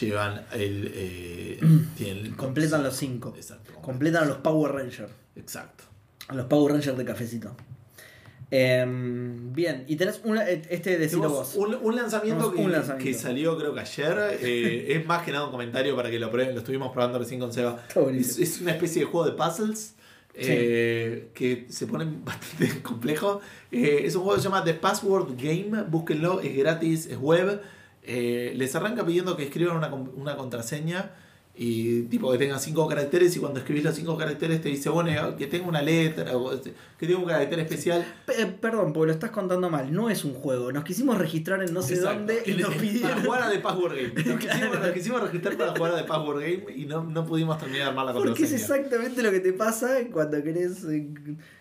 llevan 0.00 0.44
el. 0.52 0.90
eh, 0.94 1.60
tienen 1.96 2.32
Completan 2.34 2.80
cinco. 2.80 2.84
los 2.84 2.96
5. 2.96 3.34
Exacto. 3.36 3.72
Completan 3.82 4.24
a 4.24 4.26
los 4.26 4.38
Power 4.38 4.72
Rangers. 4.72 5.10
Exacto. 5.36 5.84
A 6.28 6.34
los 6.34 6.46
Power 6.46 6.72
Rangers 6.72 6.96
de 6.98 7.04
cafecito. 7.04 7.56
Em, 8.50 9.52
bien, 9.52 9.84
y 9.88 9.96
tenés 9.96 10.20
una, 10.22 10.48
este 10.48 10.98
decilo 10.98 11.28
vos. 11.28 11.56
un, 11.56 11.74
un 11.82 11.96
lanzamiento, 11.96 12.52
que, 12.52 12.60
un 12.60 12.70
lanzamiento. 12.70 13.04
que 13.04 13.14
salió 13.14 13.58
creo 13.58 13.74
que 13.74 13.80
ayer. 13.80 14.38
eh, 14.40 14.86
es 14.96 15.04
más 15.06 15.24
que 15.24 15.32
nada 15.32 15.46
un 15.46 15.50
comentario 15.50 15.96
para 15.96 16.10
que 16.10 16.18
lo 16.20 16.30
prueben. 16.30 16.54
Lo 16.54 16.60
estuvimos 16.60 16.92
probando 16.92 17.18
recién 17.18 17.40
con 17.40 17.52
Seba. 17.52 17.82
Está 17.88 18.00
Es, 18.12 18.38
es 18.38 18.60
una 18.60 18.70
especie 18.72 19.00
de 19.02 19.06
juego 19.10 19.26
de 19.26 19.32
puzzles. 19.32 19.94
eh, 20.34 21.30
que 21.34 21.66
se 21.70 21.86
pone 21.88 22.04
bastante 22.24 22.82
complejo. 22.82 23.40
Eh, 23.72 24.02
es 24.04 24.14
un 24.14 24.22
juego 24.22 24.36
que 24.36 24.42
se 24.42 24.48
llama 24.48 24.62
The 24.62 24.74
Password 24.74 25.34
Game. 25.36 25.82
Búsquenlo, 25.88 26.40
es 26.40 26.56
gratis, 26.56 27.06
es 27.06 27.18
web. 27.18 27.60
Eh, 28.06 28.52
les 28.56 28.74
arranca 28.76 29.04
pidiendo 29.04 29.36
que 29.36 29.42
escriban 29.44 29.76
una, 29.76 29.92
una 29.92 30.36
contraseña 30.36 31.10
y 31.58 32.02
tipo 32.02 32.30
que 32.30 32.36
tenga 32.36 32.58
cinco 32.58 32.86
caracteres 32.86 33.34
y 33.34 33.40
cuando 33.40 33.58
escribís 33.60 33.82
los 33.82 33.94
cinco 33.94 34.16
caracteres 34.18 34.60
te 34.60 34.68
dice, 34.68 34.90
bueno, 34.90 35.36
que 35.38 35.46
tenga 35.46 35.66
una 35.66 35.80
letra 35.80 36.36
o 36.36 36.50
que 36.60 37.06
tenga 37.06 37.18
un 37.18 37.24
carácter 37.24 37.58
especial. 37.60 38.04
Pe- 38.26 38.42
eh, 38.42 38.46
perdón, 38.46 38.92
porque 38.92 39.06
lo 39.06 39.12
estás 39.14 39.30
contando 39.30 39.70
mal. 39.70 39.90
No 39.90 40.10
es 40.10 40.24
un 40.26 40.34
juego. 40.34 40.70
Nos 40.70 40.84
quisimos 40.84 41.16
registrar 41.16 41.62
en 41.62 41.72
no 41.72 41.80
sé 41.80 41.94
Exacto. 41.94 42.18
dónde 42.18 42.42
y 42.44 42.52
nos 42.52 42.68
Para 42.68 42.80
pidieron. 42.80 43.24
jugar 43.24 43.42
a 43.44 43.50
The 43.50 43.58
Password 43.60 43.94
Game. 43.96 44.08
Nos, 44.14 44.38
quisimos, 44.38 44.44
Claro. 44.68 44.80
nos 44.80 44.90
quisimos 44.92 45.22
registrar 45.22 45.56
para 45.56 45.74
jugar 45.74 45.92
a 45.92 45.96
The 45.96 46.04
Password 46.04 46.40
Game 46.40 46.64
y 46.76 46.84
no, 46.84 47.04
no 47.04 47.24
pudimos 47.26 47.58
terminar 47.58 47.84
de 47.84 47.88
armar 47.88 48.04
la 48.06 48.12
Porque 48.12 48.30
es 48.44 48.50
contraseña. 48.50 48.60
exactamente 48.78 49.22
lo 49.22 49.30
que 49.30 49.40
te 49.40 49.52
pasa 49.54 49.96
cuando 50.12 50.42
querés 50.42 50.84
eh, 50.84 51.08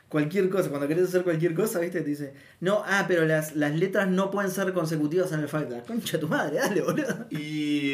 cualquier 0.10 0.50
cosa. 0.50 0.70
Cuando 0.70 0.88
querés 0.88 1.10
hacer 1.10 1.24
cualquier 1.24 1.54
cosa, 1.54 1.80
¿viste? 1.80 2.02
Te 2.02 2.10
dice, 2.10 2.34
no, 2.62 2.84
ah, 2.86 3.06
pero 3.08 3.26
las, 3.26 3.56
las 3.56 3.76
letras 3.76 4.08
no 4.10 4.32
pueden 4.32 4.52
ser 4.52 4.72
consecutivas 4.74 5.32
en 5.32 5.42
el 5.42 5.48
Fighter. 5.48 5.84
Concha 5.84 6.20
tu 6.20 6.28
madre, 6.28 6.58
dale, 6.58 6.82
boludo. 6.82 7.26
Y 7.32 7.94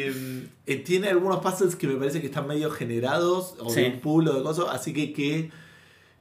eh, 0.66 0.76
tiene 0.84 1.08
algunos 1.08 1.40
puzzles 1.40 1.76
que 1.76 1.86
me 1.86 1.96
parece 1.96 2.20
que 2.20 2.26
están 2.26 2.46
medio 2.46 2.70
generados, 2.70 3.56
o 3.58 3.70
Sí. 3.70 3.80
de 3.80 3.88
un 3.88 4.00
pool 4.00 4.28
o 4.28 4.34
de 4.34 4.42
cosas, 4.42 4.66
así 4.70 4.92
que, 4.92 5.12
que 5.12 5.50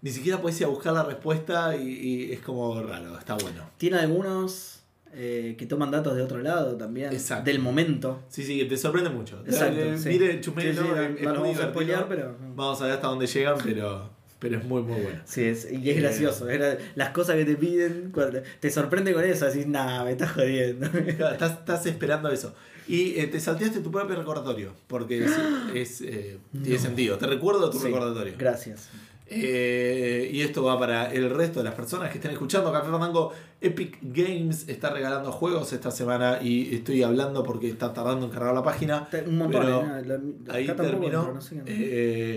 ni 0.01 0.09
siquiera 0.11 0.41
puedes 0.41 0.59
ir 0.59 0.65
a 0.65 0.69
buscar 0.69 0.93
la 0.93 1.03
respuesta 1.03 1.75
y, 1.75 1.87
y 1.89 2.31
es 2.31 2.39
como 2.39 2.81
raro, 2.81 3.17
está 3.19 3.35
bueno. 3.35 3.63
Tiene 3.77 3.97
algunos 3.97 4.79
eh, 5.13 5.55
que 5.59 5.65
toman 5.65 5.91
datos 5.91 6.15
de 6.15 6.23
otro 6.23 6.39
lado 6.39 6.75
también. 6.77 7.11
Exacto. 7.11 7.43
Del 7.51 7.59
momento. 7.59 8.23
Sí, 8.29 8.43
sí, 8.43 8.63
te 8.65 8.77
sorprende 8.77 9.09
mucho. 9.09 9.43
Exacto, 9.45 9.79
Eh, 9.79 9.97
sí. 9.97 10.09
Mire, 10.09 10.33
Sí, 10.35 10.39
chusmelo, 10.41 10.81
sí, 10.81 10.87
no, 10.89 11.01
es- 11.01 11.15
es 11.17 11.21
no 11.21 11.29
muy 11.29 11.33
lo 11.35 11.41
vamos 11.41 11.59
a 11.59 11.69
spoilear, 11.69 12.07
pero. 12.07 12.35
Vamos 12.55 12.81
a 12.81 12.85
ver 12.85 12.93
hasta 12.93 13.07
dónde 13.07 13.27
llegan, 13.27 13.57
pero, 13.63 14.09
pero 14.41 14.57
es 14.57 14.65
muy, 14.65 14.81
muy 14.81 14.99
bueno. 14.99 15.19
Sí, 15.23 15.43
es, 15.43 15.71
y 15.71 15.89
es 15.91 15.97
Eh. 15.97 16.01
gracioso. 16.01 16.49
es 16.49 16.59
gra- 16.59 16.77
las 16.95 17.09
cosas 17.11 17.35
que 17.37 17.45
te 17.45 17.55
piden, 17.55 18.09
cuando 18.13 18.41
te 18.59 18.69
sorprende 18.71 19.13
con 19.13 19.23
eso, 19.23 19.45
decís, 19.45 19.67
nah, 19.67 20.03
me 20.03 20.11
estás 20.11 20.31
jodiendo. 20.31 20.89
Claro, 21.17 21.33
estás, 21.33 21.51
estás 21.59 21.85
esperando 21.85 22.29
eso. 22.29 22.53
Y 22.87 23.19
eh, 23.19 23.27
te 23.27 23.39
salteaste 23.39 23.79
tu 23.79 23.91
propio 23.91 24.15
recordatorio, 24.15 24.73
porque 24.87 25.23
es, 25.23 25.31
es, 25.75 26.01
eh, 26.01 26.39
tiene 26.63 26.79
sentido. 26.79 27.17
Te 27.17 27.27
recuerdo 27.27 27.69
tu 27.69 27.77
Sí, 27.79 27.85
recordatorio. 27.85 28.33
Gracias. 28.37 28.89
Eh, 29.33 30.29
y 30.33 30.41
esto 30.41 30.61
va 30.63 30.77
para 30.77 31.09
el 31.13 31.29
resto 31.29 31.59
de 31.59 31.65
las 31.65 31.73
personas 31.75 32.09
que 32.11 32.17
estén 32.17 32.31
escuchando. 32.31 32.69
Café 32.73 32.89
Fandango 32.91 33.31
Epic 33.61 33.97
Games 34.01 34.67
está 34.67 34.89
regalando 34.89 35.31
juegos 35.31 35.71
esta 35.71 35.89
semana 35.89 36.39
y 36.41 36.75
estoy 36.75 37.01
hablando 37.03 37.41
porque 37.43 37.69
está 37.69 37.93
tardando 37.93 38.25
en 38.25 38.31
cargar 38.33 38.53
la 38.53 38.63
página. 38.63 39.07
Un 39.25 39.37
montón, 39.37 39.61
Pero 39.61 39.97
eh, 39.99 40.19
la- 40.45 40.53
Ahí 40.53 40.67
terminó. 40.67 41.19
entro, 41.19 41.33
no 41.35 41.41
sé 41.41 41.61
qué- 41.63 41.71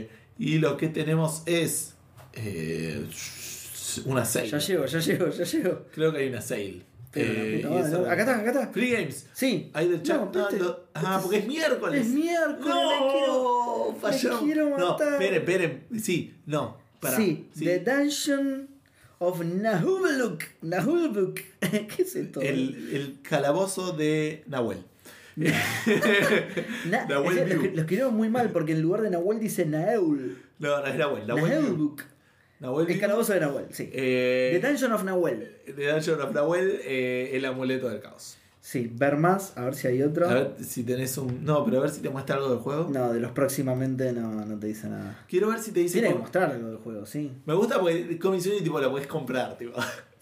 Eh, 0.03 0.09
y 0.39 0.59
lo 0.59 0.77
que 0.77 0.89
tenemos 0.89 1.43
es 1.47 1.94
eh, 2.37 3.07
una 4.07 4.25
sale. 4.25 4.49
Ya 4.49 4.59
llego, 4.59 4.85
ya 4.87 4.99
llego, 4.99 5.29
ya 5.31 5.45
llego. 5.45 5.83
Creo 5.93 6.13
que 6.13 6.19
hay 6.19 6.29
una 6.29 6.41
sale. 6.41 6.83
Eh, 7.17 7.61
puta 7.65 7.89
¿no? 7.91 7.99
Acá 8.11 8.21
está, 8.23 8.39
acá 8.41 8.51
está. 8.51 8.69
Free 8.73 8.91
Games. 8.91 9.27
Sí. 9.33 9.71
Ahí 9.73 9.89
del 9.89 10.03
chat. 10.03 10.19
No, 10.21 10.31
No, 10.33 10.49
este- 10.49 10.59
lo- 10.59 10.85
ah, 10.95 11.21
porque 11.23 11.39
es 11.39 11.47
miércoles. 11.47 12.01
Es 12.07 12.13
miércoles, 12.13 12.75
me 12.75 13.13
quiero. 13.13 13.97
No, 14.03 14.39
me 14.41 14.45
quiero 14.45 14.79
No, 14.79 14.89
matar. 14.91 15.13
esperen, 15.13 15.35
esperen. 15.41 15.85
Sí, 16.03 16.35
no. 16.47 16.77
Sí, 17.17 17.47
Sí. 17.55 17.65
The 17.67 17.79
Dungeon 17.81 18.69
of 19.19 19.45
Nahulbuk. 19.45 20.43
Nahulbuk. 20.63 21.35
¿Qué 21.61 21.95
es 22.03 22.17
esto? 22.17 22.41
El, 22.41 22.91
el 22.93 23.19
calabozo 23.23 23.93
de 23.93 24.43
Nahuel. 24.49 24.79
Na- 25.37 27.07
Nahuel 27.07 27.39
es- 27.39 27.49
lo, 27.55 27.61
View. 27.61 27.73
lo 27.75 27.81
escribieron 27.81 28.15
muy 28.17 28.29
mal 28.29 28.51
porque 28.51 28.73
en 28.73 28.83
lugar 28.83 29.03
de 29.03 29.11
Nahuel 29.11 29.39
dice 29.41 29.67
Naeul. 29.67 30.39
No, 30.59 30.81
no 30.81 30.87
es 30.87 30.97
Nahuel. 30.97 31.27
Nahuel. 31.27 31.61
View. 31.61 31.97
Nahuel. 32.61 32.91
El 32.91 33.01
calabozo 33.01 33.33
de 33.33 33.41
Nahuel, 33.41 33.67
sí. 33.71 33.91
Eh, 33.93 34.59
The 34.61 34.69
Dungeon 34.69 34.93
of 34.93 35.05
Nahuel. 35.05 35.57
The 35.67 35.93
Dungeon 35.93 36.21
of 36.21 36.33
Nahuel, 36.33 36.81
eh, 36.85 37.31
el 37.35 37.45
amuleto 37.45 37.89
del 37.89 38.01
caos. 38.01 38.39
Sí, 38.61 38.91
ver 38.91 39.19
más, 39.19 39.53
a 39.59 39.65
ver 39.67 39.75
si 39.75 39.89
hay 39.89 40.03
otro. 40.03 40.27
A 40.27 40.33
ver 40.33 40.55
si 40.59 40.85
tenés 40.85 41.19
un. 41.19 41.45
No, 41.45 41.67
pero 41.67 41.79
a 41.79 41.81
ver 41.83 41.91
si 41.91 42.01
te 42.01 42.09
muestra 42.09 42.37
algo 42.37 42.49
del 42.49 42.61
juego. 42.61 42.89
No, 42.91 43.13
de 43.13 43.21
los 43.21 43.33
próximamente 43.33 44.11
no, 44.13 44.43
no 44.47 44.59
te 44.59 44.69
dice 44.69 44.89
nada. 44.89 45.23
Quiero 45.29 45.49
ver 45.49 45.59
si 45.59 45.73
te 45.73 45.81
dice. 45.81 46.01
Tiene 46.01 46.15
que 46.15 46.21
mostrar 46.21 46.51
algo 46.51 46.69
del 46.69 46.79
juego, 46.79 47.05
sí. 47.05 47.31
Me 47.45 47.53
gusta 47.53 47.79
porque 47.79 48.19
Comic 48.19 48.41
Unity 48.47 48.65
tipo, 48.65 48.81
lo 48.81 48.91
puedes 48.91 49.07
comprar. 49.07 49.59
Tipo. 49.59 49.75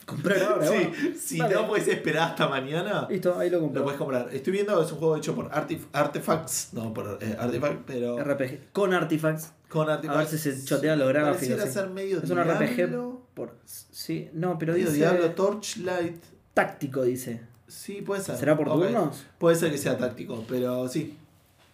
Comprar 0.07 0.43
ahora, 0.43 0.67
sí, 0.67 0.75
bueno. 0.75 1.17
si 1.19 1.39
Vale. 1.39 1.55
no 1.55 1.69
puedes 1.69 1.87
esperar 1.89 2.31
hasta 2.31 2.49
mañana. 2.49 3.07
Listo, 3.09 3.39
ahí 3.39 3.49
lo 3.51 3.59
Lo 3.59 3.63
compro. 3.65 3.83
puedes 3.85 3.99
comprar. 3.99 4.29
Estoy 4.33 4.53
viendo, 4.53 4.83
es 4.83 4.91
un 4.93 4.99
juego 4.99 5.17
hecho 5.17 5.35
por 5.35 5.51
Artif- 5.51 5.87
Artifacts. 5.93 6.69
No, 6.73 6.93
por 6.93 7.19
eh, 7.21 7.37
Artifact, 7.39 7.83
pero. 7.87 8.19
RPG. 8.19 8.73
Con 8.73 8.93
Artifacts. 8.95 9.53
con 9.69 9.89
A 9.89 9.95
Artifacts. 9.95 10.31
ver 10.33 10.41
si 10.41 10.53
se 10.53 10.65
chotean 10.65 10.99
los 10.99 11.09
gráficos. 11.09 11.63
Sí. 11.63 11.71
ser 11.71 11.89
medio 11.91 12.23
Es 12.23 12.29
un 12.31 12.39
RPG 12.43 12.91
por. 13.35 13.57
Sí, 13.65 14.29
no, 14.33 14.59
pero 14.59 14.73
Medio 14.73 14.87
dice. 14.87 14.99
Diablo, 14.99 15.31
Torchlight. 15.31 16.23
Táctico, 16.55 17.03
dice. 17.03 17.41
Sí, 17.69 18.03
puede 18.03 18.21
ser. 18.23 18.37
¿Será 18.37 18.57
por 18.57 18.69
Ok. 18.69 18.83
turnos? 18.83 19.25
Puede 19.39 19.57
ser 19.57 19.71
que 19.71 19.79
sea 19.79 19.97
táctico, 19.97 20.45
pero 20.49 20.87
sí. 20.89 21.17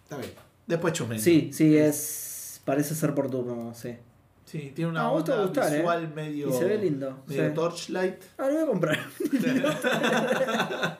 Está 0.03 0.17
bien. 0.17 0.31
Después 0.67 0.93
chusmen. 0.93 1.19
Sí, 1.19 1.49
sí, 1.51 1.75
es. 1.77 2.61
Parece 2.63 2.93
ser 2.95 3.13
por 3.15 3.29
turno, 3.29 3.73
sí. 3.73 3.95
Sí, 4.49 4.71
tiene 4.73 4.89
una 4.91 5.07
Ah, 5.07 5.23
te 5.23 5.31
gustar, 5.35 5.71
visual 5.71 6.05
¿eh? 6.05 6.09
medio. 6.15 6.49
Y 6.49 6.53
se 6.53 6.65
ve 6.65 6.77
lindo. 6.79 7.23
Medio 7.27 7.49
sí. 7.49 7.53
torchlight. 7.53 8.15
Ah, 8.37 8.47
lo 8.47 8.53
voy 8.53 8.63
a 8.63 8.65
comprar. 8.65 8.99
Está 9.19 10.97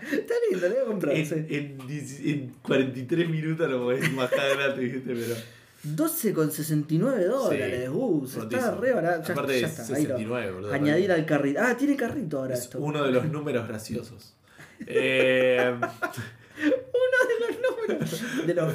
lindo, 0.52 0.68
lo 0.68 0.74
voy 0.76 0.84
a 0.84 0.86
comprar. 0.86 1.16
En, 1.16 1.26
sí. 1.26 1.34
en 1.50 1.78
10 1.88 2.20
en 2.26 2.50
43 2.62 3.30
minutos 3.30 3.70
lo 3.70 3.84
podés 3.84 4.16
bajar 4.16 4.58
gratis, 4.58 4.94
¿viste? 4.94 5.16
Pero. 5.16 5.36
12,69 5.96 7.26
dólares. 7.26 7.84
Sí, 7.86 7.90
Uh, 7.90 8.28
se 8.28 8.40
está 8.42 8.76
re 8.76 8.92
barato. 8.94 9.28
Ya, 9.30 9.34
Aparte 9.34 9.62
ya 9.62 9.68
es 9.68 9.80
está. 9.80 9.96
ahí 9.96 10.04
lo- 10.06 10.18
69, 10.18 10.52
boludo. 10.52 10.74
Añadir 10.74 11.12
al 11.12 11.26
carrito. 11.26 11.60
Ah, 11.64 11.76
tiene 11.78 11.96
carrito 11.96 12.40
ahora 12.40 12.54
Es 12.54 12.60
esto. 12.62 12.80
uno 12.80 13.04
de 13.04 13.12
los 13.12 13.26
números 13.30 13.68
graciosos. 13.68 14.36
Eh, 14.88 15.76
De 18.46 18.54
los 18.54 18.74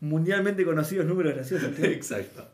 mundialmente 0.00 0.64
conocidos 0.64 1.06
números 1.06 1.34
graciosos. 1.34 1.70
exacto. 1.82 2.46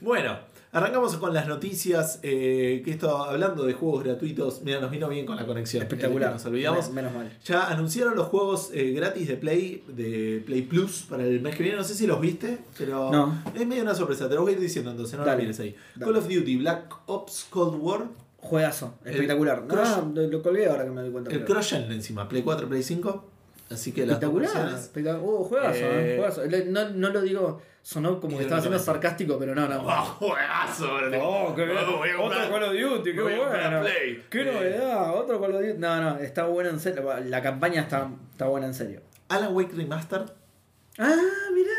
Bueno, 0.00 0.38
arrancamos 0.72 1.16
con 1.16 1.34
las 1.34 1.46
noticias. 1.48 2.18
eh, 2.22 2.82
que 2.84 2.90
esto, 2.92 3.16
hablando 3.24 3.64
de 3.64 3.72
juegos 3.72 4.04
gratuitos, 4.04 4.62
mira, 4.62 4.80
nos 4.80 4.90
vino 4.90 5.08
bien 5.08 5.26
con 5.26 5.36
la 5.36 5.46
conexión. 5.46 5.82
Espectacular. 5.82 6.30
Eh, 6.30 6.34
Nos 6.34 6.44
olvidamos. 6.46 6.86
Men- 6.86 6.94
Menos 7.04 7.14
mal. 7.14 7.32
Ya 7.44 7.66
anunciaron 7.68 8.14
los 8.16 8.28
juegos 8.28 8.70
eh, 8.72 8.92
gratis 8.92 9.28
de 9.28 9.36
Play, 9.36 9.84
de 9.88 10.42
Play 10.46 10.62
Plus 10.62 11.06
para 11.08 11.24
el 11.24 11.40
mes 11.40 11.54
que 11.56 11.62
viene. 11.62 11.78
No 11.78 11.84
sé 11.84 11.94
si 11.94 12.06
los 12.06 12.20
viste, 12.20 12.58
pero 12.78 13.10
No. 13.10 13.42
es 13.54 13.66
medio 13.66 13.82
una 13.82 13.94
sorpresa. 13.94 14.28
Te 14.28 14.34
lo 14.34 14.42
voy 14.42 14.52
a 14.52 14.54
ir 14.56 14.60
diciendo 14.60 14.90
entonces, 14.90 15.18
no 15.18 15.24
lo 15.24 15.36
mires 15.36 15.58
ahí. 15.60 15.74
Dale. 15.96 16.12
Call 16.12 16.16
of 16.22 16.28
Duty, 16.28 16.56
Black 16.56 16.94
Ops 17.06 17.46
Cold 17.50 17.76
War, 17.80 18.04
Juegazo. 18.38 18.94
El 19.04 19.12
Espectacular. 19.12 19.66
Crush- 19.66 19.78
Ah, 19.84 20.04
lo, 20.14 20.26
lo 20.26 20.42
colgué 20.42 20.66
ahora 20.66 20.84
que 20.84 20.90
me 20.90 21.02
doy 21.02 21.10
cuenta. 21.10 21.30
el 21.30 21.62
Gen 21.62 21.92
encima, 21.92 22.28
Play 22.28 22.42
4, 22.42 22.68
Play 22.68 22.82
5. 22.82 23.24
Así 23.70 23.92
que 23.92 24.02
Espectacular. 24.02 24.74
espectacular. 24.74 25.20
Uh, 25.22 25.44
juegazo, 25.44 25.78
Eh, 25.78 26.14
eh, 26.14 26.16
juegazo. 26.16 26.42
No, 26.66 26.88
no 26.90 27.08
lo 27.10 27.20
digo, 27.22 27.62
sonó 27.82 28.20
como 28.20 28.36
que 28.36 28.42
estaba 28.42 28.60
siendo 28.60 28.78
sarcástico, 28.80 29.38
pero 29.38 29.54
no, 29.54 29.68
no. 29.68 29.82
¡Oh, 29.86 30.02
juegazo! 30.18 30.88
Oh, 31.22 31.54
qué 31.54 31.64
bien. 31.66 31.78
Oh, 31.78 32.24
Otro 32.24 32.50
Call 32.50 32.62
of 32.64 32.72
Duty, 32.72 33.14
qué 33.14 33.22
bueno. 33.22 33.44
Qué 34.28 34.40
Eh, 34.40 34.44
novedad, 34.44 35.14
otro 35.14 35.40
Call 35.40 35.54
of 35.54 35.60
Duty. 35.62 35.78
No, 35.78 36.00
no, 36.02 36.18
está 36.18 36.46
bueno 36.46 36.70
en 36.70 36.80
serio. 36.80 37.08
La 37.26 37.40
campaña 37.42 37.82
está, 37.82 38.10
está 38.32 38.46
buena 38.46 38.66
en 38.66 38.74
serio. 38.74 39.02
Alan 39.28 39.54
Wake 39.54 39.72
Remastered. 39.76 40.26
Ah, 40.98 41.14
mirá. 41.54 41.70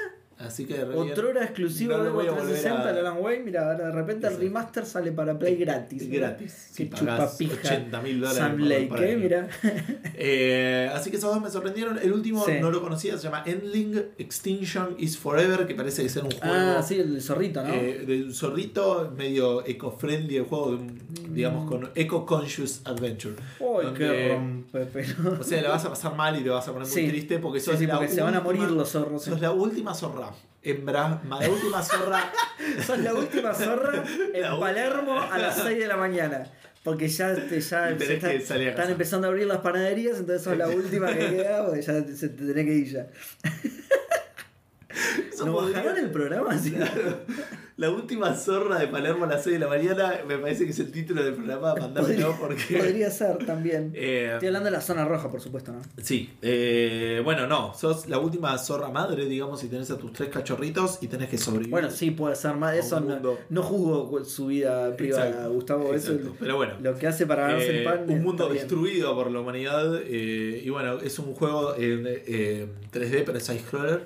Así 0.46 0.66
que 0.66 0.76
exclusivo 0.76 1.98
No 1.98 2.04
de 2.04 2.10
volver 2.10 2.32
360, 2.34 2.80
a- 2.88 2.90
Alan 2.90 3.18
Wake. 3.20 3.44
Mira, 3.44 3.72
ahora 3.72 3.86
de 3.88 3.92
repente 3.92 4.28
el 4.28 4.38
remaster 4.38 4.86
sale 4.86 5.12
para 5.12 5.38
Play 5.38 5.56
gratis. 5.56 6.10
Gratis. 6.10 6.72
Qué 6.76 6.84
Si 6.84 6.86
pagás 6.90 7.38
chupapija. 7.38 7.68
80 7.76 8.02
mil 8.02 8.20
dólares. 8.22 8.38
Sam 8.40 8.58
Lake, 8.60 9.12
¿eh? 9.12 9.18
Mira. 9.18 9.48
Eh, 10.24 10.90
así 10.94 11.10
que 11.10 11.18
esos 11.18 11.34
dos 11.34 11.42
me 11.42 11.50
sorprendieron. 11.50 11.98
El 11.98 12.14
último 12.14 12.46
Sí. 12.46 12.54
no 12.62 12.70
lo 12.70 12.82
conocía, 12.82 13.18
se 13.18 13.24
llama 13.24 13.44
Endling 13.46 14.04
Extinction 14.20 14.96
is 15.00 15.18
Forever, 15.18 15.66
que 15.66 15.74
parece 15.74 16.08
ser 16.10 16.24
un 16.26 16.32
juego 16.32 16.54
Ah, 16.54 16.84
sí, 16.88 17.00
el 17.00 17.20
zorrito, 17.22 17.64
¿no? 17.64 17.74
eh, 17.74 18.04
de 18.06 18.24
un 18.26 18.34
zorrito 18.34 19.12
medio 19.18 19.66
eco-friendly, 19.66 20.38
el 20.38 20.44
juego 20.44 20.72
de 20.72 20.76
un, 20.78 21.02
digamos, 21.34 21.68
con 21.70 21.90
eco-conscious 21.96 22.82
adventure. 22.86 23.36
Uy, 23.60 23.86
donde- 23.86 24.00
qué 24.00 24.30
rompe, 24.34 24.86
pero. 24.94 25.38
O 25.40 25.44
sea, 25.44 25.62
la 25.62 25.70
vas 25.70 25.86
a 25.86 25.90
pasar 25.90 26.16
mal 26.16 26.40
y 26.40 26.44
te 26.44 26.50
vas 26.50 26.68
a 26.68 26.74
poner 26.74 26.88
muy 26.88 27.08
triste 27.08 27.40
porque 27.40 27.60
sos 27.60 27.80
sí, 27.80 27.88
la 27.88 27.96
porque 27.98 28.10
se 28.10 28.22
van 28.22 28.36
a 28.36 28.40
última- 28.40 28.54
morir 28.64 28.72
los 28.78 28.90
zorros. 28.90 29.24
Sos 29.24 29.42
la 29.42 29.52
última 29.52 29.94
zorra. 29.96 30.31
Hembra, 30.64 31.20
ma- 31.26 31.40
la 31.42 31.50
última 31.50 31.82
zorra. 31.82 32.32
Sos 32.86 33.00
la 33.00 33.14
última 33.14 33.54
zorra 33.54 34.04
en 34.34 34.42
La 34.42 34.60
Palermo 34.60 35.20
a 35.20 35.38
las 35.38 35.56
6 35.58 35.78
de 35.80 35.88
la 35.88 35.98
mañana. 35.98 36.46
Porque 36.84 37.08
ya, 37.08 37.36
te, 37.36 37.60
ya 37.62 37.96
se 37.98 38.14
está- 38.16 38.34
están 38.34 38.90
empezando 38.90 39.28
a 39.28 39.30
abrir 39.30 39.46
las 39.48 39.60
panaderías, 39.60 40.18
entonces 40.20 40.44
sos 40.44 40.58
la 40.58 40.68
última 40.82 41.14
que 41.14 41.30
queda, 41.30 41.66
porque 41.66 41.82
ya 41.82 41.94
se 42.04 42.30
te 42.30 42.46
tenés 42.46 42.66
que 42.66 42.74
ir 42.74 42.88
ya. 42.92 43.08
¿Nos 45.46 45.74
bajaron 45.74 45.98
el 45.98 46.12
programa? 46.12 46.58
Sí. 46.58 46.76
La 47.78 47.90
última 47.90 48.36
zorra 48.36 48.78
de 48.78 48.88
Palermo 48.88 49.26
a 49.26 49.28
las 49.28 49.44
6 49.44 49.54
de 49.54 49.60
la 49.60 49.68
mañana 49.68 50.20
me 50.28 50.38
parece 50.38 50.66
que 50.66 50.72
es 50.72 50.80
el 50.80 50.92
título 50.92 51.24
del 51.24 51.34
programa. 51.34 51.74
Mandámelo 51.80 52.36
porque. 52.40 52.78
Podría 52.78 53.10
ser 53.10 53.44
también. 53.46 53.92
Eh, 53.96 54.32
Estoy 54.34 54.50
hablando 54.50 54.66
de 54.66 54.72
la 54.72 54.82
zona 54.82 55.06
roja, 55.06 55.32
por 55.32 55.42
supuesto, 55.42 55.72
¿no? 55.72 55.82
Sí, 55.98 56.32
eh, 56.42 57.22
bueno, 57.24 57.48
no, 57.48 57.74
sos 57.74 58.08
la 58.08 58.20
última 58.20 58.56
zorra 58.58 58.90
madre, 58.90 59.26
digamos, 59.26 59.64
y 59.64 59.68
tenés 59.68 59.90
a 59.90 59.98
tus 59.98 60.14
tres 60.14 60.30
cachorritos 60.30 61.00
y 61.02 61.08
tenés 61.08 61.30
que 61.30 61.38
sobrevivir. 61.38 61.72
Bueno, 61.72 61.90
sí, 61.90 62.12
puede 62.12 62.36
ser 62.36 62.56
más. 62.56 62.76
Eso 62.76 63.00
no, 63.00 63.38
no 63.50 63.64
juzgo 63.64 64.24
su 64.26 64.48
vida 64.48 64.96
privada, 64.96 65.28
Exacto, 65.28 65.52
Gustavo. 65.52 65.94
Eso 65.94 66.14
exacto. 66.14 66.36
Pero 66.40 66.58
bueno, 66.58 66.74
lo 66.82 66.96
que 66.96 67.08
hace 67.08 67.26
para 67.26 67.48
ganarse 67.48 67.72
eh, 67.72 67.80
el 67.80 67.84
pan. 67.84 68.06
un 68.08 68.22
mundo 68.22 68.50
destruido 68.50 69.16
por 69.16 69.32
la 69.32 69.40
humanidad 69.40 70.02
eh, 70.04 70.62
y 70.64 70.70
bueno, 70.70 71.00
es 71.00 71.18
un 71.20 71.34
juego 71.34 71.76
en 71.76 72.04
eh, 72.08 72.68
3D, 72.92 73.24
pero 73.26 73.38
es 73.38 73.44
side-scroller. 73.46 74.06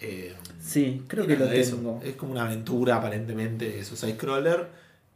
Eh, 0.00 0.34
Sí, 0.60 1.02
creo 1.08 1.26
que 1.26 1.36
lo 1.36 1.46
tengo. 1.48 2.00
Es 2.04 2.14
como 2.16 2.32
una 2.32 2.44
aventura 2.44 2.96
aparentemente, 2.96 3.78
eso, 3.78 3.96
side-scroller. 3.96 4.66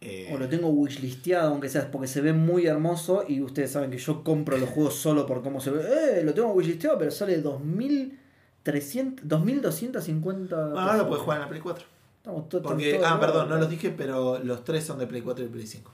eh, 0.00 0.30
O 0.32 0.38
lo 0.38 0.48
tengo 0.48 0.68
wishlisteado, 0.68 1.50
aunque 1.50 1.68
sea 1.68 1.90
porque 1.90 2.08
se 2.08 2.20
ve 2.20 2.32
muy 2.32 2.66
hermoso 2.66 3.24
y 3.28 3.40
ustedes 3.42 3.70
saben 3.70 3.90
que 3.90 3.98
yo 3.98 4.24
compro 4.24 4.56
los 4.58 4.68
juegos 4.70 4.94
solo 4.94 5.26
por 5.26 5.42
cómo 5.42 5.60
se 5.60 5.70
ve. 5.70 5.82
Eh, 6.20 6.22
lo 6.24 6.32
tengo 6.34 6.52
wishlisteado, 6.52 6.98
pero 6.98 7.10
sale 7.10 7.36
2300, 8.64 9.28
2250. 9.28 10.56
bueno, 10.56 10.80
ahora 10.80 10.96
lo 10.96 11.08
puedes 11.08 11.22
jugar 11.22 11.38
en 11.38 11.42
la 11.42 11.48
Play 11.48 11.60
4. 11.60 11.84
Estamos 12.18 12.48
todos 12.48 12.64
Porque, 12.64 13.00
ah, 13.04 13.18
perdón, 13.20 13.48
no 13.48 13.56
los 13.56 13.68
dije, 13.68 13.90
pero 13.96 14.38
los 14.38 14.64
tres 14.64 14.84
son 14.84 14.98
de 14.98 15.06
Play 15.06 15.22
4 15.22 15.44
y 15.44 15.48
Play 15.48 15.66
5. 15.66 15.90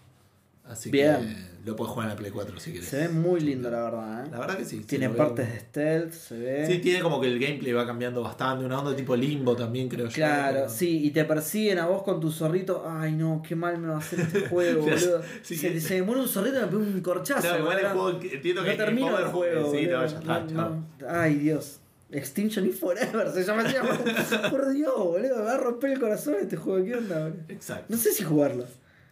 Así 0.69 0.91
Bien. 0.91 1.17
que 1.63 1.69
lo 1.71 1.77
puedes 1.77 1.93
jugar 1.93 2.07
en 2.09 2.15
la 2.15 2.17
Play 2.19 2.31
4 2.31 2.61
si 2.61 2.71
quieres. 2.73 2.89
Se 2.89 2.97
ve 2.99 3.09
muy 3.09 3.41
lindo, 3.41 3.71
la 3.71 3.83
verdad. 3.85 4.27
¿eh? 4.27 4.29
La 4.31 4.39
verdad 4.39 4.57
que 4.59 4.65
sí. 4.65 4.81
Tiene 4.81 5.09
veo. 5.09 5.17
partes 5.17 5.51
de 5.53 5.61
stealth, 5.61 6.13
se 6.13 6.39
ve. 6.39 6.67
Sí, 6.67 6.79
tiene 6.79 7.01
como 7.01 7.21
que 7.21 7.27
el 7.27 7.39
gameplay 7.39 7.73
va 7.73 7.87
cambiando 7.87 8.23
bastante. 8.23 8.65
Una 8.65 8.79
onda 8.81 8.95
tipo 8.95 9.17
limbo 9.17 9.57
también, 9.57 9.89
creo 9.89 10.07
yo. 10.09 10.15
Claro, 10.15 10.69
sí, 10.69 11.05
y 11.07 11.11
te 11.11 11.25
persiguen 11.25 11.79
a 11.79 11.87
vos 11.87 12.03
con 12.03 12.21
tu 12.21 12.31
zorrito. 12.31 12.85
Ay, 12.87 13.13
no, 13.13 13.43
qué 13.47 13.55
mal 13.57 13.79
me 13.79 13.89
va 13.89 13.95
a 13.95 13.99
hacer 13.99 14.21
este 14.21 14.41
juego, 14.49 14.83
boludo. 14.83 15.23
sí, 15.43 15.57
se, 15.57 15.73
que- 15.73 15.81
se 15.81 15.95
me 15.97 16.03
muere 16.03 16.21
un 16.23 16.29
zorrito 16.29 16.59
y 16.59 16.61
me 16.61 16.67
pega 16.67 16.79
un 16.83 17.01
corchazo. 17.01 17.49
No, 17.53 17.59
igual 17.61 17.79
el 17.79 17.87
juego 17.87 18.11
entiendo 18.11 18.65
que 18.65 18.71
no 18.71 18.77
termino 18.77 19.19
el 19.19 19.25
juego. 19.27 19.71
Sí, 19.73 19.87
no, 19.87 20.07
ya 20.07 20.19
está, 20.19 20.41
no. 20.41 20.87
Ay, 21.09 21.35
Dios. 21.37 21.81
Extinction 22.11 22.65
y 22.67 22.71
Forever 22.71 23.31
se 23.33 23.45
llama 23.45 23.63
así. 23.63 23.75
Por 24.51 24.71
Dios, 24.73 24.95
boludo. 24.97 25.37
Me 25.37 25.43
va 25.43 25.55
a 25.55 25.59
romper 25.59 25.91
el 25.93 26.01
corazón 26.01 26.37
este 26.41 26.57
juego. 26.57 26.85
¿Qué 26.85 26.95
onda, 26.95 27.21
boludo? 27.25 27.41
Exacto. 27.49 27.85
No 27.89 27.97
sé 27.99 28.13
si 28.13 28.23
jugarlo. 28.25 28.65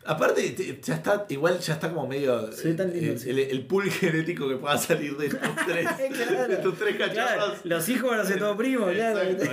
Aparte, 0.07 0.51
te- 0.51 0.81
ya 0.83 0.95
está, 0.95 1.27
igual 1.29 1.59
ya 1.59 1.75
está 1.75 1.89
como 1.91 2.07
medio. 2.07 2.49
Ve 2.65 2.75
tan 2.75 2.93
lindo, 2.93 3.13
el, 3.13 3.19
sí. 3.19 3.31
el- 3.31 3.39
el 3.39 3.67
pool 3.67 3.91
genético 3.91 4.49
que 4.49 4.57
pueda 4.57 4.79
salir 4.79 5.17
de 5.17 5.29
tus 5.29 5.39
tres, 5.67 5.89
Claro. 6.13 6.49
de 6.49 6.57
tus 6.59 6.79
tres 6.79 6.97
cachorros. 6.97 7.15
Claro, 7.35 7.55
los 7.65 7.89
hijos 7.89 8.11
van 8.11 8.21
a 8.21 8.25
ser 8.25 8.39
todo 8.39 8.57
primo, 8.57 8.87
claro. 8.87 9.21
Exacto, 9.23 9.53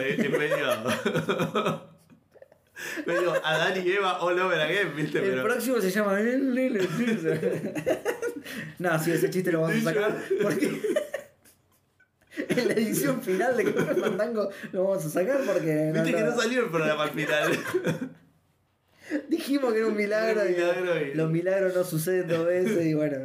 medio. 3.06 3.34
Adán 3.46 3.74
y 3.86 3.90
Eva 3.92 4.20
all 4.22 4.40
over 4.40 4.60
again, 4.60 4.96
¿viste? 4.96 5.20
El 5.20 5.26
Pero. 5.32 5.44
próximo 5.44 5.80
se 5.80 5.90
llama. 5.92 6.20
no, 8.80 9.00
sí, 9.04 9.12
ese 9.12 9.30
chiste 9.30 9.52
lo 9.52 9.62
vamos 9.62 9.78
a 9.78 9.82
sacar. 9.82 10.18
Porque. 10.42 10.82
en 12.50 12.68
la 12.68 12.74
edición 12.74 13.22
final 13.22 13.56
de 13.56 13.74
Café 13.74 13.94
Fandango 13.96 14.50
lo 14.72 14.84
vamos 14.86 15.06
a 15.06 15.10
sacar 15.10 15.40
porque. 15.46 15.92
Viste 15.94 16.12
que 16.14 16.22
no- 16.22 16.32
no 16.36 16.42
salió 16.42 16.64
el 16.66 16.70
programa 16.70 17.04
al 17.04 17.12
final. 17.12 17.60
Dijimos 19.30 19.74
que 19.74 19.80
era 19.80 19.88
un 19.88 19.96
milagro, 19.98 20.42
Era 20.42 20.44
un 20.44 20.50
y 20.50 20.56
milagro 20.56 21.02
y- 21.06 21.14
los 21.14 21.32
milagros 21.32 21.76
no 21.76 21.84
suceden 21.84 22.28
dos 22.28 22.46
veces 22.46 22.86
y 22.86 22.94
bueno. 22.94 23.18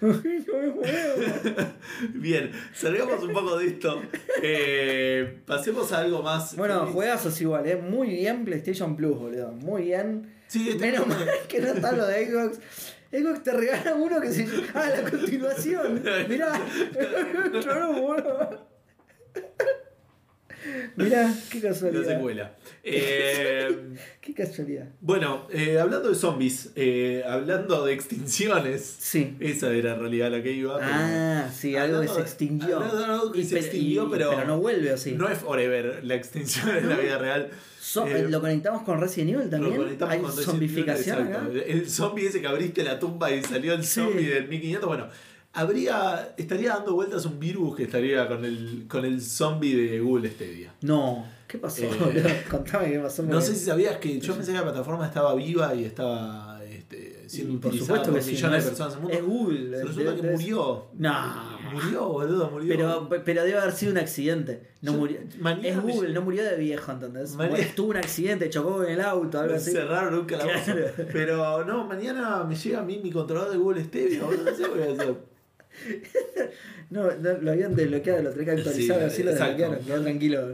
Bien, 2.14 2.50
salgamos 2.74 3.22
un 3.22 3.32
poco 3.32 3.58
de 3.58 3.66
esto. 3.66 4.02
Eh, 4.42 5.40
pasemos 5.46 5.92
a 5.92 5.98
algo 6.00 6.22
más. 6.22 6.56
Bueno, 6.56 6.80
feliz. 6.80 6.94
juegazos 6.94 7.40
igual, 7.40 7.66
¿eh? 7.68 7.76
Muy 7.76 8.08
bien 8.08 8.44
PlayStation 8.44 8.96
Plus, 8.96 9.18
boludo. 9.18 9.52
Muy 9.52 9.82
bien. 9.84 10.34
Sí, 10.48 10.76
Menos 10.80 11.06
mal 11.06 11.28
que 11.48 11.60
no 11.60 11.68
está 11.68 11.92
lo 11.92 12.06
de 12.06 12.26
Xbox. 12.26 12.58
Xbox 13.12 13.42
te 13.42 13.52
regala 13.52 13.94
uno 13.94 14.20
que 14.20 14.32
se 14.32 14.46
Ah, 14.74 14.90
la 15.02 15.10
continuación. 15.10 16.02
Mirá. 16.28 16.60
Boludo. 17.92 18.68
Mirá, 20.96 21.32
qué 21.50 21.60
La 21.60 21.68
casualidad. 21.70 22.04
secuela. 22.16 22.54
Eh, 22.82 23.68
Qué 24.20 24.32
casualidad. 24.34 24.86
bueno, 25.00 25.46
eh, 25.52 25.78
hablando 25.78 26.08
de 26.08 26.14
zombies, 26.14 26.70
eh, 26.76 27.22
hablando 27.26 27.84
de 27.84 27.92
extinciones. 27.92 28.96
Sí. 28.98 29.36
Esa 29.40 29.70
era 29.72 29.94
en 29.94 30.00
realidad 30.00 30.30
la 30.30 30.42
que 30.42 30.52
iba. 30.52 30.78
Ah, 30.80 31.48
sí, 31.54 31.76
algo 31.76 32.00
que 32.00 32.08
se 32.08 32.20
extinguió. 32.20 32.78
hablando 32.78 33.32
que 33.32 33.40
Y 33.40 33.44
se 33.44 33.58
extinguió, 33.58 34.06
y- 34.06 34.10
pero- 34.10 34.44
no 34.46 34.58
vuelve, 34.60 34.92
¿o 34.92 34.96
sí? 34.96 35.12
No 35.12 35.28
es 35.28 35.38
forever 35.38 36.00
la 36.04 36.14
extinción 36.14 36.70
en 36.76 36.88
la 36.88 36.96
vida 36.96 37.18
real. 37.18 37.50
So- 37.80 38.06
Eh, 38.06 38.26
¿Lo 38.28 38.40
conectamos 38.40 38.82
con 38.82 39.00
Resident 39.00 39.30
Evil 39.34 39.50
también? 39.50 39.74
Lo 39.76 39.82
conectamos 39.82 40.14
¿Hay 40.14 40.20
con 40.20 40.32
zombificación 40.32 41.18
Evil, 41.20 41.34
acá? 41.34 41.48
El 41.66 41.90
zombie 41.90 42.26
ese 42.26 42.40
que 42.40 42.46
abriste 42.46 42.82
la 42.84 42.98
tumba 42.98 43.30
y 43.30 43.42
salió 43.42 43.74
el 43.74 43.84
Sí. 43.84 44.00
zombie 44.00 44.26
del 44.28 44.48
1500. 44.48 44.88
Bueno, 44.88 45.06
habría 45.52 46.34
estaría 46.36 46.74
dando 46.74 46.94
vueltas 46.94 47.24
un 47.26 47.38
virus 47.40 47.76
que 47.76 47.84
estaría 47.84 48.26
con 48.28 48.44
el 48.44 48.84
con 48.88 49.04
el 49.04 49.20
zombie 49.20 49.74
de 49.76 50.00
Google 50.00 50.30
Stadia. 50.30 50.72
No, 50.82 51.24
¿qué 51.48 51.58
pasó? 51.58 51.82
Eh? 51.84 52.44
Contame 52.50 52.92
qué 52.92 52.98
pasó. 53.00 53.22
No 53.24 53.40
sé 53.40 53.54
si 53.54 53.64
sabías 53.66 53.96
que 53.98 54.20
yo 54.20 54.34
pensé 54.36 54.52
que 54.52 54.58
la 54.58 54.64
plataforma 54.64 55.06
estaba 55.06 55.34
viva 55.34 55.74
y 55.74 55.84
estaba 55.84 56.60
este, 56.64 57.24
siendo 57.28 57.54
Y 57.54 57.56
por 57.58 57.68
utilizada 57.70 57.98
supuesto 58.04 58.12
por 58.12 58.22
sí, 58.22 58.32
millones 58.32 58.64
de 58.64 58.70
personas 58.70 58.92
en 58.94 58.98
el 58.98 59.02
mundo. 59.02 59.18
Es 59.18 59.24
Google. 59.24 59.76
Se 59.78 59.84
resulta 59.84 60.10
de- 60.12 60.20
que 60.20 60.30
murió. 60.30 60.86
No. 60.94 61.60
Murió, 61.72 62.08
boludo, 62.08 62.50
murió. 62.50 62.68
Pero, 62.76 63.08
pero 63.24 63.44
debe 63.44 63.58
haber 63.58 63.72
sido 63.72 63.92
un 63.92 63.98
accidente. 63.98 64.70
No 64.82 64.92
Yo- 64.92 64.98
murió. 64.98 65.20
mañana 65.40 65.68
Es 65.68 65.76
me- 65.84 65.92
Google, 65.92 66.12
no 66.14 66.22
murió 66.22 66.42
de 66.44 66.56
viejo, 66.56 66.90
¿entendés? 66.92 67.34
Mañana- 67.36 67.64
Tuvo 67.76 67.90
un 67.90 67.96
accidente, 67.96 68.48
chocó 68.50 68.82
en 68.84 68.92
el 68.94 69.00
auto, 69.00 69.38
algo 69.38 69.52
Me 69.52 69.58
así. 69.58 69.70
cerraron 69.72 70.14
un 70.14 70.24
calabozo. 70.26 70.64
Claro. 70.64 70.86
Pero 71.12 71.64
no, 71.64 71.86
mañana 71.86 72.42
me 72.44 72.54
llega 72.56 72.80
a 72.80 72.82
mí 72.82 73.00
mi 73.02 73.10
controlador 73.10 73.52
de 73.52 73.58
Google 73.58 73.84
Stevia, 73.84 74.22
boludo, 74.24 74.44
no 74.50 74.56
sé 74.56 74.62
qué 74.64 74.68
voy 74.68 74.82
a 74.82 74.92
hacer. 74.92 75.30
No, 76.90 77.04
no, 77.16 77.32
lo 77.40 77.52
habían 77.52 77.74
desbloqueado, 77.76 78.22
lo 78.22 78.30
tenía 78.30 78.46
que 78.54 78.60
actualizar, 78.62 78.98
Sí, 78.98 79.04
así 79.04 79.22
lo 79.22 79.30
desbloquearon, 79.32 79.78
quedó 79.84 80.02
tranquilo. 80.02 80.48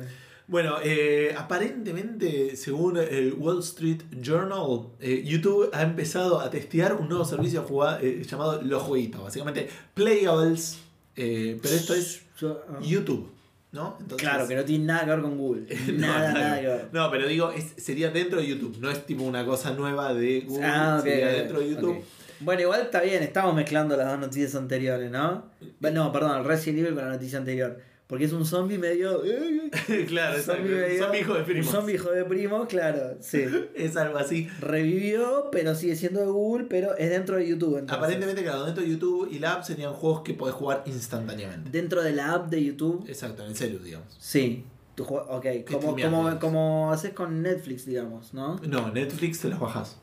Bueno, 0.48 0.76
eh, 0.84 1.34
aparentemente, 1.36 2.54
según 2.56 2.98
el 2.98 3.32
Wall 3.32 3.60
Street 3.60 4.02
Journal, 4.20 4.88
eh, 5.00 5.22
YouTube 5.24 5.70
ha 5.72 5.82
empezado 5.82 6.38
a 6.40 6.50
testear 6.50 6.94
un 6.94 7.08
nuevo 7.08 7.24
servicio 7.24 7.62
jugado- 7.62 7.98
eh, 8.02 8.22
llamado 8.24 8.60
Los 8.62 8.82
Jueguitos, 8.82 9.22
básicamente 9.24 9.68
Playables, 9.94 10.78
pero 11.14 11.58
esto 11.74 11.94
es 11.94 12.22
ah. 12.42 12.78
YouTube, 12.82 13.28
¿no? 13.72 13.96
Entonces- 13.98 14.28
Claro, 14.28 14.46
que 14.46 14.54
no 14.54 14.64
tiene 14.64 14.84
nada 14.84 15.04
que 15.04 15.10
ver 15.10 15.20
con 15.22 15.38
Google. 15.38 15.66
Nada, 15.96 16.32
nada 16.32 16.60
que 16.60 16.66
ver. 16.66 16.88
No, 16.92 17.10
pero 17.10 17.26
digo, 17.26 17.50
es- 17.50 17.72
sería 17.82 18.10
dentro 18.10 18.38
de 18.40 18.46
YouTube, 18.46 18.76
no 18.78 18.90
es 18.90 19.04
tipo 19.06 19.24
una 19.24 19.44
cosa 19.44 19.72
nueva 19.72 20.12
de 20.14 20.42
Google, 20.42 20.64
Ah, 20.66 21.00
sería 21.02 21.28
dentro 21.28 21.60
de 21.60 21.70
YouTube. 21.70 21.96
Bueno, 22.40 22.62
igual 22.62 22.82
está 22.82 23.00
bien, 23.00 23.22
estamos 23.22 23.54
mezclando 23.54 23.96
las 23.96 24.08
dos 24.08 24.18
noticias 24.18 24.54
anteriores, 24.54 25.10
¿no? 25.10 25.50
No, 25.80 26.12
perdón, 26.12 26.44
Resident 26.44 26.80
Evil 26.80 26.94
con 26.94 27.04
la 27.04 27.10
noticia 27.12 27.38
anterior. 27.38 27.78
Porque 28.06 28.24
es 28.26 28.32
un 28.32 28.46
zombie 28.46 28.78
medio. 28.78 29.20
claro, 30.06 30.40
zombie 30.40 30.70
medio- 30.70 31.04
Son 31.06 31.14
hijo 31.16 31.32
de 31.34 31.40
Un 31.40 31.44
primos. 31.44 31.66
zombie 31.72 31.94
hijo 31.94 32.10
de 32.12 32.24
primo, 32.24 32.66
claro, 32.68 33.16
sí. 33.20 33.44
Es 33.74 33.96
algo 33.96 34.16
así. 34.18 34.48
Revivió, 34.60 35.48
pero 35.50 35.74
sigue 35.74 35.96
siendo 35.96 36.20
de 36.20 36.26
Google, 36.26 36.66
pero 36.70 36.96
es 36.96 37.10
dentro 37.10 37.36
de 37.36 37.48
YouTube. 37.48 37.78
Entonces. 37.78 37.96
Aparentemente, 37.98 38.42
claro, 38.44 38.64
dentro 38.64 38.84
de 38.84 38.90
YouTube 38.90 39.28
y 39.32 39.40
la 39.40 39.54
app 39.54 39.64
serían 39.64 39.92
juegos 39.92 40.20
que 40.22 40.34
podés 40.34 40.54
jugar 40.54 40.84
instantáneamente. 40.86 41.68
Dentro 41.70 42.00
de 42.02 42.12
la 42.12 42.32
app 42.34 42.48
de 42.48 42.62
YouTube, 42.62 43.04
Exacto, 43.08 43.42
en 43.42 43.50
el 43.50 43.56
celu, 43.56 43.78
digamos. 43.80 44.16
sí. 44.20 44.64
Tu 44.94 45.02
ok, 45.04 45.46
como, 45.70 45.94
como, 45.94 46.38
como 46.38 46.90
haces 46.92 47.12
con 47.12 47.42
Netflix, 47.42 47.84
digamos, 47.84 48.32
¿no? 48.32 48.56
No, 48.66 48.90
Netflix 48.92 49.40
te 49.40 49.48
los 49.50 49.60
bajás 49.60 49.98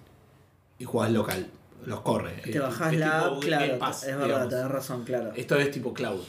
y 0.77 0.83
jugás 0.85 1.11
local. 1.11 1.47
Los 1.85 2.01
corre. 2.01 2.31
Te 2.43 2.55
Eh, 2.55 2.59
bajás 2.59 2.93
es 2.93 2.99
la 2.99 3.23
tipo 3.23 3.35
app, 3.35 3.43
claro, 3.43 3.79
Pass, 3.79 4.03
es 4.03 4.17
verdad, 4.17 4.47
tenés 4.49 4.67
razón, 4.69 5.03
claro. 5.03 5.31
Esto 5.35 5.55
es 5.57 5.71
tipo 5.71 5.93
cloud. 5.93 6.21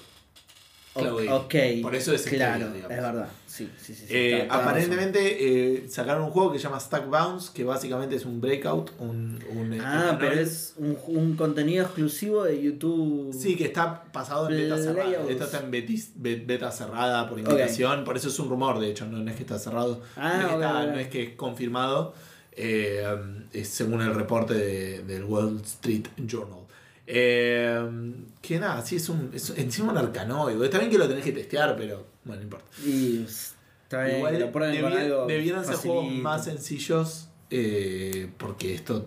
Cloud 0.94 1.26
O- 1.28 1.36
ok, 1.38 1.54
Por 1.82 1.96
eso 1.96 2.12
es 2.14 2.22
claro, 2.22 2.54
estéreo, 2.66 2.72
digamos. 2.72 2.96
es 2.96 3.02
verdad, 3.02 3.28
sí, 3.48 3.68
sí, 3.82 3.94
sí. 3.96 4.04
Eh, 4.10 4.46
aparentemente 4.48 5.18
eh, 5.84 5.88
sacaron 5.88 6.22
un 6.22 6.30
juego 6.30 6.52
que 6.52 6.58
se 6.60 6.64
llama 6.64 6.78
Stack 6.78 7.08
Bounce, 7.10 7.50
que 7.52 7.64
básicamente 7.64 8.14
es 8.14 8.24
un 8.24 8.40
breakout, 8.40 8.92
un, 9.00 9.40
un 9.50 9.72
Ah, 9.72 9.76
escándalo. 9.76 10.18
pero 10.20 10.40
es 10.40 10.74
un, 10.76 10.96
un 11.08 11.34
contenido 11.34 11.82
exclusivo 11.84 12.44
de 12.44 12.62
YouTube. 12.62 13.32
Sí, 13.36 13.56
que 13.56 13.64
está 13.64 14.04
pasado 14.12 14.48
en 14.48 14.56
beta 14.56 14.78
cerrada. 14.78 15.10
Esto 15.28 15.44
está 15.44 15.58
en 15.64 15.72
betis- 15.72 16.12
be- 16.14 16.36
beta 16.36 16.70
cerrada 16.70 17.28
por 17.28 17.40
invitación, 17.40 18.04
por 18.04 18.16
eso 18.16 18.28
es 18.28 18.38
un 18.38 18.48
rumor, 18.48 18.78
de 18.78 18.90
hecho, 18.90 19.04
no, 19.06 19.18
no 19.18 19.28
es 19.28 19.36
que 19.36 19.42
está 19.42 19.58
cerrado. 19.58 20.00
Ah, 20.14 20.34
no, 20.36 20.42
es 20.42 20.46
que 20.48 20.54
ok, 20.54 20.62
está- 20.62 20.80
ok. 20.84 20.90
no 20.92 20.98
es 21.00 21.08
que 21.08 21.22
es 21.24 21.30
confirmado, 21.34 22.14
eh, 22.56 23.04
es 23.52 23.68
según 23.68 24.00
el 24.02 24.14
reporte 24.14 24.54
de- 24.54 25.02
del 25.02 25.24
Wall 25.24 25.60
Street 25.64 26.06
Journal. 26.26 26.60
Eh, 27.06 28.14
que 28.40 28.58
nada, 28.58 28.80
sí, 28.84 28.96
es 28.96 29.08
un. 29.08 29.30
Es, 29.34 29.50
encima 29.56 29.92
un 29.92 29.98
arcanoide. 29.98 30.64
Está 30.64 30.78
bien 30.78 30.90
que 30.90 30.98
lo 30.98 31.08
tenés 31.08 31.24
que 31.24 31.32
testear, 31.32 31.76
pero 31.76 32.06
bueno, 32.24 32.40
no 32.40 32.44
importa. 32.44 32.66
Y 32.84 33.24
está 33.82 34.04
bien, 34.04 34.16
Igual 34.18 34.32
que 34.34 34.40
lo 34.40 34.52
prueben 34.52 34.80
con 34.82 34.92
debi- 34.92 34.96
algo. 35.00 35.26
debieran 35.26 35.64
ser 35.64 35.74
juegos 35.76 36.04
facilito. 36.04 36.22
más 36.22 36.44
sencillos, 36.44 37.28
eh, 37.50 38.30
porque 38.38 38.74
esto 38.74 39.06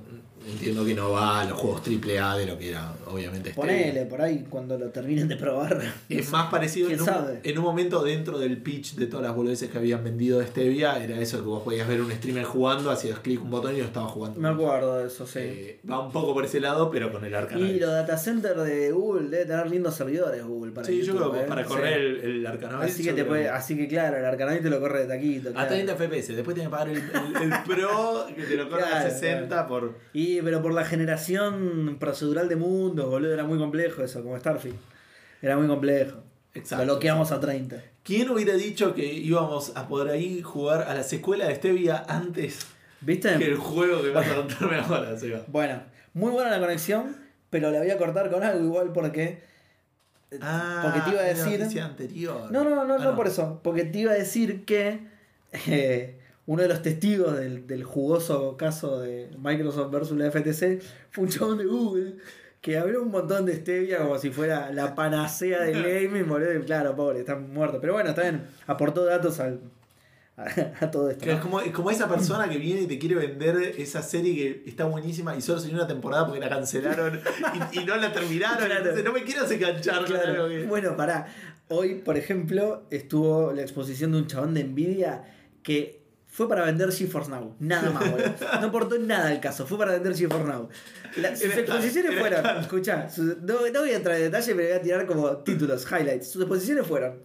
entiendo 0.51 0.85
que 0.85 0.93
no 0.93 1.11
va 1.11 1.41
a 1.41 1.45
los 1.45 1.57
juegos 1.57 1.81
AAA 1.87 2.37
de 2.37 2.45
lo 2.45 2.57
que 2.57 2.69
era, 2.69 2.93
obviamente. 3.07 3.49
este. 3.49 3.59
Ponele 3.61 4.05
por 4.05 4.21
ahí 4.21 4.45
cuando 4.49 4.77
lo 4.77 4.89
terminen 4.89 5.27
de 5.27 5.35
probar. 5.37 5.81
Es 6.09 6.31
más 6.31 6.49
parecido 6.49 6.87
¿Quién 6.87 6.99
en 6.99 7.01
un, 7.01 7.13
sabe? 7.13 7.39
en 7.43 7.57
un 7.57 7.63
momento 7.63 8.03
dentro 8.03 8.37
del 8.39 8.57
pitch 8.61 8.95
de 8.95 9.07
todas 9.07 9.25
las 9.25 9.35
boludeces 9.35 9.69
que 9.69 9.77
habían 9.77 10.03
vendido 10.03 10.39
de 10.39 10.47
Stevia, 10.47 11.03
era 11.03 11.19
eso 11.19 11.37
que 11.37 11.43
vos 11.47 11.63
podías 11.63 11.87
ver 11.87 12.01
un 12.01 12.11
streamer 12.11 12.43
jugando, 12.45 12.89
hacías 12.91 13.19
clic 13.19 13.41
un 13.41 13.49
botón 13.51 13.75
y 13.75 13.79
lo 13.79 13.85
estaba 13.85 14.07
jugando. 14.07 14.39
Me 14.39 14.49
acuerdo 14.49 14.97
de 14.99 15.07
eso, 15.07 15.25
sí. 15.27 15.39
Eh, 15.41 15.79
va 15.89 15.99
un 16.05 16.11
poco 16.11 16.33
por 16.33 16.45
ese 16.45 16.59
lado, 16.59 16.89
pero 16.91 17.11
con 17.11 17.23
el 17.25 17.31
y 17.31 17.35
Arcanoid. 17.35 17.81
los 17.81 17.91
data 17.91 18.17
centers 18.17 18.63
de 18.63 18.91
Google 18.91 19.29
debe 19.29 19.45
tener 19.45 19.69
lindos 19.69 19.95
servidores 19.95 20.43
Google 20.43 20.71
para 20.71 20.87
Sí, 20.87 21.01
yo 21.03 21.15
creo 21.15 21.31
que 21.31 21.39
¿eh? 21.41 21.45
para 21.47 21.63
Sí. 21.63 21.67
correr 21.69 21.93
el, 21.99 22.19
el 22.21 22.47
Arcanoid. 22.47 22.83
Así 22.89 23.03
que, 23.03 23.13
te 23.13 23.25
puede, 23.25 23.49
así 23.49 23.75
que 23.75 23.87
claro, 23.87 24.17
el 24.17 24.25
Arcanoid 24.25 24.61
te 24.61 24.69
lo 24.69 24.79
corre 24.79 25.01
de 25.01 25.07
taquito. 25.07 25.49
A 25.49 25.53
claro. 25.53 25.67
30 25.69 25.95
FPS, 25.95 26.35
después 26.35 26.55
tenés 26.55 26.69
que 26.69 26.71
pagar 26.71 26.89
el, 26.89 26.97
el- 26.97 27.43
el 27.51 27.53
Pro 27.65 28.25
que 28.35 28.43
te 28.43 28.55
lo 28.55 28.69
corre 28.69 28.83
a 28.83 28.87
Claro, 28.87 29.09
60 29.09 29.67
por. 29.67 29.95
Y 30.13 30.36
pero 30.43 30.61
por 30.61 30.73
la 30.73 30.85
generación 30.85 31.97
procedural 31.99 32.49
de 32.49 32.55
mundos, 32.55 33.09
boludo, 33.09 33.33
era 33.33 33.43
muy 33.43 33.57
complejo 33.57 34.03
eso, 34.03 34.21
como 34.23 34.37
Starfield. 34.39 34.77
Era 35.41 35.57
muy 35.57 35.67
complejo. 35.67 36.17
Exacto. 36.53 36.85
Lo 36.85 36.93
bloqueamos 36.93 37.31
a 37.31 37.39
30. 37.39 37.81
¿Quién 38.03 38.29
hubiera 38.29 38.53
dicho 38.55 38.93
que 38.95 39.05
íbamos 39.05 39.73
a 39.75 39.87
poder 39.87 40.13
ahí 40.13 40.41
jugar 40.41 40.83
a 40.83 40.93
la 40.93 41.03
secuela 41.03 41.47
de 41.47 41.55
Stevia 41.55 42.03
antes 42.07 42.65
¿Viste? 43.01 43.37
que 43.37 43.45
el 43.45 43.57
juego 43.57 44.01
que 44.01 44.09
vas 44.11 44.27
a 44.27 44.35
contarme 44.35 44.77
ahora, 44.77 45.15
Seba? 45.17 45.43
Bueno, 45.47 45.81
muy 46.13 46.31
buena 46.31 46.49
la 46.49 46.59
conexión, 46.59 47.15
pero 47.49 47.69
la 47.69 47.79
voy 47.79 47.91
a 47.91 47.97
cortar 47.97 48.31
con 48.31 48.43
algo 48.43 48.63
igual 48.63 48.91
porque. 48.93 49.43
Ah, 50.41 50.81
porque 50.83 51.01
te 51.01 51.09
iba 51.11 51.21
a 51.21 51.25
decir. 51.25 51.81
anterior. 51.81 52.51
No, 52.51 52.63
no, 52.63 52.85
no, 52.85 52.95
Ah, 52.95 52.97
no, 52.97 53.15
por 53.15 53.27
eso. 53.27 53.59
Porque 53.63 53.83
te 53.85 53.99
iba 53.99 54.11
a 54.13 54.15
decir 54.15 54.65
que 54.65 54.99
eh, 55.67 56.19
uno 56.47 56.61
de 56.63 56.67
los 56.69 56.81
testigos 56.81 57.37
del, 57.37 57.67
del 57.67 57.83
jugoso 57.83 58.57
caso 58.57 58.99
de 58.99 59.29
Microsoft 59.37 59.91
versus 59.91 60.17
la 60.17 60.31
FTC 60.31 60.81
fue 61.11 61.25
un 61.25 61.29
chabón 61.29 61.57
de 61.59 61.65
Google 61.65 62.15
que 62.61 62.77
habló 62.77 63.03
un 63.03 63.11
montón 63.11 63.45
de 63.45 63.55
stevia 63.55 63.99
como 63.99 64.17
si 64.17 64.31
fuera 64.31 64.71
la 64.71 64.95
panacea 64.95 65.61
del 65.61 65.83
gaming, 66.09 66.27
boludo. 66.27 66.53
y 66.55 66.59
Claro, 66.61 66.95
pobre, 66.95 67.19
está 67.19 67.35
muerto. 67.35 67.79
Pero 67.79 67.93
bueno, 67.93 68.13
bien, 68.15 68.47
aportó 68.65 69.05
datos 69.05 69.39
al, 69.39 69.59
a, 70.37 70.45
a 70.85 70.89
todo 70.91 71.09
esto. 71.09 71.29
Es 71.29 71.39
como, 71.39 71.59
es 71.61 71.71
como 71.71 71.91
esa 71.91 72.07
persona 72.09 72.49
que 72.49 72.57
viene 72.57 72.81
y 72.81 72.87
te 72.87 72.97
quiere 72.97 73.15
vender 73.15 73.57
esa 73.77 74.01
serie 74.01 74.33
que 74.63 74.69
está 74.69 74.85
buenísima 74.85 75.35
y 75.35 75.41
solo 75.41 75.59
salió 75.59 75.75
una 75.75 75.87
temporada 75.87 76.25
porque 76.25 76.39
la 76.39 76.49
cancelaron 76.49 77.19
y, 77.73 77.79
y 77.79 77.85
no 77.85 77.95
la 77.97 78.11
terminaron. 78.11 78.71
Entonces 78.71 79.03
no 79.03 79.11
me 79.13 79.23
quiero 79.23 79.45
enganchar 79.49 80.05
Claro. 80.05 80.47
que- 80.49 80.65
Bueno, 80.65 80.95
pará. 80.97 81.27
Hoy, 81.69 81.95
por 81.95 82.15
ejemplo, 82.17 82.83
estuvo 82.89 83.51
la 83.53 83.61
exposición 83.61 84.13
de 84.13 84.17
un 84.19 84.27
chabón 84.27 84.53
de 84.53 84.63
Nvidia 84.63 85.23
que 85.61 86.06
fue 86.37 86.47
para 86.47 86.65
vender 86.65 86.91
GeForce 86.91 87.31
Now. 87.31 87.55
Nada 87.59 87.89
más, 87.89 88.11
boludo. 88.11 88.31
No 88.61 88.67
aportó 88.67 88.99
nada 88.99 89.29
al 89.29 89.39
caso. 89.39 89.65
Fue 89.65 89.75
para 89.75 89.93
vender 89.93 90.15
GeForce 90.15 90.45
Now. 90.47 90.69
La- 91.17 91.35
sus 91.35 91.45
Era 91.45 91.61
exposiciones 91.61 92.11
era 92.11 92.19
fueron. 92.21 92.57
Escuchá, 92.61 93.09
su- 93.09 93.37
no, 93.41 93.55
no 93.73 93.79
voy 93.79 93.89
a 93.89 93.95
entrar 93.95 94.15
en 94.17 94.21
detalle, 94.23 94.53
pero 94.53 94.67
voy 94.67 94.77
a 94.77 94.81
tirar 94.83 95.05
como 95.07 95.37
títulos, 95.37 95.83
highlights. 95.91 96.27
Sus 96.29 96.43
exposiciones 96.43 96.85
fueron. 96.85 97.19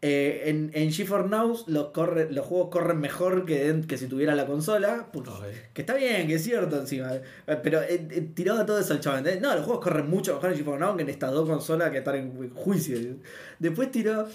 eh, 0.00 0.44
en, 0.46 0.70
en 0.74 0.92
GeForce 0.92 1.28
Now 1.28 1.64
los, 1.66 1.88
corre, 1.90 2.32
los 2.32 2.46
juegos 2.46 2.68
corren 2.70 3.00
mejor 3.00 3.44
que, 3.44 3.82
que 3.86 3.98
si 3.98 4.06
tuviera 4.06 4.34
la 4.34 4.46
consola. 4.46 5.08
que 5.74 5.82
está 5.82 5.92
bien, 5.94 6.26
que 6.26 6.36
es 6.36 6.42
cierto 6.44 6.78
encima. 6.80 7.16
eh, 7.16 7.22
Pero 7.62 7.82
eh, 7.82 8.06
eh, 8.10 8.28
tiraba 8.34 8.64
todo 8.64 8.78
eso 8.78 8.94
al 8.94 9.00
chaval. 9.00 9.18
¿entendés? 9.18 9.42
No, 9.42 9.54
los 9.54 9.64
juegos 9.66 9.84
corren 9.84 10.08
mucho 10.08 10.32
mejor 10.36 10.52
en 10.52 10.56
GeForce 10.56 10.80
Now 10.80 10.96
que 10.96 11.02
en 11.02 11.08
estas 11.10 11.32
dos 11.32 11.46
consolas 11.46 11.90
que 11.90 11.98
están 11.98 12.14
en 12.14 12.50
juicio. 12.54 12.96
Después 13.58 13.90
tiró. 13.90 14.26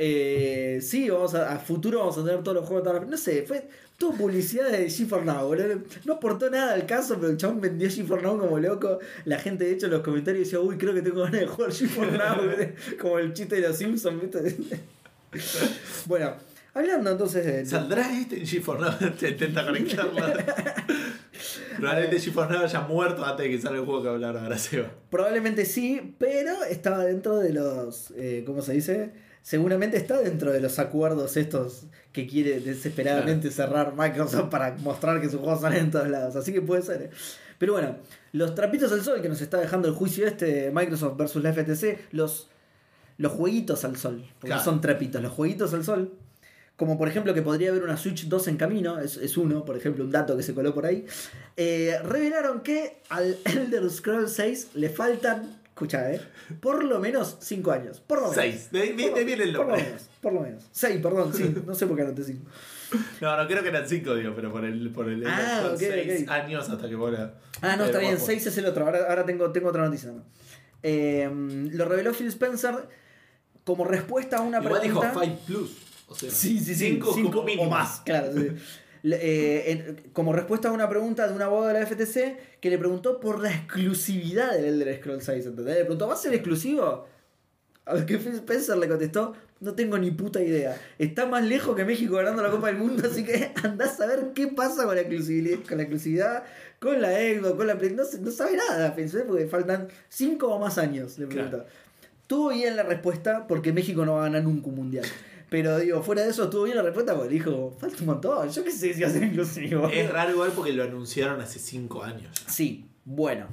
Eh, 0.00 0.78
sí, 0.80 1.10
vamos 1.10 1.34
a, 1.34 1.52
a 1.52 1.58
futuro 1.58 1.98
vamos 1.98 2.16
a 2.18 2.24
tener 2.24 2.42
todos 2.44 2.54
los 2.56 2.66
juegos. 2.66 2.86
las- 2.94 3.08
No 3.08 3.16
sé, 3.16 3.42
fue 3.42 3.68
todo 3.98 4.12
publicidad 4.12 4.70
de 4.70 4.88
GeForce 4.88 5.24
Now, 5.26 5.46
boludo. 5.48 5.80
No 6.04 6.12
aportó 6.14 6.48
nada 6.50 6.72
al 6.74 6.86
caso, 6.86 7.16
pero 7.18 7.30
el 7.32 7.36
chabón 7.36 7.60
vendió 7.60 7.90
GeForce 7.90 8.24
Now 8.24 8.38
como 8.38 8.58
loco. 8.60 9.00
La 9.24 9.38
gente, 9.40 9.64
de 9.64 9.72
hecho, 9.72 9.86
en 9.86 9.92
los 9.92 10.02
comentarios 10.02 10.44
decía, 10.46 10.60
uy, 10.60 10.78
creo 10.78 10.94
que 10.94 11.02
tengo 11.02 11.22
ganas 11.24 11.40
de 11.40 11.46
jugar 11.48 11.72
GeForce 11.72 12.16
Now. 12.16 12.36
boludo. 12.36 12.66
como 13.00 13.18
el 13.18 13.32
chiste 13.32 13.56
de 13.60 13.68
los 13.68 13.76
Simpsons, 13.76 14.22
¿viste? 14.22 14.56
bueno, 16.06 16.32
hablando 16.74 17.10
entonces 17.10 17.44
de. 17.44 17.66
¿Saldrá 17.66 18.16
este 18.20 18.38
en 18.38 18.46
GeForce 18.46 18.82
Now? 18.82 19.10
Te 19.18 19.30
intenta 19.30 19.66
conectarlo. 19.66 20.12
Probablemente 21.76 22.20
GeForce 22.20 22.52
Now 22.52 22.62
haya 22.64 22.80
muerto 22.82 23.24
antes 23.24 23.44
de 23.46 23.50
que 23.50 23.60
salga 23.60 23.78
el 23.80 23.84
juego 23.84 24.02
que 24.02 24.08
hablar 24.08 24.36
ahora, 24.36 24.58
Seba. 24.58 24.90
Probablemente 25.10 25.64
sí, 25.64 26.14
pero 26.18 26.62
estaba 26.64 27.04
dentro 27.04 27.36
de 27.38 27.52
los. 27.52 28.12
Eh, 28.16 28.42
¿Cómo 28.46 28.62
se 28.62 28.72
dice? 28.74 29.10
Seguramente 29.48 29.96
está 29.96 30.20
dentro 30.20 30.52
de 30.52 30.60
los 30.60 30.78
acuerdos 30.78 31.38
estos 31.38 31.84
que 32.12 32.26
quiere 32.26 32.60
desesperadamente 32.60 33.50
cerrar 33.50 33.94
Microsoft 33.96 34.50
para 34.50 34.76
mostrar 34.76 35.22
que 35.22 35.30
sus 35.30 35.40
juegos 35.40 35.62
salen 35.62 35.84
en 35.86 35.90
todos 35.90 36.06
lados. 36.10 36.36
Así 36.36 36.52
que 36.52 36.60
puede 36.60 36.82
ser. 36.82 37.00
¿eh? 37.04 37.10
Pero 37.58 37.72
bueno, 37.72 37.96
los 38.32 38.54
trapitos 38.54 38.92
al 38.92 39.02
sol 39.02 39.22
que 39.22 39.28
nos 39.30 39.40
está 39.40 39.56
dejando 39.58 39.88
el 39.88 39.94
juicio 39.94 40.26
este 40.26 40.44
de 40.44 40.70
Microsoft 40.70 41.16
versus 41.16 41.42
la 41.42 41.54
FTC, 41.54 42.12
los, 42.12 42.50
los 43.16 43.32
jueguitos 43.32 43.86
al 43.86 43.96
sol. 43.96 44.22
Porque 44.38 44.48
Claro. 44.48 44.64
son 44.64 44.82
trapitos, 44.82 45.22
los 45.22 45.32
jueguitos 45.32 45.72
al 45.72 45.82
sol. 45.82 46.12
Como 46.76 46.98
por 46.98 47.08
ejemplo 47.08 47.32
que 47.32 47.40
podría 47.40 47.70
haber 47.70 47.84
una 47.84 47.96
Switch 47.96 48.28
2 48.28 48.48
en 48.48 48.56
camino, 48.58 48.98
es, 49.00 49.16
es 49.16 49.38
uno, 49.38 49.64
por 49.64 49.78
ejemplo, 49.78 50.04
un 50.04 50.10
dato 50.10 50.36
que 50.36 50.42
se 50.42 50.52
coló 50.52 50.74
por 50.74 50.84
ahí. 50.84 51.06
Eh, 51.56 51.96
revelaron 52.04 52.60
que 52.60 53.00
al 53.08 53.38
Elder 53.46 53.88
Scrolls 53.88 54.30
6 54.32 54.68
le 54.74 54.90
faltan, 54.90 55.57
escucha, 55.78 56.12
eh, 56.12 56.20
por 56.60 56.82
lo 56.82 56.98
menos 56.98 57.36
5 57.40 57.70
años. 57.70 58.00
Por 58.00 58.18
lo 58.18 58.30
menos. 58.30 58.36
Seis. 58.36 58.70
De 58.72 58.80
ahí 58.82 58.92
viene 58.92 59.44
el 59.44 59.52
Por 59.54 59.66
lo 59.66 59.72
nombre. 59.72 59.84
menos, 59.84 60.02
por 60.20 60.32
lo 60.32 60.40
menos. 60.40 60.64
6, 60.72 61.00
perdón, 61.00 61.32
sí, 61.32 61.54
no 61.64 61.74
sé 61.74 61.86
por 61.86 61.96
qué 61.96 62.02
anoté 62.02 62.24
5. 62.24 62.44
No, 63.20 63.36
no 63.36 63.46
creo 63.46 63.62
que 63.62 63.68
eran 63.68 63.86
5, 63.86 64.14
digo, 64.14 64.32
pero 64.34 64.50
por 64.50 64.64
el. 64.64 64.90
Por 64.90 65.08
el 65.10 65.22
Ah, 65.26 65.74
6 65.76 66.22
ok. 66.24 66.30
años 66.30 66.68
hasta 66.70 66.88
que 66.88 66.94
vuela. 66.94 67.34
Ah, 67.60 67.76
no, 67.76 67.84
Eh, 67.84 67.86
está 67.88 67.98
bien, 67.98 68.12
guapo. 68.12 68.26
6 68.26 68.46
es 68.46 68.56
el 68.58 68.64
otro. 68.66 68.86
Ahora, 68.86 69.00
ahora 69.10 69.26
tengo, 69.26 69.52
tengo 69.52 69.68
otra 69.68 69.84
noticia. 69.84 70.10
¿no? 70.10 70.24
Eh, 70.82 71.28
lo 71.72 71.84
reveló 71.84 72.14
Phil 72.14 72.28
Spencer 72.28 72.88
como 73.64 73.84
respuesta 73.84 74.38
a 74.38 74.40
una 74.40 74.58
Igual 74.62 74.80
dijo 74.82 75.00
pregunta. 75.00 75.22
5 75.24 75.40
Plus. 75.46 75.76
O 76.08 76.14
sea, 76.14 76.30
Sí, 76.30 76.58
sí, 76.60 76.98
o 77.58 77.64
más, 77.68 78.00
claro. 78.00 78.32
sí. 78.32 78.48
Eh, 79.04 79.64
en- 79.70 80.10
como 80.12 80.32
respuesta 80.32 80.68
a 80.68 80.72
una 80.72 80.88
pregunta 80.88 81.26
de 81.28 81.34
un 81.34 81.42
abogado 81.42 81.68
de 81.68 81.74
la 81.74 81.86
FTC 81.86 82.36
que 82.60 82.70
le 82.70 82.78
preguntó 82.78 83.20
por 83.20 83.40
la 83.40 83.50
exclusividad 83.50 84.52
del 84.54 84.64
Elder 84.66 84.96
Scrolls 84.98 85.24
6. 85.24 85.46
¿entendés? 85.46 85.74
Le 85.76 85.80
preguntó, 85.82 86.06
¿va 86.08 86.14
a 86.14 86.16
ser 86.16 86.34
exclusivo? 86.34 87.06
A 87.84 87.94
lo 87.94 88.04
que 88.04 88.18
Phil 88.18 88.34
Spencer 88.34 88.76
le 88.76 88.86
contestó, 88.88 89.32
no 89.60 89.74
tengo 89.74 89.96
ni 89.96 90.10
puta 90.10 90.42
idea. 90.42 90.76
Está 90.98 91.24
más 91.26 91.42
lejos 91.44 91.74
que 91.74 91.84
México 91.86 92.16
ganando 92.16 92.42
la 92.42 92.50
Copa 92.50 92.66
del 92.66 92.76
Mundo, 92.76 93.02
así 93.10 93.24
que 93.24 93.50
andás 93.62 93.98
a 94.00 94.06
ver 94.06 94.32
qué 94.34 94.48
pasa 94.48 94.84
con 94.84 94.94
la 94.94 95.00
exclusividad, 95.00 95.58
con 95.66 95.76
la, 95.78 95.82
exclusividad, 95.84 96.42
con 96.80 97.00
la 97.00 97.08
Xbox, 97.12 97.54
con 97.56 97.66
la. 97.66 97.74
No, 97.74 98.02
no 98.20 98.30
sabe 98.30 98.56
nada, 98.56 98.94
Phil 98.94 99.04
Spencer, 99.06 99.26
porque 99.26 99.46
faltan 99.46 99.88
5 100.10 100.48
o 100.48 100.58
más 100.58 100.76
años, 100.76 101.18
le 101.18 101.26
Claro. 101.28 101.48
preguntó. 101.50 101.70
Tuvo 102.26 102.50
bien 102.50 102.76
la 102.76 102.82
respuesta 102.82 103.46
porque 103.46 103.72
México 103.72 104.04
no 104.04 104.14
va 104.16 104.20
a 104.20 104.24
ganar 104.24 104.42
nunca 104.44 104.68
un 104.68 104.74
mundial. 104.74 105.06
Pero 105.50 105.78
digo, 105.78 106.02
fuera 106.02 106.22
de 106.22 106.30
eso, 106.30 106.44
estuvo 106.44 106.64
bien 106.64 106.76
la 106.76 106.82
respuesta 106.82 107.14
porque 107.14 107.34
dijo, 107.34 107.74
falta 107.78 107.96
un 108.00 108.06
montón. 108.06 108.50
Yo 108.50 108.64
qué 108.64 108.70
sé 108.70 108.92
si 108.92 109.02
va 109.02 109.08
a 109.08 109.10
ser 109.10 109.22
inclusivo. 109.22 109.88
Es 109.88 110.10
raro 110.10 110.32
igual 110.32 110.52
porque 110.54 110.72
lo 110.72 110.82
anunciaron 110.82 111.40
hace 111.40 111.58
5 111.58 112.02
años. 112.02 112.44
Sí, 112.46 112.86
bueno. 113.04 113.46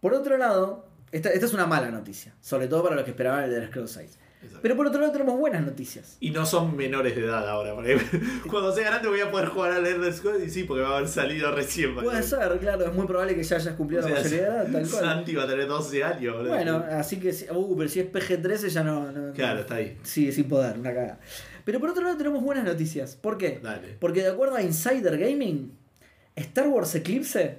Por 0.00 0.14
otro 0.14 0.36
lado, 0.36 0.86
esta, 1.10 1.30
esta 1.30 1.46
es 1.46 1.52
una 1.52 1.66
mala 1.66 1.90
noticia. 1.90 2.34
Sobre 2.40 2.68
todo 2.68 2.84
para 2.84 2.94
los 2.94 3.04
que 3.04 3.10
esperaban 3.10 3.44
el 3.44 3.50
de 3.50 3.66
Scrolls 3.66 3.90
6. 3.90 4.18
Exacto. 4.42 4.58
Pero 4.62 4.76
por 4.76 4.86
otro 4.88 5.00
lado 5.00 5.12
tenemos 5.12 5.38
buenas 5.38 5.64
noticias. 5.64 6.16
Y 6.20 6.30
no 6.30 6.44
son 6.44 6.76
menores 6.76 7.14
de 7.14 7.22
edad 7.22 7.48
ahora. 7.48 7.74
Porque 7.74 7.96
cuando 8.50 8.74
sea 8.74 8.86
grande 8.90 9.08
voy 9.08 9.20
a 9.20 9.30
poder 9.30 9.48
jugar 9.48 9.72
al 9.72 9.86
Elder 9.86 10.12
Scrolls 10.12 10.44
y 10.44 10.50
sí, 10.50 10.64
porque 10.64 10.82
va 10.82 10.90
a 10.94 10.96
haber 10.98 11.08
salido 11.08 11.52
recién. 11.52 11.94
Puede 11.94 12.06
¿vale? 12.08 12.22
ser, 12.22 12.58
claro, 12.58 12.84
es 12.86 12.92
muy 12.92 13.06
probable 13.06 13.34
que 13.36 13.42
ya 13.42 13.56
hayas 13.56 13.74
O 13.74 13.76
cumplido 13.76 14.02
sea, 14.02 14.10
la 14.12 14.16
mayoría 14.18 14.40
de 14.40 14.46
edad, 14.46 14.62
tal 14.64 14.72
cual. 14.88 15.04
Santi 15.04 15.34
va 15.34 15.42
a 15.44 15.46
tener 15.48 15.66
12 15.68 16.04
años. 16.04 16.34
boludo. 16.36 16.48
Bueno, 16.50 16.84
así 16.90 17.20
que... 17.20 17.30
Uh, 17.52 17.76
pero 17.76 17.88
si 17.88 18.00
es 18.00 18.12
PG-13 18.12 18.68
ya 18.68 18.82
no... 18.82 19.12
no- 19.12 19.32
Claro, 19.32 19.60
está 19.60 19.76
ahí. 19.76 19.96
Sí, 20.02 20.32
sin 20.32 20.44
poder, 20.48 20.78
una 20.78 20.92
caga. 20.92 21.18
Pero 21.64 21.78
por 21.78 21.90
otro 21.90 22.02
lado 22.02 22.16
tenemos 22.16 22.42
buenas 22.42 22.64
noticias. 22.64 23.14
¿Por 23.14 23.38
qué? 23.38 23.60
Dale. 23.62 23.96
Porque 24.00 24.22
de 24.22 24.28
acuerdo 24.30 24.56
a 24.56 24.62
Insider 24.62 25.16
Gaming, 25.16 25.72
Star 26.34 26.66
Wars 26.68 26.94
Eclipse, 26.96 27.58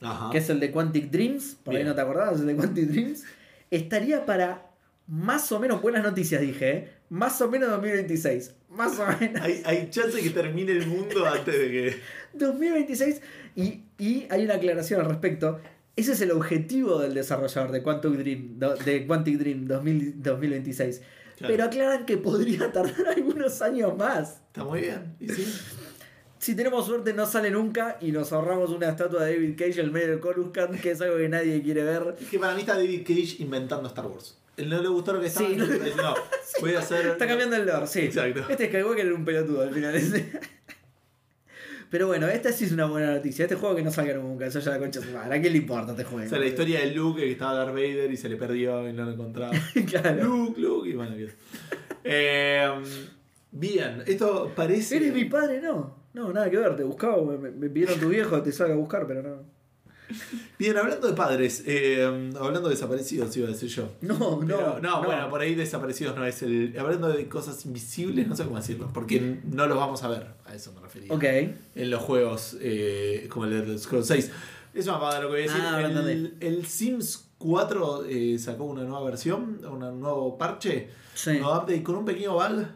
Ajá. 0.00 0.30
que 0.32 0.38
es 0.38 0.50
el 0.50 0.58
de 0.58 0.72
Quantic 0.72 1.10
Dreams, 1.10 1.56
por 1.62 1.76
ahí 1.76 1.84
no 1.84 1.94
te 1.94 2.00
acordabas, 2.00 2.40
el 2.40 2.46
de 2.46 2.56
Quantic 2.56 2.86
Dreams, 2.88 3.22
estaría 3.70 4.26
para 4.26 4.65
más 5.06 5.52
o 5.52 5.60
menos 5.60 5.80
buenas 5.80 6.02
noticias, 6.02 6.40
dije, 6.40 6.70
¿eh? 6.70 6.88
más 7.10 7.40
o 7.40 7.48
menos 7.48 7.70
2026. 7.70 8.54
Más 8.70 8.98
o 8.98 9.06
menos. 9.20 9.40
Hay, 9.40 9.62
hay 9.64 9.88
chance 9.90 10.20
que 10.20 10.30
termine 10.30 10.72
el 10.72 10.86
mundo 10.86 11.24
antes 11.26 11.58
de 11.58 11.70
que. 11.70 11.96
2026. 12.34 13.20
Y, 13.54 13.84
y 13.98 14.26
hay 14.30 14.44
una 14.44 14.54
aclaración 14.54 15.00
al 15.00 15.06
respecto. 15.06 15.60
Ese 15.94 16.12
es 16.12 16.20
el 16.20 16.30
objetivo 16.32 16.98
del 16.98 17.14
desarrollador 17.14 17.72
de 17.72 17.82
Quantic 17.82 18.12
Dream, 18.12 18.58
de 18.58 19.06
Quantic 19.06 19.38
Dream 19.38 19.66
2000 19.66 20.22
2026. 20.22 21.02
Claro. 21.36 21.52
Pero 21.52 21.64
aclaran 21.64 22.06
que 22.06 22.16
podría 22.16 22.72
tardar 22.72 23.08
algunos 23.16 23.62
años 23.62 23.96
más. 23.96 24.42
Está 24.48 24.64
muy 24.64 24.80
bien. 24.82 25.16
¿Y 25.20 25.28
sí? 25.28 25.46
Si 26.38 26.54
tenemos 26.54 26.86
suerte 26.86 27.14
no 27.14 27.26
sale 27.26 27.50
nunca 27.50 27.96
y 28.00 28.12
nos 28.12 28.32
ahorramos 28.32 28.70
una 28.70 28.90
estatua 28.90 29.24
de 29.24 29.34
David 29.34 29.54
Cage 29.56 29.80
en 29.80 29.86
el 29.86 29.92
medio 29.92 30.08
del 30.08 30.20
Coruscant, 30.20 30.78
que 30.80 30.90
es 30.90 31.00
algo 31.00 31.16
que 31.16 31.28
nadie 31.28 31.62
quiere 31.62 31.82
ver. 31.82 32.14
Es 32.20 32.28
que 32.28 32.38
para 32.38 32.54
mí 32.54 32.60
está 32.60 32.74
David 32.74 33.02
Cage 33.06 33.36
inventando 33.38 33.88
Star 33.88 34.06
Wars. 34.06 34.36
No 34.58 34.80
le 34.82 34.88
gustó 34.88 35.12
lo 35.12 35.20
que 35.20 35.26
estaba 35.26 35.48
Sí, 35.48 35.56
no- 35.56 35.66
voy 36.60 36.74
a 36.74 36.78
hacer. 36.78 37.06
Está 37.06 37.26
cambiando 37.26 37.56
el 37.56 37.66
lore, 37.66 37.86
sí. 37.86 38.00
Exacto. 38.00 38.44
Este 38.48 38.68
Skywalker 38.68 39.06
era 39.06 39.14
un 39.14 39.24
pelotudo 39.24 39.62
al 39.62 39.72
final. 39.74 39.94
Pero 41.90 42.08
bueno, 42.08 42.26
esta 42.26 42.50
sí 42.50 42.64
es 42.64 42.72
una 42.72 42.86
buena 42.86 43.12
noticia. 43.14 43.44
Este 43.44 43.54
juego 43.54 43.76
que 43.76 43.82
no 43.82 43.92
salga 43.92 44.14
nunca, 44.14 44.46
eso 44.46 44.58
ya 44.58 44.72
la 44.72 44.78
concha 44.78 45.00
su 45.00 45.10
madre. 45.12 45.36
¿A 45.36 45.40
quién 45.40 45.52
le 45.52 45.58
importa 45.60 45.92
este 45.92 46.02
juego? 46.04 46.26
O 46.26 46.28
sea, 46.28 46.38
la 46.38 46.46
historia 46.46 46.80
de 46.80 46.86
Luke, 46.92 47.20
que 47.22 47.30
estaba 47.30 47.54
Darth 47.54 47.72
Vader 47.74 48.10
y 48.10 48.16
se 48.16 48.28
le 48.28 48.36
perdió 48.36 48.88
y 48.88 48.92
no 48.92 49.04
lo 49.04 49.12
encontraba. 49.12 49.52
claro. 49.88 50.24
Luke, 50.24 50.60
Luke, 50.60 50.88
y 50.88 50.94
bueno, 50.94 51.14
que. 51.16 51.28
Eh, 52.02 52.68
bien, 53.52 54.02
esto 54.06 54.52
parece. 54.56 54.96
¿Eres 54.96 55.12
mi 55.14 55.26
padre? 55.26 55.60
No. 55.60 55.94
No, 56.12 56.32
nada 56.32 56.50
que 56.50 56.56
ver. 56.56 56.74
Te 56.74 56.82
buscaba, 56.82 57.22
me, 57.24 57.36
me- 57.38 57.50
me 57.52 57.68
pidieron 57.70 58.00
tu 58.00 58.08
viejo, 58.08 58.42
te 58.42 58.50
salga 58.50 58.74
a 58.74 58.78
buscar, 58.78 59.06
pero 59.06 59.22
no. 59.22 59.55
Bien, 60.58 60.76
hablando 60.76 61.06
de 61.08 61.12
padres, 61.14 61.62
eh, 61.66 62.02
hablando 62.38 62.68
de 62.68 62.74
desaparecidos, 62.74 63.36
iba 63.36 63.48
a 63.48 63.50
decir 63.50 63.68
yo. 63.68 63.88
No, 64.00 64.40
Pero, 64.46 64.78
no. 64.80 64.80
no, 64.80 65.04
bueno, 65.04 65.28
por 65.28 65.40
ahí 65.40 65.54
desaparecidos 65.54 66.16
no 66.16 66.24
es 66.24 66.42
el. 66.42 66.74
Hablando 66.78 67.08
de 67.08 67.28
cosas 67.28 67.64
invisibles, 67.66 68.26
no 68.28 68.36
sé 68.36 68.44
cómo 68.44 68.56
decirlo, 68.56 68.88
porque 68.94 69.40
no 69.44 69.66
los 69.66 69.76
vamos 69.76 70.02
a 70.02 70.08
ver, 70.08 70.28
a 70.44 70.54
eso 70.54 70.72
me 70.72 70.80
refería. 70.80 71.12
Ok. 71.12 71.24
En 71.74 71.90
los 71.90 72.02
juegos 72.02 72.56
eh, 72.60 73.26
como 73.30 73.46
el 73.46 73.66
de 73.66 73.78
Scrolls 73.78 74.06
6. 74.06 74.30
Eso 74.74 74.90
me 74.92 74.96
apaga 74.98 75.20
lo 75.20 75.28
que 75.28 75.32
voy 75.32 75.40
a 75.40 75.42
decir. 75.44 75.60
Ah, 75.62 75.80
el, 75.80 76.34
el 76.40 76.66
Sims 76.66 77.28
4 77.38 78.04
eh, 78.08 78.38
sacó 78.38 78.64
una 78.64 78.82
nueva 78.84 79.04
versión, 79.04 79.60
un 79.64 80.00
nuevo 80.00 80.36
parche, 80.38 80.88
Sí. 81.14 81.30
un 81.30 81.38
nuevo 81.40 81.56
update 81.56 81.82
con 81.82 81.96
un 81.96 82.04
pequeño 82.04 82.34
bug. 82.34 82.66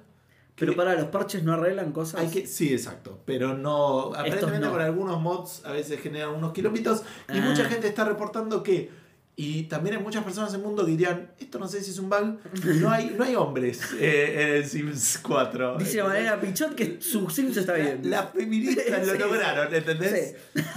Pero 0.60 0.72
que 0.72 0.76
para, 0.76 0.94
¿los 0.94 1.06
parches 1.06 1.42
no 1.42 1.54
arreglan 1.54 1.90
cosas? 1.90 2.20
hay 2.20 2.28
que, 2.28 2.46
sí, 2.46 2.72
exacto. 2.72 3.18
Pero 3.26 3.54
no. 3.56 4.12
Aparentemente 4.14 4.66
no. 4.66 4.70
con 4.72 4.80
algunos 4.80 5.20
mods 5.20 5.62
a 5.64 5.72
veces 5.72 6.00
generan 6.00 6.30
unos 6.30 6.52
kilómetros. 6.52 7.02
Y 7.32 7.38
Ah. 7.38 7.40
mucha 7.40 7.64
gente 7.64 7.88
está 7.88 8.04
reportando 8.04 8.62
que. 8.62 9.00
Y 9.36 9.62
también 9.64 9.96
hay 9.96 10.02
muchas 10.02 10.22
personas 10.22 10.50
en 10.52 10.60
el 10.60 10.66
mundo 10.66 10.84
que 10.84 10.90
dirían, 10.90 11.30
esto 11.40 11.58
no 11.58 11.66
sé 11.66 11.82
si 11.82 11.92
es 11.92 11.98
un 11.98 12.10
bug. 12.10 12.36
No 12.80 12.90
hay, 12.90 13.14
no 13.16 13.24
hay 13.24 13.34
hombres 13.36 13.80
eh, 13.98 14.34
en 14.34 14.48
el 14.56 14.66
Sims 14.66 15.18
4. 15.22 15.78
Dice 15.78 15.96
de 15.96 16.02
manera 16.02 16.38
pichot 16.38 16.74
que 16.74 17.00
su 17.00 17.30
Sims 17.30 17.56
está 17.56 17.72
bien. 17.72 18.02
Las 18.04 18.30
feministas 18.32 19.06
lo 19.06 19.14
lograron, 19.14 19.74
¿entendés? 19.74 20.34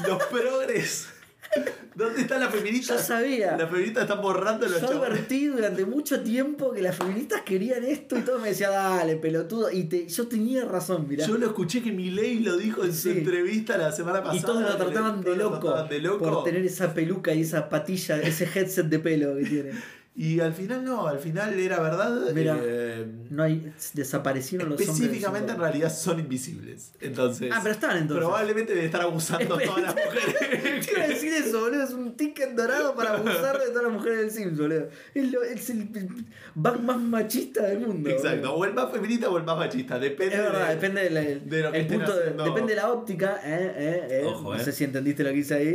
Los 0.08 0.24
progres. 0.28 1.10
¿Dónde 1.96 2.22
están 2.22 2.40
las 2.40 2.52
Yo 2.52 2.58
feministas? 2.58 3.06
sabía. 3.06 3.56
Las 3.56 3.70
feministas 3.70 4.04
están 4.04 4.22
borrando 4.22 4.68
los 4.68 4.82
Yo 4.82 4.88
advertí 5.04 5.46
durante 5.48 5.86
mucho 5.86 6.22
tiempo 6.22 6.72
que 6.72 6.82
las 6.82 6.96
feministas 6.96 7.42
querían 7.44 7.84
esto 7.84 8.18
y 8.18 8.22
todo 8.22 8.40
me 8.40 8.50
decía, 8.50 8.70
dale, 8.72 9.16
pelotudo. 9.18 9.70
Y 9.72 9.84
te, 9.84 10.08
yo 10.08 10.28
tenía 10.28 10.66
razón, 10.66 11.08
mirá. 11.08 11.28
Yo 11.28 11.38
lo 11.38 11.46
escuché 11.46 11.84
que 11.84 11.92
Milei 11.92 12.40
lo 12.40 12.58
dijo 12.58 12.84
en 12.84 12.94
su 12.96 13.10
entrevista 13.12 13.78
la 13.78 13.92
semana 13.92 14.24
pasada. 14.24 14.38
y 14.38 14.42
todos 14.42 14.62
lo 14.64 14.76
trataban 14.76 15.18
de 15.20 15.24
Todos 15.26 15.38
lo 15.38 15.44
loco, 15.44 15.60
trataban 15.60 15.90
de 15.90 16.00
loco. 16.00 16.26
por 16.32 16.44
tener 16.44 16.66
esa 16.66 16.94
peluca 16.94 17.34
y 17.34 17.42
esa 17.42 17.70
patilla, 17.70 18.20
ese 18.22 18.46
headset 18.46 18.88
de 18.88 19.00
pelo 19.00 19.36
que 19.38 19.44
tiene. 19.46 19.72
Y 20.16 20.40
al 20.42 20.54
final 20.54 20.86
no, 20.86 21.08
al 21.08 21.18
final 21.18 21.60
era 21.60 21.80
verdad. 21.82 22.32
Mira, 22.36 22.56
eh, 22.62 23.04
No 23.32 23.42
hay, 23.42 23.74
desaparecieron 23.96 24.70
los 24.70 24.80
hombres. 24.80 24.96
específicamente 25.00 25.54
en 25.54 25.60
realidad 25.60 25.92
son 25.92 26.20
invisibles. 26.20 26.92
Entonces. 27.02 27.50
Ah, 27.52 27.60
pero 27.64 27.74
están 27.74 27.98
entonces. 27.98 28.18
Probablemente 28.24 28.76
debe 28.76 28.86
estar 28.86 29.02
abusando 29.02 29.58
todas 29.58 29.82
las 29.82 29.96
mujeres. 30.06 30.88
A 31.00 31.08
decir 31.08 31.34
eso, 31.34 31.62
boludo. 31.62 31.84
Es 31.84 31.92
un 31.94 32.16
ticket 32.16 32.52
dorado 32.52 32.94
para 32.94 33.16
abusar 33.16 33.58
de 33.60 33.70
todas 33.70 33.84
las 33.86 33.92
mujeres 33.92 34.20
del 34.20 34.30
Sims, 34.32 34.60
boludo. 34.60 34.88
Es, 35.16 35.32
lo- 35.32 35.42
es 35.44 35.70
el 35.72 35.88
bug 36.54 36.80
más 36.82 37.00
machista 37.00 37.64
del 37.66 37.80
mundo. 37.80 38.08
Exacto, 38.12 38.50
boludo. 38.52 38.54
o 38.58 38.66
el 38.66 38.74
más 38.76 38.92
feminista 38.92 39.30
o 39.32 39.38
el 39.40 39.44
más 39.46 39.58
machista. 39.58 39.98
Depende. 39.98 40.36
Es 40.36 40.42
verdad, 40.42 40.68
de- 40.68 40.76
depende 40.76 41.02
de, 41.06 41.10
la- 41.10 41.22
de 41.22 41.62
lo 41.64 41.72
que 41.72 41.80
el 41.80 41.88
punto 41.88 42.16
de- 42.16 42.26
depende 42.44 42.76
de 42.76 42.76
la 42.76 42.92
óptica, 42.92 43.40
eh, 43.44 43.74
eh, 43.76 44.08
eh. 44.12 44.26
Ojo, 44.26 44.54
no 44.54 44.60
eh. 44.60 44.64
sé 44.64 44.72
si 44.74 44.84
entendiste 44.84 45.24
lo 45.24 45.32
que 45.32 45.38
hice 45.38 45.56
ahí. 45.56 45.68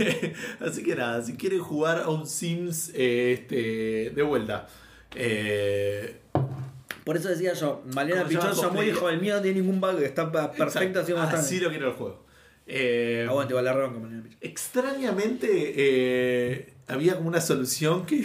eh. 0.00 0.34
Así 0.60 0.82
que 0.82 0.96
nada, 0.96 1.22
si 1.22 1.34
quieren 1.36 1.60
jugar 1.60 1.98
a 1.98 2.08
un 2.08 2.26
Sims 2.26 2.90
eh, 2.92 3.44
este, 3.76 4.14
de 4.14 4.22
vuelta. 4.22 4.66
Eh, 5.14 6.16
Por 7.04 7.16
eso 7.16 7.28
decía 7.28 7.52
yo, 7.54 7.82
Malena. 7.94 8.24
Pichón 8.26 8.52
llamó 8.54 8.82
y 8.82 8.86
dijo, 8.86 9.08
el 9.08 9.20
mío 9.20 9.36
no 9.36 9.42
tiene 9.42 9.60
ningún 9.60 9.80
bug, 9.80 10.00
está 10.02 10.30
perfecto 10.52 11.00
así 11.00 11.12
como 11.12 11.24
está. 11.24 11.38
así 11.38 11.60
lo 11.60 11.70
quiero 11.70 11.88
el 11.88 11.94
juego. 11.94 12.24
Eh, 12.66 13.26
Aguante, 13.28 13.54
Valerrón 13.54 13.92
con 13.92 14.02
Malena 14.02 14.22
Pichón. 14.24 14.38
extrañamente 14.40 15.46
eh, 15.76 16.74
había 16.88 17.16
como 17.16 17.28
una 17.28 17.40
solución 17.40 18.04
que 18.06 18.24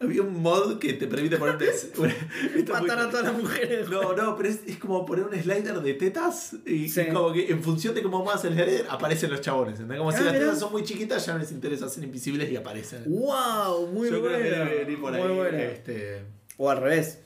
había 0.00 0.22
un 0.22 0.40
mod 0.42 0.78
que 0.78 0.94
te 0.94 1.06
permite 1.06 1.36
poner 1.36 1.56
una- 1.98 2.14
muy- 2.54 2.62
Matar 2.64 2.98
a 3.00 3.10
todas 3.10 3.24
las 3.26 3.34
mujeres. 3.36 3.88
no, 3.90 4.14
no, 4.14 4.36
pero 4.36 4.48
es, 4.48 4.60
es 4.66 4.78
como 4.78 5.04
poner 5.04 5.26
un 5.26 5.34
slider 5.34 5.80
de 5.80 5.94
tetas 5.94 6.54
y, 6.66 6.88
Sí. 6.88 7.02
y 7.02 7.12
como 7.12 7.32
que 7.32 7.50
en 7.50 7.62
función 7.62 7.94
de 7.94 8.02
cómo 8.02 8.24
más 8.24 8.44
el 8.44 8.54
slider 8.54 8.86
aparecen 8.88 9.30
los 9.30 9.40
chabones. 9.42 9.74
¿entendés? 9.74 9.98
Como 9.98 10.10
si 10.12 10.18
Ah, 10.18 10.22
las 10.22 10.32
tetas 10.32 10.58
son 10.58 10.72
muy 10.72 10.84
chiquitas 10.84 11.24
ya 11.26 11.34
no 11.34 11.38
les 11.40 11.52
interesa 11.52 11.88
ser 11.88 12.02
invisibles 12.04 12.50
y 12.50 12.56
aparecen. 12.56 13.04
¡Wow! 13.06 13.88
Muy 13.88 14.10
Yo 14.10 14.20
creo 14.22 14.38
que 14.38 14.48
buena. 14.48 14.64
debe 14.64 14.84
venir 14.84 15.00
por 15.00 15.12
Muy 15.12 15.20
ahí. 15.20 15.36
buena. 15.36 15.62
este, 15.64 16.22
O 16.56 16.70
al 16.70 16.78
revés. 16.80 17.18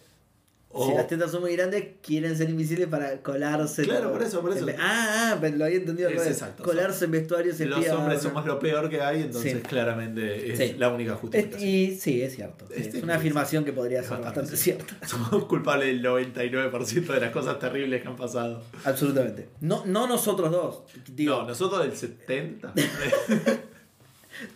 O- 0.75 0.89
Si 0.89 0.95
las 0.95 1.07
tetas 1.07 1.31
son 1.31 1.41
muy 1.43 1.55
grandes, 1.57 1.85
quieren 2.03 2.37
ser 2.37 2.51
invisibles 2.51 2.89
para 2.89 3.19
colarse. 3.23 3.83
Claro, 3.85 4.13
por 4.13 4.23
eso, 4.23 4.41
por 4.43 4.53
eso. 4.53 4.69
En 4.69 4.77
Ah, 4.79 5.39
ah, 5.41 5.49
lo 5.49 5.65
había 5.65 5.77
entendido 5.79 6.09
Es 6.11 6.27
exacto. 6.27 6.63
Colarse 6.63 7.05
en 7.07 7.11
vestuarios 7.13 7.59
los 7.61 7.89
hombres 7.89 8.21
somos 8.23 8.45
lo 8.45 8.59
peor 8.59 8.91
que 8.91 9.01
hay, 9.01 9.23
entonces 9.23 9.53
Sí. 9.53 9.59
claramente 9.61 10.53
es 10.53 10.59
Sí. 10.59 10.75
la 10.79 10.91
única 10.91 11.13
Es- 11.15 11.19
justificación. 11.21 11.69
y 11.69 11.95
sí, 11.97 12.23
es 12.23 12.35
cierto. 12.35 12.67
sí, 12.69 12.75
Este 12.77 12.99
es 12.99 13.05
una 13.05 13.15
es- 13.15 13.19
afirmación 13.21 13.65
que 13.65 13.73
podría 13.73 14.01
es 14.01 14.07
ser 14.07 14.19
bastante 14.21 14.57
cierta. 14.57 14.95
Somos 15.07 15.45
culpables 15.47 15.89
del 15.89 16.03
99% 16.03 17.13
de 17.13 17.21
las 17.21 17.31
cosas 17.31 17.59
terribles 17.59 18.03
que 18.03 18.09
han 18.09 18.17
pasado. 18.17 18.63
Absolutamente. 18.85 19.49
No, 19.61 19.85
no 19.87 20.07
nosotros 20.07 20.51
dos. 20.51 20.83
Digo, 21.15 21.43
no, 21.43 21.49
nosotros 21.49 21.83
del 21.83 21.97
70. 21.97 22.73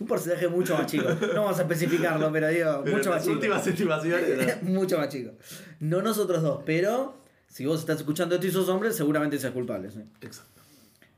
un 0.00 0.06
porcentaje 0.06 0.48
mucho 0.48 0.74
más 0.76 0.86
chico. 0.86 1.08
No 1.34 1.42
vamos 1.44 1.58
a 1.58 1.62
especificarlo, 1.62 2.30
pero 2.32 2.48
digo, 2.48 2.80
Pero 2.84 2.96
mucho 2.96 3.08
en 3.10 3.14
más 3.14 3.16
las 3.16 3.22
chico. 3.22 3.34
últimas 3.34 3.66
estimaciones. 3.66 4.62
mucho 4.62 4.98
más 4.98 5.08
chico. 5.08 5.32
No 5.80 6.02
nosotros 6.02 6.42
dos, 6.42 6.62
pero 6.66 7.16
si 7.48 7.66
vos 7.66 7.80
estás 7.80 7.98
escuchando 7.98 8.34
esto 8.34 8.46
y 8.46 8.50
sos 8.50 8.68
hombre, 8.68 8.92
seguramente 8.92 9.38
seas 9.38 9.52
culpable. 9.52 9.90
sí. 9.90 10.00
Exacto. 10.20 10.60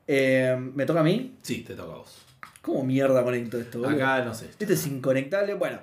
Eh, 0.07 0.57
¿Me 0.75 0.87
toca 0.87 1.01
a 1.01 1.05
mí? 1.05 1.37
Sí, 1.43 1.63
te 1.63 1.75
toca 1.75 1.93
a 1.93 1.97
vos. 1.99 2.19
¿Cómo 2.63 2.85
mierda 2.85 3.23
conecto 3.23 3.59
esto, 3.59 3.79
boludo? 3.79 3.95
Acá 3.97 4.25
no 4.25 4.35
sé. 4.35 4.47
Este 4.59 4.75
es 4.75 4.87
inconectable. 4.87 5.55
Bueno, 5.55 5.79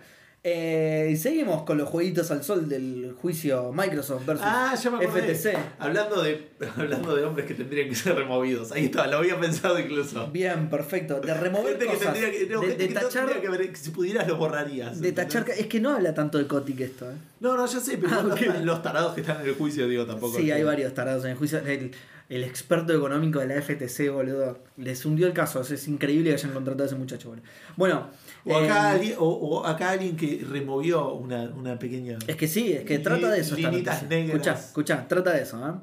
eh, 0.50 1.18
seguimos 1.18 1.64
con 1.64 1.78
los 1.78 1.90
jueguitos 1.90 2.32
al 2.32 2.42
sol 2.42 2.70
del 2.70 3.14
juicio 3.22 3.74
Microsoft 3.74 4.26
versus 4.26 4.46
Ah, 4.48 4.74
ya 4.82 4.90
me 4.90 5.04
acordé. 5.06 5.36
FTC. 5.36 5.58
Hablando 5.78 6.22
de, 6.24 6.48
hablando 6.78 7.16
de 7.18 7.24
hombres 7.26 7.46
que 7.46 7.54
tendrían 7.54 7.90
que 7.90 7.96
ser 7.96 8.16
removidos. 8.16 8.72
Ahí 8.72 8.86
está, 8.86 9.08
lo 9.08 9.18
había 9.18 9.38
pensado 9.38 9.78
incluso. 9.78 10.28
Bien, 10.28 10.70
perfecto. 10.70 11.20
De 11.20 11.34
remover 11.34 11.72
Gente 11.78 11.86
que 11.88 11.94
cosas. 11.98 12.14
tendría 12.14 12.32
que, 12.32 12.46
no, 12.54 12.62
de, 12.62 12.68
gente 12.68 12.84
de 12.84 12.88
que 12.88 12.94
tachar. 12.94 13.26
tendría 13.28 13.42
que 13.42 13.50
ver- 13.58 13.76
si 13.78 13.90
pudieras 13.90 14.26
lo 14.26 14.38
borrarías. 14.38 15.02
De 15.02 15.12
tachar. 15.12 15.46
Es 15.50 15.68
que 15.68 15.82
no 15.82 15.90
habla 15.94 16.14
tanto 16.14 16.38
de 16.38 16.48
Kotick 16.48 16.80
esto, 16.80 17.12
¿eh? 17.12 17.16
No, 17.42 17.58
no, 17.58 17.66
ya 17.66 17.80
sé, 17.82 17.98
pero 17.98 18.14
Ah, 18.20 18.24
no 18.24 18.64
los 18.66 18.82
tarados 18.82 19.14
que 19.16 19.22
están 19.22 19.42
en 19.42 19.48
el 19.48 19.56
juicio, 19.56 19.86
digo, 19.88 20.06
tampoco. 20.06 20.38
Sí, 20.38 20.50
hay 20.50 20.64
varios 20.64 20.94
tarados 20.94 21.26
en 21.26 21.32
el 21.32 21.38
juicio. 21.38 21.60
El, 21.60 21.92
el 22.30 22.44
experto 22.44 22.94
económico 22.94 23.40
de 23.40 23.48
la 23.48 23.62
FTC, 23.62 24.10
boludo. 24.12 24.60
Les 24.78 25.06
hundió 25.06 25.28
el 25.28 25.34
caso. 25.34 25.62
Es 25.62 25.88
increíble 25.88 26.30
que 26.30 26.36
hayan 26.36 26.52
contratado 26.52 26.84
a 26.84 26.88
ese 26.88 26.96
muchacho, 26.96 27.30
boludo. 27.30 27.44
Bueno. 27.76 28.10
O 28.46 28.56
acá, 28.58 28.92
eh, 28.92 28.96
alguien, 28.96 29.16
o, 29.18 29.26
o 29.28 29.66
acá 29.66 29.92
alguien 29.92 30.16
que 30.18 30.46
removió 30.50 31.14
una, 31.14 31.44
una 31.44 31.78
pequeña. 31.80 32.18
Es 32.28 32.36
que 32.36 32.48
sí, 32.48 32.72
es 32.74 32.84
que 32.84 33.00
trata 33.00 33.30
de 33.32 33.40
eso. 33.40 33.56
Escuchá, 33.56 34.54
escuchá, 34.54 35.08
trata 35.08 35.32
de 35.34 35.42
eso. 35.44 35.68
¿eh? 35.68 35.74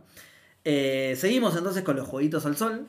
Eh, 0.64 1.14
seguimos 1.16 1.56
entonces 1.56 1.82
con 1.82 1.96
los 1.96 2.06
jueguitos 2.08 2.46
al 2.46 2.56
sol. 2.56 2.88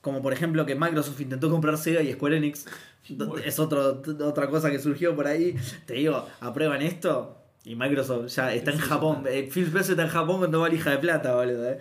Como 0.00 0.22
por 0.22 0.32
ejemplo 0.32 0.64
que 0.66 0.76
Microsoft 0.76 1.20
intentó 1.20 1.50
comprar 1.50 1.76
Sega 1.78 2.00
y 2.02 2.12
Square 2.12 2.36
Enix. 2.36 2.66
Bueno. 3.08 3.38
Es 3.38 3.58
otro, 3.58 4.02
otra 4.20 4.48
cosa 4.48 4.70
que 4.70 4.78
surgió 4.78 5.16
por 5.16 5.26
ahí. 5.26 5.56
Te 5.86 5.94
digo, 5.94 6.26
aprueban 6.40 6.82
esto. 6.82 7.42
Y 7.64 7.74
Microsoft 7.74 8.28
ya 8.28 8.54
está 8.54 8.70
en 8.70 8.78
Japón. 8.78 9.24
Eh, 9.28 9.48
Phil 9.52 9.64
Spencer 9.64 9.92
está 9.92 10.04
en 10.04 10.08
Japón 10.10 10.38
con 10.40 10.52
dos 10.52 10.60
valijas 10.60 10.92
de 10.92 10.98
plata, 11.00 11.34
boludo. 11.34 11.68
eh. 11.70 11.78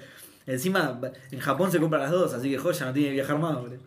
Encima, 0.48 1.00
en 1.32 1.40
Japón 1.40 1.72
se 1.72 1.80
compran 1.80 2.04
las 2.04 2.12
dos, 2.12 2.34
así 2.34 2.50
que 2.50 2.58
joya, 2.58 2.86
no 2.86 2.94
tiene 2.94 3.10
que 3.10 3.14
viajar 3.16 3.40
más, 3.40 3.56
boludo. 3.56 3.80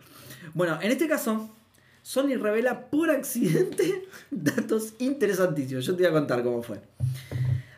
Bueno, 0.53 0.77
en 0.81 0.91
este 0.91 1.07
caso, 1.07 1.49
Sony 2.01 2.35
revela 2.39 2.89
por 2.89 3.11
accidente 3.11 4.07
datos 4.31 4.93
interesantísimos. 4.99 5.85
Yo 5.85 5.95
te 5.95 6.03
voy 6.03 6.11
a 6.11 6.13
contar 6.13 6.43
cómo 6.43 6.61
fue. 6.61 6.81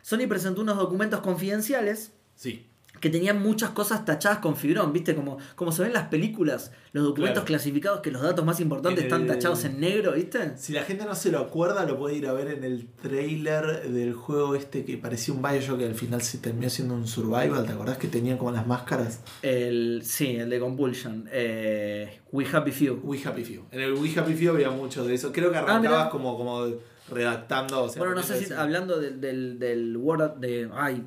Sony 0.02 0.26
presentó 0.28 0.62
unos 0.62 0.76
documentos 0.78 1.20
confidenciales 1.20 2.12
Sí. 2.34 2.66
Que 3.02 3.10
tenían 3.10 3.42
muchas 3.42 3.70
cosas 3.70 4.04
tachadas 4.04 4.38
con 4.38 4.56
fibrón, 4.56 4.92
¿viste? 4.92 5.14
Como, 5.16 5.36
como 5.56 5.72
se 5.72 5.82
ven 5.82 5.88
en 5.90 5.94
las 5.94 6.06
películas, 6.06 6.70
los 6.92 7.02
documentos 7.04 7.42
Claro. 7.42 7.46
clasificados 7.48 8.00
que 8.00 8.12
los 8.12 8.22
datos 8.22 8.44
más 8.44 8.60
importantes 8.60 9.04
están 9.04 9.22
el- 9.22 9.26
tachados 9.26 9.64
en 9.64 9.80
negro, 9.80 10.12
¿viste? 10.12 10.56
Si 10.56 10.72
la 10.72 10.84
gente 10.84 11.04
no 11.04 11.14
se 11.16 11.32
lo 11.32 11.40
acuerda, 11.40 11.84
lo 11.84 11.98
puede 11.98 12.14
ir 12.16 12.28
a 12.28 12.32
ver 12.32 12.46
en 12.48 12.62
el 12.62 12.86
trailer 13.02 13.90
del 13.90 14.14
juego 14.14 14.54
este 14.54 14.84
que 14.84 14.96
parecía 14.98 15.34
un 15.34 15.42
Bioshock 15.42 15.78
que 15.80 15.86
al 15.86 15.94
final 15.96 16.22
se 16.22 16.38
terminó 16.38 16.70
siendo 16.70 16.94
un 16.94 17.08
survival. 17.08 17.66
¿Te 17.66 17.72
acordás 17.72 17.98
que 17.98 18.06
tenían 18.06 18.38
como 18.38 18.52
las 18.52 18.66
máscaras? 18.68 19.20
El, 19.42 20.02
sí, 20.04 20.36
el 20.36 20.48
de 20.48 20.60
Compulsion. 20.60 21.28
Eh, 21.32 22.20
We 22.30 22.46
Happy 22.52 22.70
Few. 22.70 23.00
We 23.02 23.20
Happy 23.24 23.44
Few. 23.44 23.64
En 23.72 23.80
el 23.80 23.94
We 23.94 24.16
Happy 24.16 24.34
Few 24.34 24.48
había 24.52 24.70
mucho 24.70 25.04
de 25.04 25.14
eso. 25.14 25.32
Creo 25.32 25.50
que 25.50 25.56
Ah, 25.56 25.62
arrancabas 25.62 26.08
como, 26.10 26.36
como 26.38 26.66
redactando. 27.10 27.82
o 27.82 27.88
sea, 27.88 27.98
bueno, 28.00 28.14
no 28.14 28.22
sé 28.22 28.44
si 28.44 28.52
hablando 28.52 29.00
del, 29.00 29.20
del, 29.20 29.58
del 29.58 29.96
War 29.96 30.36
de. 30.38 30.70
Ay. 30.72 31.02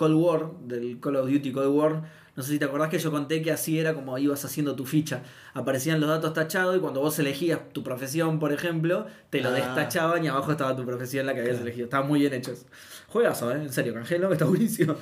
Cold 0.00 0.14
War, 0.16 0.50
del 0.66 0.98
Call 0.98 1.16
of 1.16 1.28
Duty 1.28 1.52
Cold 1.52 1.68
War. 1.76 2.02
No 2.36 2.42
sé 2.42 2.52
si 2.52 2.58
te 2.58 2.64
acordás 2.64 2.88
que 2.88 2.98
yo 2.98 3.10
conté 3.10 3.42
que 3.42 3.52
así 3.52 3.78
era 3.78 3.92
como 3.92 4.16
ibas 4.16 4.42
haciendo 4.46 4.74
tu 4.74 4.86
ficha. 4.86 5.22
Aparecían 5.52 6.00
los 6.00 6.08
datos 6.08 6.32
tachados 6.32 6.74
y 6.76 6.80
cuando 6.80 7.00
vos 7.00 7.18
elegías 7.18 7.58
tu 7.72 7.82
profesión, 7.82 8.38
por 8.38 8.52
ejemplo, 8.52 9.06
te 9.28 9.40
lo 9.42 9.50
Ah. 9.50 9.52
destachaban 9.52 10.24
y 10.24 10.28
abajo 10.28 10.52
estaba 10.52 10.74
tu 10.74 10.86
profesión 10.86 11.26
la 11.26 11.34
que 11.34 11.40
habías 11.40 11.56
Claro. 11.56 11.66
elegido. 11.66 11.84
Estaba 11.84 12.06
muy 12.06 12.20
bien 12.20 12.32
hecho. 12.32 12.52
eso. 12.52 12.64
Juegazo, 13.08 13.52
¿eh? 13.52 13.56
En 13.56 13.72
serio, 13.72 13.92
Cangelo, 13.92 14.32
está 14.32 14.44
buenísimo. 14.46 14.94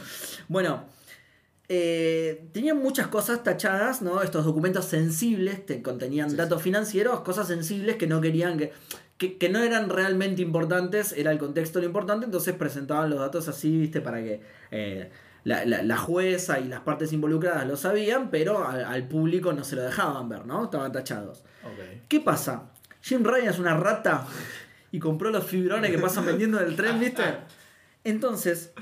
Bueno, 0.49 0.83
eh, 1.69 2.49
tenían 2.53 2.79
muchas 2.79 3.09
cosas 3.09 3.43
tachadas, 3.45 4.01
¿no? 4.03 4.23
Estos 4.23 4.45
documentos 4.45 4.87
sensibles 4.87 5.65
te 5.67 5.83
contenían 5.83 6.31
Sí, 6.31 6.37
datos 6.37 6.63
financieros, 6.63 7.21
cosas 7.21 7.47
sensibles 7.47 7.97
que 7.97 8.07
no 8.07 8.21
querían 8.23 8.57
que, 8.59 8.73
que, 9.19 9.37
que 9.37 9.49
no 9.49 9.59
eran 9.63 9.91
realmente 9.91 10.41
importantes, 10.43 11.13
era 11.13 11.31
el 11.33 11.39
contexto 11.39 11.81
lo 11.81 11.87
importante, 11.87 12.25
entonces 12.25 12.55
presentaban 12.55 13.11
los 13.11 13.19
datos 13.19 13.49
así, 13.49 13.77
¿viste? 13.77 14.01
Para 14.01 14.19
que 14.23 14.41
eh, 14.71 15.11
la, 15.45 15.65
la- 15.65 15.83
la 15.83 15.97
jueza 15.97 16.61
y 16.61 16.65
las 16.69 16.81
partes 16.81 17.13
involucradas 17.13 17.67
lo 17.67 17.77
sabían, 17.77 18.31
pero 18.31 18.67
al, 18.67 18.85
al 18.85 19.09
público 19.09 19.53
no 19.53 19.65
se 19.65 19.77
lo 19.77 19.83
dejaban 19.83 20.29
ver, 20.29 20.47
¿no? 20.47 20.65
Estaban 20.65 20.93
tachados. 20.93 21.45
¿Qué 22.09 22.21
pasa? 22.21 22.71
Jim 23.03 23.25
Ryan 23.25 23.49
es 23.49 23.59
una 23.59 23.77
rata 23.77 24.27
y 24.93 24.99
compró 24.99 25.31
los 25.31 25.45
fibrones 25.45 25.91
que 25.91 25.99
pasan 25.99 26.25
vendiendo 26.27 26.59
del 26.59 26.77
tren, 26.77 26.99
¿viste? 27.01 27.23
Entonces, 28.05 28.73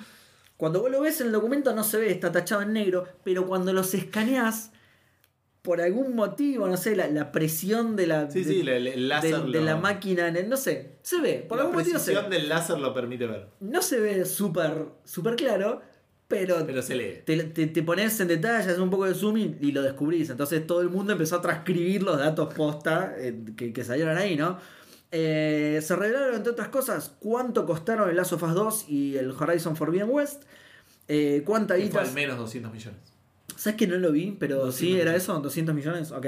cuando 0.57 0.81
vos 0.81 0.91
lo 0.91 1.01
ves 1.01 1.21
en 1.21 1.29
el 1.29 1.33
documento 1.33 1.75
no 1.75 1.85
se 1.85 1.99
ve, 1.99 2.11
está 2.11 2.33
tachado 2.33 2.63
en 2.63 2.73
negro, 2.73 3.05
pero 3.25 3.47
cuando 3.47 3.73
los 3.73 3.93
escaneás, 3.95 4.71
por 5.67 5.81
algún 5.81 6.15
motivo, 6.15 6.67
no 6.69 6.77
sé, 6.77 6.95
la, 6.97 7.09
la 7.09 7.33
presión 7.33 7.97
de 7.97 8.07
la, 8.07 8.31
Sí, 8.31 8.45
de, 8.45 8.53
sí, 8.53 8.61
el, 8.61 8.69
el 8.69 8.85
de- 8.85 8.97
láser. 8.97 9.43
de 9.43 9.59
lo- 9.59 9.61
la 9.65 9.77
máquina, 9.77 10.29
en 10.29 10.37
el- 10.37 10.49
no 10.49 10.57
sé, 10.57 10.93
se 11.03 11.21
ve, 11.21 11.45
por 11.47 11.59
la 11.59 11.65
algún 11.65 11.77
motivo 11.77 11.99
se 11.99 12.05
precisión 12.13 12.31
ve. 12.31 12.37
del 12.39 12.49
láser 12.49 12.79
lo 12.79 12.95
permite 12.95 13.27
ver. 13.27 13.49
No 13.61 13.83
se 13.83 13.99
ve 14.01 14.25
súper 14.25 14.87
súper 15.05 15.35
claro, 15.37 15.83
pero, 16.29 16.65
Pero 16.67 16.83
se 16.83 16.95
lee. 16.95 17.23
te, 17.27 17.37
te, 17.45 17.67
te 17.67 17.83
pones 17.83 18.19
en 18.21 18.29
detalle, 18.29 18.57
haces 18.59 18.79
un 18.79 18.91
poco 18.91 19.05
de 19.07 19.15
zoom 19.15 19.37
y, 19.39 19.57
y 19.61 19.73
lo 19.73 19.83
descubrís. 19.83 20.31
Entonces 20.31 20.67
todo 20.67 20.81
el 20.81 20.89
mundo 20.89 21.13
empezó 21.13 21.37
a 21.37 21.41
transcribir 21.43 22.03
los 22.03 22.17
datos 22.19 22.55
posta 22.55 23.15
eh, 23.19 23.35
que, 23.57 23.73
que 23.73 23.85
salieron 23.85 24.17
ahí, 24.17 24.37
¿no? 24.37 24.59
Eh, 25.13 25.81
se 25.83 25.95
revelaron, 25.97 26.35
entre 26.35 26.53
otras 26.53 26.69
cosas, 26.69 27.15
cuánto 27.21 27.65
costaron 27.67 28.09
el 28.11 28.17
Last 28.17 28.33
of 28.33 28.43
Us 28.43 28.55
2 28.55 28.85
y 28.89 29.17
el 29.17 29.31
Horizon 29.31 29.77
Forbidden 29.77 30.09
West. 30.11 30.43
Eh, 31.09 31.43
cuánta 31.47 31.75
guita. 31.77 32.01
al 32.01 32.13
menos 32.13 32.37
200 32.39 32.73
millones. 32.73 32.99
¿Sabes 33.67 33.79
que 33.79 33.89
no 33.89 33.97
lo 33.97 34.13
vi? 34.13 34.37
Pero 34.39 34.59
200 34.59 34.77
sí, 34.77 35.01
era 35.01 35.17
eso, 35.17 35.41
200 35.41 35.75
millones, 35.75 36.13
ok. 36.13 36.25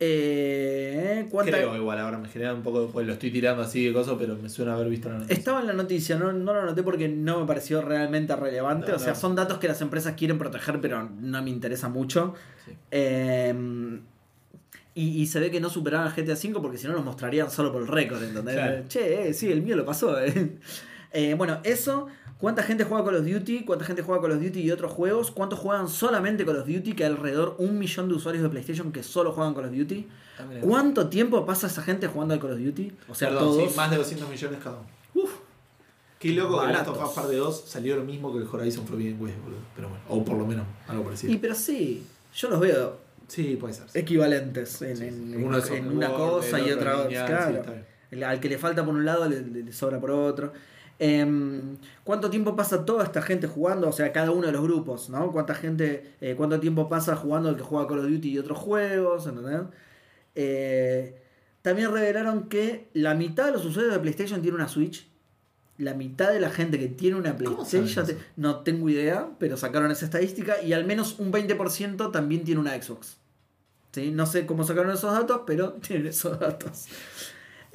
Eh, 0.00 1.26
¿cuánta... 1.30 1.52
Creo 1.52 1.76
igual, 1.76 1.98
ahora 1.98 2.16
me 2.16 2.26
genera 2.26 2.54
un 2.54 2.62
poco, 2.62 2.88
pues 2.90 3.06
lo 3.06 3.12
estoy 3.12 3.30
tirando 3.30 3.62
así 3.62 3.84
de 3.84 3.92
cosas, 3.92 4.14
pero 4.18 4.34
me 4.36 4.48
suena 4.48 4.72
haber 4.72 4.88
visto 4.88 5.10
la 5.10 5.16
noticia. 5.18 5.36
Estaba 5.36 5.60
en 5.60 5.66
la 5.66 5.74
noticia, 5.74 6.16
no, 6.16 6.32
no 6.32 6.54
lo 6.54 6.64
noté 6.64 6.82
porque 6.82 7.06
no 7.06 7.40
me 7.40 7.46
pareció 7.46 7.82
realmente 7.82 8.34
relevante. 8.34 8.92
No, 8.92 8.96
o 8.96 8.98
sea, 8.98 9.12
no. 9.12 9.18
son 9.18 9.34
datos 9.34 9.58
que 9.58 9.68
las 9.68 9.82
empresas 9.82 10.14
quieren 10.14 10.38
proteger, 10.38 10.80
pero 10.80 11.06
no 11.20 11.42
me 11.42 11.50
interesa 11.50 11.90
mucho. 11.90 12.32
Sí. 12.64 12.72
Eh, 12.92 14.00
y, 14.94 15.20
y 15.22 15.26
se 15.26 15.40
ve 15.40 15.50
que 15.50 15.60
no 15.60 15.68
superaban 15.68 16.08
a 16.08 16.14
GTA 16.16 16.32
V 16.32 16.60
porque 16.62 16.78
si 16.78 16.86
no 16.86 16.94
los 16.94 17.04
mostrarían 17.04 17.50
solo 17.50 17.70
por 17.70 17.82
el 17.82 17.88
récord, 17.88 18.22
¿entendés? 18.22 18.54
Claro. 18.54 18.84
Che, 18.88 19.28
eh, 19.28 19.34
sí, 19.34 19.52
el 19.52 19.60
mío 19.60 19.76
lo 19.76 19.84
pasó. 19.84 20.18
eh. 20.18 20.52
Eh, 21.16 21.34
bueno, 21.34 21.60
eso. 21.62 22.08
¿Cuánta 22.44 22.62
gente 22.62 22.84
juega 22.84 23.02
Call 23.06 23.14
of 23.16 23.24
Duty? 23.26 23.64
¿Cuánta 23.64 23.86
gente 23.86 24.02
juega 24.02 24.20
Call 24.20 24.32
of 24.32 24.42
Duty 24.42 24.60
y 24.60 24.70
otros 24.70 24.92
juegos? 24.92 25.30
¿Cuántos 25.30 25.58
juegan 25.58 25.88
solamente 25.88 26.44
Call 26.44 26.58
of 26.58 26.66
Duty? 26.68 26.92
Que 26.92 27.04
hay 27.06 27.10
alrededor 27.10 27.54
un 27.56 27.78
millón 27.78 28.06
de 28.10 28.16
usuarios 28.16 28.42
de 28.42 28.50
PlayStation 28.50 28.92
que 28.92 29.02
solo 29.02 29.32
juegan 29.32 29.54
Call 29.54 29.64
of 29.64 29.72
Duty. 29.72 30.06
Ah. 30.38 30.42
¿Cuánto 30.60 31.08
tiempo 31.08 31.46
pasa 31.46 31.68
esa 31.68 31.80
gente 31.80 32.06
jugando 32.06 32.34
al 32.34 32.40
Call 32.40 32.52
of 32.52 32.58
Duty? 32.58 32.92
O 33.08 33.14
sea, 33.14 33.28
Perdón, 33.30 33.44
todos. 33.56 33.70
sí, 33.72 33.76
más 33.78 33.90
de 33.90 33.96
200 33.96 34.28
millones 34.28 34.58
cada 34.62 34.76
uno. 34.76 34.86
Uf, 35.14 35.30
Qué 36.18 36.32
loco 36.34 36.60
que 36.60 36.66
Last 36.70 36.88
of 36.88 37.02
Us 37.02 37.10
Parte 37.14 37.34
2 37.34 37.64
salió 37.66 37.96
lo 37.96 38.04
mismo 38.04 38.30
que 38.30 38.40
el 38.42 38.46
Horizon 38.46 38.86
Forbidden 38.86 39.18
West, 39.22 39.38
boludo. 39.42 39.60
Pero 39.74 39.88
bueno, 39.88 40.04
o 40.10 40.22
por 40.22 40.36
lo 40.36 40.46
menos 40.46 40.66
algo 40.86 41.02
parecido. 41.04 41.32
Y 41.32 41.38
pero 41.38 41.54
sí, 41.54 42.06
yo 42.34 42.50
los 42.50 42.60
veo 42.60 42.98
Sí, 43.26 43.56
puede 43.58 43.72
ser. 43.72 43.88
sí. 43.88 43.98
equivalentes 44.00 44.82
en, 44.82 44.96
Sí, 44.98 45.04
en- 45.04 45.32
en 45.32 45.54
open 45.54 45.88
una 45.96 46.10
world, 46.10 46.42
cosa 46.42 46.60
y 46.60 46.70
otra 46.70 47.04
sí, 47.08 47.14
claro. 47.14 47.62
al 48.28 48.38
que 48.38 48.48
le 48.50 48.58
falta 48.58 48.84
por 48.84 48.92
un 48.94 49.06
lado 49.06 49.26
le, 49.30 49.40
le- 49.40 49.62
le 49.62 49.72
sobra 49.72 49.98
por 49.98 50.10
otro. 50.10 50.52
Em, 50.98 51.76
¿Cuánto 52.04 52.30
tiempo 52.30 52.54
pasa 52.54 52.84
toda 52.84 53.04
esta 53.04 53.20
gente 53.22 53.46
jugando? 53.46 53.88
O 53.88 53.92
sea, 53.92 54.12
cada 54.12 54.30
uno 54.30 54.46
de 54.46 54.52
los 54.52 54.62
grupos, 54.62 55.10
¿no? 55.10 55.32
¿Cuánta 55.32 55.54
gente, 55.54 56.14
eh, 56.20 56.34
cuánto 56.36 56.60
tiempo 56.60 56.88
pasa 56.88 57.16
jugando 57.16 57.48
el 57.50 57.56
que 57.56 57.62
juega 57.62 57.86
Call 57.88 57.98
of 58.00 58.06
Duty 58.08 58.30
y 58.30 58.38
otros 58.38 58.58
juegos? 58.58 59.26
¿Entendés? 59.26 59.62
Eh, 60.34 61.20
también 61.62 61.92
revelaron 61.92 62.48
que 62.48 62.88
la 62.92 63.14
mitad 63.14 63.46
de 63.46 63.52
los 63.52 63.64
usuarios 63.64 63.92
de 63.94 64.00
PlayStation 64.00 64.42
tiene 64.42 64.56
una 64.56 64.68
Switch. 64.68 65.08
La 65.78 65.94
mitad 65.94 66.32
de 66.32 66.38
la 66.38 66.50
gente 66.50 66.78
que 66.78 66.86
tiene 66.86 67.16
una 67.16 67.36
¿Cómo 67.36 67.64
saben 67.64 67.86
PlayStation, 67.86 68.06
te- 68.06 68.16
no 68.36 68.60
tengo 68.60 68.88
idea, 68.88 69.30
pero 69.40 69.56
sacaron 69.56 69.90
esa 69.90 70.04
estadística 70.04 70.62
y 70.62 70.72
al 70.72 70.84
menos 70.84 71.18
un 71.18 71.32
20% 71.32 72.12
también 72.12 72.44
tiene 72.44 72.60
una 72.60 72.80
Xbox. 72.80 73.16
¿Sí? 73.90 74.10
No 74.12 74.26
sé 74.26 74.46
cómo 74.46 74.62
sacaron 74.64 74.92
esos 74.92 75.12
datos, 75.12 75.40
pero 75.46 75.72
tienen 75.86 76.06
esos 76.06 76.38
datos. 76.38 76.86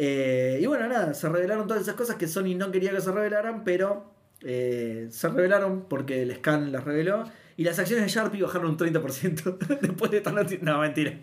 Eh, 0.02 0.60
y 0.62 0.66
bueno, 0.66 0.88
nada, 0.88 1.14
se 1.14 1.28
revelaron 1.28 1.68
todas 1.68 1.84
esas 1.84 1.96
cosas 1.96 2.16
que 2.16 2.26
Sony 2.28 2.56
no 2.56 2.72
quería 2.72 2.92
que 2.92 3.02
se 3.02 3.12
revelaran, 3.12 3.66
pero 3.66 4.10
eh, 4.44 5.08
se 5.12 5.28
revelaron 5.28 5.86
porque 5.90 6.22
el 6.22 6.34
scan 6.38 6.72
las 6.72 6.86
reveló. 6.86 7.26
Y 7.58 7.66
las 7.66 7.78
acciones 7.78 8.06
de 8.06 8.10
Sharpie 8.12 8.42
bajaron 8.42 8.70
un 8.72 8.78
30% 8.78 9.58
después 9.82 10.10
de 10.12 10.18
esta 10.18 10.32
noticia. 10.32 10.60
No, 10.62 10.80
mentira. 10.80 11.14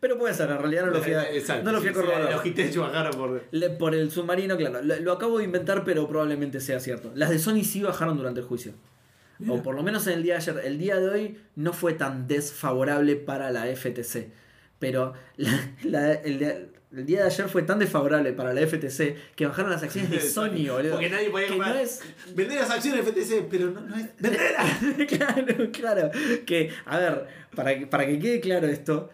Pero 0.00 0.18
puede 0.18 0.34
ser, 0.34 0.50
en 0.50 0.58
realidad 0.58 0.86
no 0.86 0.90
lo 0.92 1.00
fui 1.02 1.12
a, 1.14 1.30
Exacto, 1.32 1.62
no 1.64 1.72
lo 1.72 1.80
fui 1.80 1.88
a 1.90 1.92
corroborar. 1.92 2.32
Los 2.32 2.76
bajaron 2.76 3.12
por. 3.16 3.42
Le- 3.52 3.70
por 3.70 3.94
el 3.94 4.10
submarino, 4.10 4.56
claro. 4.56 4.82
Lo, 4.82 4.96
lo 5.00 5.12
acabo 5.12 5.38
de 5.38 5.44
inventar, 5.44 5.84
pero 5.84 6.08
probablemente 6.08 6.60
sea 6.60 6.80
cierto. 6.80 7.12
Las 7.14 7.30
de 7.30 7.38
Sony 7.38 7.62
sí 7.62 7.82
bajaron 7.82 8.16
durante 8.16 8.40
el 8.40 8.46
juicio. 8.46 8.72
Mira. 9.38 9.52
O 9.54 9.62
por 9.62 9.74
lo 9.76 9.82
menos 9.84 10.06
en 10.08 10.14
el 10.14 10.22
día 10.24 10.34
de 10.34 10.38
ayer. 10.38 10.60
El 10.64 10.78
día 10.78 10.96
de 10.98 11.08
hoy 11.08 11.38
no 11.56 11.72
fue 11.72 11.92
tan 11.94 12.26
desfavorable 12.28 13.14
para 13.16 13.50
la 13.52 13.66
FTC. 13.66 14.30
Pero 14.80 15.14
la- 15.36 15.70
la- 15.84 16.12
el, 16.12 16.38
día, 16.40 16.58
el 16.96 17.06
día 17.06 17.20
de 17.20 17.26
ayer 17.26 17.48
fue 17.48 17.62
tan 17.62 17.78
desfavorable 17.78 18.32
para 18.32 18.52
la 18.52 18.66
FTC 18.66 19.16
que 19.34 19.46
bajaron 19.46 19.70
las 19.70 19.82
acciones 19.82 20.10
de 20.10 20.20
Sony, 20.30 20.68
boludo. 20.70 20.92
Porque 20.92 21.10
nadie 21.10 21.30
podía 21.30 21.48
que 21.48 21.56
no 21.56 21.74
es. 21.74 22.02
Vender 22.34 22.58
las 22.60 22.70
acciones 22.70 23.04
de 23.04 23.12
FTC, 23.12 23.48
pero 23.50 23.70
no, 23.70 23.80
no 23.80 23.96
es. 23.96 24.06
¡Venderlas! 24.18 24.78
claro, 25.08 25.70
claro. 25.72 26.10
Que, 26.46 26.70
a 26.84 26.98
ver, 26.98 27.26
para 27.54 27.78
que, 27.78 27.86
para 27.86 28.06
que 28.06 28.18
quede 28.18 28.40
claro 28.40 28.66
esto, 28.66 29.10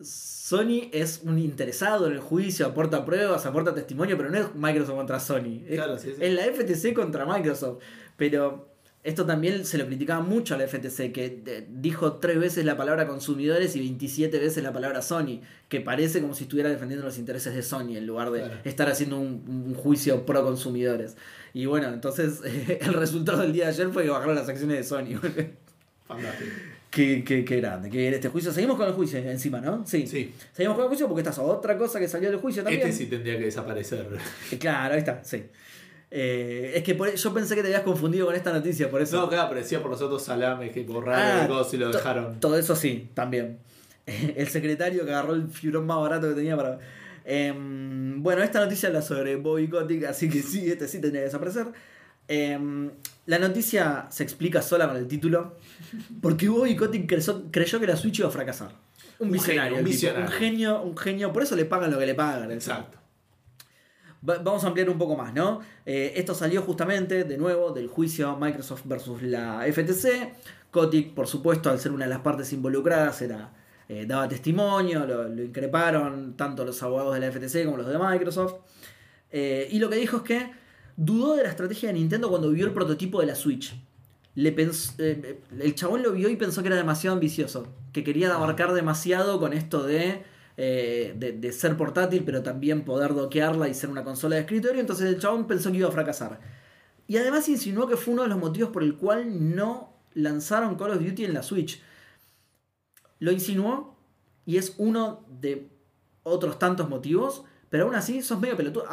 Sony 0.00 0.88
es 0.92 1.20
un 1.22 1.38
interesado 1.38 2.06
en 2.06 2.14
el 2.14 2.20
juicio, 2.20 2.66
aporta 2.66 3.04
pruebas, 3.04 3.46
aporta 3.46 3.74
testimonio, 3.74 4.16
pero 4.16 4.30
no 4.30 4.38
es 4.38 4.54
Microsoft 4.54 4.96
contra 4.96 5.20
Sony. 5.20 5.62
Es, 5.66 5.76
Claro, 5.76 5.98
sí, 5.98 6.12
sí. 6.16 6.22
es 6.22 6.32
la 6.32 6.42
FTC 6.44 6.94
contra 6.94 7.24
Microsoft. 7.26 7.82
Pero 8.16 8.73
esto 9.04 9.24
también 9.26 9.64
se 9.64 9.78
lo 9.78 9.86
criticaba 9.86 10.22
mucho 10.22 10.54
a 10.54 10.58
la 10.58 10.66
FTC, 10.66 11.12
que 11.12 11.42
eh, 11.46 11.66
dijo 11.70 12.14
tres 12.14 12.38
veces 12.40 12.64
la 12.64 12.76
palabra 12.76 13.06
consumidores 13.06 13.76
y 13.76 13.80
27 13.80 14.38
veces 14.38 14.62
la 14.64 14.72
palabra 14.72 15.02
Sony, 15.02 15.40
que 15.68 15.80
parece 15.80 16.20
como 16.20 16.34
si 16.34 16.44
estuviera 16.44 16.68
defendiendo 16.70 17.04
los 17.06 17.18
intereses 17.18 17.54
de 17.54 17.62
Sony 17.62 17.96
en 17.96 18.06
lugar 18.06 18.30
de 18.32 18.40
Claro. 18.40 18.54
estar 18.64 18.88
haciendo 18.88 19.18
un, 19.18 19.44
un 19.68 19.74
juicio 19.74 20.24
pro 20.26 20.42
consumidores. 20.42 21.16
Y 21.52 21.66
bueno, 21.66 21.88
entonces 21.92 22.40
el 22.80 22.92
resultado 22.94 23.42
del 23.42 23.52
día 23.52 23.64
de 23.66 23.70
ayer 23.70 23.88
fue 23.90 24.02
que 24.04 24.10
bajaron 24.10 24.34
las 24.34 24.48
acciones 24.48 24.76
de 24.78 24.82
Sony. 24.84 25.20
Fantástico. 26.06 26.50
Qué, 26.90 27.24
qué, 27.26 27.44
qué 27.44 27.56
grande, 27.56 27.90
qué 27.90 27.98
bien 27.98 28.14
este 28.14 28.28
juicio. 28.28 28.52
Seguimos 28.52 28.76
con 28.76 28.86
el 28.86 28.92
juicio 28.94 29.18
encima, 29.18 29.60
¿no? 29.60 29.84
Sí. 29.84 30.06
Sí. 30.06 30.32
Seguimos 30.52 30.76
con 30.76 30.84
el 30.84 30.88
juicio 30.88 31.08
porque 31.08 31.22
esta 31.22 31.30
es 31.32 31.38
otra 31.40 31.76
cosa 31.76 31.98
que 31.98 32.06
salió 32.06 32.30
del 32.30 32.38
juicio 32.38 32.62
también. 32.62 32.86
Este 32.86 33.04
sí 33.04 33.06
tendría 33.10 33.36
que 33.36 33.46
desaparecer. 33.46 34.06
Eh, 34.52 34.58
Claro, 34.58 34.94
ahí 34.94 35.00
está, 35.00 35.24
sí. 35.24 35.42
Eh, 36.16 36.74
es 36.76 36.84
que 36.84 36.94
por- 36.94 37.12
yo 37.12 37.34
pensé 37.34 37.56
que 37.56 37.62
te 37.62 37.66
habías 37.66 37.82
confundido 37.82 38.26
con 38.26 38.36
esta 38.36 38.52
noticia, 38.52 38.88
por 38.88 39.02
eso. 39.02 39.16
No, 39.20 39.28
claro, 39.28 39.48
parecía 39.48 39.82
por 39.82 39.90
los 39.90 40.00
otros 40.00 40.22
salames 40.22 40.70
que 40.70 40.84
borraron 40.84 41.20
Ah, 41.20 41.44
el 41.44 41.74
y 41.74 41.76
lo 41.76 41.90
dejaron. 41.90 42.38
Todo 42.38 42.56
eso 42.56 42.76
sí, 42.76 43.10
también. 43.14 43.58
El 44.36 44.46
secretario 44.46 45.04
que 45.04 45.10
agarró 45.10 45.34
el 45.34 45.48
fibrón 45.48 45.86
más 45.86 45.98
barato 45.98 46.28
que 46.28 46.34
tenía 46.36 46.56
para. 46.56 46.78
Em, 47.24 48.22
bueno, 48.22 48.44
esta 48.44 48.60
noticia 48.60 48.88
habla 48.90 49.02
sobre 49.02 49.34
Bobby 49.34 49.66
Kotick, 49.66 50.04
así 50.04 50.28
que 50.28 50.40
sí, 50.40 50.70
este 50.70 50.86
sí 50.86 51.00
tendría 51.00 51.22
que 51.22 51.24
desaparecer. 51.26 51.66
Em, 52.28 52.90
la 53.26 53.38
noticia 53.40 54.06
se 54.10 54.22
explica 54.22 54.62
sola 54.62 54.86
con 54.86 54.96
el 54.96 55.08
título. 55.08 55.56
Porque 56.22 56.48
Bobby 56.48 56.76
Kotick 56.76 57.08
creyó, 57.08 57.50
creyó 57.50 57.80
que 57.80 57.86
la 57.88 57.96
Switch 57.96 58.20
iba 58.20 58.28
a 58.28 58.30
fracasar. 58.30 58.68
Un, 59.18 59.26
Un 59.28 59.32
visionario, 59.32 59.78
genio, 59.78 59.90
un 59.90 59.90
tipo, 59.90 60.30
genio, 60.38 60.82
un 60.82 60.96
genio. 60.96 61.32
Por 61.32 61.42
eso 61.42 61.56
le 61.56 61.64
pagan 61.64 61.90
lo 61.90 61.98
que 61.98 62.06
le 62.06 62.14
pagan. 62.14 62.52
Exacto. 62.52 62.98
Va- 64.28 64.38
Vamos 64.38 64.64
a 64.64 64.68
ampliar 64.68 64.88
un 64.90 64.98
poco 64.98 65.16
más, 65.16 65.34
¿no? 65.34 65.60
Eh, 65.84 66.12
esto 66.16 66.34
salió 66.34 66.62
justamente, 66.62 67.24
de 67.24 67.36
nuevo, 67.38 67.70
del 67.72 67.88
juicio 67.88 68.36
Microsoft 68.36 68.82
versus 68.84 69.22
la 69.22 69.66
FTC. 69.66 70.32
Kotick, 70.70 71.14
por 71.14 71.26
supuesto, 71.26 71.70
al 71.70 71.78
ser 71.78 71.92
una 71.92 72.04
de 72.04 72.10
las 72.10 72.20
partes 72.20 72.52
involucradas, 72.52 73.20
era, 73.22 73.52
eh, 73.88 74.06
daba 74.06 74.28
testimonio, 74.28 75.06
lo, 75.06 75.42
increparon 75.42 76.36
tanto 76.36 76.64
los 76.64 76.82
abogados 76.82 77.14
de 77.14 77.20
la 77.20 77.26
FTC 77.30 77.64
como 77.64 77.76
los 77.76 77.86
de 77.86 77.98
Microsoft. 77.98 78.54
Eh, 79.30 79.68
y 79.70 79.78
lo 79.78 79.88
que 79.90 79.96
dijo 79.96 80.18
es 80.18 80.22
que 80.22 80.50
dudó 80.96 81.34
de 81.36 81.42
la 81.44 81.48
estrategia 81.50 81.88
de 81.90 81.94
Nintendo 81.94 82.28
cuando 82.28 82.50
vio 82.50 82.66
el 82.66 82.72
prototipo 82.72 83.20
de 83.20 83.26
la 83.26 83.34
Switch. 83.34 83.76
El 84.36 85.74
chabón 85.74 86.02
lo 86.02 86.12
vio 86.12 86.28
y 86.28 86.36
pensó 86.36 86.62
que 86.62 86.68
era 86.68 86.76
demasiado 86.76 87.14
ambicioso, 87.14 87.68
que 87.92 88.02
quería 88.02 88.34
abarcar 88.34 88.72
demasiado 88.72 89.38
con 89.38 89.52
esto 89.52 89.84
de, 89.84 90.24
eh, 90.56 91.14
de, 91.16 91.32
de 91.32 91.52
ser 91.52 91.76
portátil, 91.76 92.22
pero 92.24 92.42
también 92.42 92.84
poder 92.84 93.14
doquearla 93.14 93.68
y 93.68 93.74
ser 93.74 93.90
una 93.90 94.04
consola 94.04 94.36
de 94.36 94.42
escritorio. 94.42 94.80
Entonces 94.80 95.06
el 95.06 95.18
chabón 95.20 95.46
pensó 95.46 95.70
que 95.72 95.78
iba 95.78 95.88
a 95.88 95.92
fracasar. 95.92 96.38
Y 97.06 97.16
además 97.16 97.48
insinuó 97.48 97.86
que 97.86 97.96
fue 97.96 98.14
uno 98.14 98.22
de 98.22 98.28
los 98.28 98.38
motivos 98.38 98.70
por 98.70 98.82
el 98.82 98.96
cual 98.96 99.54
no 99.54 99.92
lanzaron 100.14 100.76
Call 100.76 100.92
of 100.92 101.00
Duty 101.04 101.24
en 101.24 101.34
la 101.34 101.42
Switch. 101.42 101.82
Lo 103.18 103.32
insinuó 103.32 103.96
y 104.46 104.56
es 104.58 104.74
uno 104.78 105.24
de 105.40 105.68
otros 106.22 106.58
tantos 106.58 106.88
motivos, 106.88 107.44
pero 107.70 107.84
aún 107.84 107.94
así 107.94 108.22
sos 108.22 108.40
medio 108.40 108.56
pelotudo. 108.56 108.86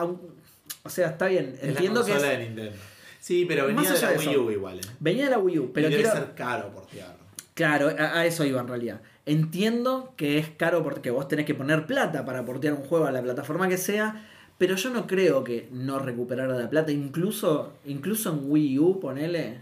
O 0.84 0.90
sea, 0.90 1.10
está 1.10 1.28
bien, 1.28 1.56
Es 1.62 1.70
entiendo 1.70 2.04
que 2.06 2.12
consola 2.12 2.34
es- 2.34 2.40
de 2.40 2.46
Nintendo. 2.46 2.72
Sí, 3.20 3.46
pero 3.48 3.68
venía 3.68 3.84
Más 3.88 4.02
de 4.02 4.08
la 4.08 4.14
de 4.14 4.18
Wii. 4.18 4.38
U 4.38 4.50
igual. 4.52 4.80
eh. 4.80 4.82
venía 5.00 5.26
de 5.26 5.30
la 5.30 5.38
Wii 5.38 5.60
U, 5.60 5.72
pero 5.72 5.88
y 5.88 5.92
debe 5.92 6.04
quiero... 6.04 6.18
ser 6.18 6.34
caro 6.34 6.72
portearlo. 6.72 7.24
Claro, 7.54 7.90
a, 7.90 8.18
a 8.20 8.26
eso 8.26 8.44
iba 8.46 8.60
en 8.60 8.68
realidad. 8.68 9.02
Entiendo 9.26 10.14
que 10.18 10.38
es 10.38 10.50
caro 10.50 10.84
porque 10.84 11.12
vos 11.12 11.28
tenés 11.28 11.46
que 11.46 11.54
poner 11.56 11.86
plata 11.86 12.26
para 12.26 12.44
portear 12.44 12.74
un 12.74 12.84
juego 12.84 13.06
a 13.06 13.12
la 13.12 13.22
plataforma 13.22 13.68
que 13.70 13.78
sea, 13.78 14.28
pero 14.58 14.76
yo 14.76 14.90
no 14.90 15.08
creo 15.08 15.44
que 15.44 15.68
no 15.72 16.00
recuperara 16.00 16.58
la 16.58 16.70
plata. 16.70 16.92
Incluso, 16.92 17.74
incluso 17.86 18.32
en 18.32 18.50
Wii 18.52 18.80
U, 18.80 19.00
ponele, 19.00 19.60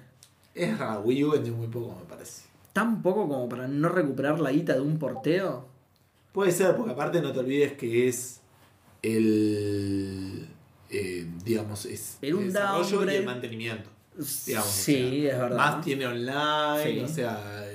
Es 0.55 0.77
raro, 0.77 1.01
Wii 1.01 1.23
U 1.25 1.31
vendió 1.31 1.53
muy 1.53 1.67
poco, 1.67 1.95
me 1.99 2.05
parece. 2.05 2.43
tan 2.73 3.01
poco 3.01 3.27
como 3.27 3.47
para 3.49 3.67
no 3.67 3.89
recuperar 3.89 4.39
la 4.39 4.51
guita 4.51 4.73
de 4.73 4.81
un 4.81 4.97
porteo. 4.99 5.67
Puede 6.31 6.51
ser, 6.51 6.75
porque 6.75 6.91
aparte 6.93 7.21
no 7.21 7.31
te 7.33 7.39
olvides 7.39 7.73
que 7.73 8.07
es 8.07 8.41
el. 9.01 10.47
eh, 10.89 11.27
digamos, 11.43 11.85
es 11.85 12.17
Era 12.21 12.35
un 12.35 12.43
el 12.43 12.53
desarrollo 12.53 13.11
y 13.11 13.15
el 13.15 13.25
mantenimiento. 13.25 13.89
Digamos, 14.45 14.69
o 14.69 14.71
sí, 14.71 15.21
sea, 15.23 15.31
es 15.33 15.39
verdad. 15.39 15.57
Más 15.57 15.85
tiene 15.85 16.07
online, 16.07 16.83
Sí. 16.83 16.99
o 16.99 17.07
sea, 17.07 17.65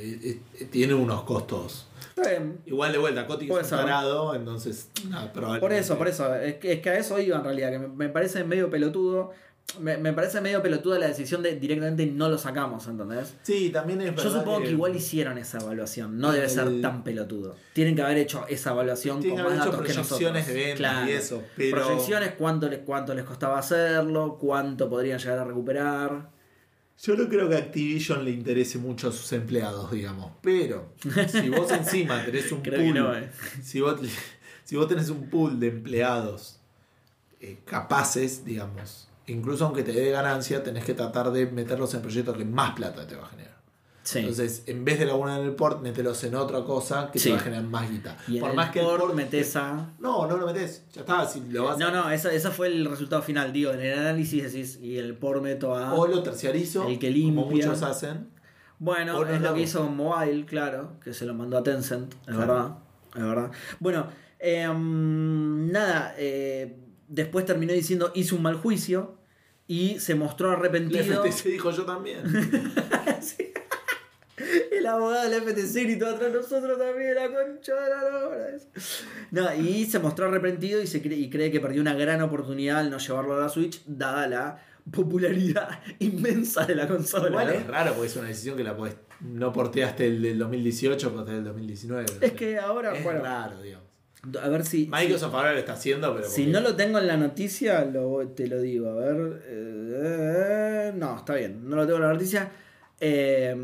tiene 0.70 0.94
unos 0.94 1.22
costos. 1.22 1.86
Bien. 2.16 2.58
Igual 2.66 2.92
de 2.92 2.98
vuelta, 2.98 3.26
Puede 3.26 3.46
es 3.62 3.68
tarado, 3.68 4.34
entonces. 4.34 4.88
probablemente- 5.32 5.60
Por 5.60 5.72
eso, 5.72 5.98
por 5.98 6.08
eso. 6.08 6.34
Es 6.36 6.54
que, 6.56 6.74
es 6.74 6.80
que 6.80 6.90
a 6.90 6.98
eso 6.98 7.18
iba 7.18 7.36
en 7.38 7.44
realidad, 7.44 7.70
que 7.72 7.78
me, 7.80 7.88
me 7.88 8.08
parece 8.08 8.44
medio 8.44 8.70
pelotudo. 8.70 9.32
Me, 9.80 9.96
me 9.96 10.12
parece 10.12 10.42
medio 10.42 10.62
pelotuda 10.62 10.98
la 10.98 11.08
decisión 11.08 11.42
de 11.42 11.56
directamente 11.56 12.04
no 12.06 12.28
lo 12.28 12.36
sacamos, 12.36 12.86
¿entendés? 12.86 13.34
Sí, 13.42 13.70
también 13.70 13.98
es 14.02 14.14
Yo 14.14 14.30
supongo 14.30 14.60
que, 14.60 14.70
igual 14.70 14.94
hicieron 14.94 15.38
esa 15.38 15.58
evaluación. 15.58 16.18
No 16.18 16.32
debe 16.32 16.50
ser 16.50 16.82
tan 16.82 17.02
pelotudo. 17.02 17.56
Tienen 17.72 17.96
que 17.96 18.02
haber 18.02 18.18
hecho 18.18 18.44
esa 18.46 18.72
evaluación 18.72 19.22
con 19.22 19.42
más 19.42 19.56
datos 19.56 19.76
que 19.76 19.76
proyecciones 19.94 20.46
nosotros. 20.46 20.46
de 20.46 20.74
Claro. 20.76 21.08
y 21.10 21.12
eso, 21.14 21.42
pero. 21.56 21.78
Proyecciones, 21.82 22.32
cuánto 22.38 22.68
les, 22.68 22.80
cuánto 22.80 23.14
les 23.14 23.24
costaba 23.24 23.58
hacerlo, 23.58 24.36
cuánto 24.38 24.88
podrían 24.90 25.18
llegar 25.18 25.38
a 25.38 25.44
recuperar. 25.44 26.33
Yo 27.02 27.16
no 27.16 27.28
creo 27.28 27.48
que 27.48 27.56
Activision 27.56 28.24
le 28.24 28.30
interese 28.30 28.78
mucho 28.78 29.08
a 29.08 29.12
sus 29.12 29.32
empleados, 29.32 29.90
digamos. 29.90 30.32
Pero, 30.40 30.92
si 31.28 31.48
vos 31.50 31.70
encima 31.72 32.24
tenés 32.24 32.50
un 32.52 32.62
pool. 32.62 32.94
no, 32.94 33.14
eh. 33.14 33.30
si, 33.62 33.80
vos, 33.80 34.00
si 34.64 34.76
vos 34.76 34.88
tenés 34.88 35.10
un 35.10 35.28
pool 35.28 35.58
de 35.58 35.68
empleados 35.68 36.60
eh, 37.40 37.58
capaces, 37.64 38.44
digamos, 38.44 39.08
incluso 39.26 39.66
aunque 39.66 39.82
te 39.82 39.92
dé 39.92 40.10
ganancia, 40.10 40.62
tenés 40.62 40.84
que 40.84 40.94
tratar 40.94 41.30
de 41.30 41.46
meterlos 41.46 41.92
en 41.94 42.02
proyectos 42.02 42.36
que 42.36 42.44
más 42.44 42.72
plata 42.74 43.06
te 43.06 43.16
va 43.16 43.26
a 43.26 43.28
generar. 43.28 43.54
Sí. 44.04 44.18
Entonces, 44.18 44.62
en 44.66 44.84
vez 44.84 44.98
de 44.98 45.06
laburar 45.06 45.40
en 45.40 45.46
el 45.46 45.54
port, 45.54 45.80
mételos 45.80 46.22
en 46.24 46.34
otra 46.34 46.62
cosa 46.62 47.10
que 47.10 47.18
Sí. 47.18 47.30
te 47.30 47.32
va 47.36 47.40
a 47.40 47.42
generar 47.42 47.64
más 47.64 47.90
guita. 47.90 48.16
y 48.28 48.34
en 48.36 48.40
Por 48.42 48.50
el 48.50 48.56
más 48.56 48.70
que 48.70 48.80
el 48.80 48.84
port 48.86 49.00
port 49.00 49.14
metés 49.14 49.56
a... 49.56 49.92
No, 49.98 50.26
no 50.26 50.36
lo 50.36 50.46
metés. 50.46 50.84
Ya 50.92 51.00
está. 51.00 51.26
Si 51.26 51.40
lo 51.50 51.64
vas 51.64 51.78
No, 51.78 51.90
no, 51.90 52.10
ese, 52.10 52.36
ese 52.36 52.50
fue 52.50 52.66
el 52.68 52.84
resultado 52.84 53.22
final, 53.22 53.52
digo, 53.52 53.72
en 53.72 53.80
el 53.80 53.98
análisis 53.98 54.42
decís, 54.52 54.78
y 54.82 54.98
el 54.98 55.16
por 55.16 55.40
meto 55.40 55.74
a... 55.74 55.94
O 55.94 56.06
lo 56.06 56.22
terciarizo, 56.22 56.86
El 56.86 56.98
que 56.98 57.08
como 57.08 57.16
limpia. 57.50 57.66
muchos 57.68 57.82
hacen. 57.82 58.28
Bueno, 58.78 59.24
no 59.24 59.26
es 59.34 59.40
lo 59.40 59.54
que 59.54 59.62
hizo 59.62 59.84
Mobile, 59.88 60.44
claro, 60.44 61.00
que 61.02 61.14
se 61.14 61.24
lo 61.24 61.32
mandó 61.32 61.56
a 61.56 61.62
Tencent, 61.62 62.12
es 62.12 62.18
Claro. 62.26 62.38
verdad, 62.40 62.78
es 63.16 63.22
verdad. 63.22 63.50
Bueno, 63.80 64.06
em, 64.38 65.70
nada, 65.70 66.14
eh, 66.18 66.76
después 67.08 67.46
terminó 67.46 67.72
diciendo 67.72 68.10
hizo 68.14 68.36
un 68.36 68.42
mal 68.42 68.56
juicio 68.56 69.16
y 69.66 69.98
se 70.00 70.14
mostró 70.14 70.50
arrepentido. 70.50 71.22
FTC 71.24 71.48
dijo 71.50 71.70
yo 71.70 71.84
también. 71.84 72.20
Sí. 73.22 73.44
El 74.72 74.86
abogado 74.86 75.30
del 75.30 75.42
FTC 75.42 75.84
gritó 75.84 76.08
atrás, 76.08 76.32
nosotros 76.32 76.78
también, 76.78 77.14
la 77.14 77.28
concha 77.28 77.74
de 77.74 77.90
la 77.90 78.10
lora. 78.10 78.46
No, 79.30 79.54
y 79.54 79.84
se 79.86 79.98
mostró 79.98 80.26
arrepentido 80.26 80.82
y, 80.82 80.86
se 80.86 81.00
cree, 81.00 81.18
y 81.18 81.30
cree 81.30 81.50
que 81.50 81.60
perdió 81.60 81.80
una 81.80 81.94
gran 81.94 82.20
oportunidad 82.22 82.78
al 82.78 82.90
no 82.90 82.98
llevarlo 82.98 83.36
a 83.36 83.40
la 83.40 83.48
Switch, 83.48 83.82
dada 83.86 84.26
la 84.26 84.62
popularidad 84.90 85.68
inmensa 86.00 86.66
de 86.66 86.74
la 86.74 86.88
consola. 86.88 87.28
Igual 87.28 87.46
¿no? 87.46 87.52
es 87.52 87.66
raro 87.66 87.92
porque 87.92 88.08
es 88.08 88.16
una 88.16 88.28
decisión 88.28 88.56
que 88.56 88.64
la 88.64 88.76
podés, 88.76 88.96
no 89.20 89.52
porteaste 89.52 90.06
el 90.06 90.22
del 90.22 90.38
2018, 90.38 91.12
porteaste 91.12 91.30
el 91.30 91.44
del 91.44 91.52
2019. 91.52 92.06
Es 92.20 92.32
que 92.32 92.58
ahora, 92.58 92.96
es 92.96 93.04
bueno, 93.04 93.22
raro, 93.22 93.62
digamos. 93.62 93.86
a 94.42 94.48
ver 94.48 94.64
si. 94.64 94.88
Microsoft 94.90 95.34
ahora 95.34 95.52
lo 95.52 95.58
está 95.60 95.74
haciendo, 95.74 96.12
pero. 96.14 96.28
Si 96.28 96.46
no 96.46 96.60
lo 96.60 96.74
tengo 96.74 96.98
en 96.98 97.06
la 97.06 97.16
noticia, 97.16 97.84
lo, 97.84 98.26
te 98.28 98.48
lo 98.48 98.60
digo. 98.60 98.90
A 98.90 98.94
ver. 98.94 99.42
eh, 99.46 100.92
no, 100.96 101.16
está 101.18 101.36
bien. 101.36 101.68
No 101.68 101.76
lo 101.76 101.86
tengo 101.86 101.98
en 101.98 102.04
la 102.04 102.12
noticia. 102.12 102.50
Eh, 103.00 103.54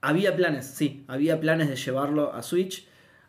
había 0.00 0.36
planes, 0.36 0.66
sí. 0.66 1.04
Había 1.08 1.40
planes 1.40 1.68
de 1.68 1.76
llevarlo 1.76 2.32
a 2.34 2.42
Switch. 2.42 2.86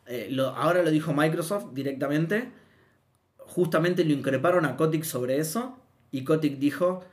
Eh, 0.08 0.28
lo- 0.32 0.50
ahora 0.50 0.84
lo 0.84 0.92
dijo 0.92 1.14
Microsoft 1.14 1.74
directamente. 1.74 2.52
Justamente 3.38 4.04
lo 4.06 4.14
increparon 4.14 4.66
a 4.66 4.78
Kotick 4.78 5.04
sobre 5.04 5.38
eso. 5.38 5.78
Y 6.12 6.24
Kotick 6.24 6.58
dijo. 6.60 7.04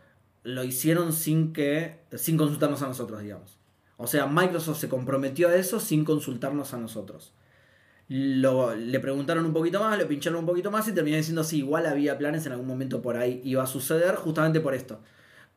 Lo 0.45 0.65
hicieron 0.65 1.13
sin 1.13 1.53
que. 1.53 1.99
sin 2.17 2.37
consultarnos 2.37 2.83
a 2.83 2.87
nosotros, 2.89 3.21
digamos. 3.21 3.59
O 3.97 4.07
sea, 4.07 4.27
Microsoft 4.27 4.79
se 4.79 4.89
comprometió 4.89 5.49
a 5.49 5.57
eso 5.57 5.81
sin 5.81 6.05
consultarnos 6.05 6.73
a 6.73 6.79
nosotros. 6.79 7.35
Lo- 8.09 8.75
le 8.75 9.01
preguntaron 9.01 9.45
un 9.45 9.53
poquito 9.53 9.81
más, 9.81 9.99
le 9.99 10.07
pincharon 10.07 10.39
un 10.39 10.47
poquito 10.47 10.71
más 10.71 10.89
y 10.89 10.93
terminó 10.93 11.17
diciendo 11.17 11.45
sí, 11.45 11.59
igual 11.59 11.85
había 11.87 12.17
planes 12.17 12.47
en 12.47 12.53
algún 12.53 12.67
momento 12.69 13.03
por 13.03 13.17
ahí 13.19 13.41
iba 13.45 13.63
a 13.63 13.67
suceder 13.67 14.15
justamente 14.15 14.61
por 14.61 14.73
esto. 14.75 15.01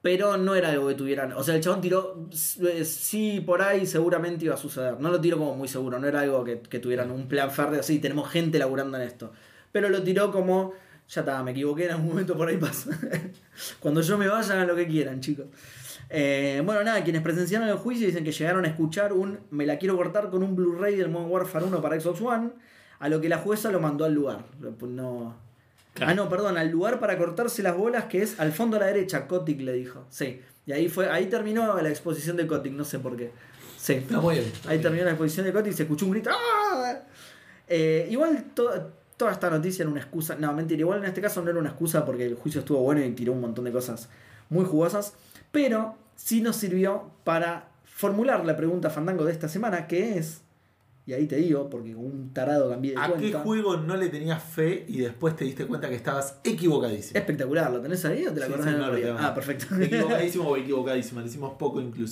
Pero 0.02 0.38
no 0.38 0.56
era 0.56 0.70
algo 0.70 0.88
que 0.88 0.96
tuvieran. 0.96 1.34
O 1.34 1.44
sea, 1.44 1.56
el 1.56 1.62
chabón 1.62 1.82
tiró 1.82 2.28
eh, 2.64 2.86
sí, 2.86 3.40
por 3.40 3.62
ahí 3.62 3.86
seguramente 3.86 4.46
iba 4.46 4.56
a 4.56 4.58
suceder. 4.58 5.00
No 5.00 5.10
lo 5.10 5.22
tiró 5.22 5.38
como 5.38 5.56
muy 5.56 5.68
seguro, 5.68 6.00
no 6.00 6.08
era 6.08 6.22
algo 6.22 6.44
que, 6.44 6.60
que 6.62 6.80
tuvieran 6.80 7.12
un 7.12 7.28
plan 7.28 7.52
férreo, 7.52 7.84
sí, 7.84 8.00
tenemos 8.00 8.30
gente 8.30 8.58
laburando 8.58 8.98
en 8.98 9.04
esto. 9.04 9.32
Pero 9.72 9.90
lo 9.90 10.02
tiró 10.02 10.32
como 10.32 10.74
ya 11.12 11.22
está, 11.22 11.44
me 11.44 11.52
equivoqué, 11.52 11.86
en 11.86 11.92
algún 11.92 12.08
momento 12.08 12.38
por 12.38 12.48
ahí 12.48 12.58
pasa. 12.58 12.90
Cuando 13.82 14.02
yo 14.02 14.18
me 14.18 14.30
vaya, 14.30 14.54
hagan 14.54 14.68
lo 14.68 14.76
que 14.76 14.88
quieran, 14.88 15.20
chicos. 15.20 15.48
Eh, 16.10 16.62
bueno, 16.66 16.84
nada, 16.84 17.04
quienes 17.04 17.22
presenciaron 17.22 17.68
el 17.68 17.76
juicio 17.76 18.08
dicen 18.08 18.24
que 18.24 18.32
llegaron 18.32 18.64
a 18.64 18.70
escuchar 18.70 19.12
un 19.12 19.40
me 19.50 19.66
la 19.66 19.78
quiero 19.78 19.98
cortar 19.98 20.30
con 20.30 20.42
un 20.42 20.56
Blu-ray 20.56 20.96
del 20.96 21.10
Modern 21.10 21.32
Warfare 21.32 21.66
1 21.66 21.82
para 21.82 22.00
Xbox 22.00 22.22
One. 22.22 22.52
A 23.00 23.10
lo 23.10 23.20
que 23.20 23.28
la 23.28 23.40
jueza 23.40 23.72
lo 23.72 23.80
mandó 23.82 24.06
al 24.06 24.14
lugar. 24.14 24.46
No. 24.88 25.36
Ah, 26.00 26.14
no, 26.14 26.30
perdón, 26.30 26.58
al 26.58 26.70
lugar 26.70 27.00
para 27.00 27.18
cortarse 27.18 27.62
las 27.62 27.76
bolas, 27.76 28.06
que 28.06 28.22
es 28.22 28.40
al 28.40 28.54
fondo 28.54 28.78
a 28.78 28.80
la 28.80 28.86
derecha, 28.88 29.28
Kotick 29.28 29.60
le 29.62 29.74
dijo. 29.74 30.06
Sí. 30.10 30.42
Y 30.66 30.72
ahí 30.72 30.88
fue, 30.88 31.10
ahí 31.10 31.26
terminó 31.28 31.80
la 31.82 31.90
exposición 31.90 32.38
de 32.38 32.48
Kotick, 32.48 32.74
no 32.74 32.86
sé 32.86 33.00
por 33.00 33.18
qué. 33.18 33.32
Sí. 33.78 33.94
Está 33.94 34.20
muy 34.20 34.36
bien. 34.36 34.52
Ahí 34.68 34.80
terminó 34.80 35.04
la 35.04 35.12
exposición 35.12 35.46
de 35.46 35.54
Kotick 35.54 35.74
y 35.74 35.76
se 35.76 35.84
escuchó 35.84 36.06
un 36.06 36.12
grito. 36.12 36.30
¡Ah! 36.32 37.00
Eh, 37.68 38.08
igual 38.10 38.46
toda 38.54 39.32
esta 39.32 39.50
noticia 39.50 39.84
era 39.84 39.92
una 39.92 40.02
excusa. 40.02 40.36
No, 40.36 40.54
mentira, 40.54 40.80
igual 40.80 41.00
en 41.00 41.06
este 41.06 41.22
caso 41.22 41.42
no 41.42 41.50
era 41.50 41.60
una 41.60 41.70
excusa 41.70 42.06
porque 42.06 42.26
el 42.26 42.36
juicio 42.36 42.60
estuvo 42.60 42.80
bueno 42.80 43.04
y 43.04 43.12
tiró 43.12 43.34
un 43.34 43.42
montón 43.42 43.66
de 43.66 43.72
cosas 43.72 44.10
muy 44.50 44.66
jugosas. 44.66 45.14
Pero 45.52 45.96
sí 46.16 46.42
nos 46.42 46.56
sirvió 46.56 47.12
para 47.24 47.70
formular 47.86 48.46
la 48.46 48.56
pregunta 48.56 48.90
Fandango 48.90 49.26
de 49.26 49.32
esta 49.32 49.48
semana, 49.48 49.88
que 49.88 50.18
es. 50.18 50.42
Y 51.04 51.14
ahí 51.14 51.26
te 51.26 51.36
digo, 51.38 51.68
porque 51.70 51.94
con 51.94 52.06
un 52.06 52.34
tarado 52.34 52.70
cambié 52.70 52.92
de 52.92 52.98
¿A 53.00 53.08
cuenta. 53.10 53.26
qué 53.26 53.34
juego 53.34 53.76
no 53.78 53.98
le 53.98 54.10
tenías 54.10 54.42
fe 54.44 54.86
y 54.88 55.00
después 55.00 55.36
te 55.36 55.46
diste 55.46 55.66
cuenta 55.66 55.90
que 55.90 55.96
estabas 55.96 56.40
equivocadísimo? 56.44 57.20
Espectacular, 57.20 57.72
¿lo 57.72 57.82
tenés 57.82 58.06
ahí 58.06 58.26
o 58.28 58.32
te 58.34 58.40
la 58.40 58.46
Sí, 58.46 58.54
acordás 58.54 58.74
sí, 58.76 58.80
no, 58.80 58.92
tengo. 58.92 59.18
Ah, 59.20 59.34
perfecto. 59.34 59.66
Equivocadísimo 59.82 60.48
o 60.48 60.58
equivocadísima. 60.58 61.22
Le 61.22 61.28
hicimos 61.28 61.54
poco 61.58 61.82
doy 61.82 62.04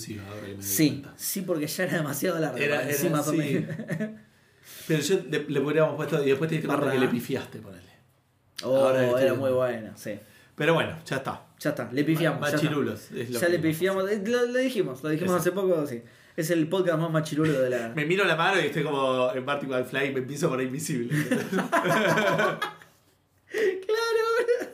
Sí, 0.60 1.04
sí, 1.16 1.42
porque 1.42 1.66
ya 1.68 1.84
era 1.84 1.98
demasiado 1.98 2.40
largo. 2.40 2.58
Era- 2.58 2.82
era 2.82 2.90
encima 2.90 3.22
también. 3.22 3.68
Pero 4.88 5.00
yo 5.02 5.20
le, 5.30 5.44
le 5.48 5.60
podríamos 5.60 5.94
puesto 5.94 6.22
y 6.22 6.28
después 6.28 6.48
te 6.48 6.56
diste 6.56 6.68
cuenta 6.68 6.90
que 6.90 6.98
le 6.98 7.08
pifiaste, 7.08 7.58
ponele. 7.60 7.90
Oh, 8.64 8.76
Ahora 8.76 9.20
era 9.20 9.34
muy 9.34 9.50
bueno, 9.52 9.92
sí. 9.94 10.18
Pero 10.56 10.74
bueno, 10.74 10.96
ya 11.06 11.16
está. 11.16 11.46
Ya 11.60 11.70
está, 11.70 11.90
le 11.92 12.04
pifiamos. 12.04 12.40
ya. 12.50 12.56
Machirulos. 12.56 13.12
es 13.12 13.30
lo 13.30 13.38
Ya 13.40 13.46
que 13.46 13.52
le 13.52 13.58
pifiamos, 13.60 14.10
eh, 14.10 14.20
lo, 14.26 14.46
lo 14.46 14.58
dijimos, 14.58 15.02
lo 15.02 15.08
dijimos 15.10 15.36
Exacto. 15.36 15.60
hace 15.60 15.68
poco, 15.74 15.86
sí. 15.86 16.02
Es 16.40 16.48
el 16.50 16.68
podcast 16.68 16.98
más 16.98 17.10
machirulo 17.10 17.60
de 17.60 17.68
la. 17.68 17.88
Me 17.94 18.06
miro 18.06 18.24
la 18.24 18.34
mano 18.34 18.58
y 18.58 18.64
estoy 18.64 18.82
como 18.82 19.30
en 19.34 19.44
Marty 19.44 19.66
McFly 19.66 20.06
y 20.08 20.12
me 20.14 20.20
empiezo 20.20 20.48
por 20.48 20.62
invisible. 20.62 21.12
¡Claro! 23.50 24.70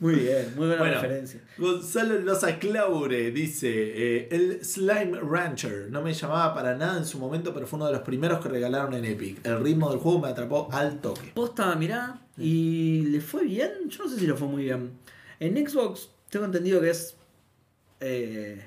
Muy 0.00 0.16
bien, 0.16 0.52
muy 0.54 0.66
buena 0.66 0.82
Bueno. 0.82 0.94
referencia. 1.00 1.40
Gonzalo 1.56 2.18
Loza 2.18 2.58
Claure 2.58 3.30
dice: 3.30 3.70
eh, 3.70 4.28
El 4.30 4.62
Slime 4.62 5.18
Rancher 5.20 5.86
no 5.90 6.02
me 6.02 6.12
llamaba 6.12 6.52
para 6.54 6.74
nada 6.76 6.98
en 6.98 7.06
su 7.06 7.18
momento, 7.18 7.54
pero 7.54 7.66
fue 7.66 7.78
uno 7.78 7.86
de 7.86 7.92
los 7.92 8.02
primeros 8.02 8.40
que 8.42 8.50
regalaron 8.50 8.92
en 8.92 9.06
Epic. 9.06 9.46
El 9.46 9.60
ritmo 9.62 9.88
del 9.88 9.98
juego 9.98 10.18
me 10.20 10.28
atrapó 10.28 10.68
al 10.72 11.00
toque. 11.00 11.30
Posta, 11.34 11.74
mirá, 11.76 12.20
y 12.36 13.02
le 13.06 13.22
fue 13.22 13.44
bien. 13.44 13.70
Yo 13.88 14.04
no 14.04 14.10
sé 14.10 14.18
si 14.18 14.26
le 14.26 14.34
fue 14.34 14.48
muy 14.48 14.64
bien. 14.64 14.90
En 15.40 15.56
Xbox 15.66 16.10
tengo 16.28 16.44
entendido 16.44 16.80
que 16.82 16.90
es 16.90 17.16
eh, 18.00 18.62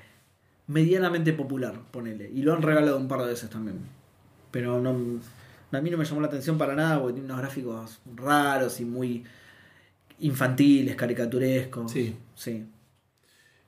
medianamente 0.70 1.32
popular, 1.32 1.80
ponele. 1.90 2.30
Y 2.32 2.42
lo 2.42 2.54
han 2.54 2.62
regalado 2.62 2.96
un 2.96 3.08
par 3.08 3.20
de 3.22 3.26
veces 3.28 3.50
también. 3.50 3.78
Pero 4.50 4.80
no, 4.80 4.90
a 5.72 5.80
mí 5.80 5.90
no 5.90 5.98
me 5.98 6.04
llamó 6.04 6.20
la 6.20 6.28
atención 6.28 6.56
para 6.58 6.74
nada 6.74 6.98
porque 7.00 7.14
tiene 7.14 7.26
unos 7.26 7.38
gráficos 7.40 7.98
raros 8.16 8.80
y 8.80 8.84
muy 8.84 9.24
infantiles, 10.20 10.94
caricaturescos. 10.96 11.90
Sí. 11.90 12.14
Sí. 12.34 12.64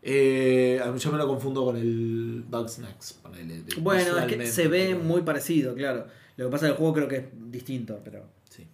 Eh, 0.05 0.81
yo 0.99 1.13
me 1.13 1.19
lo 1.19 1.29
confundo 1.29 1.65
con 1.65 1.77
el 1.77 2.45
Bugsnax. 2.49 3.15
ponele, 3.15 3.63
Bueno, 3.81 4.19
es 4.19 4.27
que 4.27 4.47
se 4.47 4.67
ve 4.69 4.89
pero- 4.93 5.01
muy 5.05 5.23
parecido, 5.23 5.75
claro. 5.75 6.07
Lo 6.37 6.47
que 6.47 6.51
pasa 6.51 6.67
es 6.67 6.71
que 6.71 6.73
el 6.73 6.79
juego 6.79 6.95
creo 6.95 7.09
que 7.09 7.17
es 7.17 7.25
distinto, 7.51 8.01
pero. 8.05 8.27
Sí. 8.49 8.67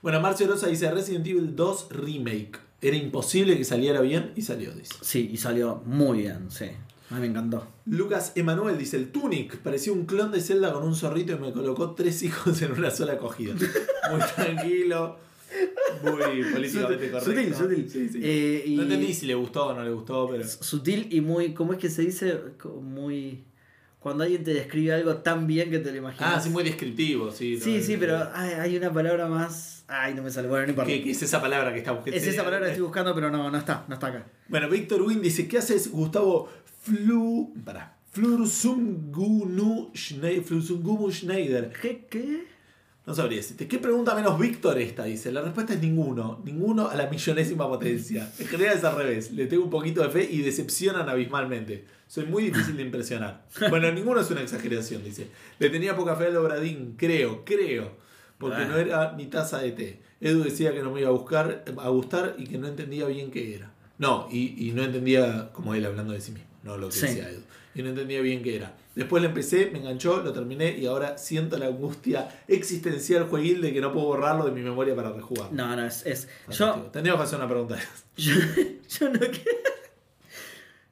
Bueno, 0.00 0.20
Marcio 0.20 0.46
Rosa 0.46 0.68
dice 0.68 0.90
Resident 0.90 1.26
Evil 1.26 1.54
2 1.56 1.88
Remake. 1.90 2.58
Era 2.80 2.96
imposible 2.96 3.56
que 3.56 3.64
saliera 3.64 4.00
bien 4.00 4.32
y 4.34 4.42
salió, 4.42 4.72
dice. 4.72 4.94
Sí, 5.02 5.30
y 5.32 5.36
salió 5.36 5.82
muy 5.86 6.18
bien, 6.22 6.50
sí. 6.50 6.66
A 7.12 7.16
mí 7.16 7.20
me 7.20 7.26
encantó. 7.26 7.66
Lucas 7.86 8.32
Emanuel 8.34 8.78
dice, 8.78 8.96
el 8.96 9.12
Tunic 9.12 9.58
parecía 9.58 9.92
un 9.92 10.06
clon 10.06 10.32
de 10.32 10.40
Zelda 10.40 10.72
con 10.72 10.82
un 10.84 10.94
zorrito 10.96 11.32
y 11.34 11.38
me 11.38 11.52
colocó 11.52 11.90
tres 11.92 12.22
hijos 12.22 12.60
en 12.62 12.72
una 12.72 12.90
sola 12.90 13.12
acogida. 13.14 13.54
Muy 14.10 14.20
tranquilo, 14.34 15.16
muy 16.02 16.42
políticamente 16.52 17.10
correcto. 17.10 17.30
Sutil, 17.30 17.54
sutil. 17.54 17.90
Sí, 17.90 18.08
sí. 18.08 18.20
Eh, 18.22 18.64
y- 18.66 18.76
No 18.76 18.82
entendí 18.82 19.12
si 19.12 19.26
le 19.26 19.34
gustó 19.34 19.66
o 19.68 19.74
no 19.74 19.84
le 19.84 19.90
gustó, 19.90 20.28
pero... 20.30 20.46
Sutil 20.48 21.08
y 21.10 21.20
muy. 21.20 21.52
¿Cómo 21.54 21.72
es 21.74 21.78
que 21.78 21.90
se 21.90 22.02
dice? 22.02 22.38
Muy. 22.80 23.44
Cuando 24.00 24.24
alguien 24.24 24.42
te 24.42 24.52
describe 24.54 24.94
algo 24.94 25.16
tan 25.18 25.46
bien 25.46 25.70
que 25.70 25.78
te 25.78 25.92
lo 25.92 25.98
imaginas. 25.98 26.34
Ah, 26.36 26.40
sí, 26.40 26.48
muy 26.50 26.64
descriptivo, 26.64 27.30
sí. 27.30 27.60
Sí, 27.60 27.82
sí, 27.82 27.96
pero 27.98 28.28
hay, 28.34 28.50
hay 28.54 28.76
una 28.76 28.92
palabra 28.92 29.28
más. 29.28 29.71
Ay, 29.94 30.14
no 30.14 30.22
me 30.22 30.30
sale. 30.30 30.48
Bueno, 30.48 30.64
no 30.64 30.70
importa. 30.70 30.90
¿Qué, 30.90 31.02
qué 31.02 31.10
es 31.10 31.22
esa 31.22 31.40
palabra 31.40 31.70
que 31.72 31.80
está 31.80 31.92
buscando? 31.92 32.16
Es 32.16 32.26
esa 32.26 32.42
palabra 32.42 32.66
que 32.66 32.72
estoy 32.72 32.84
buscando, 32.84 33.14
pero 33.14 33.30
no, 33.30 33.50
no 33.50 33.58
está, 33.58 33.84
no 33.88 33.94
está 33.94 34.06
acá. 34.06 34.26
Bueno, 34.48 34.68
Víctor 34.70 35.02
Win 35.02 35.20
dice, 35.20 35.46
¿qué 35.46 35.58
haces 35.58 35.90
Gustavo 35.92 36.48
Flu... 36.82 37.52
Pará. 37.62 37.98
Flursungunu 38.12 39.90
Schneider, 39.94 40.44
Schneider. 41.12 41.72
¿Qué? 41.80 42.06
¿Qué? 42.10 42.44
No 43.06 43.14
sabría 43.14 43.38
decirte. 43.38 43.66
¿Qué 43.68 43.78
pregunta 43.78 44.14
menos 44.14 44.38
Víctor 44.38 44.78
esta? 44.78 45.04
Dice. 45.04 45.32
La 45.32 45.42
respuesta 45.42 45.74
es 45.74 45.80
ninguno. 45.80 46.40
Ninguno 46.44 46.88
a 46.88 46.94
la 46.94 47.08
millonésima 47.08 47.68
potencia. 47.68 48.30
En 48.38 48.46
general 48.46 48.78
es 48.78 48.84
al 48.84 48.96
revés. 48.96 49.32
Le 49.32 49.46
tengo 49.46 49.64
un 49.64 49.70
poquito 49.70 50.02
de 50.02 50.08
fe 50.08 50.28
y 50.30 50.42
decepcionan 50.42 51.08
abismalmente. 51.08 51.84
Soy 52.06 52.26
muy 52.26 52.44
difícil 52.44 52.76
de 52.76 52.82
impresionar. 52.82 53.46
Bueno, 53.70 53.90
ninguno 53.90 54.20
es 54.20 54.30
una 54.30 54.42
exageración, 54.42 55.02
dice. 55.02 55.28
Le 55.58 55.68
tenía 55.70 55.96
poca 55.96 56.14
fe 56.16 56.26
al 56.26 56.36
Obradín, 56.36 56.94
creo, 56.96 57.44
creo. 57.44 57.96
Porque 58.42 58.64
no 58.66 58.76
era 58.76 59.12
mi 59.12 59.26
taza 59.26 59.58
de 59.58 59.72
té. 59.72 60.00
Edu 60.20 60.42
decía 60.44 60.72
que 60.72 60.82
no 60.82 60.90
me 60.92 61.00
iba 61.00 61.08
a, 61.08 61.12
buscar, 61.12 61.64
a 61.78 61.88
gustar 61.88 62.34
y 62.38 62.46
que 62.46 62.58
no 62.58 62.68
entendía 62.68 63.06
bien 63.06 63.30
qué 63.30 63.54
era. 63.56 63.72
No, 63.98 64.28
y, 64.30 64.68
y 64.68 64.72
no 64.72 64.82
entendía, 64.82 65.50
como 65.52 65.74
él 65.74 65.84
hablando 65.86 66.12
de 66.12 66.20
sí 66.20 66.32
mismo, 66.32 66.48
no 66.62 66.76
lo 66.76 66.88
que 66.88 66.94
Sí. 66.96 67.06
decía 67.06 67.30
Edu. 67.30 67.40
Y 67.74 67.82
no 67.82 67.88
entendía 67.88 68.20
bien 68.20 68.42
qué 68.42 68.56
era. 68.56 68.74
Después 68.94 69.22
lo 69.22 69.28
empecé, 69.30 69.70
me 69.72 69.78
enganchó, 69.78 70.22
lo 70.22 70.32
terminé 70.34 70.76
y 70.76 70.84
ahora 70.84 71.16
siento 71.16 71.56
la 71.56 71.66
angustia 71.68 72.28
existencial 72.46 73.24
jueguil 73.28 73.62
de 73.62 73.72
que 73.72 73.80
no 73.80 73.90
puedo 73.92 74.06
borrarlo 74.06 74.44
de 74.44 74.50
mi 74.50 74.60
memoria 74.60 74.94
para 74.94 75.10
rejugar. 75.12 75.50
No, 75.52 75.74
no, 75.74 75.86
es. 75.86 76.04
es 76.04 76.28
Fantástico. 76.46 76.76
yo, 76.84 76.90
Tendríamos 76.90 77.20
que 77.22 77.24
hacer 77.26 77.38
una 77.38 77.48
pregunta. 77.48 77.78
yo, 78.16 78.34
yo 78.98 79.08
no 79.08 79.18
quiero. 79.20 79.72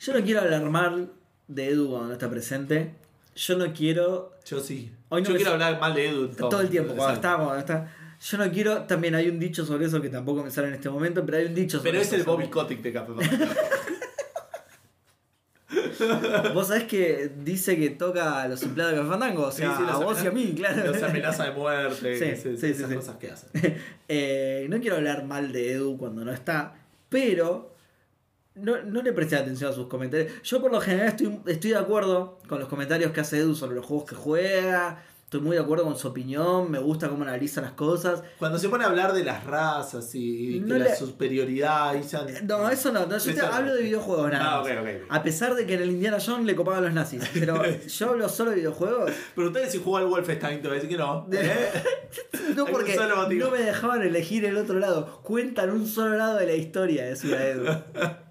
Yo 0.00 0.14
no 0.18 0.24
quiero 0.24 0.40
hablar 0.40 0.62
mal 0.70 1.12
de 1.46 1.68
Edu 1.68 1.90
cuando 1.90 2.06
no 2.08 2.12
está 2.14 2.30
presente. 2.30 2.94
Yo 3.40 3.56
no 3.56 3.72
quiero. 3.72 4.34
Yo 4.44 4.60
sí. 4.60 4.92
Hoy 5.08 5.22
no 5.22 5.30
Yo 5.30 5.36
quiero 5.36 5.52
hablar 5.52 5.80
mal 5.80 5.94
de 5.94 6.10
Edu 6.10 6.28
Todo, 6.28 6.60
el 6.60 6.68
tiempo, 6.68 6.94
cuando 6.94 7.14
está, 7.14 7.36
cuando 7.36 7.56
está. 7.56 7.90
Yo 8.20 8.36
no 8.36 8.50
quiero. 8.52 8.82
También 8.82 9.14
hay 9.14 9.30
un 9.30 9.38
dicho 9.38 9.64
sobre 9.64 9.86
eso 9.86 10.02
que 10.02 10.10
tampoco 10.10 10.44
me 10.44 10.50
sale 10.50 10.68
en 10.68 10.74
este 10.74 10.90
momento, 10.90 11.24
pero 11.24 11.38
hay 11.38 11.46
un 11.46 11.54
dicho 11.54 11.78
sobre 11.78 11.92
Pero 11.92 12.02
es 12.02 12.12
el 12.12 12.24
Bobby 12.24 12.48
Kotick 12.48 12.82
de 12.82 12.92
Café 12.92 13.12
Vos 16.52 16.68
sabés 16.68 16.84
que 16.84 17.30
dice 17.42 17.78
que 17.78 17.90
toca 17.90 18.42
a 18.42 18.48
los 18.48 18.62
empleados 18.62 18.92
de 18.92 18.98
Café 18.98 19.10
Fandango, 19.10 19.46
o 19.46 19.52
sea, 19.52 19.70
Sí, 19.70 19.76
sí, 19.78 19.84
a 19.90 19.96
vos 19.96 20.22
y 20.22 20.26
a 20.26 20.30
mí, 20.30 20.52
claro. 20.56 20.92
Los 20.92 21.02
amenaza 21.02 21.44
de 21.44 21.50
muerte, 21.52 22.18
Sí, 22.18 22.24
ese- 22.24 22.56
sí, 22.56 22.74
sí, 22.74 22.82
esas 22.82 22.92
cosas 22.92 23.16
que 23.16 23.30
hacen. 23.30 23.50
Eh, 24.12 24.66
no 24.68 24.80
quiero 24.80 24.96
hablar 24.96 25.24
mal 25.24 25.52
de 25.52 25.70
Edu 25.72 25.96
cuando 25.96 26.24
no 26.24 26.32
está, 26.32 26.74
pero 27.08 27.69
no, 28.54 28.82
no 28.82 29.02
le 29.02 29.12
presté 29.12 29.36
atención 29.36 29.70
a 29.70 29.74
sus 29.74 29.86
comentarios. 29.86 30.32
Yo 30.42 30.60
por 30.60 30.70
lo 30.72 30.80
general 30.80 31.08
estoy, 31.08 31.40
estoy 31.46 31.70
de 31.70 31.76
acuerdo 31.78 32.38
con 32.48 32.58
los 32.58 32.68
comentarios 32.68 33.12
que 33.12 33.20
hace 33.20 33.38
Edu 33.38 33.54
sobre 33.54 33.76
los 33.76 33.86
juegos 33.86 34.08
que 34.08 34.14
juega. 34.16 35.02
Estoy 35.24 35.42
muy 35.42 35.54
de 35.54 35.62
acuerdo 35.62 35.84
con 35.84 35.96
su 35.96 36.08
opinión, 36.08 36.68
me 36.72 36.80
gusta 36.80 37.08
cómo 37.08 37.22
analiza 37.22 37.60
las 37.60 37.70
cosas. 37.70 38.24
Cuando 38.40 38.58
se 38.58 38.68
pone 38.68 38.82
a 38.82 38.88
hablar 38.88 39.12
de 39.12 39.22
las 39.22 39.44
razas 39.44 40.12
y, 40.16 40.58
No 40.58 40.74
que 40.74 40.80
le- 40.82 40.88
la 40.88 40.96
superioridad 40.96 41.94
y 41.94 42.02
ya- 42.02 42.26
No, 42.42 42.68
eso 42.68 42.90
no, 42.90 43.06
no, 43.06 43.16
yo 43.16 43.32
te 43.32 43.40
hablo 43.40 43.72
de 43.76 43.82
videojuegos 43.84 44.32
nada. 44.32 44.56
Ah, 44.56 44.60
más. 44.62 44.66
ok, 44.68 44.78
ok. 44.80 44.88
A 45.08 45.22
pesar 45.22 45.54
de 45.54 45.66
que 45.66 45.74
en 45.74 45.82
el 45.82 45.90
Indiana 45.92 46.18
Jones 46.18 46.46
le 46.46 46.56
copaban 46.56 46.82
los 46.82 46.92
nazis, 46.92 47.22
pero 47.32 47.62
yo 47.86 48.08
hablo 48.10 48.28
solo 48.28 48.50
de 48.50 48.56
videojuegos. 48.56 49.12
Preguntale 49.36 49.70
si 49.70 49.78
jugó 49.78 49.98
al 49.98 50.06
Wolfenstein, 50.06 50.62
te 50.62 50.66
va 50.66 50.72
a 50.72 50.74
decir 50.74 50.90
que 50.90 50.96
no. 50.98 51.28
¿eh? 51.32 51.70
No 52.56 52.66
Hay 52.66 52.72
porque 52.72 52.96
no 53.38 53.50
me 53.52 53.58
dejaban 53.62 54.02
elegir 54.02 54.44
el 54.46 54.56
otro 54.56 54.80
lado. 54.80 55.20
Cuentan 55.22 55.70
un 55.70 55.86
solo 55.86 56.16
lado 56.16 56.38
de 56.38 56.46
la 56.46 56.54
historia, 56.54 57.04
decía 57.04 57.46
Edu. 57.46 57.66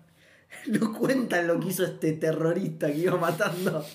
No 0.68 0.94
cuentan 0.94 1.48
lo 1.48 1.60
que 1.60 1.68
hizo 1.68 1.86
este 1.86 2.14
terrorista 2.14 2.88
que 2.88 2.98
iba 2.98 3.18
matando 3.18 3.86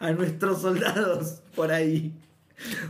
a 0.00 0.10
nuestros 0.12 0.60
soldados 0.60 1.42
por 1.54 1.72
ahí. 1.72 2.12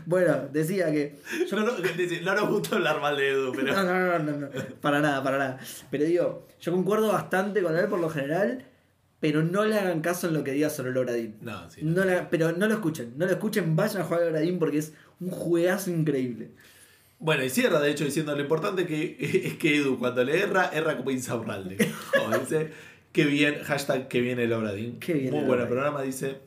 Bueno, 0.06 0.48
decía 0.50 0.90
que. 0.90 1.18
Yo 1.50 1.60
no, 1.60 1.66
no, 1.66 2.34
nos 2.34 2.48
gusta 2.48 2.76
hablar 2.76 3.00
mal 3.00 3.16
de 3.16 3.30
Edu, 3.30 3.52
pero. 3.52 3.74
No, 3.74 3.84
no, 3.84 4.18
no, 4.18 4.18
no, 4.18 4.38
no, 4.38 4.48
Para 4.80 5.00
nada, 5.00 5.22
para 5.22 5.38
nada. 5.38 5.58
Pero 5.90 6.04
digo, 6.04 6.48
yo 6.60 6.72
concuerdo 6.72 7.08
bastante 7.12 7.62
con 7.62 7.76
él 7.76 7.86
por 7.86 8.00
lo 8.00 8.08
general, 8.08 8.64
pero 9.20 9.42
no 9.42 9.64
le 9.64 9.78
hagan 9.78 10.00
caso 10.00 10.28
en 10.28 10.34
lo 10.34 10.42
que 10.42 10.52
diga 10.52 10.70
sobre 10.70 10.90
el 10.90 10.96
Obradín. 10.96 11.36
No, 11.42 11.68
sí. 11.70 11.80
No 11.82 12.02
pero 12.30 12.52
no 12.52 12.66
lo 12.66 12.74
escuchen, 12.74 13.12
no 13.16 13.26
lo 13.26 13.32
escuchen, 13.32 13.76
vayan 13.76 14.02
a 14.02 14.04
jugar 14.04 14.22
al 14.22 14.28
Obradín 14.28 14.58
porque 14.58 14.78
es 14.78 14.94
un 15.20 15.30
juegazo 15.30 15.90
increíble. 15.90 16.52
Bueno, 17.20 17.42
y 17.44 17.50
cierra 17.50 17.80
de 17.80 17.90
hecho 17.90 18.04
diciendo 18.04 18.34
lo 18.34 18.40
importante 18.42 18.86
que 18.86 19.16
es 19.46 19.54
que 19.54 19.76
Edu 19.76 19.98
cuando 19.98 20.22
le 20.24 20.38
erra, 20.40 20.70
erra 20.72 20.96
como 20.96 21.10
Insaurralde. 21.10 21.76
Como 22.16 22.38
dice, 22.38 22.70
qué 23.12 23.24
bien, 23.24 23.62
hashtag 23.64 24.08
que 24.08 24.20
viene 24.20 24.44
el 24.44 24.52
Obradín. 24.52 24.98
Qué 25.00 25.14
bien 25.14 25.30
Muy 25.30 25.40
el 25.40 25.46
buen 25.46 25.60
Obradín. 25.60 25.74
programa, 25.74 26.02
dice. 26.02 26.38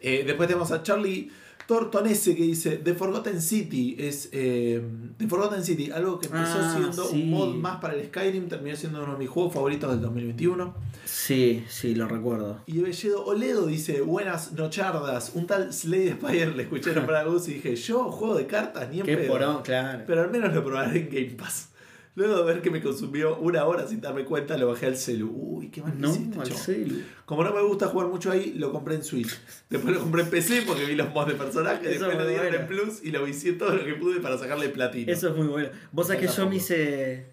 Eh, 0.00 0.22
después 0.26 0.46
tenemos 0.48 0.70
a 0.72 0.82
Charlie 0.82 1.30
Tortonese 1.68 2.34
que 2.34 2.44
dice 2.44 2.78
The 2.78 2.94
Forgotten 2.94 3.42
City 3.42 3.94
es 3.98 4.30
eh, 4.32 4.82
The 5.18 5.28
Forgotten 5.28 5.62
City, 5.62 5.90
algo 5.90 6.18
que 6.18 6.24
empezó 6.26 6.54
Ah, 6.58 6.74
siendo 6.74 7.04
sí. 7.04 7.22
un 7.24 7.30
mod 7.30 7.54
más 7.56 7.76
para 7.76 7.92
el 7.92 8.06
Skyrim, 8.06 8.48
terminó 8.48 8.74
siendo 8.74 9.02
uno 9.04 9.12
de 9.12 9.18
mis 9.18 9.28
juegos 9.28 9.52
favoritos 9.52 9.90
del 9.90 10.00
2021. 10.00 10.74
Sí, 11.04 11.62
sí, 11.68 11.94
lo 11.94 12.08
recuerdo. 12.08 12.62
Y 12.64 12.78
Belledo 12.78 13.22
Oledo 13.26 13.66
dice, 13.66 14.00
buenas 14.00 14.52
nochardas, 14.52 15.32
un 15.34 15.46
tal 15.46 15.70
Slade 15.74 16.12
Spire 16.12 16.54
le 16.54 16.62
escuché 16.62 16.94
nombrar 16.94 17.26
a 17.26 17.28
Gus 17.28 17.46
y 17.48 17.54
dije, 17.54 17.76
yo 17.76 18.10
juego 18.10 18.34
de 18.36 18.46
cartas 18.46 18.88
ni 18.90 19.00
en 19.00 19.04
Qué 19.06 19.18
pedo. 19.18 19.28
porón, 19.32 19.62
claro. 19.62 20.04
Pero 20.06 20.22
al 20.22 20.30
menos 20.30 20.54
lo 20.54 20.64
probaré 20.64 21.00
en 21.00 21.08
Game 21.10 21.36
Pass. 21.36 21.67
Luego 22.18 22.38
de 22.38 22.52
ver 22.52 22.62
que 22.62 22.70
me 22.72 22.82
consumió 22.82 23.36
una 23.38 23.64
hora 23.64 23.86
sin 23.86 24.00
darme 24.00 24.24
cuenta, 24.24 24.56
lo 24.58 24.66
bajé 24.66 24.86
al 24.86 24.96
celu. 24.96 25.30
Uy, 25.32 25.68
qué 25.68 25.80
mal 25.80 26.00
No, 26.00 26.10
hiciste, 26.10 26.36
al 26.40 26.48
chabón. 26.48 26.62
celu. 26.64 27.02
Como 27.24 27.44
no 27.44 27.54
me 27.54 27.62
gusta 27.62 27.86
jugar 27.86 28.08
mucho 28.08 28.32
ahí, 28.32 28.54
lo 28.56 28.72
compré 28.72 28.96
en 28.96 29.04
Switch. 29.04 29.38
Después 29.70 29.94
lo 29.94 30.00
compré 30.00 30.22
en 30.22 30.30
PC 30.30 30.62
porque 30.66 30.84
vi 30.84 30.96
los 30.96 31.14
mods 31.14 31.28
de 31.28 31.34
personajes. 31.34 31.86
Eso 31.86 32.06
Después 32.08 32.10
es 32.10 32.18
lo 32.18 32.24
muy 32.24 32.28
dieron 32.32 32.48
bueno. 32.48 32.60
en 32.60 32.66
Plus 32.66 33.04
y 33.04 33.12
lo 33.12 33.24
vicié 33.24 33.52
todo 33.52 33.72
lo 33.76 33.84
que 33.84 33.94
pude 33.94 34.18
para 34.18 34.36
sacarle 34.36 34.68
platino. 34.70 35.12
Eso 35.12 35.28
es 35.28 35.36
muy 35.36 35.46
bueno. 35.46 35.68
Vos 35.92 36.08
sabés 36.08 36.26
que 36.28 36.36
yo 36.36 36.48
me 36.48 36.56
hice 36.56 37.26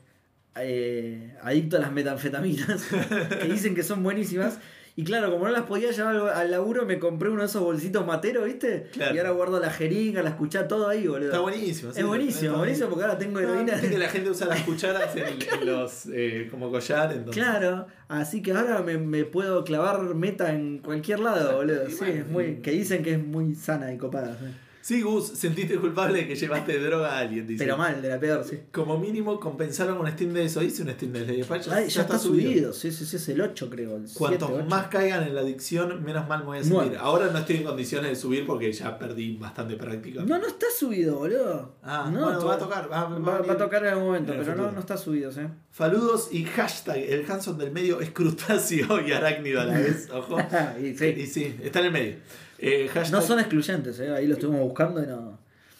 eh, 0.55 1.35
adicto 1.41 1.77
a 1.77 1.79
las 1.79 1.91
metanfetaminas, 1.91 2.85
que 3.41 3.47
dicen 3.47 3.73
que 3.73 3.81
son 3.81 4.03
buenísimas. 4.03 4.59
Y 4.97 5.03
claro, 5.03 5.29
como 5.29 5.45
no 5.45 5.51
las 5.51 5.63
podía 5.63 5.91
llevar 5.91 6.15
al, 6.15 6.51
laburo, 6.51 6.85
me 6.85 6.99
compré 6.99 7.29
uno 7.29 7.41
de 7.41 7.47
esos 7.47 7.61
bolsitos 7.61 8.05
materos, 8.05 8.45
¿viste? 8.45 8.87
Claro. 8.93 9.13
Y 9.13 9.17
ahora 9.17 9.31
guardo 9.31 9.59
la 9.59 9.69
jeringa, 9.69 10.23
la 10.23 10.29
escuchá 10.29 10.69
todo 10.69 10.87
ahí, 10.87 11.05
boludo. 11.05 11.27
Está 11.27 11.39
buenísimo. 11.41 11.91
sí, 11.91 11.99
es 11.99 12.05
buenísimo, 12.05 12.45
está 12.45 12.57
buenísimo, 12.59 12.89
porque 12.89 13.03
ahora 13.03 13.17
tengo 13.17 13.41
No, 13.41 13.47
heroína. 13.49 13.73
viste 13.73 13.89
que 13.89 13.97
la 13.97 14.07
gente 14.07 14.29
usa 14.29 14.47
las 14.47 14.61
cucharas 14.65 15.13
en, 15.17 15.25
en 15.25 15.65
los 15.65 16.05
eh, 16.13 16.47
como 16.49 16.71
collar, 16.71 17.11
entonces. 17.11 17.43
Claro, 17.43 17.87
así 18.07 18.41
que 18.41 18.53
ahora 18.53 18.81
me, 18.83 18.97
me 18.97 19.25
puedo 19.25 19.65
clavar 19.65 20.01
meta 20.15 20.53
en 20.53 20.79
cualquier 20.79 21.19
lado, 21.19 21.57
boludo. 21.57 21.89
Sí, 21.89 21.95
bueno, 21.99 22.13
es 22.21 22.27
muy, 22.29 22.55
que 22.61 22.71
dicen 22.71 23.03
que 23.03 23.15
es 23.15 23.19
muy 23.23 23.53
sana 23.53 23.91
y 23.93 23.97
copada. 23.97 24.37
sí. 24.39 24.45
Sí, 24.85 25.01
Gus, 25.01 25.29
sentiste 25.29 25.79
culpable 25.79 26.19
de 26.19 26.27
que 26.27 26.35
llevaste 26.35 26.77
droga 26.77 27.15
a 27.15 27.17
alguien, 27.21 27.47
dice. 27.47 27.63
Pero 27.63 27.75
mal, 27.75 28.03
de 28.03 28.07
la 28.07 28.19
peor, 28.19 28.43
sí. 28.43 28.59
Como 28.71 28.99
mínimo 28.99 29.39
compensaron 29.39 29.97
un 29.97 30.07
Steam 30.11 30.31
de 30.31 30.45
eso. 30.45 30.61
Hice 30.61 30.83
un 30.83 30.91
Steam 30.91 31.11
de 31.11 31.43
Spire, 31.43 31.61
Ay, 31.71 31.89
ya, 31.89 32.03
está, 32.03 32.19
subido. 32.19 32.71
Sí, 32.71 32.91
sí, 32.91 33.03
sí, 33.03 33.15
es 33.15 33.29
el 33.29 33.41
8 33.41 33.67
creo. 33.71 33.95
El 33.95 34.05
Cuanto 34.13 34.45
7, 34.45 34.61
8. 34.61 34.69
más 34.69 34.85
caigan 34.89 35.23
en 35.23 35.33
la 35.33 35.41
adicción, 35.41 36.03
menos 36.03 36.27
mal 36.27 36.41
me 36.41 36.45
voy 36.45 36.57
a. 36.59 36.61
Nueve. 36.65 36.97
Ahora 36.99 37.31
no 37.31 37.39
estoy 37.39 37.55
en 37.55 37.63
condiciones 37.63 38.11
de 38.11 38.15
subir 38.15 38.45
porque 38.45 38.71
ya 38.71 38.99
perdí 38.99 39.35
bastante 39.37 39.75
práctica. 39.75 40.21
No, 40.21 40.37
no 40.37 40.45
está 40.45 40.67
subido, 40.77 41.17
boludo. 41.17 41.77
Ah, 41.81 42.07
no, 42.13 42.25
bueno, 42.25 42.45
va 42.45 42.53
a 42.53 42.59
tocar. 42.59 42.91
Va, 42.91 43.05
Va, 43.05 43.17
va 43.17 43.41
va 43.41 43.53
a 43.53 43.57
tocar 43.57 43.81
en 43.85 43.89
algún 43.89 44.05
momento, 44.05 44.33
En 44.33 44.39
pero 44.41 44.55
no, 44.55 44.71
no 44.71 44.81
está 44.81 44.97
subido, 44.97 45.31
¿sí? 45.31 45.41
Saludos 45.71 46.29
y 46.31 46.43
hashtag. 46.43 46.97
El 46.97 47.25
Hanson 47.27 47.57
del 47.57 47.71
medio 47.71 48.01
es 48.01 48.11
crustáceo 48.11 49.01
y 49.01 49.11
arácnido 49.11 49.61
a 49.61 49.65
la 49.65 49.79
vez. 49.79 50.09
Ojo. 50.13 50.37
y 50.79 50.95
sí. 50.95 51.05
Y 51.07 51.25
sí, 51.25 51.55
está 51.63 51.79
en 51.79 51.85
el 51.87 51.91
medio. 51.91 52.44
Eh, 52.59 52.87
hashtag 52.93 53.11
No 53.11 53.21
son 53.21 53.39
excluyentes, 53.39 53.99
¿eh? 53.99 54.11
ahí 54.11 54.27
lo 54.27 54.33
estuvimos 54.35 54.61
buscando 54.63 55.03
y 55.03 55.07
no. 55.07 55.37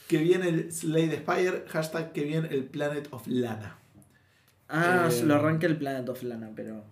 que 0.08 0.18
viene 0.18 0.50
el 0.50 0.72
Slade 0.72 1.18
Spire. 1.18 1.64
Hashtag 1.68 2.12
que 2.12 2.24
viene 2.24 2.48
el 2.52 2.64
Planet 2.66 3.08
of 3.12 3.26
Lana. 3.28 3.78
Ah, 4.70 5.08
Eh, 5.12 5.24
lo 5.24 5.36
arranqué 5.36 5.68
el 5.68 5.78
Planet 5.78 6.08
of 6.10 6.24
Lana, 6.24 6.50
pero. 6.56 6.84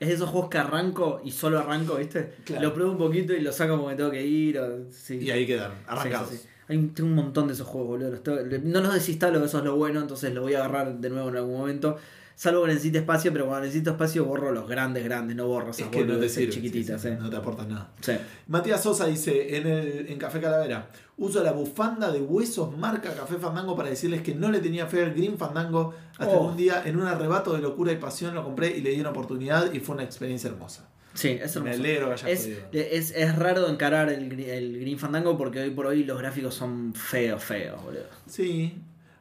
Es 0.00 0.06
de 0.08 0.14
esos 0.14 0.30
juegos 0.30 0.48
que 0.48 0.58
arranco 0.58 1.20
y 1.24 1.32
solo 1.32 1.58
arranco, 1.58 1.96
¿viste? 1.96 2.32
Claro. 2.44 2.62
Lo 2.68 2.74
pruebo 2.74 2.92
un 2.92 2.98
poquito 2.98 3.32
y 3.34 3.40
lo 3.40 3.50
saco 3.52 3.80
porque 3.80 3.96
tengo 3.96 4.10
que 4.12 4.24
ir. 4.24 4.58
O, 4.58 4.90
sí. 4.92 5.18
Y 5.18 5.30
ahí 5.32 5.44
quedaron, 5.44 5.76
arrancados. 5.88 6.30
Sí, 6.30 6.36
sí, 6.36 6.42
sí. 6.44 6.48
Hay 6.68 6.76
un, 6.76 6.94
tengo 6.94 7.08
un 7.10 7.16
montón 7.16 7.48
de 7.48 7.54
esos 7.54 7.66
juegos, 7.66 7.88
boludo. 7.88 8.10
Los 8.10 8.22
tengo- 8.22 8.38
no 8.62 8.80
los 8.80 8.94
desinstalo, 8.94 9.44
eso 9.44 9.58
es 9.58 9.64
lo 9.64 9.74
bueno, 9.76 10.00
entonces 10.00 10.32
lo 10.32 10.42
voy 10.42 10.54
a 10.54 10.58
agarrar 10.64 10.94
de 10.98 11.10
nuevo 11.10 11.28
en 11.30 11.36
algún 11.36 11.56
momento. 11.58 11.96
Salvo 12.40 12.62
que 12.62 12.68
necesite 12.68 12.98
espacio, 12.98 13.32
pero 13.32 13.46
cuando 13.46 13.64
necesito 13.66 13.90
espacio 13.90 14.24
borro 14.24 14.52
los 14.52 14.68
grandes, 14.68 15.02
grandes, 15.02 15.36
no 15.36 15.48
borro 15.48 15.70
esas 15.72 15.86
Es 15.86 15.88
que 15.88 16.04
no 16.04 16.18
te 16.18 16.28
sirve. 16.28 16.52
chiquititas, 16.52 17.02
sí, 17.02 17.08
sí, 17.08 17.14
eh. 17.14 17.18
No 17.20 17.28
te 17.28 17.36
aportan 17.36 17.68
nada. 17.68 17.88
Sí. 18.00 18.12
Matías 18.46 18.80
Sosa 18.80 19.06
dice 19.06 19.56
en, 19.56 19.66
el, 19.66 20.06
en 20.08 20.18
Café 20.18 20.40
Calavera, 20.40 20.88
uso 21.16 21.42
la 21.42 21.50
bufanda 21.50 22.12
de 22.12 22.20
huesos 22.20 22.78
marca 22.78 23.12
Café 23.12 23.38
Fandango 23.38 23.74
para 23.74 23.90
decirles 23.90 24.22
que 24.22 24.36
no 24.36 24.52
le 24.52 24.60
tenía 24.60 24.86
fe 24.86 25.02
al 25.02 25.14
Green 25.14 25.36
Fandango 25.36 25.92
hasta 26.12 26.28
Oh. 26.28 26.42
que 26.42 26.46
un 26.52 26.56
día 26.56 26.82
en 26.86 26.96
un 26.96 27.08
arrebato 27.08 27.52
de 27.54 27.58
locura 27.60 27.90
y 27.90 27.96
pasión 27.96 28.36
lo 28.36 28.44
compré 28.44 28.68
y 28.76 28.82
le 28.82 28.90
di 28.90 29.00
una 29.00 29.10
oportunidad 29.10 29.72
y 29.72 29.80
fue 29.80 29.96
una 29.96 30.04
experiencia 30.04 30.48
hermosa. 30.48 30.88
Sí, 31.14 31.30
es 31.30 31.56
Me 31.56 31.70
hermoso. 31.72 31.80
alegro 31.82 32.14
que 32.14 32.32
Es, 32.32 32.48
es, 32.72 33.10
es 33.16 33.34
raro 33.36 33.68
encarar 33.68 34.10
el, 34.12 34.38
el 34.38 34.78
Green 34.78 34.98
Fandango 35.00 35.36
porque 35.36 35.58
hoy 35.58 35.70
por 35.70 35.86
hoy 35.86 36.04
los 36.04 36.16
gráficos 36.20 36.54
son 36.54 36.94
feos, 36.94 37.42
feos, 37.42 37.82
boludo. 37.82 38.04
Sí. 38.28 38.78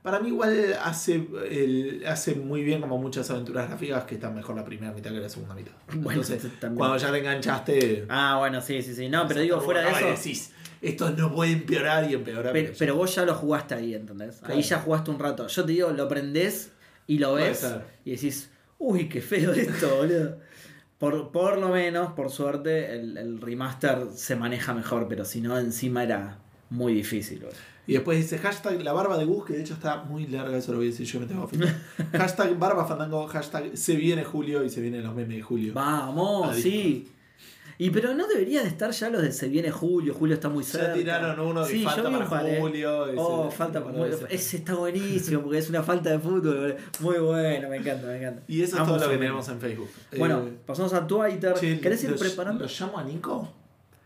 Para 0.08 0.22
mí 0.22 0.30
igual 0.30 0.74
hace, 0.82 1.28
el- 1.52 2.02
hace 2.08 2.34
muy 2.36 2.64
bien 2.64 2.80
como 2.80 2.98
muchas 2.98 3.30
aventuras 3.30 3.68
gráficas 3.68 4.06
que 4.06 4.16
están 4.16 4.34
mejor 4.34 4.56
la 4.56 4.64
primera 4.64 4.94
mitad 4.94 5.12
que 5.12 5.20
la 5.20 5.28
segunda 5.28 5.54
mitad. 5.54 5.74
Bueno, 5.96 6.22
Entonces, 6.22 6.50
cuando 6.78 6.96
ya 6.96 7.12
te 7.12 7.18
enganchaste... 7.18 8.06
Ah, 8.08 8.38
bueno, 8.40 8.62
sí, 8.62 8.82
sí, 8.82 8.96
sí. 8.96 9.10
No, 9.10 9.28
pero 9.28 9.42
digo, 9.42 9.60
fuera 9.60 9.82
de 9.82 9.90
eso. 9.90 10.08
decís, 10.08 10.54
esto 10.82 11.10
no 11.12 11.36
puede 11.36 11.52
empeorar 11.52 12.10
y 12.10 12.14
empeorar. 12.14 12.54
Pero, 12.54 12.72
pero 12.80 12.96
vos 12.96 13.14
ya 13.14 13.26
lo 13.26 13.36
jugaste 13.36 13.76
ahí, 13.76 13.96
¿entendés? 13.96 14.38
Claro. 14.38 14.54
Ahí 14.54 14.62
ya 14.62 14.80
jugaste 14.80 15.12
un 15.12 15.20
rato. 15.20 15.46
Yo 15.48 15.66
te 15.66 15.74
digo, 15.74 15.90
lo 15.92 16.08
prendés 16.08 16.72
y 17.06 17.20
lo 17.20 17.34
ves 17.34 17.68
y 18.06 18.12
decís, 18.12 18.50
uy, 18.78 19.10
qué 19.10 19.20
feo 19.20 19.52
esto, 19.52 19.94
boludo. 19.98 20.38
Por, 21.00 21.34
por 21.34 21.58
lo 21.58 21.68
menos, 21.68 22.14
por 22.14 22.32
suerte, 22.32 22.96
el, 22.96 23.18
el 23.18 23.42
remaster 23.42 24.08
se 24.16 24.38
maneja 24.38 24.74
mejor, 24.74 25.10
pero 25.10 25.26
si 25.26 25.42
no, 25.42 25.60
encima 25.60 26.04
era 26.04 26.40
muy 26.70 26.94
difícil, 26.94 27.40
boludo. 27.40 27.58
Y 27.88 27.94
después 27.94 28.18
dice 28.18 28.38
hashtag 28.38 28.82
la 28.84 28.92
barba 28.94 29.18
de 29.18 29.24
Gus, 29.26 29.46
que 29.46 29.54
de 29.54 29.62
hecho 29.62 29.74
está 29.74 30.04
muy 30.04 30.28
larga, 30.28 30.58
eso 30.58 30.74
lo 30.74 30.80
voy 30.80 30.88
a 30.88 30.90
decir 30.92 31.06
yo, 31.08 31.20
me 31.22 31.26
tengo 31.26 31.48
que 31.48 31.58
hashtag 32.18 32.60
barba 32.60 32.86
fandango, 32.86 33.26
hashtag 33.28 33.78
se 33.78 33.96
viene 33.96 34.24
Julio 34.26 34.64
y 34.66 34.70
se 34.70 34.82
vienen 34.82 35.04
los 35.04 35.16
memes 35.16 35.38
de 35.38 35.42
Julio. 35.42 35.74
Vamos, 35.74 36.56
sí. 36.58 37.08
Y 37.80 37.92
pero 37.92 38.16
no 38.16 38.28
deberían 38.28 38.66
estar 38.66 38.90
ya 38.90 39.08
los 39.12 39.22
de 39.22 39.32
se 39.32 39.48
viene 39.50 39.70
Julio, 39.70 40.14
Julio 40.16 40.34
está 40.34 40.50
muy 40.50 40.64
cerca. 40.64 40.88
Ya 40.88 40.94
tiraron 40.96 41.40
uno 41.40 41.64
de 41.64 41.72
Sí, 41.72 41.84
falta 41.84 42.10
para 42.10 42.28
par. 42.28 42.46
Julio. 42.60 43.06
ese- 43.06 43.16
Oh, 43.20 43.52
falta 43.52 43.84
para 43.84 44.08
ese- 44.08 44.26
Ese 44.32 44.58
está 44.58 44.74
buenísimo 44.74 45.42
porque 45.44 45.60
es 45.60 45.70
una 45.70 45.84
falta 45.84 46.10
de 46.10 46.18
fútbol. 46.20 46.76
Muy 47.02 47.20
bueno, 47.20 47.70
me 47.70 47.78
encanta, 47.78 48.08
me 48.08 48.18
encanta. 48.18 48.42
Y 48.48 48.64
eso 48.64 48.78
es 48.78 48.84
todo 48.84 48.98
lo 48.98 49.10
que 49.10 49.18
tenemos 49.18 49.48
en 49.48 49.60
Facebook. 49.62 49.90
Bueno, 50.18 50.40
Eh, 50.48 50.54
pasamos 50.66 50.92
a 50.94 51.06
Twitter. 51.06 51.54
che, 51.54 51.80
¿Querés 51.80 52.04
ir 52.04 52.10
los- 52.10 52.20
preparando? 52.20 52.66
¿Lo 52.66 52.70
llamo 52.80 52.98
a 52.98 53.04
Nico? 53.04 53.54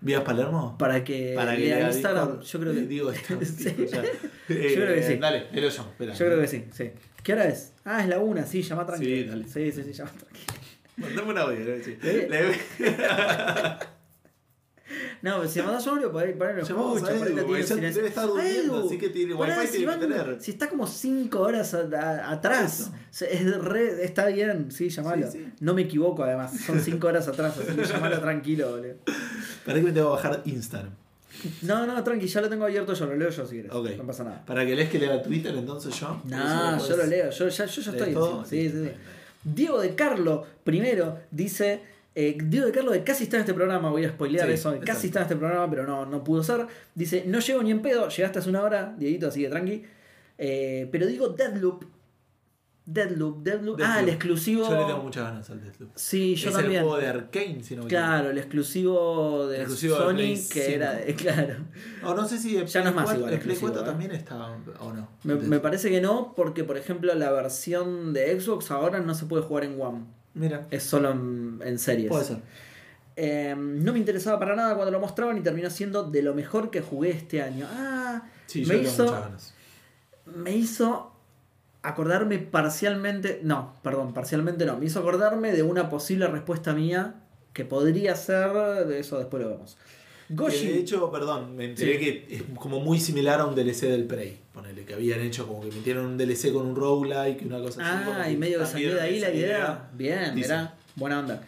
¿Vías 0.01 0.23
Palermo? 0.23 0.77
Para 0.77 1.03
que, 1.03 1.33
Para 1.35 1.55
que 1.55 1.61
lea 1.61 1.77
lea 1.77 1.87
Instagram. 1.91 2.39
Discord. 2.39 2.45
Yo 2.47 2.59
creo 2.59 2.73
que. 2.73 2.79
Eh, 2.79 2.87
Digo, 2.87 3.11
esto, 3.11 3.39
Sí. 3.45 3.65
tipo, 3.71 3.83
ya. 3.91 4.01
Yo 4.03 4.09
creo 4.47 4.95
que 4.95 5.03
sí. 5.03 5.15
Dale, 5.17 5.47
él 5.53 5.61
lo 5.61 5.69
llamo. 5.69 5.89
espera. 5.91 6.13
Yo 6.13 6.25
creo 6.25 6.41
que 6.41 6.47
sí, 6.47 6.65
sí. 6.73 6.91
¿Qué 7.23 7.33
hora 7.33 7.47
es? 7.47 7.73
Ah, 7.85 8.01
es 8.01 8.09
la 8.09 8.17
una, 8.19 8.45
sí, 8.45 8.63
llama 8.63 8.85
tranquilo. 8.85 9.15
Sí, 9.15 9.23
dale. 9.29 9.43
Sí, 9.47 9.71
sí, 9.71 9.83
sí, 9.83 9.93
llama 9.93 10.11
tranquilo. 10.11 10.53
Mandame 10.97 11.29
un 11.31 11.37
audio, 11.37 11.59
le 11.59 11.63
voy 11.65 11.73
a 11.73 11.75
decir. 11.77 11.99
Eh. 12.03 12.27
Le- 12.79 12.91
No, 15.21 15.37
pero 15.37 15.47
si 15.49 15.61
mandás 15.61 15.85
audio, 15.87 16.11
por 16.11 16.23
ahí, 16.23 16.33
por 16.33 16.47
ahí 16.47 16.55
lo 16.55 16.61
escucha, 16.63 16.81
a 16.81 17.15
por 17.15 17.27
ahí 17.27 17.33
la 17.35 17.41
Edu, 17.41 17.65
tiene 17.65 17.91
debe 17.91 18.07
estar 18.07 18.25
durmiendo, 18.27 18.77
Edu, 18.79 18.87
así 18.87 18.97
que 18.97 19.09
tiene 19.09 19.35
wifi 19.35 19.51
si 19.67 19.71
tiene 19.77 19.79
que 19.79 19.85
van- 19.85 19.99
tener. 19.99 20.41
Si 20.41 20.51
está 20.51 20.67
como 20.67 20.87
5 20.87 21.39
horas 21.39 21.73
a- 21.75 21.87
a- 21.93 22.31
atrás, 22.31 22.91
es 23.21 23.57
re- 23.59 24.03
está 24.03 24.25
bien, 24.25 24.71
sí, 24.71 24.89
llamalo. 24.89 25.31
Sí, 25.31 25.37
sí. 25.37 25.53
No 25.59 25.75
me 25.75 25.83
equivoco 25.83 26.23
además, 26.23 26.59
son 26.59 26.79
5 26.81 27.07
horas 27.07 27.27
atrás, 27.27 27.55
así 27.57 27.73
que 27.75 27.85
llamalo 27.85 28.19
tranquilo, 28.19 28.71
boludo. 28.71 28.95
Para 29.65 29.79
que 29.79 29.83
me 29.85 29.91
tengo 29.91 30.09
que 30.15 30.23
bajar 30.23 30.41
Instagram. 30.45 30.91
No, 31.61 31.85
no, 31.87 32.03
tranqui, 32.03 32.27
ya 32.27 32.41
lo 32.41 32.49
tengo 32.49 32.65
abierto 32.65 32.93
yo, 32.93 33.05
lo 33.05 33.15
leo 33.15 33.29
yo 33.29 33.45
si 33.45 33.53
quieres. 33.53 33.71
Ok. 33.71 33.91
No 33.97 34.03
pasa 34.05 34.23
nada. 34.23 34.43
Para 34.45 34.65
que 34.65 34.75
lees 34.75 34.89
que 34.89 34.99
lea 34.99 35.21
Twitter, 35.23 35.55
entonces 35.55 35.97
yo. 35.99 36.21
No, 36.25 36.87
yo 36.87 36.97
lo 36.97 37.05
leo, 37.05 37.29
yo 37.31 37.47
ya, 37.47 37.65
yo 37.65 37.81
ya 37.81 37.91
¿Lees 37.91 38.01
estoy 38.01 38.13
todo? 38.13 38.45
Sí, 38.45 38.69
sí, 38.69 38.69
sí. 38.69 38.83
Listo. 38.83 38.97
Diego 39.43 39.79
de 39.81 39.95
Carlo, 39.95 40.45
primero, 40.63 41.17
dice. 41.31 41.81
eh, 42.13 42.37
Diego 42.43 42.67
de 42.67 42.71
Carlo, 42.73 42.91
de 42.91 43.03
casi 43.03 43.23
está 43.23 43.37
en 43.37 43.41
este 43.41 43.53
programa, 43.53 43.89
voy 43.89 44.03
a 44.05 44.09
spoilear 44.09 44.47
Sí, 44.47 44.53
eso. 44.53 44.77
Casi 44.85 45.07
está 45.07 45.19
en 45.19 45.23
este 45.23 45.35
programa, 45.37 45.69
pero 45.69 45.87
no, 45.87 46.05
no 46.05 46.23
pudo 46.23 46.43
ser. 46.43 46.67
Dice: 46.93 47.23
No 47.25 47.39
llego 47.39 47.63
ni 47.63 47.71
en 47.71 47.81
pedo, 47.81 48.09
llegaste 48.09 48.39
hace 48.39 48.49
una 48.49 48.61
hora, 48.61 48.93
Dieguito, 48.97 49.27
así 49.29 49.41
que 49.41 49.49
tranqui. 49.49 49.83
Eh, 50.37 50.87
pero 50.91 51.07
digo 51.07 51.29
Deadloop. 51.29 51.85
Deadloop, 52.85 53.43
Deadloop. 53.43 53.79
Ah, 53.83 53.99
el 53.99 54.09
exclusivo. 54.09 54.67
Yo 54.67 54.75
le 54.79 54.85
tengo 54.85 55.03
muchas 55.03 55.23
ganas 55.23 55.49
al 55.49 55.61
Deathloop. 55.61 55.91
Sí, 55.95 56.35
yo 56.35 56.49
es 56.49 56.55
también. 56.55 56.79
el 56.79 56.83
juego 56.87 56.97
de 56.99 57.07
Arkane, 57.07 57.63
si 57.63 57.75
no 57.75 57.83
me 57.83 57.89
Claro, 57.89 58.31
el 58.31 58.37
exclusivo 58.39 59.47
de 59.47 59.57
Exclusivo 59.57 59.97
Sony, 59.97 60.15
que 60.15 60.35
5. 60.35 60.59
era. 60.67 60.93
de- 60.93 61.15
claro. 61.15 61.55
O 62.03 62.13
no 62.15 62.27
sé 62.27 62.37
si 62.39 62.57
el 62.57 62.65
Ya 62.65 62.81
no 62.83 62.89
es 62.89 62.95
más 62.95 63.03
igual 63.15 63.17
el 63.33 63.39
Play 63.39 63.53
exclusivo, 63.55 63.67
4 63.71 63.81
¿eh? 63.81 63.85
también 63.85 64.11
está 64.11 64.35
o 64.79 64.93
no. 64.93 65.07
Me, 65.23 65.35
me 65.35 65.59
parece 65.59 65.89
que 65.91 66.01
no, 66.01 66.33
porque 66.35 66.63
por 66.63 66.75
ejemplo 66.77 67.13
la 67.13 67.31
versión 67.31 68.13
de 68.13 68.39
Xbox 68.39 68.71
ahora 68.71 68.99
no 68.99 69.13
se 69.13 69.25
puede 69.25 69.43
jugar 69.43 69.63
en 69.65 69.79
One. 69.79 70.05
Mira, 70.33 70.65
Es 70.71 70.83
solo 70.83 71.11
en, 71.11 71.59
en 71.63 71.77
series. 71.77 72.09
puede 72.09 72.23
ser. 72.25 72.37
Eh, 73.15 73.53
no 73.57 73.93
me 73.93 73.99
interesaba 73.99 74.39
para 74.39 74.55
nada 74.55 74.73
cuando 74.73 74.91
lo 74.91 74.99
mostraban 74.99 75.37
y 75.37 75.41
terminó 75.41 75.69
siendo 75.69 76.03
de 76.09 76.23
lo 76.23 76.33
mejor 76.33 76.71
que 76.71 76.81
jugué 76.81 77.11
este 77.11 77.41
año. 77.41 77.67
Ah, 77.69 78.23
Sí, 78.47 78.63
yo 78.65 78.73
le 78.73 78.79
tengo 78.79 78.89
hizo, 78.91 79.03
muchas 79.03 79.21
ganas. 79.21 79.53
me 80.25 80.55
hizo 80.55 81.10
acordarme 81.83 82.37
parcialmente, 82.39 83.39
no, 83.43 83.75
perdón, 83.83 84.13
parcialmente 84.13 84.65
no, 84.65 84.77
me 84.77 84.85
hizo 84.85 84.99
acordarme 84.99 85.51
de 85.51 85.63
una 85.63 85.89
posible 85.89 86.27
respuesta 86.27 86.73
mía 86.73 87.15
que 87.53 87.65
podría 87.65 88.15
ser, 88.15 88.51
de 88.87 88.99
eso 88.99 89.17
después 89.17 89.43
lo 89.43 89.49
vemos. 89.49 89.77
Goshi. 90.29 90.67
de 90.67 90.79
hecho, 90.79 91.11
perdón, 91.11 91.57
me 91.57 91.65
enteré 91.65 91.93
Sí. 91.93 91.99
que 91.99 92.35
es 92.35 92.43
como 92.57 92.79
muy 92.79 92.99
similar 93.01 93.41
a 93.41 93.45
un 93.45 93.53
DLC 93.53 93.87
del 93.87 94.05
Prey. 94.05 94.39
Ponele, 94.53 94.85
que 94.85 94.93
habían 94.93 95.19
hecho 95.19 95.45
como 95.45 95.59
que 95.59 95.67
metieron 95.71 96.05
un 96.05 96.17
DLC 96.17 96.53
con 96.53 96.67
un 96.67 96.75
roguelike 96.75 97.41
y 97.41 97.45
una 97.45 97.59
cosa 97.59 97.81
así. 97.81 98.09
Ah, 98.15 98.29
y 98.29 98.37
medio 98.37 98.59
que 98.59 98.65
salió 98.65 98.95
de 98.95 99.01
ahí 99.01 99.19
la 99.19 99.29
idea. 99.33 99.89
Bien, 99.93 100.33
Dice. 100.33 100.47
mirá, 100.47 100.73
buena 100.95 101.19
onda. 101.19 101.41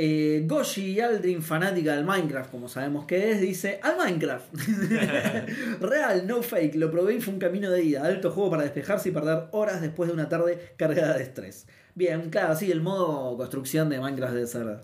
Eh, 0.00 0.44
Goshi 0.46 1.00
Aldrin, 1.00 1.42
fanática 1.42 1.96
del 1.96 2.04
Minecraft, 2.04 2.52
como 2.52 2.68
sabemos 2.68 3.04
que 3.04 3.32
es, 3.32 3.40
dice: 3.40 3.80
Al 3.82 3.96
Minecraft. 3.96 4.46
Real, 5.80 6.24
no 6.24 6.40
fake. 6.40 6.76
Lo 6.76 6.88
probé 6.88 7.16
y 7.16 7.20
fue 7.20 7.34
un 7.34 7.40
camino 7.40 7.68
de 7.68 7.82
ida. 7.82 8.04
Alto 8.04 8.30
juego 8.30 8.48
para 8.48 8.62
despejarse 8.62 9.08
y 9.08 9.12
perder 9.12 9.48
horas 9.50 9.80
después 9.80 10.06
de 10.06 10.14
una 10.14 10.28
tarde 10.28 10.72
cargada 10.76 11.18
de 11.18 11.24
estrés. 11.24 11.66
Bien, 11.96 12.30
claro, 12.30 12.54
sí, 12.54 12.70
el 12.70 12.80
modo 12.80 13.36
construcción 13.36 13.88
de 13.88 13.98
Minecraft 13.98 14.34
debe 14.34 14.46
ser. 14.46 14.78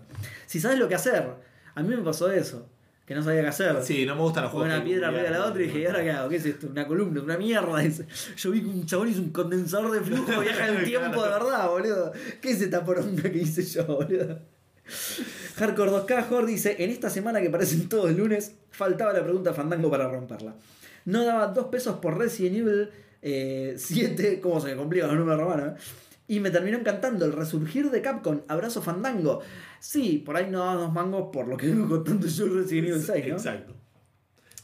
Si 0.47 0.59
sabes 0.59 0.79
lo 0.79 0.89
que 0.89 0.95
hacer, 0.95 1.23
a 1.75 1.81
mí 1.81 1.95
me 1.95 2.01
pasó 2.01 2.29
eso. 2.29 2.67
Que 3.05 3.15
no 3.15 3.23
sabía 3.23 3.43
qué 3.43 3.47
hacer. 3.47 3.83
Sí, 3.83 4.05
no 4.05 4.15
me 4.15 4.21
gustan 4.21 4.43
los 4.43 4.51
juegos. 4.51 4.67
una 4.67 4.83
piedra 4.83 5.07
arriba 5.07 5.23
de 5.23 5.29
la 5.29 5.45
otra 5.45 5.61
y 5.61 5.67
dije, 5.67 5.79
¿y 5.79 5.85
ahora 5.85 6.03
qué 6.03 6.11
hago? 6.11 6.27
¿Qué 6.27 6.35
es 6.35 6.45
esto? 6.45 6.67
¿Una 6.67 6.85
columna? 6.85 7.21
¿Una 7.21 7.37
mierda? 7.37 7.81
Yo 8.35 8.51
vi 8.51 8.59
que 8.59 8.67
un 8.67 8.85
chabón 8.85 9.07
hizo 9.07 9.21
un 9.21 9.29
condensador 9.29 9.91
de 9.91 10.01
flujo, 10.01 10.41
viaja 10.41 10.67
el 10.67 10.83
tiempo 10.83 11.23
de 11.23 11.29
verdad, 11.29 11.69
boludo. 11.69 12.11
¿Qué 12.41 12.51
es 12.51 12.61
esta 12.61 12.83
poronga 12.83 13.31
que 13.31 13.37
hice 13.37 13.63
yo, 13.63 13.85
boludo? 13.85 14.54
Hardcore 15.55 15.91
2K 15.91 16.27
Jor 16.27 16.45
dice, 16.45 16.75
en 16.79 16.89
esta 16.89 17.09
semana 17.09 17.41
que 17.41 17.49
parecen 17.49 17.89
todos 17.89 18.11
lunes, 18.11 18.55
faltaba 18.71 19.13
la 19.13 19.23
pregunta 19.23 19.53
Fandango 19.53 19.89
para 19.89 20.07
romperla. 20.09 20.55
No 21.05 21.23
daba 21.23 21.47
dos 21.47 21.67
pesos 21.67 21.97
por 21.99 22.17
Resident 22.17 22.57
Evil 22.57 22.89
eh, 23.21 23.75
7, 23.77 24.39
¿cómo 24.41 24.59
se 24.59 24.67
me 24.69 24.75
complican 24.75 25.09
los 25.09 25.17
números 25.17 25.39
romanos? 25.39 25.79
eh? 25.79 25.83
Y 26.27 26.39
me 26.39 26.49
terminó 26.49 26.77
encantando 26.79 27.25
el 27.25 27.33
resurgir 27.33 27.91
de 27.91 28.01
Capcom, 28.01 28.41
abrazo 28.47 28.81
Fandango. 28.81 29.41
Sí, 29.79 30.23
por 30.25 30.35
ahí 30.35 30.47
no 30.49 30.59
daba 30.59 30.73
dos 30.75 30.91
mangos 30.93 31.29
por 31.31 31.47
lo 31.47 31.55
que 31.55 31.67
vengo 31.67 31.87
contando 31.87 32.27
yo 32.27 32.47
Resident 32.47 32.87
Evil 32.89 33.01
6, 33.01 33.25
¿no? 33.27 33.33
Exacto. 33.35 33.73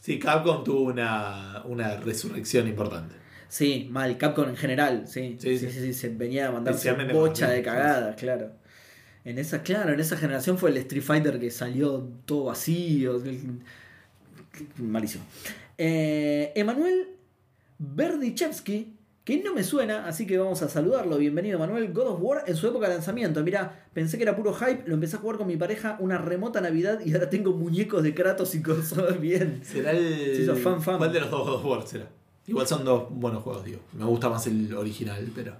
Sí, 0.00 0.18
Capcom 0.18 0.64
tuvo 0.64 0.90
una, 0.90 1.62
una 1.66 1.96
resurrección 1.98 2.66
importante. 2.66 3.14
Sí, 3.48 3.86
mal, 3.90 4.18
Capcom 4.18 4.48
en 4.48 4.56
general, 4.56 5.06
sí. 5.06 5.36
Sí, 5.38 5.56
Sí, 5.58 5.66
sí, 5.66 5.72
sí. 5.72 5.80
sí, 5.86 5.94
se 5.94 6.08
venía 6.08 6.48
a 6.48 6.58
Especialmente 6.58 7.12
bocha 7.12 7.48
de 7.50 7.62
cagadas, 7.62 8.16
claro. 8.16 8.50
En 9.24 9.38
esa, 9.38 9.62
claro, 9.62 9.92
en 9.92 10.00
esa 10.00 10.16
generación 10.16 10.58
fue 10.58 10.70
el 10.70 10.76
Street 10.78 11.02
Fighter 11.02 11.38
que 11.38 11.50
salió 11.50 12.08
todo 12.24 12.44
vacío. 12.44 13.22
Malísimo. 14.78 15.24
Eh, 15.78 16.52
Emanuel 16.56 17.08
Berdichevsky, 17.78 18.94
que 19.24 19.42
no 19.42 19.54
me 19.54 19.62
suena, 19.62 20.06
así 20.06 20.26
que 20.26 20.36
vamos 20.38 20.60
a 20.62 20.68
saludarlo. 20.68 21.18
Bienvenido, 21.18 21.58
Manuel. 21.58 21.92
God 21.92 22.08
of 22.08 22.18
War 22.20 22.44
en 22.48 22.56
su 22.56 22.66
época 22.66 22.88
de 22.88 22.94
lanzamiento. 22.94 23.42
Mira, 23.44 23.86
pensé 23.94 24.16
que 24.16 24.24
era 24.24 24.34
puro 24.34 24.52
hype, 24.52 24.82
lo 24.86 24.94
empecé 24.94 25.16
a 25.16 25.20
jugar 25.20 25.38
con 25.38 25.46
mi 25.46 25.56
pareja 25.56 25.96
una 26.00 26.18
remota 26.18 26.60
Navidad 26.60 26.98
y 27.04 27.14
ahora 27.14 27.30
tengo 27.30 27.52
muñecos 27.52 28.02
de 28.02 28.14
Kratos 28.14 28.54
y 28.56 28.62
cosas 28.62 29.20
bien. 29.20 29.60
¿Será 29.64 29.92
el. 29.92 30.50
Fan, 30.56 30.82
fan. 30.82 30.98
¿Cuál 30.98 31.12
de 31.12 31.20
los 31.20 31.30
dos 31.30 31.46
God 31.46 31.54
of 31.54 31.64
War 31.64 31.86
será? 31.86 32.08
Igual 32.48 32.66
son 32.66 32.84
dos 32.84 33.04
buenos 33.10 33.44
juegos, 33.44 33.64
digo. 33.64 33.78
Me 33.92 34.04
gusta 34.04 34.28
más 34.28 34.44
el 34.48 34.74
original, 34.74 35.30
pero. 35.32 35.54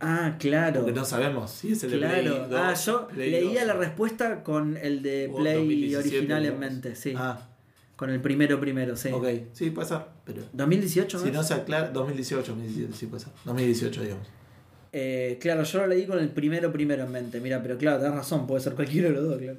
Ah, 0.00 0.36
claro. 0.38 0.80
Porque 0.82 0.92
no 0.92 1.04
sabemos 1.04 1.50
si 1.50 1.72
es 1.72 1.82
el 1.84 1.92
de 1.92 1.98
Claro, 1.98 2.22
Play 2.22 2.50
2, 2.50 2.60
ah, 2.60 2.74
yo 2.74 3.08
Play 3.08 3.30
leía 3.30 3.60
2. 3.60 3.66
la 3.68 3.74
respuesta 3.74 4.42
con 4.42 4.76
el 4.76 5.02
de 5.02 5.32
Play 5.34 5.54
2017, 5.56 6.08
original 6.16 6.44
en 6.46 6.58
mente, 6.58 6.94
sí. 6.94 7.14
Ah, 7.16 7.48
Con 7.96 8.10
el 8.10 8.20
primero 8.20 8.60
primero, 8.60 8.94
sí. 8.96 9.08
ok. 9.10 9.26
Sí, 9.52 9.70
puede 9.70 9.88
ser. 9.88 10.00
Pero. 10.26 10.42
2018, 10.52 11.18
Si 11.18 11.26
¿no? 11.26 11.32
no 11.32 11.42
se 11.42 11.54
aclara. 11.54 11.88
2018, 11.90 12.52
2017, 12.52 12.92
sí 12.94 13.06
puede 13.06 13.24
ser. 13.24 13.32
2018, 13.46 14.02
digamos. 14.02 14.26
Eh, 14.92 15.38
claro, 15.40 15.62
yo 15.62 15.78
lo 15.80 15.86
leí 15.86 16.06
con 16.06 16.18
el 16.18 16.28
primero 16.28 16.70
primero 16.72 17.04
en 17.04 17.10
mente. 17.12 17.40
Mira, 17.40 17.62
pero 17.62 17.78
claro, 17.78 17.98
tenés 17.98 18.14
razón, 18.14 18.46
puede 18.46 18.60
ser 18.62 18.74
cualquiera 18.74 19.08
de 19.08 19.14
los 19.14 19.24
dos, 19.24 19.38
claro. 19.38 19.58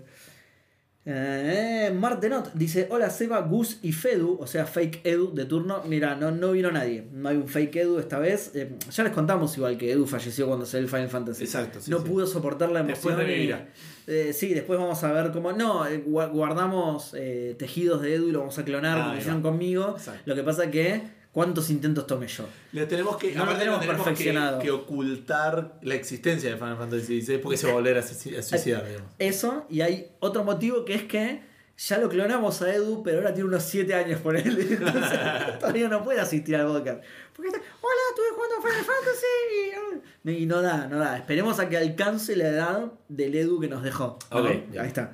Eh, 1.10 1.90
Martenot 1.98 2.52
dice: 2.54 2.88
Hola 2.92 3.10
Seba, 3.10 3.40
Gus 3.40 3.80
y 3.82 3.94
Fedu, 3.94 4.38
o 4.42 4.46
sea, 4.46 4.66
fake 4.66 5.00
Edu 5.06 5.34
de 5.34 5.46
turno. 5.46 5.82
Mira, 5.88 6.16
no, 6.16 6.32
no 6.32 6.52
vino 6.52 6.70
nadie. 6.70 7.08
No 7.14 7.30
hay 7.30 7.38
un 7.38 7.48
fake 7.48 7.78
Edu 7.78 8.00
esta 8.00 8.20
vez. 8.20 8.52
Eh, 8.56 8.74
ya 8.92 9.04
les 9.04 9.14
contamos 9.14 9.56
igual 9.58 9.78
que 9.78 9.90
Edu 9.90 10.06
falleció 10.06 10.48
cuando 10.48 10.66
salió 10.66 10.84
el 10.84 10.90
Final 10.90 11.08
Fantasy. 11.08 11.46
Exacto, 11.46 11.80
sí, 11.80 11.90
no 11.90 12.00
sí. 12.00 12.04
pudo 12.10 12.28
soportar 12.28 12.72
la 12.72 12.84
Después 12.84 13.14
emoción. 13.16 13.22
y- 13.22 13.32
revivirá. 13.34 13.70
eh, 14.06 14.34
sí, 14.34 14.54
después 14.54 14.78
vamos 14.78 15.02
a 15.06 15.12
ver 15.14 15.32
cómo. 15.32 15.54
No, 15.54 15.88
eh, 15.88 16.04
gua- 16.06 16.30
guardamos 16.30 17.14
eh, 17.18 17.56
tejidos 17.58 18.02
de 18.02 18.16
Edu 18.16 18.28
y 18.28 18.32
lo 18.34 18.40
vamos 18.40 18.60
a 18.60 18.66
clonar 18.66 19.00
Ah, 19.00 19.04
como 19.06 19.18
hicieron 19.18 19.42
conmigo. 19.42 19.94
Exacto. 19.98 20.22
Lo 20.26 20.36
que 20.36 20.44
pasa 20.44 20.70
que. 20.70 21.16
¿Cuántos 21.38 21.70
intentos 21.70 22.08
tomé 22.08 22.26
yo? 22.28 22.46
Le 22.72 22.88
tenemos 22.88 23.16
que, 23.18 23.36
No 23.36 23.46
lo 23.46 23.56
tenemos 23.56 23.80
tenemos 23.80 24.04
perfeccionado. 24.04 24.58
que, 24.58 24.66
que 24.66 24.72
ocultar 24.72 25.78
la 25.84 25.94
existencia 25.94 26.50
de 26.50 26.58
Final 26.58 26.78
Fantasy 26.78 27.22
XVI 27.22 27.38
porque 27.38 27.58
se 27.58 27.68
va 27.68 27.74
a 27.74 27.76
volver 27.76 27.96
a, 27.96 28.02
suici- 28.02 28.36
a 28.36 28.42
suicidar, 28.42 28.88
digamos. 28.88 29.12
Eso, 29.20 29.68
y 29.70 29.82
hay 29.82 30.08
otro 30.20 30.44
motivo 30.44 30.84
que 30.84 30.96
es 30.96 31.04
que 31.04 31.42
ya 31.78 32.00
lo 32.00 32.10
clonamos 32.10 32.60
a 32.64 32.74
Edu, 32.74 33.04
pero 33.04 33.20
ahora 33.20 33.36
tiene 33.36 33.50
unos 33.50 33.62
7 33.62 33.94
años 33.94 34.20
por 34.22 34.36
él. 34.36 34.58
Entonces, 34.72 35.20
todavía 35.60 35.88
no 35.90 36.04
puede 36.04 36.20
asistir 36.20 36.56
al 36.56 36.66
podcast. 36.66 37.04
Porque 37.36 37.50
está, 37.50 37.60
hola, 37.60 38.02
estuve 38.10 38.26
jugando 38.36 38.68
Final 38.68 38.84
Fantasy. 38.84 40.42
Y 40.42 40.46
no 40.48 40.62
da, 40.64 40.88
no 40.88 40.98
da. 40.98 41.18
Esperemos 41.18 41.60
a 41.60 41.70
que 41.70 41.78
alcance 41.78 42.36
la 42.36 42.48
edad 42.48 42.92
del 43.10 43.36
Edu 43.36 43.60
que 43.60 43.68
nos 43.68 43.84
dejó. 43.84 44.18
¿no? 44.32 44.40
Ok. 44.40 44.46
Ahí 44.80 44.88
está. 44.88 45.14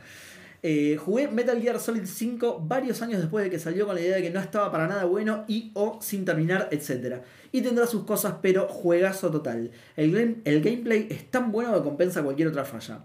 Eh, 0.65 0.95
jugué 0.97 1.27
Metal 1.27 1.61
Gear 1.61 1.77
Solid 1.77 2.05
5 2.05 2.61
varios 2.65 3.01
años 3.01 3.19
después 3.19 3.43
de 3.43 3.49
que 3.51 3.59
salió 3.59 3.85
con 3.85 3.95
la 3.95 4.01
idea 4.01 4.15
de 4.15 4.21
que 4.21 4.29
no 4.29 4.39
estaba 4.39 4.71
para 4.71 4.87
nada 4.87 5.03
bueno 5.03 5.43
y 5.47 5.71
o 5.73 5.99
sin 6.01 6.23
terminar, 6.23 6.69
etc. 6.71 7.17
Y 7.51 7.61
tendrá 7.61 7.85
sus 7.85 8.05
cosas, 8.05 8.35
pero 8.41 8.67
juegazo 8.69 9.29
total. 9.29 9.71
El, 9.97 10.41
el 10.45 10.61
gameplay 10.61 11.07
es 11.09 11.29
tan 11.29 11.51
bueno 11.51 11.73
que 11.75 11.81
compensa 11.83 12.23
cualquier 12.23 12.47
otra 12.47 12.63
falla. 12.63 13.03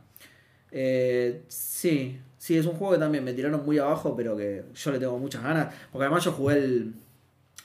Eh, 0.70 1.42
sí, 1.48 2.20
sí, 2.38 2.56
es 2.56 2.64
un 2.66 2.74
juego 2.76 2.92
que 2.94 3.00
también 3.00 3.24
me 3.24 3.32
tiraron 3.32 3.64
muy 3.64 3.78
abajo, 3.78 4.14
pero 4.14 4.36
que 4.36 4.64
yo 4.74 4.92
le 4.92 4.98
tengo 5.00 5.18
muchas 5.18 5.42
ganas. 5.42 5.74
Porque 5.90 6.04
además 6.04 6.24
yo 6.24 6.32
jugué 6.32 6.58
el 6.58 6.94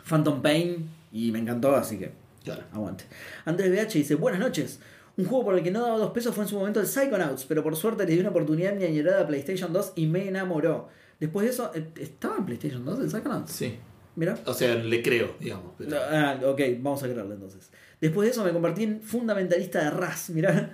Phantom 0.09 0.41
Pain 0.41 0.89
y 1.11 1.31
me 1.31 1.37
encantó, 1.39 1.75
así 1.75 1.97
que 1.99 2.11
Claro. 2.43 2.63
aguante. 2.73 3.05
Andrés 3.45 3.71
BH 3.71 3.93
dice, 3.99 4.15
buenas 4.15 4.39
noches. 4.41 4.79
Un 5.15 5.25
juego 5.25 5.45
por 5.45 5.57
el 5.57 5.63
que 5.63 5.71
no 5.71 5.81
daba 5.81 5.97
dos 5.97 6.11
pesos 6.11 6.33
fue 6.33 6.43
en 6.43 6.49
su 6.49 6.57
momento 6.57 6.79
el 6.79 6.87
Psychonauts, 6.87 7.45
pero 7.45 7.61
por 7.61 7.75
suerte 7.75 8.05
le 8.05 8.13
di 8.13 8.19
una 8.19 8.29
oportunidad 8.29 8.73
a 8.73 8.75
mi 8.75 8.83
añorada 8.83 9.27
PlayStation 9.27 9.71
2 9.71 9.93
y 9.95 10.07
me 10.07 10.27
enamoró. 10.27 10.89
Después 11.19 11.45
de 11.45 11.51
eso, 11.51 11.71
eh, 11.75 11.87
¿estaba 11.99 12.37
en 12.37 12.45
PlayStation 12.45 12.83
2 12.83 12.99
el 12.99 13.09
Psychonauts? 13.09 13.51
Sí. 13.51 13.77
Mira. 14.15 14.37
O 14.45 14.53
sea, 14.53 14.75
le 14.75 15.01
creo, 15.01 15.35
digamos. 15.39 15.73
Pero... 15.77 15.97
Ah, 15.97 16.39
ok, 16.45 16.61
vamos 16.79 17.03
a 17.03 17.07
creerle 17.07 17.35
entonces. 17.35 17.71
Después 17.99 18.27
de 18.27 18.31
eso 18.31 18.43
me 18.43 18.51
convertí 18.51 18.83
en 18.83 19.01
fundamentalista 19.01 19.83
de 19.83 19.89
Raz, 19.91 20.29
mirá. 20.29 20.71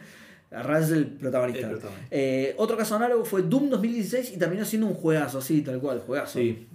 Raz 0.51 0.85
es 0.85 0.91
el 0.91 1.07
protagonista. 1.07 1.67
El 1.67 1.71
protagonista. 1.73 2.07
Eh, 2.09 2.55
otro 2.57 2.75
caso 2.75 2.95
análogo 2.95 3.23
fue 3.23 3.43
Doom 3.43 3.69
2016 3.69 4.33
y 4.33 4.37
terminó 4.37 4.65
siendo 4.65 4.87
un 4.87 4.95
juegazo, 4.95 5.41
sí, 5.41 5.61
tal 5.61 5.79
cual, 5.79 5.99
juegazo. 5.99 6.39
Sí. 6.39 6.67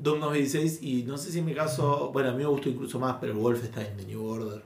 Doom 0.00 0.20
2016 0.20 0.82
y 0.82 1.02
no 1.02 1.18
sé 1.18 1.30
si 1.30 1.40
en 1.40 1.44
mi 1.44 1.54
caso, 1.54 2.10
bueno, 2.12 2.30
a 2.30 2.32
mí 2.32 2.38
me 2.38 2.46
gustó 2.46 2.68
incluso 2.68 2.98
más, 2.98 3.16
pero 3.20 3.34
Wolfenstein 3.34 3.96
de 3.96 4.04
New 4.06 4.24
Order. 4.24 4.62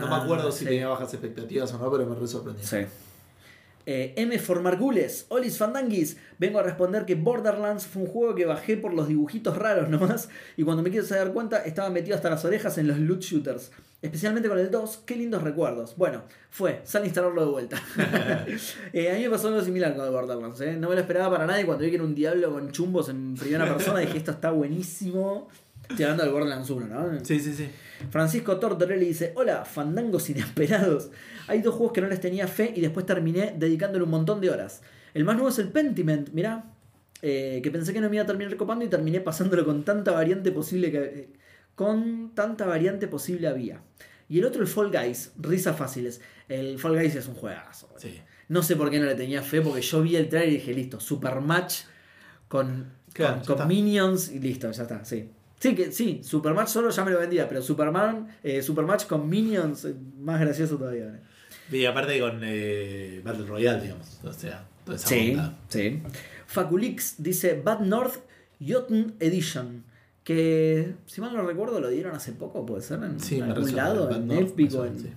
No 0.00 0.06
me 0.08 0.14
Ah, 0.14 0.22
acuerdo 0.24 0.50
si 0.52 0.60
sí. 0.60 0.64
tenía 0.66 0.88
bajas 0.88 1.12
expectativas 1.14 1.72
o 1.74 1.78
no, 1.78 1.90
pero 1.90 2.06
me 2.06 2.14
re 2.14 2.26
sorprendió. 2.26 2.64
Sí. 2.66 2.78
Eh, 3.84 4.14
M. 4.16 4.38
Formargules, 4.38 5.26
Olis 5.28 5.58
Fandanguis, 5.58 6.16
vengo 6.38 6.60
a 6.60 6.62
responder 6.62 7.04
que 7.04 7.16
Borderlands 7.16 7.84
fue 7.84 8.02
un 8.02 8.08
juego 8.08 8.32
que 8.36 8.44
bajé 8.46 8.76
por 8.76 8.94
los 8.94 9.08
dibujitos 9.08 9.58
raros 9.58 9.88
nomás 9.88 10.28
y 10.56 10.62
cuando 10.62 10.84
me 10.84 10.90
quise 10.92 11.16
dar 11.16 11.32
cuenta 11.32 11.64
estaba 11.64 11.90
metido 11.90 12.14
hasta 12.14 12.30
las 12.30 12.44
orejas 12.44 12.78
en 12.78 12.86
los 12.86 12.98
loot 12.98 13.20
shooters. 13.22 13.72
Especialmente 14.00 14.48
con 14.48 14.58
el 14.58 14.70
2, 14.70 15.00
qué 15.04 15.16
lindos 15.16 15.42
recuerdos. 15.42 15.96
Bueno, 15.96 16.22
fue, 16.50 16.80
sal 16.84 17.02
a 17.02 17.06
instalarlo 17.06 17.44
de 17.44 17.50
vuelta. 17.50 17.82
Eh, 18.92 19.10
a 19.10 19.14
mí 19.14 19.22
me 19.24 19.30
pasó 19.30 19.48
algo 19.48 19.62
similar 19.62 19.96
con 19.96 20.04
el 20.04 20.12
Borderlands, 20.12 20.60
¿eh? 20.60 20.76
no 20.76 20.88
me 20.88 20.94
lo 20.94 21.00
esperaba 21.00 21.30
para 21.30 21.46
nada 21.46 21.60
y 21.60 21.64
cuando 21.64 21.82
vi 21.84 21.90
que 21.90 21.96
era 21.96 22.04
un 22.04 22.14
diablo 22.14 22.52
con 22.52 22.70
chumbos 22.70 23.08
en 23.08 23.34
primera 23.34 23.64
persona 23.72 23.98
dije 24.00 24.18
esto 24.18 24.30
está 24.30 24.50
buenísimo. 24.52 25.48
Estoy 25.88 26.04
hablando 26.04 26.24
del 26.24 26.32
Borderlands 26.32 26.70
1, 26.70 26.86
¿no? 26.86 27.24
Sí, 27.24 27.38
sí, 27.40 27.54
sí. 27.54 27.68
Francisco 28.10 28.58
Tortorelli 28.58 29.06
dice, 29.06 29.32
hola, 29.36 29.64
fandangos 29.64 30.30
inesperados. 30.30 31.10
Hay 31.46 31.60
dos 31.60 31.74
juegos 31.74 31.92
que 31.92 32.00
no 32.00 32.08
les 32.08 32.20
tenía 32.20 32.46
fe 32.46 32.72
y 32.74 32.80
después 32.80 33.06
terminé 33.06 33.54
dedicándole 33.56 34.04
un 34.04 34.10
montón 34.10 34.40
de 34.40 34.50
horas. 34.50 34.82
El 35.14 35.24
más 35.24 35.34
nuevo 35.34 35.50
es 35.50 35.58
el 35.58 35.68
Pentiment, 35.68 36.30
mirá, 36.30 36.64
eh, 37.20 37.60
que 37.62 37.70
pensé 37.70 37.92
que 37.92 38.00
no 38.00 38.08
me 38.08 38.16
iba 38.16 38.24
a 38.24 38.26
terminar 38.26 38.56
copando 38.56 38.84
y 38.84 38.88
terminé 38.88 39.20
pasándolo 39.20 39.64
con 39.64 39.84
tanta 39.84 40.12
variante 40.12 40.50
posible 40.52 40.90
que 40.90 40.98
eh, 40.98 41.28
con 41.74 42.34
tanta 42.34 42.66
variante 42.66 43.06
posible 43.08 43.48
había. 43.48 43.82
Y 44.28 44.38
el 44.38 44.46
otro 44.46 44.62
el 44.62 44.68
Fall 44.68 44.90
Guys, 44.90 45.32
risas 45.38 45.76
fáciles. 45.76 46.20
El 46.48 46.78
Fall 46.78 46.94
Guys 46.94 47.14
es 47.16 47.28
un 47.28 47.34
juegazo. 47.34 47.94
Sí. 47.98 48.18
No 48.48 48.62
sé 48.62 48.76
por 48.76 48.90
qué 48.90 48.98
no 48.98 49.06
le 49.06 49.14
tenía 49.14 49.42
fe, 49.42 49.60
porque 49.60 49.82
yo 49.82 50.02
vi 50.02 50.16
el 50.16 50.28
trailer 50.28 50.50
y 50.50 50.56
dije, 50.56 50.72
listo, 50.72 51.00
super 51.00 51.40
match 51.40 51.82
con, 52.48 52.92
Claro, 53.12 53.42
con, 53.46 53.56
con 53.58 53.68
minions 53.68 54.30
y 54.30 54.38
listo, 54.38 54.70
ya 54.70 54.82
está, 54.82 55.04
sí. 55.04 55.28
Sí, 55.62 55.76
que 55.76 55.92
sí, 55.92 56.20
Supermatch 56.24 56.66
solo 56.70 56.90
ya 56.90 57.04
me 57.04 57.12
lo 57.12 57.20
vendía, 57.20 57.48
pero 57.48 57.62
Superman, 57.62 58.26
eh, 58.42 58.62
Supermatch 58.62 59.06
con 59.06 59.28
minions, 59.28 59.86
más 60.18 60.40
gracioso 60.40 60.76
todavía. 60.76 61.04
¿eh? 61.06 61.20
Y 61.76 61.84
aparte 61.84 62.18
con 62.18 62.40
eh, 62.42 63.20
Battle 63.24 63.46
Royale, 63.46 63.80
digamos. 63.80 64.18
O 64.24 64.32
sea, 64.32 64.66
toda 64.84 64.96
esa 64.96 65.06
Sí, 65.06 65.30
onda. 65.30 65.56
sí. 65.68 66.02
Faculix 66.48 67.14
dice 67.22 67.60
Bad 67.64 67.78
North 67.80 68.16
Jotun 68.60 69.14
Edition. 69.20 69.84
Que, 70.24 70.94
si 71.06 71.20
mal 71.20 71.32
no 71.32 71.46
recuerdo, 71.46 71.78
lo 71.80 71.88
dieron 71.90 72.14
hace 72.16 72.32
poco, 72.32 72.66
puede 72.66 72.82
ser, 72.82 73.00
en 73.04 73.20
Sí, 73.20 73.40
algún 73.40 73.74
lado, 73.76 74.10
en 74.10 74.30
Epic 74.32 74.74
o 74.74 74.84
en, 74.84 74.98
sí. 74.98 75.10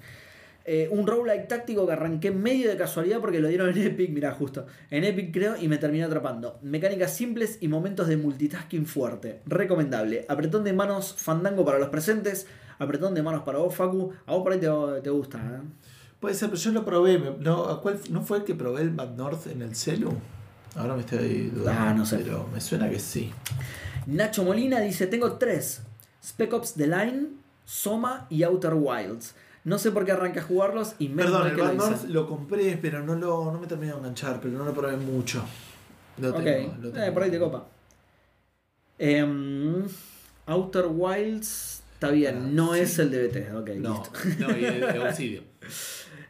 Eh, 0.67 0.87
un 0.91 1.05
roguelike 1.05 1.47
táctico 1.47 1.85
que 1.85 1.93
arranqué 1.93 2.31
medio 2.31 2.69
de 2.69 2.75
casualidad 2.75 3.19
porque 3.21 3.39
lo 3.39 3.47
dieron 3.47 3.69
en 3.69 3.85
Epic, 3.85 4.09
mirá, 4.09 4.31
justo. 4.31 4.65
En 4.89 5.03
Epic 5.03 5.31
creo 5.31 5.55
y 5.61 5.67
me 5.67 5.77
terminó 5.77 6.07
atrapando. 6.07 6.57
Mecánicas 6.63 7.15
simples 7.15 7.59
y 7.61 7.67
momentos 7.67 8.07
de 8.07 8.17
multitasking 8.17 8.87
fuerte. 8.87 9.41
Recomendable. 9.45 10.25
Apretón 10.27 10.63
de 10.63 10.73
manos 10.73 11.13
fandango 11.13 11.63
para 11.63 11.77
los 11.77 11.89
presentes. 11.89 12.47
Apretón 12.79 13.13
de 13.13 13.21
manos 13.21 13.43
para 13.43 13.59
vos, 13.59 13.75
Facu. 13.75 14.11
A 14.25 14.33
vos 14.33 14.41
por 14.41 14.53
ahí 14.53 14.59
te, 14.59 14.67
te 15.03 15.09
gusta, 15.11 15.37
¿eh? 15.37 15.85
Puede 16.19 16.33
ser, 16.33 16.49
pero 16.49 16.59
yo 16.59 16.71
lo 16.71 16.83
probé. 16.83 17.19
No, 17.39 17.65
¿a 17.65 17.79
cuál, 17.79 17.99
¿No 18.09 18.23
fue 18.23 18.39
el 18.39 18.43
que 18.43 18.55
probé 18.55 18.81
el 18.81 18.91
Mad 18.91 19.11
North 19.11 19.45
en 19.45 19.61
el 19.61 19.75
celu? 19.75 20.11
Ahora 20.75 20.95
me 20.95 21.01
estoy 21.01 21.51
dudando. 21.53 21.79
Ah, 21.79 21.93
no 21.93 22.05
sé. 22.05 22.17
Pero 22.17 22.49
me 22.51 22.59
suena 22.59 22.89
que 22.89 22.99
sí. 22.99 23.31
Nacho 24.07 24.43
Molina 24.43 24.79
dice, 24.79 25.05
tengo 25.05 25.33
tres. 25.33 25.83
Spec 26.23 26.51
Ops 26.53 26.73
The 26.73 26.87
Line, 26.87 27.27
Soma 27.65 28.25
y 28.31 28.41
Outer 28.41 28.73
Wilds. 28.73 29.35
No 29.65 29.77
sé 29.79 29.91
por 29.91 30.05
qué 30.05 30.11
arranqué 30.13 30.39
a 30.39 30.43
jugarlos 30.43 30.95
y 30.99 31.09
menos 31.09 31.31
Perdón, 31.31 31.47
el 31.47 31.55
que 31.55 31.61
lo 31.61 31.65
Mad 31.65 31.73
hice. 31.73 31.89
North 31.89 32.03
lo 32.09 32.27
compré, 32.27 32.77
pero 32.81 33.03
no, 33.03 33.15
lo, 33.15 33.51
no 33.51 33.59
me 33.59 33.67
terminé 33.67 33.91
de 33.91 33.97
enganchar, 33.97 34.39
pero 34.39 34.57
no 34.57 34.63
lo 34.63 34.73
probé 34.73 34.95
mucho. 34.95 35.43
Lo 36.19 36.33
tengo, 36.33 36.75
lo 36.81 36.95
eh, 36.95 37.11
por 37.11 37.23
ahí 37.23 37.31
te 37.31 37.39
copa. 37.39 37.65
Em, 38.97 39.83
Outer 40.45 40.85
Wilds 40.87 41.83
está 41.93 42.09
bien, 42.11 42.35
Ah, 42.37 42.47
no 42.51 42.73
sí. 42.73 42.79
es 42.81 42.99
el 42.99 43.11
de 43.11 43.27
BT, 43.27 43.55
ok, 43.55 43.69
No, 43.77 44.03
listo. 44.03 44.11
no, 44.47 44.57
y 44.57 44.65
el 44.65 44.79
de 44.81 44.99
Obsidian. 45.09 45.43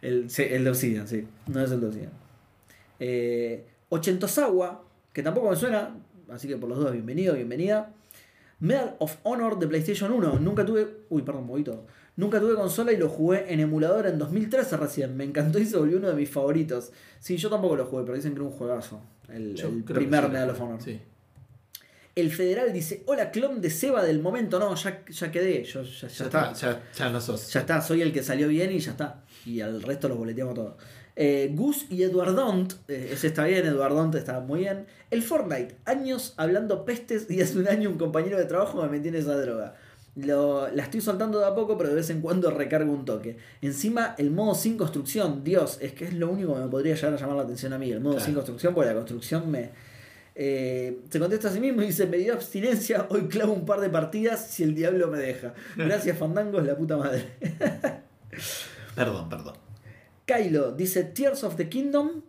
El, 0.02 0.30
sí, 0.30 0.44
el 0.50 0.64
de 0.64 0.70
Obsidian, 0.70 1.08
sí, 1.08 1.28
no 1.48 1.62
es 1.64 1.72
el 1.72 1.82
de 1.82 1.88
Obsidian. 1.88 2.12
Eh, 3.00 3.66
Ochentosawa, 3.90 4.82
que 5.14 5.22
tampoco 5.22 5.50
me 5.50 5.56
suena, 5.56 5.96
así 6.30 6.48
que 6.48 6.58
por 6.58 6.70
los 6.70 6.80
dos, 6.80 6.92
bienvenido, 6.92 7.36
bienvenida. 7.36 7.92
Medal 8.60 8.96
of 9.00 9.18
Honor 9.24 9.60
de 9.60 9.68
PlayStation 9.68 10.12
1, 10.12 10.40
nunca 10.40 10.66
tuve. 10.66 10.88
Uy, 11.10 11.22
perdón, 11.24 11.46
moví 11.46 11.64
todo. 11.64 11.86
Nunca 12.18 12.40
tuve 12.40 12.56
consola 12.56 12.94
y 12.94 12.98
lo 12.98 13.10
jugué 13.10 13.52
en 13.54 13.60
emulador 13.60 14.08
en 14.08 14.18
2013 14.18 14.78
recién. 14.78 15.18
Me 15.18 15.26
encantó 15.26 15.60
y 15.60 15.66
se 15.66 15.78
volvió 15.78 15.98
uno 15.98 16.08
de 16.08 16.16
mis 16.16 16.30
favoritos. 16.30 16.92
Sí, 17.20 17.36
yo 17.38 17.50
tampoco 17.50 17.76
lo 17.76 17.86
jugué, 17.86 18.04
pero 18.04 18.16
dicen 18.16 18.32
que 18.34 18.40
era 18.40 18.46
un 18.48 18.52
juegazo. 18.56 19.02
El, 19.28 19.56
primer. 19.84 20.30
Medal 20.30 20.52
of 20.52 20.62
Honor. 20.62 20.82
Sí. 20.82 21.02
El 22.16 22.32
federal 22.32 22.72
dice: 22.72 23.04
Hola, 23.08 23.32
clon 23.32 23.60
de 23.60 23.70
Seba 23.70 24.04
del 24.04 24.22
momento. 24.22 24.60
No, 24.60 24.74
ya, 24.76 25.04
ya 25.06 25.32
quedé. 25.32 25.64
Yo, 25.66 25.84
ya, 25.84 26.08
ya 26.08 26.08
Ya, 26.08 26.26
está. 26.26 26.54
ya, 26.54 26.84
ya 26.98 27.10
no 27.10 27.20
sos. 27.20 27.52
Ya 27.52 27.60
está, 27.62 27.82
soy 27.82 28.02
el 28.02 28.14
que 28.14 28.24
salió 28.24 28.48
bien 28.48 28.72
y 28.72 28.80
ya 28.80 28.92
está. 28.92 29.24
Y 29.46 29.60
al 29.60 29.82
resto 29.82 30.08
los 30.08 30.18
boleteamos 30.18 30.56
todos. 30.56 30.76
Eh, 31.18 31.52
Gus 31.54 31.86
y 31.90 32.04
Eduardont, 32.04 32.74
eh, 32.90 33.10
ese 33.14 33.28
está 33.28 33.46
bien, 33.46 33.66
Eduardont 33.66 34.14
está 34.16 34.40
muy 34.42 34.62
bien. 34.62 34.86
El 35.12 35.24
Fortnite, 35.24 35.78
años 35.86 36.34
hablando 36.38 36.84
pestes 36.84 37.28
y 37.30 37.42
hace 37.42 37.58
un 37.58 37.68
año 37.70 37.90
un 37.90 37.98
compañero 37.98 38.38
de 38.38 38.46
trabajo 38.46 38.82
me 38.82 38.90
metió 38.90 39.10
en 39.10 39.16
esa 39.16 39.38
droga. 39.38 39.76
Lo- 40.16 40.70
la 40.74 40.84
estoy 40.84 41.02
soltando 41.02 41.40
de 41.40 41.46
a 41.46 41.54
poco, 41.54 41.78
pero 41.78 41.90
de 41.90 41.96
vez 41.96 42.10
en 42.10 42.22
cuando 42.22 42.50
recargo 42.52 42.92
un 42.94 43.04
toque. 43.06 43.38
Encima, 43.62 44.16
el 44.18 44.32
modo 44.32 44.56
sin 44.56 44.78
construcción, 44.78 45.44
Dios, 45.44 45.78
es 45.82 45.92
que 45.94 46.06
es 46.06 46.14
lo 46.14 46.30
único 46.30 46.54
que 46.56 46.62
me 46.62 46.68
podría 46.68 46.96
llegar 46.96 47.14
a 47.14 47.18
llamar 47.18 47.36
la 47.36 47.42
atención 47.44 47.74
a 47.74 47.78
mí. 47.78 47.92
El 47.92 48.00
modo 48.00 48.14
Claro. 48.14 48.26
sin 48.26 48.34
construcción, 48.36 48.74
porque 48.74 48.90
la 48.90 48.96
construcción 48.96 49.52
me. 49.52 49.72
eh, 50.38 51.00
se 51.10 51.18
contesta 51.20 51.48
a 51.48 51.52
sí 51.52 51.60
mismo 51.60 51.82
y 51.82 51.88
dice: 51.88 52.08
Me 52.08 52.18
dio 52.18 52.34
abstinencia, 52.34 53.08
hoy 53.10 53.28
clavo 53.28 53.54
un 53.54 53.66
par 53.66 53.80
de 53.82 53.90
partidas 53.90 54.46
si 54.48 54.64
el 54.64 54.74
diablo 54.76 55.08
me 55.10 55.18
deja. 55.18 55.54
Gracias, 55.78 56.18
Fandangos, 56.18 56.66
la 56.66 56.76
puta 56.78 56.98
madre. 56.98 57.26
Perdón, 58.96 59.30
perdón. 59.30 59.56
Kylo 60.26 60.72
dice 60.72 61.04
Tears 61.04 61.44
of 61.44 61.56
the 61.56 61.70
Kingdom 61.70 62.22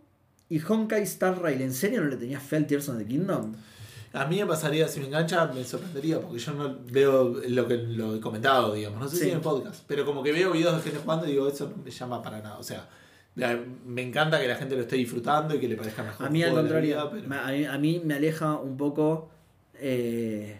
y 0.49 0.59
Honkai 0.59 1.03
Star 1.03 1.41
Rail. 1.41 1.61
¿En 1.61 1.73
serio 1.73 2.01
no 2.01 2.07
le 2.07 2.17
tenías 2.17 2.43
fe 2.43 2.57
al 2.57 2.67
Tears 2.67 2.89
of 2.89 2.97
the 2.97 3.05
Kingdom? 3.05 3.53
A 4.21 4.25
mí 4.25 4.37
me 4.39 4.45
pasaría, 4.45 4.87
si 4.87 4.99
me 4.99 5.07
engancha, 5.07 5.45
me 5.53 5.63
sorprendería, 5.63 6.19
porque 6.19 6.39
yo 6.39 6.53
no 6.53 6.77
veo 6.91 7.35
lo 7.47 7.67
que 7.67 7.77
lo 7.77 8.15
he 8.15 8.19
comentado, 8.19 8.73
digamos. 8.73 8.99
No 8.99 9.07
sé 9.07 9.15
Sí. 9.17 9.23
si 9.23 9.29
en 9.29 9.35
el 9.35 9.41
podcast, 9.41 9.83
pero 9.87 10.05
como 10.05 10.23
que 10.23 10.31
veo 10.31 10.51
videos 10.51 10.75
de 10.77 10.81
gente 10.81 10.99
jugando 11.03 11.25
y 11.27 11.31
digo, 11.31 11.47
eso 11.47 11.71
no 11.75 11.83
me 11.83 11.91
llama 11.91 12.21
para 12.21 12.41
nada. 12.41 12.57
O 12.57 12.63
sea, 12.63 12.87
me 13.85 14.01
encanta 14.01 14.39
que 14.41 14.47
la 14.47 14.55
gente 14.55 14.75
lo 14.75 14.81
esté 14.81 14.95
disfrutando 14.95 15.53
y 15.55 15.59
que 15.59 15.67
le 15.67 15.75
parezca 15.75 16.01
mejor. 16.03 16.25
A 16.25 16.29
mí 16.29 16.41
al 16.43 16.49
de 16.49 16.55
contrario, 16.55 16.81
vida, 16.95 17.11
pero- 17.11 17.41
a, 17.41 17.51
mí, 17.51 17.65
a 17.65 17.77
mí 17.77 18.01
me 18.03 18.15
aleja 18.15 18.55
un 18.55 18.75
poco 18.77 19.29
eh, 19.79 20.59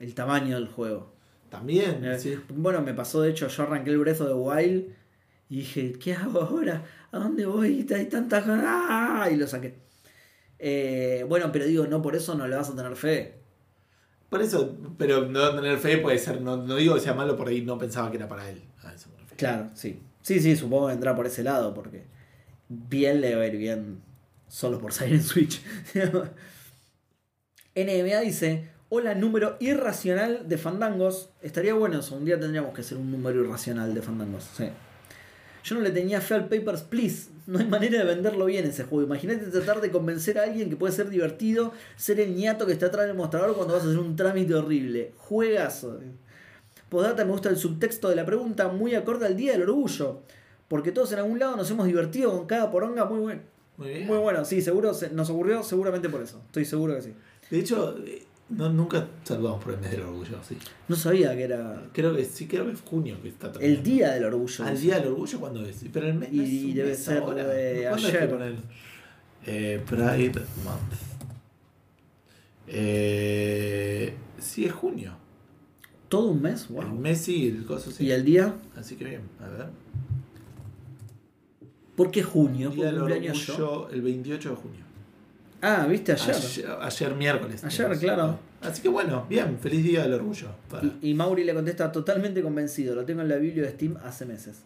el 0.00 0.14
tamaño 0.14 0.56
del 0.56 0.66
juego. 0.68 1.12
También, 1.50 2.04
Eh, 2.04 2.18
sí. 2.18 2.36
Bueno, 2.48 2.82
me 2.82 2.94
pasó 2.94 3.22
de 3.22 3.30
hecho, 3.30 3.46
yo 3.46 3.62
arranqué 3.62 3.90
el 3.90 4.00
of 4.00 4.18
the 4.18 4.32
Wild 4.34 4.86
y 5.48 5.56
dije, 5.58 5.92
¿qué 6.00 6.14
hago 6.14 6.40
ahora? 6.40 6.82
¿A 7.12 7.18
dónde 7.18 7.46
voy? 7.46 7.86
Hay 7.94 8.06
tantas 8.06 8.42
cosas. 8.42 8.64
¡Ah! 8.66 9.28
Y 9.30 9.36
lo 9.36 9.46
saqué. 9.46 9.76
Eh, 10.66 11.26
bueno, 11.28 11.52
pero 11.52 11.66
digo, 11.66 11.86
no 11.86 12.00
por 12.00 12.16
eso 12.16 12.34
no 12.34 12.48
le 12.48 12.56
vas 12.56 12.70
a 12.70 12.74
tener 12.74 12.96
fe. 12.96 13.34
Por 14.30 14.40
eso, 14.40 14.74
pero 14.96 15.26
no 15.26 15.54
tener 15.54 15.76
fe 15.76 15.98
puede 15.98 16.18
ser, 16.18 16.40
no, 16.40 16.56
no 16.56 16.76
digo 16.76 16.94
que 16.94 17.02
sea 17.02 17.12
malo, 17.12 17.36
por 17.36 17.48
ahí 17.48 17.60
no 17.60 17.76
pensaba 17.76 18.10
que 18.10 18.16
era 18.16 18.28
para 18.28 18.48
él. 18.48 18.62
A 18.82 18.94
eso 18.94 19.10
me 19.10 19.18
refiero. 19.18 19.36
Claro, 19.36 19.70
sí. 19.74 20.00
Sí, 20.22 20.40
sí, 20.40 20.56
supongo 20.56 20.86
que 20.86 20.94
vendrá 20.94 21.14
por 21.14 21.26
ese 21.26 21.42
lado, 21.42 21.74
porque 21.74 22.04
bien 22.70 23.20
le 23.20 23.36
va 23.36 23.42
a 23.42 23.46
ir 23.46 23.58
bien 23.58 24.00
solo 24.48 24.78
por 24.78 24.94
salir 24.94 25.16
en 25.16 25.22
Switch. 25.22 25.60
NMA 27.76 28.20
dice, 28.20 28.70
hola 28.88 29.14
número 29.14 29.58
irracional 29.60 30.48
de 30.48 30.56
fandangos. 30.56 31.28
Estaría 31.42 31.74
bueno 31.74 32.00
eso, 32.00 32.16
un 32.16 32.24
día 32.24 32.40
tendríamos 32.40 32.72
que 32.72 32.80
hacer 32.80 32.96
un 32.96 33.10
número 33.10 33.44
irracional 33.44 33.94
de 33.94 34.00
fandangos. 34.00 34.48
Sí. 34.56 34.70
Yo 35.62 35.74
no 35.74 35.82
le 35.82 35.90
tenía 35.90 36.22
fe 36.22 36.32
al 36.32 36.48
Papers, 36.48 36.84
Please. 36.84 37.33
No 37.46 37.58
hay 37.58 37.66
manera 37.66 37.98
de 37.98 38.04
venderlo 38.04 38.46
bien 38.46 38.64
ese 38.64 38.84
juego. 38.84 39.04
Imagínate 39.06 39.44
tratar 39.46 39.80
de 39.80 39.90
convencer 39.90 40.38
a 40.38 40.44
alguien 40.44 40.70
que 40.70 40.76
puede 40.76 40.92
ser 40.94 41.10
divertido, 41.10 41.72
ser 41.96 42.18
el 42.20 42.34
ñato 42.34 42.64
que 42.66 42.72
está 42.72 42.86
atrás 42.86 43.06
del 43.06 43.16
mostrador 43.16 43.54
cuando 43.54 43.74
vas 43.74 43.82
a 43.84 43.86
hacer 43.86 43.98
un 43.98 44.16
trámite 44.16 44.54
horrible. 44.54 45.12
Juegazo. 45.18 46.00
Postdata 46.88 47.24
me 47.24 47.32
gusta 47.32 47.48
el 47.50 47.56
subtexto 47.56 48.08
de 48.08 48.16
la 48.16 48.24
pregunta, 48.24 48.68
muy 48.68 48.94
acorde 48.94 49.26
al 49.26 49.36
Día 49.36 49.52
del 49.52 49.62
Orgullo. 49.62 50.20
Porque 50.68 50.92
todos 50.92 51.12
en 51.12 51.18
algún 51.18 51.38
lado 51.38 51.56
nos 51.56 51.70
hemos 51.70 51.86
divertido 51.86 52.32
con 52.36 52.46
cada 52.46 52.70
poronga 52.70 53.04
muy 53.04 53.18
bueno. 53.18 53.42
Muy 53.76 53.88
bien. 53.88 54.06
Muy 54.06 54.18
bueno, 54.18 54.44
sí, 54.44 54.62
seguro 54.62 54.94
se- 54.94 55.10
nos 55.10 55.28
ocurrió 55.30 55.62
seguramente 55.62 56.08
por 56.08 56.22
eso. 56.22 56.40
Estoy 56.46 56.64
seguro 56.64 56.94
que 56.94 57.02
sí. 57.02 57.14
De 57.50 57.58
hecho, 57.58 57.94
no, 58.50 58.68
nunca 58.72 59.08
saludamos 59.24 59.62
por 59.64 59.74
el 59.74 59.80
mes 59.80 59.90
del 59.92 60.02
orgullo, 60.02 60.38
sí. 60.46 60.56
No 60.88 60.96
sabía 60.96 61.34
que 61.34 61.44
era 61.44 61.82
Creo 61.92 62.14
que 62.14 62.24
sí, 62.24 62.46
creo 62.46 62.66
que 62.66 62.72
es 62.72 62.80
junio 62.82 63.16
que 63.22 63.28
está 63.28 63.50
el. 63.60 63.82
Día 63.82 64.12
del 64.12 64.24
Orgullo. 64.24 64.64
Al 64.64 64.80
día 64.80 64.98
del 64.98 65.08
orgullo, 65.08 65.40
¿cuándo 65.40 65.64
es? 65.64 65.84
Pero 65.92 66.06
el 66.08 66.14
mes 66.14 66.32
no 66.32 66.42
Y 66.42 66.58
es 66.58 66.64
un 66.64 66.74
debe 66.74 66.88
mes 66.90 66.98
ser 67.04 67.18
ahora. 67.18 67.46
de 67.48 67.86
¿Cuándo 67.88 68.08
ayer. 68.08 68.28
que? 68.28 68.56
Eh, 69.46 69.82
Pride 69.86 70.40
Month. 70.64 70.92
Eh, 72.66 74.14
sí, 74.38 74.64
es 74.64 74.72
junio. 74.72 75.16
¿Todo 76.08 76.28
un 76.28 76.42
mes? 76.42 76.68
Wow. 76.68 76.82
El 76.82 76.92
mes 76.92 77.20
sí, 77.20 77.48
el 77.48 77.64
coso 77.64 77.90
sí. 77.90 78.04
¿Y 78.06 78.12
el 78.12 78.24
día? 78.24 78.54
Así 78.76 78.96
que 78.96 79.04
bien, 79.04 79.22
a 79.40 79.48
ver. 79.48 79.66
¿Por 81.96 82.10
qué 82.10 82.22
junio? 82.22 82.70
Día 82.70 82.84
¿Por 82.84 82.86
del 82.86 82.98
cumpleaños 83.00 83.46
yo? 83.46 83.54
orgullo, 83.54 83.90
el 83.90 84.02
28 84.02 84.50
de 84.50 84.56
junio. 84.56 84.83
Ah, 85.66 85.86
¿viste 85.88 86.12
ayer? 86.12 86.34
Ayer, 86.34 86.66
ayer 86.82 87.14
miércoles. 87.14 87.64
Ayer, 87.64 87.98
claro. 87.98 88.38
Así 88.60 88.82
que 88.82 88.88
bueno, 88.88 89.26
bien, 89.28 89.58
feliz 89.60 89.82
día 89.82 90.02
del 90.02 90.14
orgullo. 90.14 90.48
para- 90.70 90.84
Y, 91.00 91.10
y 91.10 91.14
Mauri 91.14 91.44
le 91.44 91.54
contesta 91.54 91.90
totalmente 91.90 92.42
convencido. 92.42 92.94
Lo 92.94 93.04
tengo 93.04 93.22
en 93.22 93.28
la 93.28 93.36
Biblia 93.36 93.62
de 93.64 93.70
Steam 93.70 93.96
hace 94.04 94.26
meses. 94.26 94.62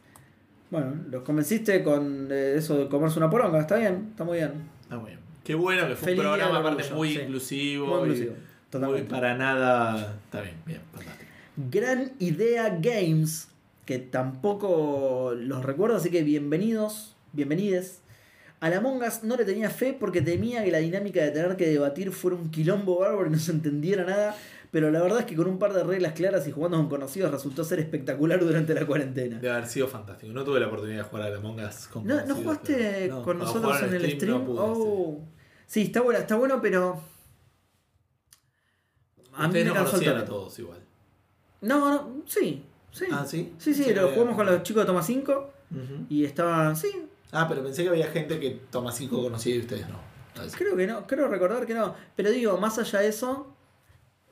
Bueno, 0.71 0.95
los 1.11 1.23
convenciste 1.23 1.83
con 1.83 2.29
eh, 2.31 2.55
eso 2.57 2.77
de 2.79 2.89
comerse 2.89 3.19
una 3.19 3.31
poronga. 3.31 3.61
Está 3.61 3.77
bien, 3.77 4.09
está 4.11 4.25
muy 4.25 4.39
bien. 4.39 4.53
Está 4.83 4.97
muy 4.99 5.11
bien. 5.11 5.21
Qué 5.45 5.55
bueno 5.55 5.87
que 5.89 5.95
fue 5.97 6.07
Feliz 6.11 6.19
un 6.21 6.25
programa 6.27 6.59
aparte 6.59 6.83
orgullo, 6.83 6.97
muy 6.97 7.15
sí. 7.15 7.21
inclusivo. 7.21 7.87
Muy 7.87 7.99
inclusivo, 8.11 8.35
totalmente. 8.71 9.03
muy 9.05 9.11
para 9.21 9.35
nada. 9.37 10.17
Está 10.25 10.41
bien, 10.43 10.57
bien, 10.67 10.81
fantástico. 10.93 11.31
Gran 11.71 12.13
Idea 12.19 12.79
Games, 12.81 13.49
que 13.87 13.99
tampoco 13.99 15.33
los 15.37 15.65
recuerdo, 15.65 15.97
así 15.97 16.11
que 16.11 16.23
bienvenidos, 16.23 17.17
bienvenides. 17.33 18.03
A 18.61 18.71
la 18.71 18.81
Mongas 18.81 19.23
no 19.23 19.37
le 19.37 19.45
tenía 19.45 19.71
fe 19.71 19.97
porque 19.99 20.21
temía 20.21 20.65
que 20.65 20.73
la 20.73 20.79
dinámica 20.79 21.23
de 21.23 21.31
tener 21.31 21.57
que 21.57 21.69
debatir 21.69 22.11
fuera 22.13 22.37
un 22.37 22.51
quilombo 22.51 22.99
bárbaro 22.99 23.29
y 23.29 23.31
no 23.31 23.39
se 23.39 23.53
entendiera 23.53 24.05
nada, 24.05 24.37
pero 24.73 24.91
la 24.91 25.01
verdad 25.01 25.21
es 25.21 25.27
que 25.27 25.37
con 25.37 25.47
un 25.47 25.59
par 25.61 25.73
de 25.73 25.85
reglas 25.85 26.13
claras 26.15 26.47
y 26.49 26.51
jugando 26.53 26.77
con 26.79 26.89
conocidos 26.89 27.31
resultó 27.31 27.63
ser 27.63 27.79
espectacular 27.79 28.41
durante 28.41 28.75
la 28.75 28.85
cuarentena. 28.85 29.37
Debe 29.39 29.55
haber 29.55 29.69
sido 29.69 29.87
fantástico. 29.87 30.33
No 30.33 30.43
tuve 30.43 30.59
la 30.59 30.67
oportunidad 30.67 30.99
de 30.99 31.03
jugar 31.05 31.27
a 31.27 31.31
la 31.31 31.41
Mongas 31.41 31.87
con 31.89 32.05
¿No, 32.07 32.25
¿no 32.27 32.35
jugaste 32.35 32.75
pero- 32.75 33.23
con 33.23 33.39
nosotros 33.39 33.81
en 33.83 33.95
el 33.95 34.11
stream? 34.17 34.39
no 34.41 34.45
pude, 34.45 34.59
oh. 34.61 35.21
Sí, 35.67 35.83
está 35.83 36.01
bueno, 36.01 36.19
está 36.19 36.35
bueno, 36.37 36.61
pero... 36.61 37.01
sí. 39.17 39.23
A 39.35 39.47
mí 39.49 39.55
me 39.55 39.65
no 39.65 39.75
cansó 39.75 40.01
el 40.01 40.09
a 40.09 40.25
todos 40.25 40.59
igual. 40.59 40.81
No, 41.61 41.91
no, 41.91 42.23
sí, 42.27 42.65
sí. 42.91 43.05
Ah, 43.13 43.25
sí. 43.25 43.53
Sí, 43.59 43.73
sí, 43.75 43.85
que 43.85 43.95
lo 43.95 44.09
jugamos 44.11 44.35
con 44.35 44.47
los 44.47 44.63
chicos 44.65 44.83
de 44.83 44.87
Toma 44.87 45.03
5 45.03 45.53
Ujú. 45.71 46.07
y 46.09 46.25
estaban, 46.25 46.77
sí, 46.77 46.89
Ah, 47.33 47.47
pero 47.49 47.63
pensé 47.63 47.83
que 47.83 47.91
había 47.91 48.07
gente 48.09 48.39
que 48.41 48.61
toma 48.71 48.91
5 48.93 49.23
conocía 49.23 49.55
y 49.55 49.61
ustedes 49.61 49.87
no. 49.89 49.99
Creo 50.57 50.77
que 50.77 50.87
no, 50.87 51.07
creo 51.07 51.29
recordar 51.29 51.67
que 51.67 51.75
no. 51.75 51.95
Pero 52.17 52.31
digo, 52.31 52.57
más 52.59 52.79
allá 52.79 53.01
de 53.01 53.09
eso, 53.09 53.55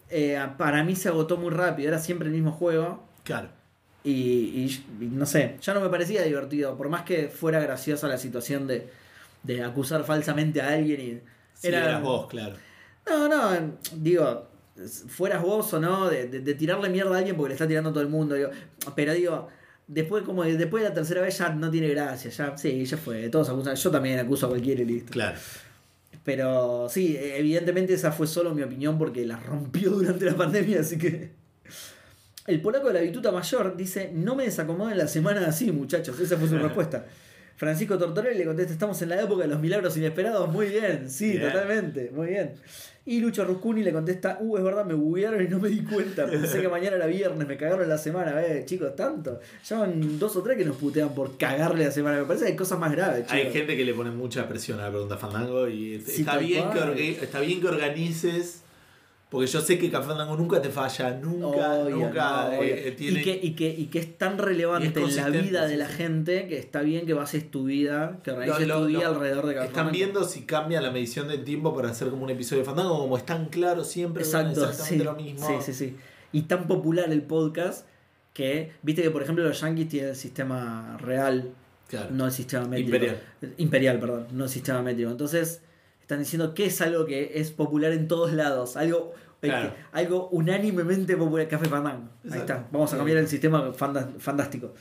eh, 0.09 0.41
para 0.57 0.85
mí 0.85 0.95
se 0.97 1.09
agotó 1.09 1.37
muy 1.37 1.51
rápido. 1.51 1.89
Era 1.89 1.99
siempre 1.99 2.29
el 2.29 2.35
mismo 2.35 2.53
juego. 2.53 3.03
Claro. 3.25 3.49
Y, 4.05 4.13
y- 4.13 4.87
y 5.01 5.07
no 5.07 5.27
sé, 5.27 5.57
ya 5.61 5.75
no 5.75 5.81
me 5.81 5.89
parecía 5.89 6.23
divertido. 6.23 6.77
Por 6.77 6.89
más 6.89 7.03
que 7.03 7.29
fuera 7.29 7.59
graciosa 7.61 8.07
la 8.07 8.19
situación 8.19 8.67
de, 8.69 8.89
de 9.43 9.65
acusar 9.65 10.05
falsamente 10.05 10.61
a 10.63 10.69
alguien. 10.75 11.01
Y 11.01 11.21
Sí, 11.55 11.69
eras 11.69 12.01
vos, 12.03 12.29
claro. 12.29 12.55
No, 13.09 13.29
no, 13.29 13.73
digo, 13.95 14.47
fueras 15.09 15.43
vos 15.43 15.73
o 15.75 15.81
no, 15.81 16.09
de, 16.09 16.29
de- 16.29 16.41
de 16.41 16.55
tirarle 16.55 16.89
mierda 16.89 17.17
a 17.17 17.19
alguien 17.19 17.35
porque 17.37 17.49
le 17.49 17.55
está 17.55 17.67
tirando 17.67 17.91
a 17.91 17.93
todo 17.93 18.03
el 18.03 18.09
mundo. 18.11 18.37
Digo, 18.37 18.51
pero 18.95 19.13
digo, 19.13 19.49
después 19.87 20.25
como 20.25 20.45
de- 20.45 20.57
después 20.57 20.83
de 20.83 20.89
la 20.89 20.95
tercera 20.95 21.21
vez 21.21 21.39
ya 21.39 21.51
no 21.51 21.71
tiene 21.71 21.89
gracia. 21.89 22.31
Ya, 22.31 22.57
sí, 22.57 22.85
ya 22.85 22.97
fue. 22.97 23.29
Todos 23.29 23.49
acusan. 23.49 23.75
Yo 23.77 23.91
también 23.91 24.19
acuso 24.19 24.47
a 24.47 24.49
cualquiera 24.51 24.83
y 24.83 24.85
listo. 24.85 25.13
Claro. 25.13 25.39
Pero 26.25 26.89
sí, 26.91 27.17
evidentemente 27.21 27.95
esa 27.95 28.11
fue 28.11 28.27
solo 28.27 28.53
mi 28.55 28.63
opinión 28.63 28.99
porque 28.99 29.25
la 29.25 29.37
rompió 29.37 29.91
durante 29.91 30.25
la 30.25 30.35
pandemia, 30.37 30.81
así 30.81 30.99
que... 30.99 31.31
El 32.49 32.61
polaco 32.61 32.89
de 32.89 32.95
la 32.95 33.01
bituta 33.01 33.33
mayor 33.33 33.77
dice, 33.77 34.11
no 34.15 34.37
me 34.37 34.45
desacomoden 34.45 34.97
la 34.99 35.09
semana 35.09 35.47
así, 35.49 35.73
muchachos. 35.73 36.19
Esa 36.21 36.37
fue 36.37 36.49
su 36.49 36.57
respuesta. 36.59 37.07
Francisco 37.57 37.99
Tortorelli 37.99 38.39
le 38.39 38.45
contesta, 38.45 38.73
estamos 38.73 39.01
en 39.03 39.09
la 39.09 39.23
época 39.23 39.43
de 39.43 39.49
los 39.49 39.61
milagros 39.61 39.97
inesperados. 39.97 40.51
Muy 40.53 40.67
bien, 40.69 41.11
sí, 41.11 41.33
Bien. 41.33 41.51
totalmente, 41.51 42.11
muy 42.15 42.29
bien. 42.29 42.53
Y 43.09 43.21
Lucho 43.21 43.45
Ruscuni 43.45 43.85
le 43.85 43.93
contesta, 43.93 44.39
uh, 44.41 44.57
es 44.59 44.65
verdad, 44.65 44.85
me 44.85 44.95
buguearon 44.95 45.41
y 45.41 45.47
no 45.47 45.61
me 45.61 45.69
di 45.69 45.81
cuenta. 45.83 46.27
Pensé 46.27 46.61
que 46.61 46.69
mañana 46.69 46.97
era 46.97 47.07
viernes, 47.07 47.47
me 47.47 47.57
cagaron 47.57 47.89
la 47.89 47.99
semana. 47.99 48.45
Eh, 48.45 48.65
chicos, 48.67 48.97
tanto. 48.97 49.39
Ya 49.65 49.79
van 49.79 50.19
dos 50.19 50.35
o 50.35 50.43
tres 50.43 50.59
que 50.59 50.65
nos 50.65 50.77
putean 50.77 51.15
por 51.15 51.39
cagarle 51.39 51.85
la 51.85 51.93
semana. 51.93 52.19
Me 52.19 52.25
parece 52.25 52.47
que 52.47 52.51
hay 52.51 52.57
cosas 52.57 52.81
más 52.81 52.91
graves, 52.91 53.21
chicos. 53.27 53.33
Hay 53.33 53.53
gente 53.53 53.77
que 53.77 53.85
le 53.85 53.95
pone 53.95 54.11
mucha 54.11 54.49
presión 54.49 54.81
a 54.81 54.87
la 54.87 54.91
pregunta 54.91 55.17
Fandango 55.17 55.69
y 55.69 56.01
Sí, 56.01 56.23
está, 56.23 56.39
bien 56.39 56.65
que 56.71 57.11
está 57.23 57.39
bien 57.39 57.61
que 57.61 57.69
organices. 57.69 58.63
Porque 59.29 59.49
yo 59.49 59.61
sé 59.61 59.77
que 59.77 59.91
Café 59.91 60.07
Fandango 60.07 60.37
nunca 60.37 60.63
te 60.63 60.69
falla, 60.71 61.11
nunca, 61.21 61.75
Obvio, 61.81 61.97
nunca 61.97 62.45
no, 62.49 62.63
eh, 62.63 62.95
tiene. 62.97 63.21
y, 63.21 63.25
que, 63.25 63.41
y, 63.43 63.51
que, 63.57 63.69
y 63.71 63.87
que 63.87 63.99
es 63.99 64.17
tan 64.17 64.39
relevante 64.39 65.03
es 65.03 65.17
en 65.19 65.23
la 65.25 65.29
vida 65.41 65.67
de 65.67 65.77
la 65.77 65.89
gente 65.89 66.47
que 66.47 66.57
está 66.59 66.83
bien 66.83 67.07
que 67.07 67.13
bases 67.13 67.51
tu 67.51 67.65
vida, 67.65 68.21
que 68.23 68.31
organices 68.31 68.69
Lo- 68.69 68.77
lo- 68.77 68.81
tu 68.83 68.87
día 68.87 69.01
lo- 69.01 69.09
alrededor 69.17 69.47
de 69.47 69.55
cada 69.55 69.67
Están 69.67 69.91
viendo 69.91 70.23
si 70.23 70.43
cambia 70.43 70.81
la 70.81 70.93
medición 70.93 71.27
del 71.27 71.43
tiempo 71.43 71.75
para 71.75 71.91
hacer 71.91 72.09
como 72.11 72.23
un 72.23 72.31
episodio 72.31 72.61
de 72.63 72.67
Fandango, 72.67 72.99
como 73.01 73.17
es 73.19 73.27
tan 73.27 73.47
claro 73.47 73.83
siempre, 73.83 74.23
Exacto, 74.23 74.61
exactamente 74.63 74.99
sí, 74.99 75.05
lo 75.05 75.15
mismo. 75.15 75.47
sí, 75.49 75.55
sí, 75.61 75.73
sí. 75.73 75.97
Y 76.33 76.43
tan 76.43 76.69
popular 76.69 77.11
el 77.11 77.23
podcast 77.23 77.85
que, 78.33 78.73
viste 78.83 79.03
que 79.03 79.11
por 79.11 79.23
ejemplo 79.25 79.43
los 79.43 79.61
yankees 79.61 79.89
tienen 79.89 80.11
el 80.11 80.17
sistema 80.17 80.97
real, 81.01 81.51
Claro. 81.89 82.11
no 82.13 82.27
el 82.27 82.33
sistema 82.33 82.67
métrico. 82.69 82.95
Imperial. 82.95 83.21
Imperial, 83.59 83.99
perdón, 83.99 84.27
no 84.33 84.45
el 84.45 84.51
sistema 84.51 84.83
métrico. 84.83 85.11
Entonces, 85.11 85.63
están 86.07 86.21
diciendo 86.21 86.55
que 86.55 86.67
es 86.67 86.81
algo 86.81 87.05
que 87.05 87.33
es 87.41 87.51
popular 87.51 87.91
en 87.91 88.07
todos 88.07 88.33
lados, 88.33 88.77
algo, 88.77 89.13
eh, 89.43 89.49
Claro. 89.49 89.75
que- 89.75 89.81
algo 89.91 90.29
unánimemente 90.29 91.17
popular. 91.17 91.49
Café 91.49 91.69
Fandango. 91.69 92.09
Ahí 92.31 92.39
está, 92.39 92.69
vamos 92.71 92.95
a 92.95 92.97
cambiar 92.97 93.19
el 93.19 93.27
sistema 93.27 93.73
fantástico. 93.73 94.73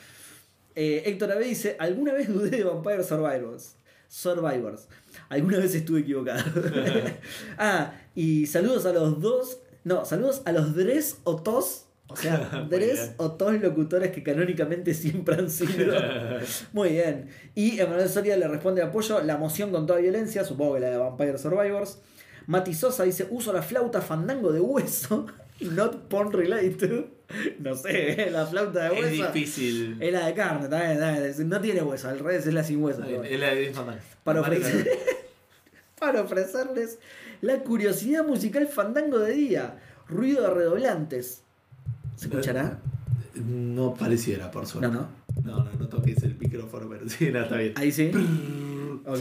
Eh, 0.75 1.01
Héctor 1.07 1.31
Abe 1.31 1.45
dice, 1.45 1.77
alguna 1.79 2.13
vez 2.13 2.31
dudé 2.31 2.51
de 2.51 2.63
Vampire 2.63 3.03
Survivors. 3.03 3.75
Survivors. 4.07 4.87
Alguna 5.29 5.57
vez 5.57 5.73
estuve 5.73 6.01
equivocado. 6.01 6.43
ah, 7.57 7.93
y 8.13 8.45
saludos 8.45 8.85
a 8.85 8.93
los 8.93 9.19
dos. 9.19 9.57
No, 9.83 10.05
saludos 10.05 10.43
a 10.45 10.51
los 10.51 10.75
Dres 10.75 11.17
o 11.23 11.41
Tos. 11.41 11.84
O 12.07 12.15
sea, 12.15 12.65
bien. 12.69 13.13
o 13.17 13.31
Tos 13.31 13.59
locutores 13.61 14.11
que 14.11 14.21
canónicamente 14.23 14.93
siempre 14.95 15.35
han 15.35 15.49
sido. 15.49 15.93
Muy 16.73 16.89
bien. 16.89 17.29
Y 17.55 17.79
Emanuel 17.79 18.09
Soria 18.09 18.37
le 18.37 18.47
responde 18.47 18.81
apoyo 18.81 19.21
la 19.21 19.37
moción 19.37 19.71
con 19.71 19.87
toda 19.87 19.99
violencia, 19.99 20.43
supongo 20.43 20.75
que 20.75 20.81
la 20.81 20.89
de 20.91 20.97
Vampire 20.97 21.37
Survivors. 21.37 21.99
Mati 22.47 22.73
Sosa 22.75 23.03
dice, 23.03 23.27
uso 23.31 23.51
la 23.53 23.63
flauta 23.63 24.01
fandango 24.01 24.51
de 24.51 24.59
hueso, 24.59 25.25
not 25.61 26.07
porn 26.09 26.31
related. 26.31 27.05
No 27.57 27.73
sé, 27.75 28.29
la 28.29 28.45
flauta 28.45 28.87
de 28.89 28.99
es 28.99 29.01
hueso. 29.19 29.31
difícil. 29.33 29.97
Es 29.99 30.13
la 30.13 30.27
de 30.27 30.33
carne, 30.35 30.67
también, 30.69 30.99
también. 30.99 31.49
no 31.49 31.59
tiene 31.59 31.81
hueso, 31.81 32.07
al 32.07 32.19
revés 32.19 32.45
es 32.45 32.53
la 32.53 32.63
sin 32.63 32.83
hueso. 32.83 33.03
Es 33.23 33.39
la 33.39 33.55
de 33.55 33.73
Fandango. 33.73 33.99
Para, 34.23 34.41
ofrecer- 34.41 34.91
para 35.99 36.21
ofrecerles 36.21 36.99
la 37.41 37.57
curiosidad 37.63 38.23
musical 38.23 38.67
fandango 38.67 39.17
de 39.17 39.33
día. 39.33 39.79
Ruido 40.07 40.43
de 40.43 40.49
redoblantes. 40.51 41.41
¿Se 42.15 42.27
escuchará? 42.27 42.79
No 43.35 43.93
pareciera, 43.93 44.49
por 44.49 44.65
suerte. 44.65 44.87
No, 44.87 44.93
no. 44.93 45.25
No, 45.43 45.63
no, 45.63 45.71
no 45.77 45.87
toques 45.87 46.23
el 46.23 46.37
micrófono, 46.37 46.87
pero 46.89 47.07
sí, 47.09 47.31
no, 47.31 47.41
está 47.41 47.57
bien. 47.57 47.73
Ahí 47.75 47.91
sí. 47.91 48.11
Ok. 49.05 49.19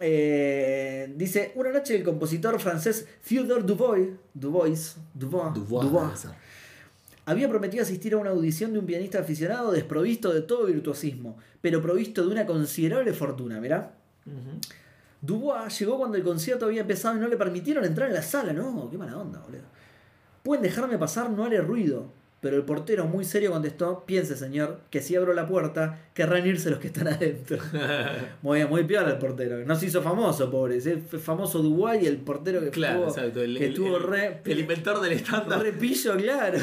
Eh, 0.00 1.12
dice, 1.16 1.52
una 1.56 1.72
noche 1.72 1.96
el 1.96 2.04
compositor 2.04 2.58
francés 2.60 3.06
Theodore 3.26 3.64
Dubois, 3.64 4.10
Dubois, 4.32 4.96
Dubois, 5.12 5.54
Dubois, 5.54 6.26
había 7.26 7.48
prometido 7.48 7.82
asistir 7.82 8.14
a 8.14 8.18
una 8.18 8.30
audición 8.30 8.72
de 8.72 8.78
un 8.78 8.86
pianista 8.86 9.18
aficionado 9.18 9.72
desprovisto 9.72 10.32
de 10.32 10.42
todo 10.42 10.66
virtuosismo, 10.66 11.36
pero 11.60 11.82
provisto 11.82 12.22
de 12.22 12.28
una 12.28 12.46
considerable 12.46 13.12
fortuna. 13.12 13.58
Ujú. 13.58 14.60
Dubois 15.20 15.76
llegó 15.80 15.98
cuando 15.98 16.16
el 16.16 16.22
concierto 16.22 16.66
había 16.66 16.82
empezado 16.82 17.16
y 17.16 17.20
no 17.20 17.26
le 17.26 17.36
permitieron 17.36 17.84
entrar 17.84 18.08
en 18.08 18.14
la 18.14 18.22
sala. 18.22 18.52
No, 18.52 18.88
qué 18.88 18.96
mala 18.96 19.18
onda, 19.18 19.40
boludo. 19.40 19.62
Pueden 20.48 20.62
dejarme 20.62 20.96
pasar, 20.96 21.28
no 21.28 21.44
haré 21.44 21.60
ruido. 21.60 22.10
Pero 22.40 22.56
el 22.56 22.62
portero 22.62 23.04
muy 23.04 23.22
serio 23.26 23.50
contestó, 23.50 24.04
piense 24.06 24.34
señor, 24.34 24.80
que 24.88 25.02
si 25.02 25.14
abro 25.14 25.34
la 25.34 25.46
puerta, 25.46 26.06
querrán 26.14 26.46
irse 26.46 26.70
los 26.70 26.78
que 26.78 26.86
están 26.86 27.06
adentro. 27.08 27.58
muy 28.42 28.64
muy 28.64 28.84
peor 28.84 29.06
el 29.10 29.18
portero. 29.18 29.58
No 29.66 29.76
se 29.76 29.84
hizo 29.86 30.00
famoso, 30.00 30.50
pobre. 30.50 30.78
Es 30.78 30.88
famoso 31.20 31.58
Dubois 31.58 32.02
y 32.02 32.06
el 32.06 32.16
portero 32.16 32.60
que 32.60 32.70
Claro, 32.70 33.08
estuvo. 33.08 33.22
El, 33.24 33.32
que 33.34 33.44
el- 33.44 33.56
estuvo 33.72 33.96
el- 33.98 34.02
re, 34.04 34.40
el 34.46 34.58
inventor 34.60 35.02
del 35.02 35.12
estándar. 35.12 35.60
re 35.60 35.72
pillo, 35.74 36.16
claro. 36.16 36.58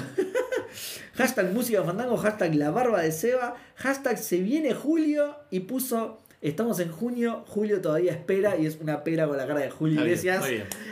hashtag 1.13 1.53
música 1.53 1.83
fandango, 1.83 2.17
hashtag 2.17 2.55
la 2.55 2.71
barba 2.71 3.03
de 3.03 3.11
Seba, 3.11 3.53
hashtag 3.75 4.17
se 4.17 4.39
viene 4.39 4.73
Julio 4.73 5.35
y 5.51 5.59
puso... 5.59 6.21
Estamos 6.41 6.79
en 6.79 6.91
junio, 6.91 7.43
Julio 7.47 7.81
todavía 7.81 8.11
espera 8.11 8.55
y 8.55 8.65
es 8.67 8.77
una 8.79 9.03
pera 9.03 9.27
con 9.27 9.35
la 9.35 9.47
cara 9.47 9.61
de 9.61 9.69
Julio 9.71 10.01
Iglesias. 10.01 10.43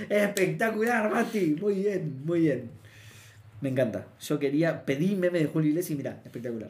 Espectacular, 0.10 1.12
Mati. 1.12 1.56
Muy 1.62 1.76
bien, 1.76 2.22
muy 2.26 2.40
bien. 2.42 2.83
Me 3.64 3.70
encanta. 3.70 4.08
Yo 4.20 4.40
quería, 4.40 4.84
pedí 4.84 5.16
meme 5.16 5.40
de 5.40 5.46
Julio 5.46 5.70
Iglesias 5.70 5.92
y 5.92 5.96
mirá, 5.96 6.22
espectacular. 6.26 6.70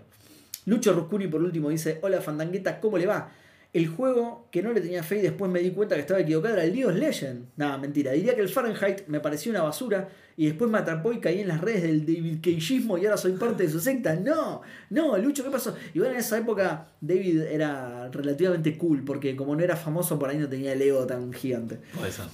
Lucho 0.68 0.94
Ruscuni 0.94 1.26
por 1.26 1.42
último 1.42 1.70
dice, 1.70 1.98
hola 2.04 2.22
Fandangueta, 2.22 2.80
¿cómo 2.80 3.00
le 3.00 3.08
va? 3.08 3.32
El 3.74 3.88
juego 3.88 4.48
que 4.52 4.62
no 4.62 4.72
le 4.72 4.80
tenía 4.80 5.02
fe 5.02 5.18
y 5.18 5.22
después 5.24 5.52
me 5.52 5.60
di 5.60 5.72
cuenta 5.72 5.96
que 5.96 6.02
estaba 6.02 6.20
equivocado 6.20 6.54
era 6.54 6.64
el 6.64 6.72
League 6.72 6.86
of 6.86 6.96
Legends. 6.96 7.50
Nada, 7.58 7.80
mentira. 7.80 8.12
Diría 8.12 8.36
que 8.36 8.42
el 8.42 8.48
Fahrenheit 8.48 9.08
me 9.08 9.20
pareció 9.20 9.50
una 9.50 9.64
basura 9.64 10.08
y 10.38 10.46
después 10.46 10.70
me 10.70 10.78
atrapó 10.78 11.12
y 11.12 11.20
caí 11.20 11.40
en 11.40 11.48
las 11.48 11.62
redes 11.62 11.82
del 11.82 12.06
David 12.06 12.38
Cageismo 12.44 13.00
y 13.00 13.06
ahora 13.06 13.18
soy 13.18 13.32
parte 13.32 13.64
de 13.64 13.72
su 13.72 13.80
secta. 13.80 14.16
No, 14.16 14.62
no, 14.92 15.18
Lucho, 15.18 15.44
¿qué 15.44 15.50
pasó? 15.50 15.76
Igual 15.96 16.12
en 16.12 16.18
esa 16.18 16.38
época 16.38 16.90
David 17.02 17.42
era 17.42 18.08
relativamente 18.10 18.78
cool 18.78 19.04
porque 19.04 19.36
como 19.36 19.56
no 19.56 19.64
era 19.64 19.76
famoso 19.76 20.20
por 20.20 20.30
ahí 20.30 20.38
no 20.38 20.48
tenía 20.48 20.74
el 20.74 20.82
ego 20.84 21.08
tan 21.08 21.34
gigante. 21.34 21.80
Puede 21.96 22.12
ser. 22.12 22.26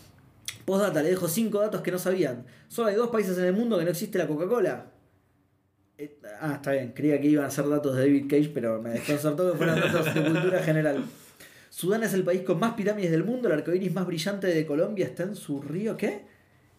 Postdata, 0.70 1.02
le 1.02 1.10
dejo 1.10 1.28
cinco 1.28 1.60
datos 1.60 1.82
que 1.82 1.90
no 1.90 1.98
sabían. 1.98 2.46
Solo 2.68 2.90
hay 2.90 2.96
dos 2.96 3.10
países 3.10 3.36
en 3.40 3.46
el 3.46 3.54
mundo 3.54 3.80
que 3.80 3.86
no 3.86 3.90
existe 3.90 4.20
la 4.20 4.28
Coca-Cola. 4.28 4.92
Eh, 5.98 6.20
ah, 6.40 6.54
está 6.58 6.74
bien. 6.74 6.94
Creía 6.94 7.20
que 7.20 7.26
iban 7.26 7.46
a 7.46 7.50
ser 7.50 7.68
datos 7.68 7.96
de 7.96 8.04
David 8.04 8.28
Cage, 8.30 8.52
pero 8.54 8.80
me 8.80 8.92
desconcertó 8.92 9.52
que 9.52 9.58
fueran 9.58 9.80
datos 9.80 10.14
de 10.14 10.24
cultura 10.24 10.62
general. 10.62 11.04
Sudán 11.72 12.04
es 12.04 12.14
el 12.14 12.24
país 12.24 12.44
con 12.44 12.60
más 12.60 12.76
pirámides 12.76 13.10
del 13.10 13.24
mundo. 13.24 13.48
El 13.48 13.56
arcoíris 13.56 13.92
más 13.92 14.06
brillante 14.06 14.46
de 14.46 14.64
Colombia 14.68 15.08
está 15.08 15.24
en 15.24 15.36
su 15.36 15.60
río. 15.60 15.98
¿Qué? 15.98 16.26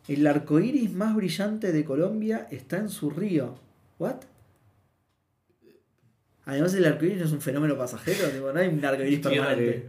El 0.06 0.24
arcoíris 0.24 0.92
más 0.92 1.16
brillante 1.16 1.72
de 1.72 1.84
Colombia 1.84 2.46
está 2.52 2.76
en 2.76 2.90
su 2.90 3.10
río. 3.10 3.58
¿What? 3.98 4.18
Además, 6.44 6.74
el 6.74 6.84
arcoíris 6.84 7.18
no 7.18 7.24
es 7.24 7.32
un 7.32 7.40
fenómeno 7.40 7.76
pasajero. 7.76 8.28
tipo, 8.28 8.52
no 8.52 8.60
hay 8.60 8.68
un 8.68 8.84
arcoíris 8.84 9.20
Tierra 9.20 9.48
permanente. 9.48 9.88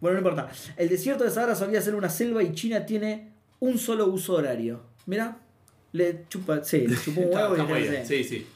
Bueno, 0.00 0.20
no 0.20 0.28
importa. 0.28 0.50
El 0.76 0.88
desierto 0.88 1.24
de 1.24 1.30
Sahara 1.30 1.54
solía 1.54 1.80
ser 1.80 1.94
una 1.94 2.08
selva 2.08 2.42
y 2.42 2.52
China 2.52 2.84
tiene 2.86 3.28
un 3.60 3.78
solo 3.78 4.06
uso 4.06 4.34
horario. 4.34 4.80
Mira, 5.06 5.36
le 5.92 6.24
chupa, 6.28 6.62
sí, 6.64 6.86
le 6.86 6.96
chupó 6.96 7.20
un 7.22 7.28
huevo 7.34 7.76
y 7.76 7.82
le. 7.88 8.06
Sí, 8.06 8.24
sí. 8.24 8.46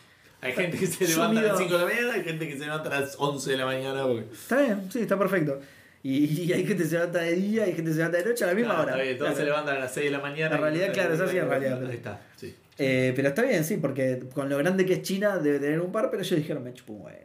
Hay 0.40 0.52
gente 0.52 0.76
que 0.78 0.86
se 0.86 1.06
levanta 1.08 1.40
a 1.40 1.42
las 1.42 1.56
Sumido. 1.58 1.78
5 1.78 1.78
de 1.78 1.78
la 1.78 1.84
mañana, 1.90 2.14
hay 2.14 2.24
gente 2.24 2.48
que 2.48 2.52
se 2.58 2.64
levanta 2.64 2.96
a 2.96 3.00
las 3.00 3.16
11 3.18 3.50
de 3.50 3.56
la 3.56 3.64
mañana. 3.66 4.02
Porque... 4.06 4.26
Está 4.32 4.60
bien, 4.60 4.88
sí, 4.92 4.98
está 5.00 5.18
perfecto. 5.18 5.58
Y, 6.02 6.42
y 6.42 6.52
hay 6.52 6.66
gente 6.66 6.82
que 6.82 6.88
se 6.88 6.96
levanta 6.96 7.20
de 7.20 7.34
día 7.34 7.64
hay 7.64 7.72
gente 7.72 7.90
que 7.90 7.92
se 7.94 7.98
levanta 8.00 8.18
de 8.18 8.24
noche 8.26 8.44
a 8.44 8.48
la 8.48 8.54
misma 8.54 8.74
Claro, 8.74 8.82
hora. 8.82 8.92
está 8.92 9.02
bien, 9.04 9.16
todos 9.18 9.30
Claro. 9.30 9.36
se 9.40 9.44
levantan 9.46 9.76
a 9.76 9.78
las 9.80 9.94
6 9.94 10.04
de 10.04 10.10
la 10.10 10.18
mañana. 10.20 10.54
En 10.56 10.60
realidad, 10.62 10.92
claro, 10.92 11.14
es 11.14 11.20
así 11.20 11.38
en 11.38 11.48
realidad, 11.48 11.86
Ahí 11.86 11.94
está, 11.96 12.20
sí. 12.36 12.54
Eh, 12.76 13.12
pero 13.16 13.28
está 13.28 13.40
bien, 13.42 13.64
sí, 13.64 13.78
porque 13.78 14.22
con 14.34 14.48
lo 14.50 14.58
grande 14.58 14.84
que 14.84 14.94
es 14.94 15.02
China 15.02 15.38
debe 15.38 15.60
tener 15.60 15.80
un 15.80 15.90
par, 15.92 16.10
pero 16.10 16.22
ellos 16.22 16.36
dijeron, 16.38 16.62
me 16.62 16.74
chupo 16.74 16.92
un 16.92 17.02
huevo. 17.06 17.18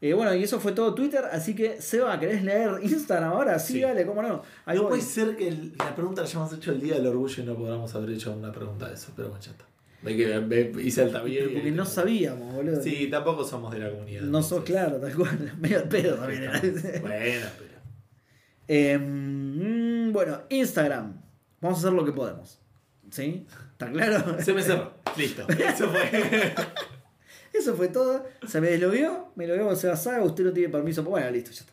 Eh, 0.00 0.12
bueno, 0.12 0.34
y 0.34 0.42
eso 0.42 0.60
fue 0.60 0.72
todo 0.72 0.94
Twitter, 0.94 1.24
así 1.32 1.54
que 1.54 1.80
Seba, 1.80 2.18
¿querés 2.20 2.42
leer 2.44 2.72
Instagram 2.82 3.32
ahora? 3.32 3.58
Sí, 3.58 3.74
Sí. 3.74 3.80
dale, 3.80 4.04
cómo 4.04 4.22
no. 4.22 4.42
Ahí 4.66 4.76
no 4.76 4.82
voy. 4.82 4.90
puede 4.90 5.02
ser 5.02 5.34
que 5.36 5.48
el- 5.48 5.72
la 5.78 5.94
pregunta 5.94 6.20
la 6.22 6.28
hayamos 6.28 6.52
hecho 6.52 6.72
el 6.72 6.80
día 6.80 6.94
del 6.96 7.06
orgullo 7.06 7.42
y 7.42 7.46
no 7.46 7.54
podamos 7.56 7.94
haber 7.94 8.10
hecho 8.10 8.32
una 8.32 8.52
pregunta 8.52 8.88
de 8.88 8.94
eso, 8.94 9.12
pero 9.16 9.28
bueno, 9.28 9.42
ya 9.42 9.52
está. 9.52 9.64
Ve 10.02 10.14
que 10.18 10.82
hice 10.82 11.04
el 11.04 11.12
tabique. 11.12 11.48
Porque 11.54 11.70
no 11.70 11.86
sabíamos, 11.86 12.52
boludo. 12.54 12.82
Sí, 12.82 13.08
tampoco 13.10 13.42
somos 13.42 13.72
de 13.72 13.78
la 13.78 13.90
comunidad. 13.90 14.20
No 14.24 14.42
sos 14.42 14.58
entonces- 14.58 14.74
claro, 14.74 15.00
tal 15.00 15.14
cual. 15.14 15.52
Medio 15.58 15.78
al 15.78 15.88
pedo 15.88 16.16
también. 16.16 16.42
era. 16.42 16.60
Bueno, 16.60 17.46
pero. 17.58 17.74
Eh, 18.68 18.98
mm, 18.98 20.12
bueno, 20.12 20.42
Instagram. 20.50 21.22
Vamos 21.62 21.78
a 21.78 21.80
hacer 21.80 21.92
lo 21.94 22.04
que 22.04 22.12
podemos. 22.12 22.60
¿Sí? 23.10 23.46
¿Está 23.72 23.90
claro? 23.90 24.38
Se 24.42 24.52
me 24.52 24.62
cerró. 24.62 24.92
Listo. 25.16 25.46
Eso 25.48 25.88
fue. 25.88 26.54
Eso 27.54 27.74
fue 27.76 27.88
todo. 27.88 28.26
Se 28.48 28.60
me 28.60 28.68
deslogueó. 28.70 29.32
Me 29.36 29.46
lo 29.46 29.54
veo 29.54 29.74
Seba 29.76 29.96
Saga. 29.96 30.22
Usted 30.24 30.44
no 30.44 30.52
tiene 30.52 30.68
permiso. 30.68 31.02
Bueno, 31.04 31.30
listo, 31.30 31.50
ya 31.52 31.60
está. 31.60 31.72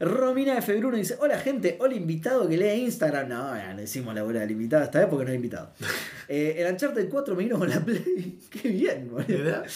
Romina 0.00 0.58
F. 0.58 0.74
Bruno 0.78 0.96
dice: 0.96 1.16
Hola 1.20 1.38
gente, 1.38 1.76
hola 1.78 1.94
invitado 1.94 2.48
que 2.48 2.56
lee 2.56 2.80
Instagram. 2.84 3.28
No, 3.28 3.54
ya 3.56 3.72
le 3.74 3.82
decimos 3.82 4.14
la 4.14 4.24
hora 4.24 4.40
del 4.40 4.50
invitado 4.52 4.82
esta 4.84 4.98
vez 5.00 5.08
porque 5.08 5.24
no 5.24 5.30
hay 5.30 5.36
invitado. 5.36 5.70
Eh, 6.26 6.54
el 6.62 6.72
Uncharted 6.72 7.10
4 7.10 7.36
me 7.36 7.44
vino 7.44 7.58
con 7.58 7.68
la 7.68 7.80
Play. 7.84 8.38
Qué 8.50 8.70
bien, 8.70 9.10
boludo. 9.10 9.26
¿Verdad? 9.28 9.66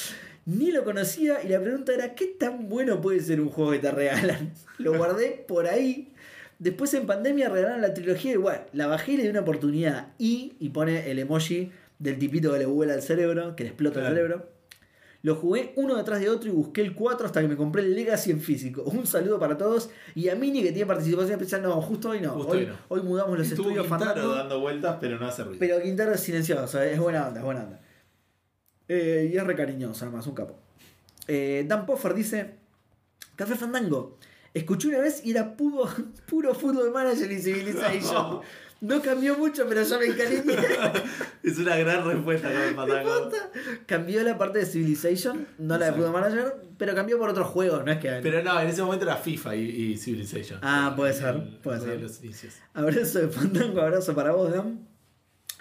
Ni 0.47 0.71
lo 0.73 0.83
conocía 0.83 1.43
y 1.45 1.49
la 1.49 1.61
pregunta 1.61 1.93
era: 1.93 2.15
¿qué 2.15 2.25
tan 2.39 2.71
bueno 2.71 3.03
puede 3.03 3.21
ser 3.21 3.39
un 3.43 3.51
juego 3.51 3.73
que 3.73 3.81
te 3.81 3.91
regalan? 3.91 4.55
Lo 4.79 4.97
guardé 4.97 5.45
por 5.47 5.67
ahí. 5.67 6.15
Después 6.59 6.95
en 6.95 7.05
pandemia 7.07 7.51
regalaron 7.51 7.83
la 7.83 7.93
trilogía 7.93 8.33
y 8.33 8.37
bueno, 8.37 8.61
la 8.73 8.87
bajé 8.87 9.13
y 9.13 9.17
le 9.19 9.23
di 9.25 9.29
una 9.29 9.41
oportunidad. 9.41 10.15
Y, 10.19 10.55
y 10.59 10.71
pone 10.71 11.11
el 11.11 11.19
emoji 11.19 11.71
del 11.99 12.19
tipito 12.19 12.51
que 12.55 12.61
le 12.61 12.67
vuela 12.67 12.95
el 12.95 13.03
cerebro, 13.03 13.55
que 13.57 13.65
le 13.65 13.69
explota 13.71 14.01
Claro. 14.01 14.09
el 14.09 14.15
cerebro. 14.17 14.58
Lo 15.23 15.35
jugué 15.35 15.73
uno 15.75 15.97
detrás 15.97 16.21
de 16.21 16.31
otro 16.31 16.49
y 16.49 16.53
busqué 16.53 16.81
el 16.81 16.95
4 16.95 17.27
hasta 17.27 17.41
que 17.41 17.49
me 17.49 17.57
compré 17.57 17.83
el 17.83 17.95
Legacy 17.95 18.31
en 18.31 18.41
físico. 18.41 18.83
Un 18.85 19.05
saludo 19.07 19.39
para 19.41 19.59
todos. 19.59 19.91
Y 20.15 20.29
a 20.29 20.37
Mini 20.37 20.63
que 20.63 20.71
tiene 20.71 20.87
participación 20.87 21.33
especial. 21.33 21.63
No, 21.63 21.81
justo 21.83 22.11
hoy 22.11 22.21
no. 22.21 22.31
Justo 22.35 22.53
hoy, 22.53 22.59
hoy 22.61 22.67
no. 22.67 22.75
hoy 22.89 23.03
mudamos 23.03 23.37
los 23.37 23.49
Estuvo 23.49 23.69
estudios 23.71 23.87
Quintaro 23.89 24.11
Fandango. 24.15 24.35
dando 24.35 24.61
vueltas, 24.61 24.97
pero 25.01 25.19
no 25.19 25.27
hace 25.27 25.43
ruido. 25.43 25.59
Pero 25.59 25.83
Quintero 25.83 26.13
es 26.13 26.21
silencioso, 26.21 26.81
es 26.81 26.99
buena 27.01 27.27
onda, 27.27 27.41
es 27.41 27.45
buena 27.45 27.63
onda. 27.65 27.81
Eh, 28.89 29.31
y 29.33 29.37
es 29.37 29.45
re 29.45 29.55
cariñoso, 29.57 30.05
además, 30.05 30.27
un 30.29 30.35
capo. 30.35 30.57
Eh, 31.27 31.65
Dan 31.67 31.85
Poffer 31.85 32.15
dice: 32.15 32.55
Café 33.37 33.57
Fandango. 33.57 34.19
Escuché 34.55 34.89
una 34.89 35.01
vez 35.01 35.25
y 35.25 35.33
era 35.33 35.57
puro, 35.57 35.85
puro 36.27 36.55
Football 36.55 36.91
Manager 36.93 37.31
y 37.31 37.41
Civilization. 37.41 38.41
No 38.81 39.03
cambió 39.03 39.37
mucho, 39.37 39.67
pero 39.69 39.83
ya 39.83 39.99
me 39.99 40.07
encariñé. 40.07 40.57
Es 41.43 41.59
una 41.59 41.77
gran 41.77 42.07
respuesta 42.07 42.49
con 42.77 42.91
el 42.91 43.07
cambió 43.87 44.23
la 44.23 44.37
parte 44.37 44.61
de 44.61 44.67
Civilization, 44.67 45.47
no 45.59 45.79
la 45.79 45.87
de. 45.87 45.93
Football 45.93 46.13
Manager, 46.13 46.55
pero 46.77 46.95
cambió 46.95 47.19
por 47.19 47.31
otros 47.31 47.49
juegos, 47.49 47.85
no 47.85 47.91
es 47.91 47.99
que. 47.99 48.21
Pero 48.23 48.43
no, 48.43 48.61
en 48.61 48.69
ese 48.69 48.83
momento 48.83 49.05
era 49.05 49.17
FIFA 49.17 49.57
y, 49.57 49.61
y 49.63 49.97
Civilization. 49.97 50.61
Ah, 50.63 50.93
puede 50.95 51.15
ser, 51.15 51.61
puede 51.63 51.81
ser. 51.81 51.91
de 51.91 51.99
los 51.99 52.23
inicios. 52.23 52.55
Abrazo 52.75 53.21
de 53.21 53.29
Fandango, 53.29 53.81
abrazo 53.81 54.15
para 54.15 54.33
vos, 54.33 54.53
Dan. 54.53 54.87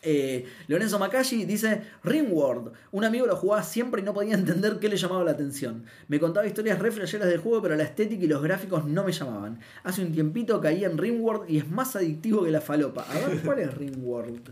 Eh, 0.01 0.45
Lorenzo 0.67 0.99
Makashi 0.99 1.45
dice: 1.45 1.81
Ringworld. 2.03 2.71
Un 2.91 3.03
amigo 3.03 3.25
lo 3.25 3.35
jugaba 3.35 3.63
siempre 3.63 4.01
y 4.01 4.03
no 4.03 4.13
podía 4.13 4.33
entender 4.35 4.79
qué 4.79 4.89
le 4.89 4.97
llamaba 4.97 5.23
la 5.23 5.31
atención. 5.31 5.85
Me 6.07 6.19
contaba 6.19 6.45
historias 6.47 6.79
re 6.79 6.91
del 6.91 7.39
juego, 7.39 7.61
pero 7.61 7.75
la 7.75 7.83
estética 7.83 8.23
y 8.23 8.27
los 8.27 8.41
gráficos 8.41 8.85
no 8.85 9.03
me 9.03 9.11
llamaban. 9.11 9.59
Hace 9.83 10.01
un 10.01 10.11
tiempito 10.11 10.59
caí 10.61 10.83
en 10.83 10.97
Ringworld 10.97 11.49
y 11.49 11.57
es 11.57 11.69
más 11.69 11.95
adictivo 11.95 12.43
que 12.43 12.51
la 12.51 12.61
falopa. 12.61 13.03
A 13.03 13.27
ver, 13.27 13.39
¿cuál 13.41 13.59
es 13.59 13.73
Ringworld? 13.73 14.51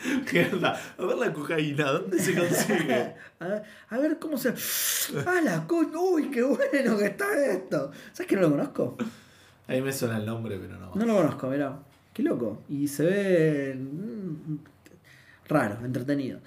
¿Qué 0.30 0.48
onda? 0.52 0.80
A 0.98 1.04
ver 1.04 1.18
la 1.18 1.32
cocaína, 1.32 1.92
¿dónde 1.92 2.18
se 2.18 2.34
consigue? 2.34 3.14
A 3.40 3.48
ver, 3.48 3.62
a 3.88 3.98
ver 3.98 4.18
cómo 4.18 4.36
se. 4.36 4.52
¡Ah, 5.26 5.40
la 5.42 5.66
coña! 5.66 5.98
¡Uy, 5.98 6.30
qué 6.30 6.42
bueno 6.42 6.98
que 6.98 7.06
está 7.06 7.24
esto! 7.46 7.90
¿Sabes 8.12 8.28
que 8.28 8.36
no 8.36 8.42
lo 8.42 8.50
conozco? 8.50 8.98
A 9.66 9.72
mí 9.72 9.80
me 9.80 9.92
suena 9.92 10.18
el 10.18 10.26
nombre, 10.26 10.58
pero 10.58 10.76
no. 10.78 10.94
No 10.94 11.06
lo 11.06 11.16
conozco, 11.16 11.48
mirá. 11.48 11.78
Qué 12.12 12.22
loco. 12.22 12.62
Y 12.68 12.86
se 12.86 13.04
ve. 13.04 13.78
Raro, 15.50 15.84
entretenido. 15.84 16.40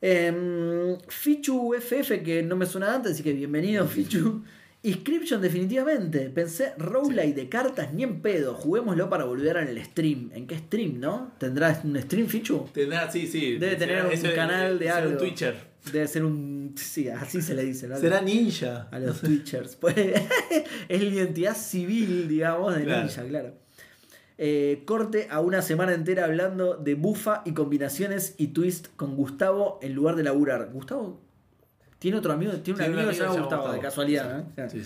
Em, 0.00 0.96
Fichu 1.08 1.74
FF, 1.74 2.22
que 2.22 2.42
no 2.42 2.56
me 2.56 2.64
suena 2.66 2.94
antes, 2.94 3.12
así 3.12 3.22
que 3.22 3.32
bienvenido, 3.34 3.86
Fichu. 3.86 4.42
Inscription, 4.82 5.42
definitivamente. 5.42 6.30
Pensé, 6.30 6.72
roguelite 6.78 7.34
de 7.42 7.48
cartas 7.50 7.92
ni 7.92 8.02
en 8.02 8.22
pedo. 8.22 8.54
Juguémoslo 8.54 9.10
para 9.10 9.24
volver 9.24 9.58
en 9.58 9.68
el 9.68 9.84
stream. 9.84 10.30
¿En 10.34 10.46
qué 10.46 10.56
stream, 10.56 10.98
no? 10.98 11.32
¿Tendrás 11.38 11.84
un 11.84 12.00
stream, 12.00 12.28
Fichu? 12.28 12.66
Tendrá, 12.72 13.10
sí, 13.12 13.26
sí. 13.26 13.58
Debe 13.58 13.76
tener 13.76 14.06
un 14.06 14.12
Ese- 14.12 14.34
canal 14.34 14.78
de 14.78 14.88
algo. 14.88 15.10
un 15.12 15.18
Twitcher. 15.18 15.68
Debe 15.92 16.08
ser 16.08 16.24
un. 16.24 16.74
Sí, 16.76 17.08
así 17.08 17.42
se 17.42 17.54
le 17.54 17.62
dice, 17.64 17.88
¿no? 17.88 17.96
Será 17.98 18.22
ninja. 18.22 18.88
a 18.90 18.98
los 18.98 19.20
Twitchers. 19.20 19.76
Pues, 19.80 19.96
es 20.88 21.02
la 21.02 21.08
identidad 21.08 21.54
civil, 21.56 22.26
digamos, 22.26 22.74
de 22.74 22.84
Claro. 22.84 23.02
Ninja, 23.02 23.22
claro. 23.24 23.54
Eh, 24.42 24.84
corte 24.86 25.28
a 25.30 25.40
una 25.40 25.60
semana 25.60 25.92
entera 25.92 26.24
hablando 26.24 26.74
de 26.76 26.94
bufa 26.94 27.42
y 27.44 27.52
combinaciones 27.52 28.34
y 28.38 28.48
twist 28.48 28.86
con 28.96 29.14
Gustavo 29.14 29.78
en 29.82 29.92
lugar 29.94 30.16
de 30.16 30.22
laburar. 30.22 30.70
Gustavo 30.72 31.20
tiene 31.98 32.16
otro 32.16 32.32
amigo, 32.32 32.52
tiene 32.54 32.78
un 32.86 32.92
amigo 32.94 33.08
que 33.10 33.14
se 33.16 33.22
llama 33.22 33.38
Gustavo, 33.38 33.66
que 33.68 33.72
de 33.74 33.80
casualidad. 33.80 34.44
¿eh? 34.56 34.68
Sí. 34.70 34.82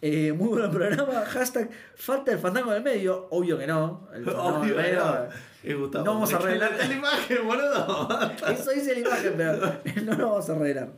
Eh, 0.00 0.32
muy 0.32 0.48
buen 0.48 0.70
programa. 0.70 1.22
Hashtag 1.26 1.68
falta 1.96 2.32
el 2.32 2.38
fandango 2.38 2.72
del 2.72 2.82
medio. 2.82 3.26
Obvio 3.30 3.58
que 3.58 3.66
no. 3.66 4.08
El 4.14 4.26
Obvio, 4.28 4.74
medio. 4.76 5.04
no. 5.04 5.78
Gustavo. 5.80 6.04
No 6.06 6.14
vamos 6.14 6.32
a 6.32 6.38
que 6.38 6.44
revelar. 6.46 6.72
la- 6.78 6.94
imagen, 6.94 7.38
boludo. 7.46 8.08
Eso 8.50 8.70
dice 8.70 8.94
la 8.94 9.00
imagen, 9.00 9.34
pero 9.36 9.58
no 10.06 10.14
lo 10.14 10.30
vamos 10.30 10.48
a 10.48 10.52
arreglar. 10.54 10.92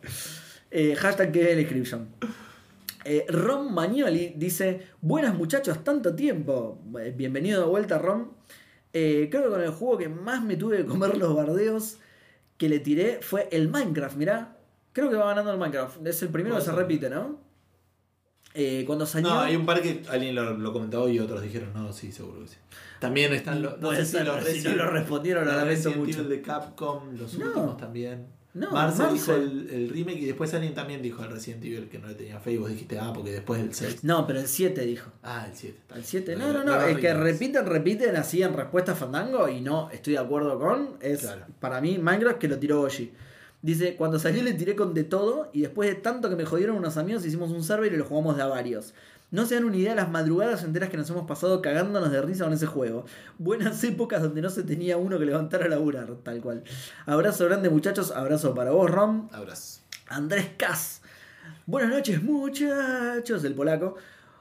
Eh, 0.71 0.95
hashtag 0.95 1.33
que 1.33 1.43
es 1.43 1.49
el 1.49 1.59
inscription. 1.61 2.09
Eh, 3.05 3.25
Ron 3.29 3.73
Magnoli 3.73 4.35
dice: 4.37 4.87
Buenas 5.01 5.35
muchachos, 5.35 5.83
tanto 5.85 6.15
tiempo. 6.15 6.79
Eh, 7.01 7.15
Bienvenido 7.17 7.61
de 7.63 7.67
vuelta, 7.69 7.99
Ron. 7.99 8.33
Eh, 8.93 9.29
creo 9.31 9.45
que 9.45 9.49
con 9.51 9.61
el 9.63 9.71
juego 9.71 9.99
que 9.99 10.09
más 10.09 10.43
me 10.43 10.57
tuve 10.57 10.79
que 10.79 10.85
comer 10.87 11.17
los 11.17 11.35
bardeos 11.35 11.99
que 12.57 12.69
le 12.69 12.81
tiré 12.81 13.21
fue 13.23 13.49
el 13.53 13.69
Minecraft, 13.69 14.17
mirá. 14.17 14.57
Creo 14.93 15.09
que 15.09 15.17
va 15.17 15.27
ganando 15.27 15.53
el 15.53 15.59
Minecraft. 15.59 16.05
Es 16.07 16.23
el 16.23 16.29
primero 16.31 16.57
que 16.57 16.63
se 16.63 16.73
repite, 16.73 17.09
¿no? 17.09 17.39
Eh, 18.53 18.83
cuando 18.87 19.07
salió. 19.07 19.29
No, 19.31 19.41
hay 19.41 19.55
un 19.55 19.65
par 19.65 19.81
que 19.81 20.03
alguien 20.09 20.35
lo, 20.35 20.59
lo 20.59 20.73
comentó 20.73 21.09
y 21.09 21.21
otros 21.21 21.41
dijeron, 21.41 21.73
no, 21.73 21.93
sí, 21.93 22.11
seguro 22.11 22.41
que 22.41 22.49
sí. 22.49 22.57
También 22.99 23.33
están 23.33 23.63
los. 23.63 23.79
No 23.81 23.93
sé 23.95 24.05
si 24.05 24.19
los 24.19 24.45
si 24.45 24.69
no 24.69 24.75
lo 24.75 24.91
respondieron, 24.91 25.47
lo 25.47 25.65
Resident 25.65 25.99
mucho. 25.99 26.19
Evil 26.19 26.29
de 26.31 26.43
Capcom, 26.43 27.17
los 27.17 27.39
No. 27.39 27.47
últimos 27.47 27.77
también. 27.77 28.27
No, 28.53 28.73
Marcel, 28.73 29.07
Marcel. 29.13 29.69
el, 29.71 29.83
el 29.83 29.91
remake 29.91 30.19
y 30.19 30.25
después 30.27 30.53
alguien 30.55 30.75
también 30.75 31.01
dijo 31.03 31.23
el 31.23 31.31
Resident 31.31 31.65
Evil 31.65 31.89
que 31.89 31.99
no 32.01 32.09
le 32.09 32.15
tenía 32.15 32.41
fe 32.41 32.53
y 32.53 32.57
vos 32.57 32.69
dijiste, 32.71 32.99
ah, 32.99 33.13
porque 33.15 33.31
después 33.31 33.61
el 33.61 33.73
6. 33.73 34.03
No, 34.03 34.27
pero 34.27 34.41
el 34.41 34.49
7 34.49 34.81
dijo. 34.87 35.13
Ah, 35.23 35.47
el 35.49 35.57
7. 35.57 35.79
El 35.95 36.05
7, 36.05 36.37
no, 36.37 36.53
no, 36.53 36.65
no, 36.65 36.73
lo 36.77 36.83
el 36.87 36.99
que 36.99 37.15
repiten, 37.15 37.65
repiten 37.67 38.17
así 38.17 38.43
en 38.43 38.53
respuesta 38.55 38.93
a 38.93 38.95
Fandango 38.97 39.49
y 39.49 39.61
no 39.61 39.89
estoy 39.93 40.15
de 40.15 40.19
acuerdo 40.19 40.59
con, 40.59 40.97
es 41.01 41.21
Claro. 41.21 41.47
para 41.61 41.81
mí 41.81 41.99
Minecraft 41.99 42.39
que 42.39 42.49
lo 42.49 42.59
tiró 42.59 42.81
Goshi. 42.81 43.13
Dice, 43.63 43.95
cuando 43.95 44.19
salió 44.19 44.43
le 44.43 44.55
tiré 44.55 44.75
con 44.75 44.95
de 44.95 45.05
todo 45.05 45.51
y 45.53 45.61
después 45.61 45.89
de 45.91 45.95
tanto 45.97 46.29
que 46.31 46.35
me 46.35 46.45
jodieron 46.47 46.77
unos 46.77 46.97
amigos 46.97 47.25
hicimos 47.27 47.51
un 47.51 47.63
server 47.63 47.93
y 47.93 47.97
lo 47.97 48.05
jugamos 48.05 48.37
de 48.37 48.43
a 48.43 48.47
varios. 48.47 48.95
No 49.31 49.47
se 49.47 49.55
dan 49.55 49.65
una 49.65 49.77
idea 49.77 49.91
de 49.91 49.97
las 49.97 50.11
madrugadas 50.11 50.65
enteras 50.65 50.89
que 50.89 50.97
nos 50.97 51.09
hemos 51.11 51.27
pasado 51.27 51.63
cagándonos 51.63 52.11
de 52.11 52.21
risa 52.21 52.45
con 52.45 52.53
ese 52.53 52.67
juego. 52.67 53.05
Buenas 53.39 53.83
épocas 53.85 54.23
donde 54.23 54.43
no 54.43 54.51
se 54.51 54.65
tenía 54.65 54.97
uno 54.97 55.19
que 55.21 55.25
levantar 55.25 55.63
a 55.63 55.69
laburar, 55.69 56.09
tal 56.25 56.41
cual. 56.41 56.65
Abrazo 57.07 57.45
grande 57.45 57.71
muchachos, 57.71 58.11
abrazo 58.11 58.55
para 58.55 58.73
vos 58.73 58.91
Rom. 58.91 59.29
Abrazo. 59.33 59.81
Andrés 60.09 60.49
Kass. 60.57 61.03
Buenas 61.67 61.91
noches, 61.91 62.21
muchachos, 62.23 63.45
el 63.45 63.55
polaco. 63.55 63.95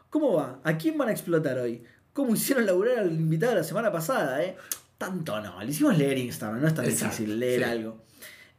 ¿Cómo 0.09 0.33
va? 0.33 0.59
¿A 0.63 0.77
quién 0.77 0.97
van 0.97 1.09
a 1.09 1.11
explotar 1.11 1.59
hoy? 1.59 1.83
¿Cómo 2.13 2.33
hicieron 2.33 2.65
laburar 2.65 2.97
al 2.99 3.11
invitado 3.11 3.53
la 3.53 3.63
semana 3.63 3.91
pasada, 3.91 4.43
eh? 4.43 4.57
Tanto 4.97 5.39
no, 5.39 5.61
le 5.63 5.69
hicimos 5.69 5.97
leer 5.97 6.17
Instagram, 6.17 6.61
no 6.61 6.67
es 6.67 6.73
tan 6.73 6.85
Exacto, 6.85 7.15
difícil 7.15 7.39
leer 7.39 7.63
sí. 7.63 7.69
algo. 7.69 8.01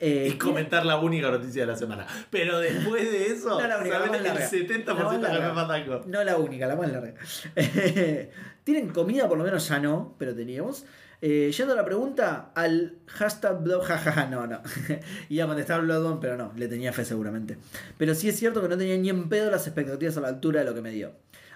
Eh, 0.03 0.31
Y 0.33 0.39
comentar 0.39 0.87
la 0.87 0.99
única 0.99 1.31
noticia 1.31 1.63
de 1.63 1.67
la 1.73 1.77
semana. 1.77 2.07
Pero 2.31 2.59
después 2.59 3.11
de 3.13 3.27
eso, 3.33 3.51
No, 3.61 3.67
la 3.69 3.79
única, 3.79 3.99
la 3.99 4.07
saben 4.07 4.11
más 4.11 4.21
el 4.21 4.25
larga. 4.27 4.51
70% 4.51 4.97
La 5.21 5.29
de 5.29 5.35
larga. 5.39 5.55
Fandango. 5.55 6.03
No 6.07 6.25
la 6.25 6.37
única, 6.39 6.67
la 6.67 6.77
más 6.77 6.91
larga. 6.91 7.15
Tienen 8.65 8.89
comida, 8.91 9.29
por 9.29 9.39
lo 9.39 9.45
menos 9.45 9.69
ya 9.69 9.79
no, 9.79 10.15
pero 10.19 10.35
teníamos. 10.35 10.85
Eh, 11.23 11.53
yendo 11.55 11.75
a 11.75 11.77
la 11.77 11.85
pregunta, 11.85 12.51
al 12.55 12.95
hashtag 13.07 13.63
blog, 13.63 13.83
jajaja, 13.85 14.27
no, 14.27 14.47
no. 14.47 14.63
Iba 15.29 15.45
a 15.45 15.49
contestar 15.49 15.83
Bloodborne, 15.83 16.19
pero 16.21 16.37
no, 16.39 16.53
le 16.57 16.67
tenía 16.67 16.93
fe 16.95 17.05
seguramente. 17.05 17.59
Pero 17.99 18.15
sí 18.15 18.29
es 18.29 18.39
cierto 18.39 18.63
que 18.63 18.69
no 18.69 18.79
tenía 18.79 18.97
ni 18.97 19.11
en 19.11 19.29
pedo 19.29 19.51
las 19.51 19.67
expectativas 19.67 20.17
a 20.17 20.21
la 20.23 20.29
altura 20.29 20.61
de 20.61 20.67
lo 20.67 20.75
que 20.75 20.81
me 20.81 20.91
dio. 20.91 21.13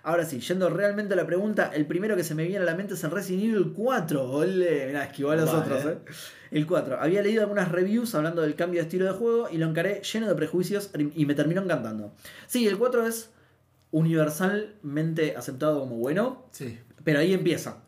Ahora 0.06 0.24
sí, 0.26 0.38
yendo 0.38 0.68
realmente 0.68 1.14
a 1.14 1.16
la 1.16 1.26
pregunta, 1.26 1.70
el 1.74 1.86
primero 1.86 2.14
que 2.14 2.22
se 2.24 2.34
me 2.34 2.44
viene 2.44 2.58
a 2.58 2.64
la 2.66 2.74
mente 2.74 2.92
es 2.94 3.02
el 3.04 3.10
Resident 3.10 3.44
Evil 3.44 3.72
4. 3.74 4.30
Ole, 4.30 4.86
mirá, 4.86 5.04
esquivó 5.04 5.30
a 5.30 5.36
los 5.36 5.50
Vale. 5.50 5.74
otros, 5.74 5.84
eh. 5.92 5.98
El 6.50 6.66
4. 6.66 7.00
Había 7.00 7.22
leído 7.22 7.40
algunas 7.42 7.72
reviews 7.72 8.14
hablando 8.14 8.42
del 8.42 8.54
cambio 8.54 8.80
de 8.80 8.84
estilo 8.84 9.06
de 9.06 9.12
juego 9.12 9.48
y 9.50 9.56
lo 9.56 9.66
encaré 9.66 10.02
lleno 10.02 10.28
de 10.28 10.34
prejuicios 10.34 10.90
y 11.16 11.24
me 11.26 11.34
terminó 11.34 11.62
encantando. 11.62 12.12
Sí, 12.46 12.68
el 12.68 12.76
4 12.78 13.06
es 13.06 13.30
universalmente 13.92 15.36
aceptado 15.36 15.80
como 15.80 15.96
bueno, 15.96 16.46
Sí. 16.52 16.78
pero 17.02 17.18
ahí 17.20 17.32
empieza. 17.32 17.78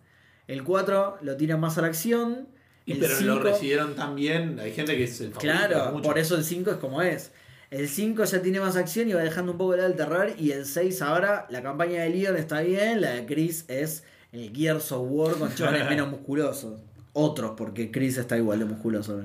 El 0.47 0.64
4 0.64 1.18
lo 1.22 1.36
tira 1.36 1.56
más 1.56 1.76
a 1.78 1.82
la 1.82 1.88
acción. 1.88 2.48
Y 2.84 2.94
pero 2.94 3.12
lo 3.12 3.34
5 3.34 3.38
recibieron 3.40 3.94
también. 3.97 4.59
Hay 4.60 4.72
gente 4.72 4.97
que 4.97 5.05
es 5.05 5.20
el 5.20 5.32
favorito. 5.32 5.40
Claro, 5.40 5.93
mucho. 5.93 6.02
por 6.02 6.18
eso 6.18 6.36
el 6.36 6.44
5 6.44 6.70
es 6.70 6.76
como 6.76 7.02
es. 7.02 7.32
El 7.70 7.88
5 7.88 8.24
ya 8.24 8.43
tiene 8.43 8.60
más 8.60 8.76
acción 8.76 9.09
y 9.09 9.12
va 9.12 9.22
dejando 9.22 9.52
un 9.52 9.59
poco 9.59 9.72
de 9.72 9.78
lado 9.78 9.90
el 9.90 9.97
terror. 9.97 10.30
Y 10.38 10.52
el 10.52 10.66
6 10.66 11.02
ahora, 11.02 11.47
la 11.51 11.62
campaña 11.62 12.02
de 12.02 12.10
Leon 12.10 12.36
está 12.36 12.60
bien, 12.60 13.01
la 13.01 13.10
de 13.10 13.26
Chris 13.26 13.64
es 13.68 14.05
el 14.32 14.55
Gears 14.55 14.93
of 14.93 15.06
War 15.10 15.34
con 15.36 15.55
chavales 15.55 15.84
menos 15.90 16.09
musculosos. 16.09 16.80
Otros, 17.12 17.52
porque 17.56 17.90
Chris 17.90 18.18
está 18.18 18.36
igual 18.36 18.59
de 18.60 18.64
musculoso. 18.66 19.20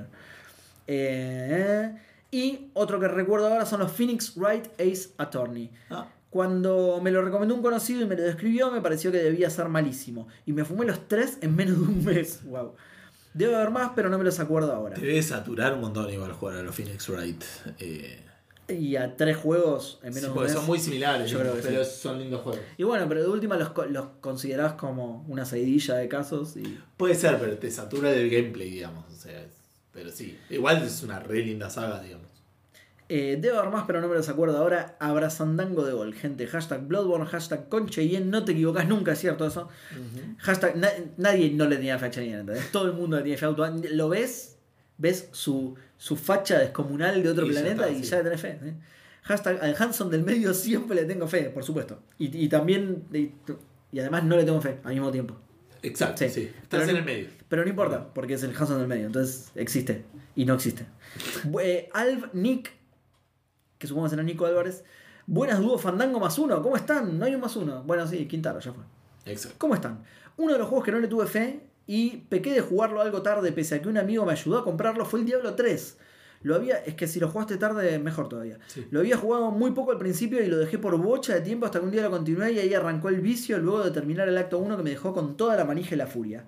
Eh, 0.88 1.91
y 2.31 2.69
otro 2.73 2.99
que 2.99 3.07
recuerdo 3.07 3.47
ahora 3.47 3.65
son 3.65 3.81
los 3.81 3.91
Phoenix 3.91 4.35
Wright 4.35 4.68
Ace 4.80 5.09
Attorney. 5.18 5.69
Ah, 5.89 6.07
Cuando 6.30 6.99
me 7.01 7.11
lo 7.11 7.22
recomendó 7.22 7.53
un 7.53 7.61
conocido 7.61 8.01
y 8.01 8.05
me 8.05 8.15
lo 8.15 8.23
describió, 8.23 8.72
me 8.72 8.81
pareció 8.81 9.11
que 9.11 9.18
debía 9.18 9.49
ser 9.49 9.68
malísimo. 9.68 10.27
Y 10.45 10.53
me 10.53 10.63
fumé 10.65 10.85
los 10.85 11.07
tres 11.07 11.38
en 11.41 11.55
menos 11.55 11.76
de 11.77 11.84
un 11.84 12.03
mes. 12.05 12.43
Wow. 12.45 12.73
Debe 13.34 13.55
haber 13.55 13.69
más, 13.72 13.91
pero 13.95 14.09
no 14.09 14.18
me 14.18 14.23
los 14.23 14.39
acuerdo 14.39 14.73
ahora. 14.73 14.95
te 14.95 15.01
debe 15.05 15.22
saturar 15.22 15.73
un 15.73 15.81
montón 15.81 16.09
igual 16.11 16.31
jugar 16.34 16.57
a 16.57 16.63
los 16.63 16.73
Phoenix 16.76 17.07
Wright. 17.09 17.43
Eh, 17.80 18.19
Y 18.67 18.95
a 18.95 19.17
tres 19.17 19.35
juegos 19.38 19.99
en 20.03 20.13
menos 20.13 20.15
sí, 20.15 20.21
de 20.21 20.27
un 20.29 20.33
porque 20.35 20.47
mes. 20.49 20.57
son 20.57 20.65
muy 20.65 20.79
similares, 20.79 21.29
Yo 21.29 21.39
creo 21.39 21.55
que 21.55 21.61
pero 21.61 21.83
sí. 21.83 21.99
son 22.01 22.19
lindos 22.19 22.41
juegos. 22.41 22.61
Y 22.77 22.83
bueno, 22.83 23.05
pero 23.09 23.21
de 23.21 23.27
última 23.27 23.57
los, 23.57 23.71
los 23.89 24.05
considerás 24.21 24.73
como 24.73 25.25
una 25.27 25.45
seguidilla 25.45 25.95
de 25.95 26.07
casos. 26.07 26.55
Y... 26.55 26.79
Puede 26.95 27.15
ser, 27.15 27.38
pero 27.39 27.57
te 27.57 27.69
satura 27.69 28.11
del 28.11 28.29
gameplay, 28.29 28.69
digamos. 28.71 29.05
O 29.11 29.15
sea, 29.15 29.45
pero 29.91 30.09
sí. 30.09 30.38
Igual 30.49 30.83
es 30.83 31.03
una 31.03 31.19
re 31.19 31.39
linda 31.43 31.69
saga, 31.69 32.01
digamos. 32.01 32.27
Eh, 33.09 33.38
debe 33.41 33.57
haber 33.57 33.71
más, 33.71 33.83
pero 33.85 33.99
no 33.99 34.07
me 34.07 34.15
los 34.15 34.29
acuerdo 34.29 34.57
ahora. 34.57 34.95
Abrazandango 35.01 35.83
de 35.83 35.91
gol, 35.91 36.13
gente. 36.13 36.47
Hashtag 36.47 36.88
Bloodborne, 36.88 37.25
hashtag 37.25 37.67
Concheyen. 37.67 38.29
No 38.29 38.45
te 38.45 38.53
equivocas 38.53 38.88
nunca, 38.88 39.11
¿es 39.11 39.19
cierto 39.19 39.45
eso? 39.45 39.67
Hashtag 40.38 40.77
na- 40.77 40.93
nadie 41.17 41.49
no 41.51 41.67
le 41.67 41.75
tenía 41.75 41.99
fe 41.99 42.05
a 42.05 42.09
Cheyenne, 42.11 42.39
¿entendés? 42.41 42.71
Todo 42.71 42.85
el 42.85 42.93
mundo 42.93 43.17
le 43.17 43.23
tenía 43.23 43.38
fe 43.38 43.43
a 43.43 43.47
Auto. 43.49 43.67
Lo 43.91 44.07
ves, 44.07 44.55
ves 44.97 45.27
su, 45.33 45.75
su 46.02 46.15
facha 46.15 46.57
descomunal 46.57 47.22
de 47.22 47.30
otro 47.30 47.45
Y 47.45 47.52
planeta 47.52 47.88
está, 47.88 47.90
y 47.91 48.03
sí. 48.03 48.10
ya 48.10 48.18
le 48.18 48.23
tenés 48.23 48.41
fe. 48.41 48.60
¿eh? 48.64 48.73
Hashtag 49.22 49.64
al 49.64 49.76
Hanson 49.78 50.10
del 50.10 50.23
medio 50.23 50.52
siempre 50.56 50.95
le 50.95 51.06
tengo 51.06 51.28
fe, 51.28 51.52
por 51.52 51.64
supuesto. 51.64 52.02
Y, 52.18 52.36
y 52.44 52.49
también, 52.49 53.03
y, 53.14 53.32
y 53.91 53.99
además 53.99 54.23
no 54.23 54.36
le 54.36 54.44
tengo 54.44 54.60
fe 54.61 54.80
al 54.84 54.94
mismo 54.94 55.11
tiempo. 55.11 55.36
Exacto, 55.84 56.28
Sí. 56.28 56.52
Estás 56.64 56.88
en 56.88 56.94
no- 56.94 56.99
el 56.99 57.06
medio. 57.06 57.28
Pero 57.48 57.64
no 57.64 57.69
importa, 57.69 58.11
porque 58.15 58.34
es 58.34 58.41
el 58.41 58.49
Hanson 58.56 58.80
del 58.80 58.88
medio, 58.88 59.06
entonces 59.06 59.52
existe 59.53 60.03
y 60.36 60.45
no 60.45 60.56
existe. 60.56 60.86
Eh, 61.61 61.90
Alv 61.94 62.30
Nick, 62.34 62.72
que 63.78 63.86
supongo 63.88 64.06
que 64.07 64.11
será 64.11 64.23
Nico 64.23 64.45
Álvarez. 64.48 64.84
Buenas 65.28 65.60
dúo 65.60 65.78
Fandango 65.78 66.19
más 66.19 66.38
uno, 66.40 66.61
¿cómo 66.64 66.76
están? 66.76 67.19
No 67.19 67.26
hay 67.26 67.36
un 67.36 67.41
más 67.41 67.56
uno. 67.56 67.84
Bueno, 67.84 68.07
sí, 68.07 68.26
Quintaro, 68.28 68.60
ya 68.60 68.73
fue. 68.73 68.84
Exacto. 69.26 69.56
¿Cómo 69.60 69.76
están? 69.76 70.03
Uno 70.38 70.53
de 70.53 70.57
los 70.60 70.68
juegos 70.68 70.84
que 70.84 70.91
no 70.91 70.99
le 70.99 71.07
tuve 71.07 71.28
fe 71.28 71.60
y 71.93 72.23
pequé 72.30 72.53
de 72.53 72.61
jugarlo 72.61 73.01
algo 73.01 73.22
tarde, 73.22 73.51
pese 73.51 73.76
a 73.76 73.81
que 73.81 73.89
un 73.89 73.97
amigo 73.97 74.26
me 74.26 74.31
ayudó 74.31 74.59
a 74.59 74.63
comprarlo, 74.63 75.03
fue 75.03 75.19
el 75.19 75.26
Diablo 75.26 75.55
3. 75.55 75.97
Lo 76.41 76.55
había, 76.55 76.77
es 76.77 76.95
que 76.95 77.05
si 77.05 77.19
lo 77.19 77.27
jugaste 77.27 77.57
tarde, 77.57 77.99
mejor 77.99 78.30
todavía. 78.30 78.59
Sí. 78.68 78.88
Lo 78.91 79.01
había 79.01 79.18
jugado 79.18 79.51
muy 79.51 79.72
poco 79.72 79.91
al 79.91 79.97
principio 79.97 80.41
y 80.41 80.47
lo 80.47 80.57
dejé 80.57 80.77
por 80.77 80.95
bocha 80.95 81.34
de 81.34 81.41
tiempo 81.41 81.65
hasta 81.65 81.80
que 81.80 81.85
un 81.85 81.91
día 81.91 82.01
lo 82.03 82.09
continué 82.09 82.53
y 82.53 82.59
ahí 82.59 82.73
arrancó 82.73 83.09
el 83.09 83.19
vicio 83.19 83.57
luego 83.57 83.84
de 83.84 83.91
terminar 83.91 84.30
el 84.30 84.38
acto 84.38 84.57
1 84.59 84.77
que 84.77 84.84
me 84.84 84.91
dejó 84.91 85.13
con 85.13 85.35
toda 85.35 85.57
la 85.57 85.65
manija 85.65 85.93
y 85.93 85.97
la 85.97 86.07
furia. 86.07 86.45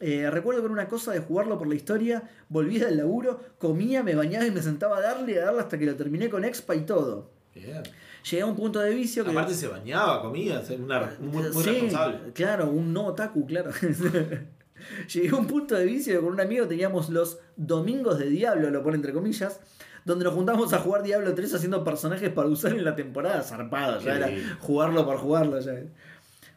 Eh, 0.00 0.28
recuerdo 0.28 0.60
que 0.60 0.64
era 0.64 0.72
una 0.72 0.88
cosa 0.88 1.12
de 1.12 1.20
jugarlo 1.20 1.56
por 1.56 1.68
la 1.68 1.76
historia, 1.76 2.28
volvía 2.48 2.86
del 2.86 2.96
laburo, 2.96 3.38
comía, 3.58 4.02
me 4.02 4.16
bañaba 4.16 4.44
y 4.44 4.50
me 4.50 4.60
sentaba 4.60 4.96
a 4.96 5.00
darle 5.00 5.34
y 5.34 5.36
a 5.36 5.44
darle 5.44 5.60
hasta 5.60 5.78
que 5.78 5.86
lo 5.86 5.94
terminé 5.94 6.28
con 6.28 6.44
expa 6.44 6.74
y 6.74 6.80
todo. 6.80 7.30
Bien. 7.54 7.84
Llegué 8.24 8.42
a 8.42 8.46
un 8.46 8.56
punto 8.56 8.80
de 8.80 8.94
vicio 8.94 9.24
que... 9.24 9.30
Aparte 9.30 9.54
se 9.54 9.68
bañaba, 9.68 10.20
comía, 10.22 10.62
una, 10.78 11.16
muy, 11.20 11.42
muy 11.50 11.64
Sí, 11.64 11.70
responsable. 11.70 12.18
Claro, 12.34 12.70
un 12.70 12.92
no 12.92 13.06
otaku, 13.06 13.46
claro. 13.46 13.70
Llegué 15.12 15.28
a 15.28 15.34
un 15.34 15.46
punto 15.46 15.74
de 15.74 15.84
vicio 15.84 16.14
que 16.14 16.20
con 16.20 16.32
un 16.32 16.40
amigo 16.40 16.66
teníamos 16.66 17.08
los 17.10 17.38
domingos 17.56 18.18
de 18.18 18.28
Diablo, 18.28 18.70
lo 18.70 18.82
pone 18.82 18.96
entre 18.96 19.12
comillas, 19.12 19.60
donde 20.04 20.24
nos 20.24 20.34
juntamos 20.34 20.72
a 20.72 20.78
jugar 20.78 21.02
Diablo 21.02 21.34
3 21.34 21.54
haciendo 21.54 21.84
personajes 21.84 22.30
para 22.30 22.48
usar 22.48 22.72
en 22.72 22.84
la 22.84 22.94
temporada 22.94 23.42
zarpado. 23.42 24.00
Ya 24.00 24.16
era 24.16 24.30
jugarlo 24.60 25.04
por 25.04 25.18
jugarlo. 25.18 25.60
Ya. 25.60 25.82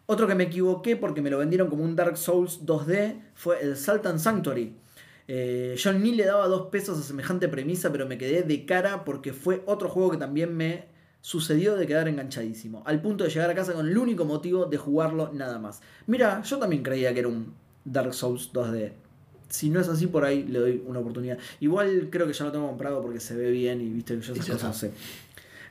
Otro 0.06 0.28
que 0.28 0.36
me 0.36 0.46
equivoqué 0.46 0.96
porque 0.96 1.22
me 1.22 1.30
lo 1.30 1.38
vendieron 1.38 1.70
como 1.70 1.84
un 1.84 1.96
Dark 1.96 2.18
Souls 2.18 2.66
2D 2.66 3.22
fue 3.34 3.62
el 3.62 3.78
Sultan 3.78 4.20
Sanctuary. 4.20 4.76
Eh, 5.28 5.76
yo 5.78 5.94
ni 5.94 6.14
le 6.14 6.26
daba 6.26 6.48
dos 6.48 6.68
pesos 6.70 7.00
a 7.00 7.04
semejante 7.04 7.48
premisa, 7.48 7.92
pero 7.92 8.06
me 8.06 8.18
quedé 8.18 8.44
de 8.44 8.66
cara 8.66 9.06
porque 9.06 9.32
fue 9.32 9.64
otro 9.66 9.88
juego 9.90 10.12
que 10.12 10.18
también 10.18 10.56
me 10.56 10.91
sucedió 11.22 11.76
de 11.76 11.88
quedar 11.88 12.08
enganchadísimo. 12.08 12.84
Al 12.86 13.02
punto 13.02 13.24
de 13.24 13.30
llegar 13.30 13.50
a 13.50 13.56
casa 13.56 13.74
con 13.74 13.88
el 13.88 13.98
único 13.98 14.26
motivo 14.26 14.66
de 14.66 14.78
jugarlo 14.78 15.32
nada 15.34 15.60
más. 15.60 15.82
Mira, 16.08 16.42
yo 16.42 16.58
también 16.58 16.84
creía 16.84 17.14
que 17.14 17.20
era 17.20 17.30
un 17.30 17.54
Dark 17.86 18.14
Souls 18.14 18.52
2D. 18.52 18.92
Si 19.50 19.70
no 19.70 19.80
es 19.80 19.88
así, 19.90 20.08
por 20.08 20.24
ahí 20.24 20.44
le 20.44 20.60
doy 20.60 20.84
una 20.86 21.00
oportunidad. 21.00 21.38
Igual 21.60 22.10
creo 22.10 22.26
que 22.26 22.34
ya 22.34 22.46
lo 22.46 22.52
tengo 22.52 22.68
comprado 22.68 23.02
porque 23.02 23.20
se 23.20 23.36
ve 23.36 23.52
bien 23.52 23.82
y 23.82 23.90
viste 23.90 24.16
que 24.16 24.22
yo 24.22 24.34
esas 24.34 24.46
cosas 24.46 24.56
está. 24.56 24.74
sé. 24.74 24.92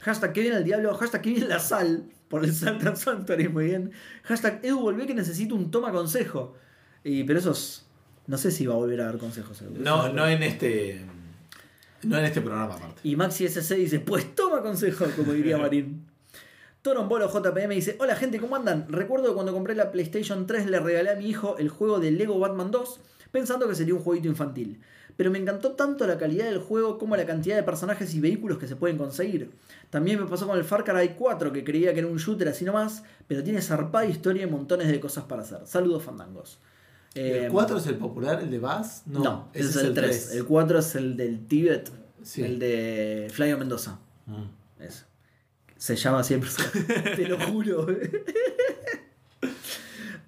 Hashtag 0.01 0.33
que 0.33 0.41
viene 0.43 0.57
el 0.57 0.65
diablo, 0.65 0.95
hashtag 0.95 1.23
que 1.23 1.31
viene 1.31 1.47
la 1.47 1.59
sal, 1.59 2.05
por 2.29 2.45
el 2.45 2.55
Sultan 2.55 2.97
Sanctuary, 2.97 3.49
muy 3.49 3.67
bien. 3.67 3.91
Hashtag 4.23 4.61
Edu 4.63 4.81
volvé 4.81 5.07
que 5.07 5.15
necesito 5.15 5.55
un 5.55 5.71
toma 5.71 5.93
consejo. 5.93 6.55
Y, 7.03 7.25
pero 7.25 7.39
esos, 7.39 7.87
no 8.27 8.39
sé 8.39 8.51
si 8.51 8.67
va 8.67 8.75
a 8.75 8.77
volver 8.79 9.01
a 9.01 9.07
dar 9.07 9.19
consejos. 9.19 9.61
Edu. 9.63 9.75
No, 9.83 10.13
no 10.13 10.29
en 10.29 10.43
este. 10.43 11.01
No 12.03 12.19
en 12.19 12.25
este 12.25 12.41
programa 12.41 12.75
aparte. 12.75 13.01
Y 13.03 13.17
Maxi 13.17 13.47
SC 13.47 13.75
dice, 13.77 14.01
pues 14.01 14.35
toma 14.35 14.63
consejo, 14.63 15.07
como 15.17 15.33
diría 15.33 15.59
Marín. 15.59 16.07
Torombolo 16.83 17.29
JPM 17.29 17.75
dice, 17.75 17.97
hola 17.99 18.17
gente, 18.17 18.41
¿cómo 18.41 18.57
andan? 18.57 18.87
Recuerdo 18.89 19.29
que 19.29 19.35
cuando 19.35 19.53
compré 19.53 19.75
la 19.75 19.93
PlayStation 19.93 20.47
3 20.47 20.71
le 20.71 20.81
regalé 20.81 21.11
a 21.11 21.15
mi 21.15 21.29
hijo 21.29 21.59
el 21.59 21.69
juego 21.69 22.01
de 22.01 22.11
Lego 22.11 22.39
Batman 22.39 22.71
2, 22.71 23.01
pensando 23.31 23.69
que 23.69 23.75
sería 23.75 23.95
un 23.95 24.01
jueguito 24.01 24.29
infantil. 24.29 24.81
Pero 25.19 25.31
me 25.31 25.39
encantó 25.39 25.73
tanto 25.73 26.07
la 26.07 26.17
calidad 26.17 26.47
del 26.47 26.61
juego 26.61 26.97
como 26.97 27.15
la 27.15 27.27
cantidad 27.27 27.57
de 27.57 27.63
personajes 27.63 28.15
y 28.15 28.21
vehículos 28.21 28.57
que 28.57 28.67
se 28.67 28.77
pueden 28.77 28.97
conseguir. 28.97 29.51
También 29.91 30.19
me 30.19 30.25
pasó 30.25 30.47
con 30.47 30.57
el 30.57 30.65
Far 30.65 30.85
Cry 30.85 31.17
4, 31.19 31.53
que 31.53 31.65
creía 31.65 31.93
que 31.93 31.99
era 31.99 32.09
un 32.09 32.17
shooter 32.17 32.49
así 32.49 32.65
nomás, 32.65 33.03
pero 33.29 33.45
tiene 33.45 33.61
zarpada 33.61 34.07
historia 34.07 34.45
y 34.45 34.51
montones 34.51 34.89
de 34.89 35.01
cosas 35.01 35.25
para 35.25 35.43
hacer. 35.43 35.67
Saludos 35.67 36.03
fandangos. 36.03 36.59
Eh, 37.15 37.45
¿El 37.47 37.53
4 37.53 37.79
es 37.79 37.87
el 37.87 37.97
popular, 37.97 38.41
el 38.41 38.51
de 38.51 38.59
Bass? 38.59 39.03
No, 39.07 39.49
ese 39.53 39.69
ese 39.69 39.79
es 39.81 39.85
el 39.85 39.95
3. 39.95 40.35
El 40.35 40.45
4 40.45 40.79
es 40.79 40.95
el 40.95 41.17
del 41.17 41.47
Tíbet, 41.47 41.91
Sí. 42.23 42.43
el 42.43 42.59
de 42.59 43.29
Flavio 43.33 43.59
Mendoza. 43.59 43.99
Mm. 44.27 44.83
Eso. 44.83 45.05
Se 45.77 45.97
llama 45.97 46.23
siempre. 46.23 46.51
Te 47.17 47.27
lo 47.27 47.39
juro. 47.41 47.87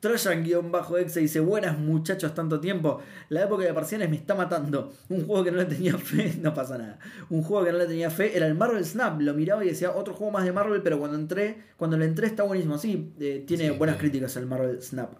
Trojan-exe 0.00 1.20
dice: 1.20 1.38
Buenas 1.38 1.78
muchachos, 1.78 2.34
tanto 2.34 2.58
tiempo. 2.58 3.00
La 3.28 3.44
época 3.44 3.62
de 3.64 3.72
parciales 3.72 4.10
me 4.10 4.16
está 4.16 4.34
matando. 4.34 4.92
Un 5.08 5.24
juego 5.26 5.44
que 5.44 5.52
no 5.52 5.58
le 5.58 5.66
tenía 5.66 5.96
fe, 5.96 6.34
no 6.42 6.52
pasa 6.54 6.76
nada. 6.78 6.98
Un 7.30 7.42
juego 7.42 7.64
que 7.64 7.70
no 7.72 7.78
le 7.78 7.86
tenía 7.86 8.10
fe 8.10 8.36
era 8.36 8.46
el 8.48 8.54
Marvel 8.54 8.84
Snap. 8.84 9.20
Lo 9.20 9.34
miraba 9.34 9.64
y 9.64 9.68
decía 9.68 9.92
otro 9.92 10.14
juego 10.14 10.32
más 10.32 10.44
de 10.44 10.52
Marvel, 10.52 10.82
pero 10.82 10.98
cuando 10.98 11.16
entré, 11.16 11.62
cuando 11.76 11.96
le 11.96 12.06
entré 12.06 12.26
está 12.26 12.42
buenísimo. 12.42 12.78
Sí, 12.78 13.12
eh, 13.20 13.44
tiene 13.46 13.68
Sí, 13.70 13.76
buenas 13.76 13.96
críticas 13.98 14.36
el 14.36 14.46
Marvel 14.46 14.82
Snap. 14.82 15.12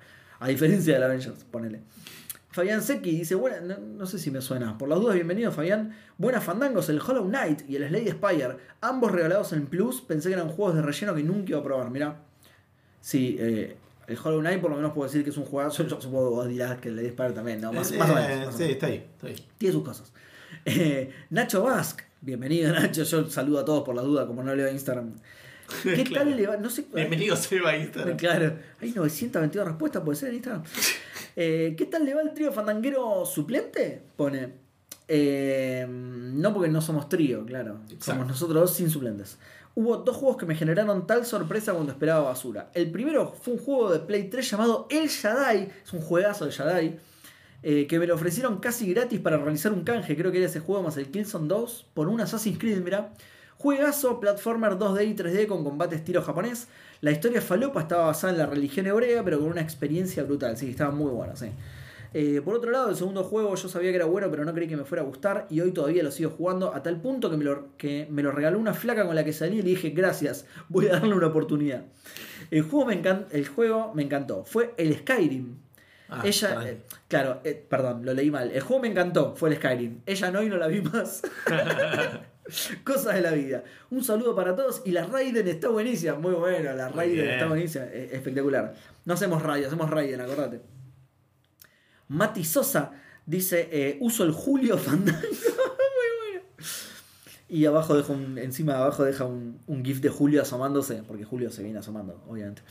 A 0.43 0.48
diferencia 0.48 0.94
del 0.94 1.05
Avengers, 1.05 1.44
ponele. 1.44 1.82
Fabián 2.51 2.82
Seki 2.82 3.12
dice, 3.19 3.36
buena, 3.36 3.60
no, 3.60 3.78
no 3.78 4.06
sé 4.06 4.19
si 4.19 4.32
me 4.32 4.40
suena. 4.40 4.77
Por 4.77 4.89
las 4.89 4.98
dudas, 4.98 5.14
bienvenido 5.14 5.52
Fabián. 5.52 5.97
Buenas 6.19 6.43
fandangos, 6.43 6.89
el 6.89 7.01
Hollow 7.01 7.28
Knight 7.28 7.62
y 7.70 7.77
el 7.77 7.86
Slade 7.89 8.10
Spire. 8.10 8.56
Ambos 8.81 9.12
regalados 9.12 9.52
en 9.52 9.66
Plus. 9.66 10.01
Pensé 10.01 10.31
que 10.31 10.35
eran 10.35 10.48
juegos 10.48 10.74
de 10.74 10.82
relleno 10.82 11.14
que 11.14 11.23
nunca 11.23 11.51
iba 11.51 11.60
a 11.60 11.62
probar. 11.62 11.90
Mirá. 11.90 12.23
Sí, 13.01 13.36
eh, 13.39 13.77
el 14.09 14.19
Hollow 14.19 14.40
Knight 14.40 14.60
por 14.60 14.70
lo 14.73 14.77
menos 14.78 14.93
puedo 14.93 15.06
decir 15.06 15.23
que 15.23 15.31
es 15.31 15.36
un 15.36 15.44
juegazo. 15.44 15.85
Yo 15.86 16.01
supongo 16.01 16.31
que 16.31 16.35
vos 16.35 16.48
dirás 16.48 16.78
que 16.81 16.89
el 16.89 16.94
Slade 16.97 17.10
Spire 17.10 17.32
también, 17.35 17.60
¿no? 17.60 17.73
Más, 17.73 17.93
Eh, 17.93 17.98
más 17.98 18.10
o 18.10 18.14
menos. 18.16 18.47
más 18.47 18.56
Sí, 18.56 18.64
está 18.64 18.86
ahí. 18.89 18.97
Está 18.97 19.28
ahí. 19.28 19.47
Tiene 19.59 19.73
sus 19.73 19.85
cosas. 19.85 20.12
Eh, 20.64 21.09
Nacho 21.31 21.62
Bask. 21.62 22.01
Bienvenido 22.20 22.73
Nacho. 22.73 23.05
Yo 23.05 23.31
saludo 23.31 23.60
a 23.60 23.64
todos 23.64 23.85
por 23.85 23.94
la 23.94 24.02
duda, 24.02 24.27
como 24.27 24.43
no 24.43 24.52
leo 24.56 24.69
Instagram. 24.69 25.14
¿Qué 25.82 26.05
Claro. 26.05 26.24
tal 26.26 26.36
le 26.36 26.47
va? 26.47 26.56
No 26.56 26.70
sé. 26.70 26.84
Bienvenido 26.94 27.36
Seba 27.36 27.70
a 27.70 27.76
Instagram. 27.76 28.16
Claro, 28.16 28.56
hay 28.80 28.93
922 28.93 29.66
respuestas, 29.68 30.02
puede 30.02 30.16
ser 30.18 30.28
en 30.30 30.34
Instagram. 30.36 30.62
Eh, 31.34 31.74
¿Qué 31.78 31.86
tal 31.86 32.05
le 32.05 32.12
va 32.12 32.20
el 32.20 32.34
trío 32.34 32.52
fandanguero 32.52 33.24
suplente? 33.24 34.02
Pone. 34.18 34.51
Eh, 35.09 35.86
no 35.89 36.52
porque 36.52 36.68
no 36.68 36.82
somos 36.82 37.09
trío, 37.09 37.47
claro. 37.47 37.78
Exacto. 37.84 38.05
Somos 38.05 38.26
nosotros 38.26 38.60
dos 38.60 38.74
sin 38.74 38.90
suplentes. 38.90 39.39
Hubo 39.74 39.97
dos 39.97 40.14
juegos 40.16 40.36
que 40.36 40.44
me 40.44 40.55
generaron 40.55 41.06
tal 41.06 41.24
sorpresa 41.24 41.72
cuando 41.72 41.90
esperaba 41.93 42.20
basura. 42.28 42.70
El 42.74 42.90
primero 42.90 43.32
fue 43.32 43.55
un 43.55 43.60
juego 43.60 43.90
de 43.90 44.01
Play 44.01 44.24
3 44.28 44.51
llamado 44.51 44.86
El 44.90 45.09
Shaddai. 45.09 45.70
Es 45.82 45.93
un 45.94 46.02
juegazo 46.02 46.44
de 46.44 46.51
Shaddai. 46.51 46.98
eh, 47.62 47.86
que 47.86 47.98
me 47.98 48.06
lo 48.06 48.14
ofrecieron 48.14 48.59
casi 48.59 48.93
gratis 48.93 49.18
para 49.18 49.39
realizar 49.39 49.72
un 49.72 49.84
canje. 49.84 50.14
Creo 50.18 50.32
que 50.32 50.36
era 50.39 50.47
ese 50.48 50.60
juego 50.60 50.82
más 50.82 50.98
el 50.98 51.10
Killzone 51.10 51.48
2. 51.48 51.86
Por 51.94 52.09
un 52.09 52.20
Assassin's 52.20 52.59
Creed, 52.59 52.82
mira. 52.82 53.14
Juegazo, 53.58 54.18
platformer 54.20 54.72
2D 54.72 55.06
y 55.08 55.14
3D 55.14 55.46
con 55.46 55.62
combate 55.64 55.96
estilo 55.96 56.22
japonés. 56.22 56.68
La 57.00 57.10
historia 57.12 57.40
falopa 57.40 57.80
estaba 57.82 58.06
basada 58.06 58.32
en 58.32 58.38
la 58.38 58.46
religión 58.46 58.86
hebrea, 58.86 59.22
pero 59.24 59.38
con 59.38 59.48
una 59.48 59.60
experiencia 59.60 60.22
brutal. 60.24 60.56
Sí, 60.56 60.70
estaba 60.70 60.90
muy 60.90 61.10
bueno, 61.10 61.36
sí. 61.36 61.46
Eh, 62.14 62.42
por 62.44 62.54
otro 62.56 62.70
lado, 62.70 62.90
el 62.90 62.96
segundo 62.96 63.24
juego 63.24 63.54
yo 63.54 63.68
sabía 63.68 63.90
que 63.90 63.96
era 63.96 64.04
bueno, 64.04 64.30
pero 64.30 64.44
no 64.44 64.52
creí 64.52 64.68
que 64.68 64.76
me 64.76 64.84
fuera 64.84 65.02
a 65.02 65.06
gustar. 65.06 65.46
Y 65.48 65.60
hoy 65.60 65.72
todavía 65.72 66.02
lo 66.02 66.10
sigo 66.10 66.30
jugando 66.30 66.74
a 66.74 66.82
tal 66.82 67.00
punto 67.00 67.30
que 67.30 67.36
me 67.38 67.44
lo, 67.44 67.68
que 67.78 68.06
me 68.10 68.22
lo 68.22 68.32
regaló 68.32 68.58
una 68.58 68.74
flaca 68.74 69.06
con 69.06 69.14
la 69.14 69.24
que 69.24 69.32
salí 69.32 69.58
y 69.60 69.62
le 69.62 69.70
dije 69.70 69.90
gracias, 69.90 70.44
voy 70.68 70.88
a 70.88 70.92
darle 70.92 71.14
una 71.14 71.28
oportunidad. 71.28 71.84
El 72.50 72.62
juego 72.62 72.86
me, 72.86 73.00
encan- 73.02 73.26
el 73.30 73.46
juego 73.48 73.92
me 73.94 74.02
encantó. 74.02 74.44
Fue 74.44 74.74
el 74.76 74.94
Skyrim. 74.98 75.56
Ah, 76.10 76.20
Ella, 76.24 76.68
eh, 76.68 76.82
claro, 77.08 77.40
eh, 77.44 77.64
perdón, 77.66 78.04
lo 78.04 78.12
leí 78.12 78.30
mal. 78.30 78.50
El 78.50 78.60
juego 78.60 78.82
me 78.82 78.88
encantó, 78.88 79.34
fue 79.34 79.48
el 79.48 79.56
Skyrim. 79.56 80.00
Ella 80.04 80.30
no 80.30 80.42
y 80.42 80.48
no 80.50 80.58
la 80.58 80.66
vi 80.66 80.82
más. 80.82 81.22
Cosas 82.85 83.14
de 83.14 83.20
la 83.20 83.31
vida. 83.32 83.64
Un 83.90 84.02
saludo 84.02 84.35
para 84.35 84.55
todos. 84.56 84.82
Y 84.85 84.90
la 84.90 85.06
Raiden 85.06 85.47
está 85.48 85.69
buenísima. 85.69 86.14
Muy 86.14 86.35
buena, 86.35 86.73
la 86.74 86.89
Raiden 86.89 87.28
está 87.28 87.47
buenísima. 87.47 87.85
eh, 87.86 88.10
espectacular. 88.12 88.74
No 89.05 89.14
hacemos 89.14 89.43
Raiden, 89.43 89.66
hacemos 89.69 89.90
Raiden, 89.90 90.20
acordate. 90.20 90.60
Mati 92.09 92.44
Sosa 92.44 92.93
dice: 93.27 93.69
eh, 93.70 93.97
Uso 94.01 94.24
el 94.24 94.32
Julio 94.32 94.77
Fandango. 94.78 95.19
Muy 95.20 96.31
bueno. 96.31 96.43
Y 97.48 97.64
abajo 97.66 97.97
deja 97.97 98.12
un, 98.12 98.39
encima 98.39 98.73
de 98.74 98.78
abajo 98.81 99.05
deja 99.05 99.24
un, 99.24 99.60
un 99.66 99.85
GIF 99.85 100.01
de 100.01 100.09
Julio 100.09 100.43
asomándose, 100.43 101.02
porque 101.06 101.24
Julio 101.24 101.51
se 101.51 101.62
viene 101.62 101.78
asomando, 101.78 102.23
obviamente. 102.28 102.62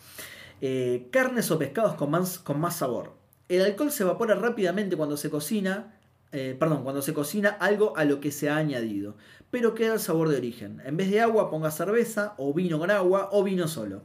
Eh, 0.59 1.07
carnes 1.11 1.49
o 1.51 1.57
pescados 1.57 1.95
con 1.95 2.11
más, 2.11 2.39
con 2.39 2.59
más 2.59 2.77
sabor. 2.77 3.13
El 3.47 3.61
alcohol 3.63 3.91
se 3.91 4.03
evapora 4.03 4.35
rápidamente 4.35 4.95
cuando 4.95 5.17
se 5.17 5.29
cocina, 5.29 5.99
eh, 6.31 6.55
perdón, 6.57 6.83
cuando 6.83 7.01
se 7.01 7.13
cocina 7.13 7.49
algo 7.59 7.97
a 7.97 8.05
lo 8.05 8.19
que 8.19 8.31
se 8.31 8.49
ha 8.49 8.57
añadido, 8.57 9.15
pero 9.49 9.75
queda 9.75 9.93
el 9.93 9.99
sabor 9.99 10.29
de 10.29 10.37
origen. 10.37 10.81
En 10.85 10.95
vez 10.97 11.11
de 11.11 11.19
agua 11.19 11.49
ponga 11.49 11.71
cerveza 11.71 12.33
o 12.37 12.53
vino 12.53 12.79
con 12.79 12.89
agua 12.89 13.29
o 13.31 13.43
vino 13.43 13.67
solo. 13.67 14.01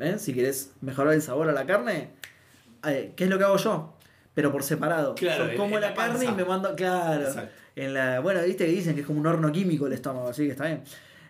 ¿Eh? 0.00 0.16
Si 0.18 0.32
querés 0.32 0.72
mejorar 0.80 1.14
el 1.14 1.22
sabor 1.22 1.48
a 1.48 1.52
la 1.52 1.66
carne, 1.66 2.10
eh, 2.86 3.12
¿qué 3.16 3.24
es 3.24 3.30
lo 3.30 3.38
que 3.38 3.44
hago 3.44 3.56
yo? 3.56 3.94
Pero 4.34 4.52
por 4.52 4.62
separado. 4.62 5.14
Claro, 5.14 5.50
Yo 5.50 5.56
como 5.56 5.76
en 5.76 5.82
la, 5.82 5.90
la 5.90 5.94
carne 5.94 6.24
y 6.24 6.32
me 6.32 6.44
mando, 6.44 6.74
claro. 6.74 7.28
En 7.76 7.94
la, 7.94 8.20
bueno, 8.20 8.40
viste 8.42 8.66
que 8.66 8.72
dicen 8.72 8.94
que 8.94 9.00
es 9.00 9.06
como 9.06 9.20
un 9.20 9.26
horno 9.26 9.50
químico 9.50 9.86
el 9.86 9.92
estómago, 9.92 10.28
así 10.28 10.44
que 10.44 10.52
está 10.52 10.66
bien. 10.66 10.82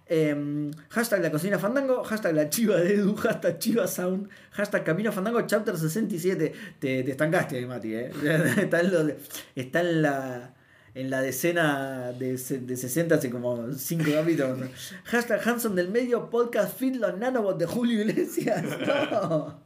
Eh, 0.06 0.70
hashtag 0.90 1.22
la 1.22 1.30
cocina 1.30 1.58
fandango, 1.58 2.04
hashtag 2.04 2.34
la 2.34 2.50
chiva 2.50 2.76
de 2.76 2.94
Edu, 2.94 3.14
hashtag 3.16 3.58
chiva 3.58 3.86
sound, 3.86 4.28
hashtag 4.52 4.84
camino 4.84 5.10
fandango 5.12 5.40
chapter 5.46 5.76
67. 5.78 6.52
Te, 6.78 7.02
te 7.02 7.10
estancaste 7.10 7.56
ahí, 7.56 7.66
Mati, 7.66 7.94
¿eh? 7.94 8.10
está, 8.58 8.80
en 8.80 8.92
lo 8.92 9.04
de- 9.04 9.16
está 9.56 9.80
en 9.80 10.02
la 10.02 10.54
en 10.94 11.10
la 11.10 11.22
decena 11.22 12.12
de, 12.12 12.36
de 12.36 12.76
60 12.76 13.16
hace 13.16 13.28
como 13.28 13.72
5 13.72 14.04
capítulos. 14.12 14.58
Hashtag 15.04 15.40
Hanson 15.48 15.74
del 15.74 15.88
medio, 15.88 16.30
podcast 16.30 16.78
feed 16.78 16.96
los 16.96 17.18
nanobots 17.18 17.58
de 17.58 17.66
Julio 17.66 18.00
Iglesias. 18.02 18.62
No. 19.10 19.58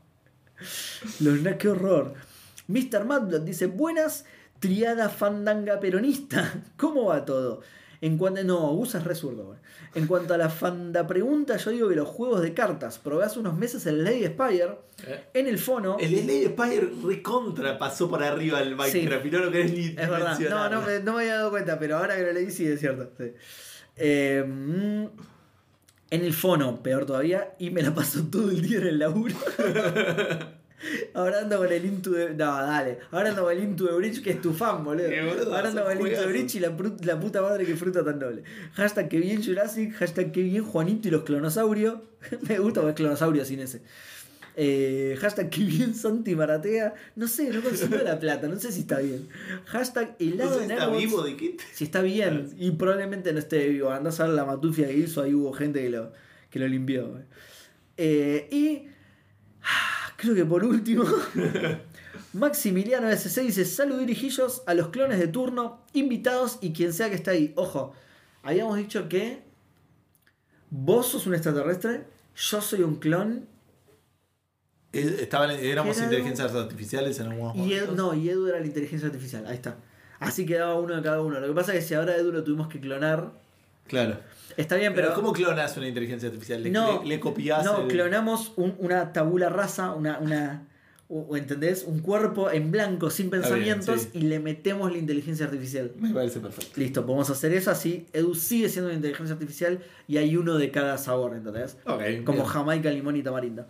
Los 1.21 1.43
na- 1.43 1.59
qué 1.59 1.69
horror. 1.69 2.15
Mr. 2.67 3.05
Madblot 3.05 3.45
dice, 3.45 3.67
buenas, 3.67 4.25
triada 4.59 5.09
fandanga 5.09 5.79
peronista. 5.81 6.63
¿Cómo 6.77 7.07
va 7.07 7.25
todo? 7.25 7.61
En 8.01 8.17
cuanto, 8.17 8.45
no, 8.45 8.71
usas 8.73 9.03
re 9.05 9.15
zurdo, 9.15 9.45
güey. 9.47 9.59
En 9.95 10.07
cuanto 10.07 10.35
a 10.35 10.39
la 10.39 10.49
fanda 10.51 11.07
pregunta, 11.07 11.57
yo 11.57 11.71
digo 11.73 11.89
que 11.89 11.97
los 11.97 12.07
juegos 12.09 12.43
de 12.43 12.55
cartas, 12.55 12.99
probé 12.99 13.25
hace 13.25 13.41
unos 13.41 13.57
meses 13.57 13.87
el 13.87 14.05
Lady 14.05 14.25
Spire, 14.27 14.77
Eh. 15.07 15.25
en 15.35 15.47
el 15.49 15.59
fono... 15.59 15.97
El 15.99 16.11
Slade 16.17 16.49
Spire 16.51 16.91
recontra 17.05 17.77
pasó 17.79 18.09
por 18.09 18.23
arriba 18.23 18.61
del 18.61 18.77
Minecraft 18.77 19.27
y 19.27 19.31
no 19.31 19.39
lo 19.41 19.51
querés 19.51 19.73
ni 19.73 19.87
Es 19.87 19.97
verdad, 19.97 20.39
no, 20.49 20.69
no, 20.71 20.83
me, 20.83 21.01
no 21.01 21.15
me 21.15 21.23
había 21.23 21.35
dado 21.37 21.51
cuenta, 21.51 21.79
pero 21.79 21.97
ahora 21.99 22.17
que 22.17 22.23
lo 22.23 22.33
leí 22.33 22.51
sí 22.51 22.67
es 22.67 22.79
cierto. 22.81 23.11
sí. 23.19 23.33
Eh, 23.97 24.45
mm, 24.47 25.05
en 26.11 26.25
el 26.25 26.33
fono, 26.33 26.83
peor 26.83 27.05
todavía, 27.05 27.55
y 27.59 27.71
me 27.71 27.83
la 27.83 27.95
paso 27.95 28.23
todo 28.31 28.51
el 28.51 28.63
día 28.63 28.79
en 28.79 28.87
el 28.87 28.99
laburo. 29.01 29.35
Ahora 31.15 31.41
ando 31.41 31.59
con 31.59 31.73
el 31.73 31.85
Into 31.85 32.13
the... 32.13 32.31
No, 32.31 32.57
dale. 32.57 32.99
Ahora 33.11 33.31
ando 33.31 33.43
con 33.45 33.53
el 33.53 33.63
Into 33.65 33.87
the 33.87 33.95
Bridge, 33.95 34.23
que 34.23 34.31
es 34.31 34.41
tu 34.41 34.53
fan, 34.53 34.85
boludo. 34.85 35.07
Eh, 35.07 35.21
Ahora 35.47 35.69
ando 35.69 35.83
con 35.85 35.93
el 35.93 35.99
Into 36.07 36.21
the. 36.23 36.27
Bridge 36.27 36.55
y 36.55 36.61
la, 36.61 36.77
la 37.05 37.19
puta 37.21 37.43
madre 37.43 37.65
que 37.65 37.75
fruta 37.77 38.05
tan 38.05 38.19
noble. 38.19 38.45
Hashtag 38.75 39.09
que 39.09 39.19
bien 39.19 39.43
Jurassic, 39.45 39.93
hashtag 39.95 40.31
que 40.33 40.43
bien 40.43 40.65
Juanito 40.65 41.09
y 41.09 41.11
los 41.11 41.25
clonosaurios. 41.25 41.97
me 42.49 42.59
gusta 42.59 42.83
ver 42.83 42.95
clonosaurios 42.95 43.49
sin 43.49 43.61
ese. 43.61 43.83
Eh, 44.61 45.17
hashtag 45.21 45.51
que 45.51 45.63
bien 45.63 45.95
Santi 45.95 46.35
Maratea. 46.35 46.95
No 47.17 47.29
sé, 47.29 47.51
no 47.51 47.61
consigo 47.63 47.97
la 47.99 48.19
plata, 48.19 48.49
no 48.49 48.57
sé 48.59 48.73
si 48.73 48.81
está 48.81 48.99
bien. 48.99 49.29
Hashtag 49.67 50.17
No 50.21 50.27
helado 50.35 50.59
sé 50.59 50.67
si 50.67 50.73
está 50.73 50.89
vivo 50.89 51.23
de 51.23 51.37
qué. 51.37 51.57
Si 51.73 51.85
está 51.85 52.03
bien, 52.03 52.51
y 52.59 52.73
probablemente 52.73 53.33
no 53.33 53.39
esté 53.39 53.69
vivo. 53.69 53.91
Andás 53.91 54.19
a 54.21 54.25
ver 54.27 54.35
la 54.35 54.45
matufia 54.45 54.89
que 54.89 54.95
hizo, 54.97 55.23
ahí 55.23 55.33
hubo 55.35 55.53
gente 55.53 55.81
que 55.83 55.91
lo, 55.91 56.13
que 56.51 56.59
lo 56.59 56.67
limpió. 56.67 57.21
eh. 57.97 58.49
Y 58.51 58.89
creo 60.19 60.35
que 60.35 60.45
por 60.45 60.65
último, 60.65 61.05
Maximiliano 62.35 63.09
SC 63.11 63.41
dice: 63.43 63.65
Salud 63.65 63.99
dirigillos 64.01 64.63
a 64.67 64.75
los 64.75 64.89
clones 64.89 65.19
de 65.19 65.29
turno, 65.29 65.81
invitados 65.95 66.59
y 66.61 66.73
quien 66.73 66.93
sea 66.93 67.09
que 67.09 67.15
está 67.15 67.31
ahí. 67.31 67.53
Ojo, 67.57 67.95
habíamos 68.43 68.77
dicho 68.77 69.09
que 69.09 69.43
vos 70.71 71.07
sos 71.07 71.27
un 71.27 71.35
extraterrestre, 71.35 72.05
yo 72.37 72.61
soy 72.61 72.83
un 72.83 72.97
clon, 72.97 73.47
Eh, 74.93 75.19
Estaban, 75.21 75.51
éramos 75.51 75.97
Era 75.97 76.07
inteligencias 76.07 76.55
artificiales 76.55 77.19
en 77.21 77.27
algunos 77.29 77.57
y 77.57 77.75
no, 77.95 78.15
y 78.15 78.29
Edu 78.29 78.47
era 78.49 78.59
la 78.61 78.67
inteligencia 78.67 79.07
artificial. 79.09 79.47
Ahí 79.47 79.55
está. 79.57 79.77
Así 80.19 80.45
quedaba 80.45 80.75
uno 80.75 80.97
de 80.97 81.03
cada 81.03 81.21
uno. 81.23 81.39
Lo 81.39 81.47
que 81.47 81.53
pasa 81.55 81.73
es 81.75 81.81
que 81.81 81.89
si 81.89 81.95
ahora 81.95 82.17
Edu 82.17 82.33
lo 82.33 82.43
tuvimos 82.43 82.69
que 82.69 82.81
clonar, 82.81 83.31
Claro. 83.87 84.19
Está 84.59 84.77
bien, 84.77 84.93
Pero, 84.95 85.09
pero. 85.09 85.15
¿cómo 85.21 85.33
clonas 85.33 85.77
una 85.77 85.89
inteligencia 85.89 86.29
artificial? 86.29 86.63
¿Le, 86.63 86.71
No, 86.71 87.03
le, 87.03 87.09
le 87.09 87.21
copias 87.21 87.65
No, 87.65 87.83
el- 87.83 87.89
clonamos 87.89 88.53
un- 88.57 88.75
una 88.79 89.13
tabula 89.13 89.49
rasa, 89.49 89.93
una, 89.93 90.19
una 90.19 90.65
o- 91.09 91.37
¿entendés? 91.39 91.85
Un 91.85 92.01
cuerpo 92.01 92.51
en 92.51 92.71
blanco 92.71 93.09
sin 93.09 93.31
bien, 93.31 93.41
pensamientos 93.41 94.03
sí. 94.03 94.11
y 94.13 94.21
le 94.23 94.41
metemos 94.41 94.93
la 94.93 94.99
inteligencia 94.99 95.47
artificial. 95.47 95.93
Me 95.99 96.11
parece 96.13 96.39
perfecto. 96.41 96.73
Listo, 96.79 97.07
podemos 97.07 97.31
hacer 97.31 97.53
eso 97.55 97.71
así. 97.71 98.07
Edu 98.13 98.35
sigue 98.35 98.69
siendo 98.69 98.89
una 98.91 98.97
inteligencia 98.97 99.33
artificial 99.33 99.79
y 100.07 100.19
hay 100.19 100.37
uno 100.37 100.59
de 100.59 100.71
cada 100.71 100.99
sabor, 100.99 101.35
¿entendés? 101.35 101.79
Ok. 101.87 102.03
Como 102.25 102.39
bien. 102.41 102.47
Jamaica, 102.47 102.91
limón 102.91 103.17
y 103.17 103.23
tamarindo. 103.23 103.67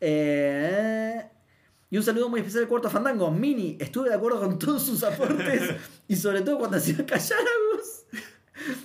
Eh, 0.00 1.22
y 1.90 1.96
un 1.96 2.02
saludo 2.02 2.28
muy 2.28 2.40
especial 2.40 2.62
al 2.64 2.68
cuarto 2.68 2.88
fandango. 2.90 3.30
Mini, 3.30 3.76
estuve 3.80 4.08
de 4.10 4.14
acuerdo 4.14 4.40
con 4.40 4.58
todos 4.58 4.82
sus 4.84 5.02
aportes 5.04 5.62
y 6.08 6.16
sobre 6.16 6.40
todo 6.42 6.58
cuando 6.58 6.76
hacía 6.76 7.04
callar 7.04 7.38
a. 7.40 7.67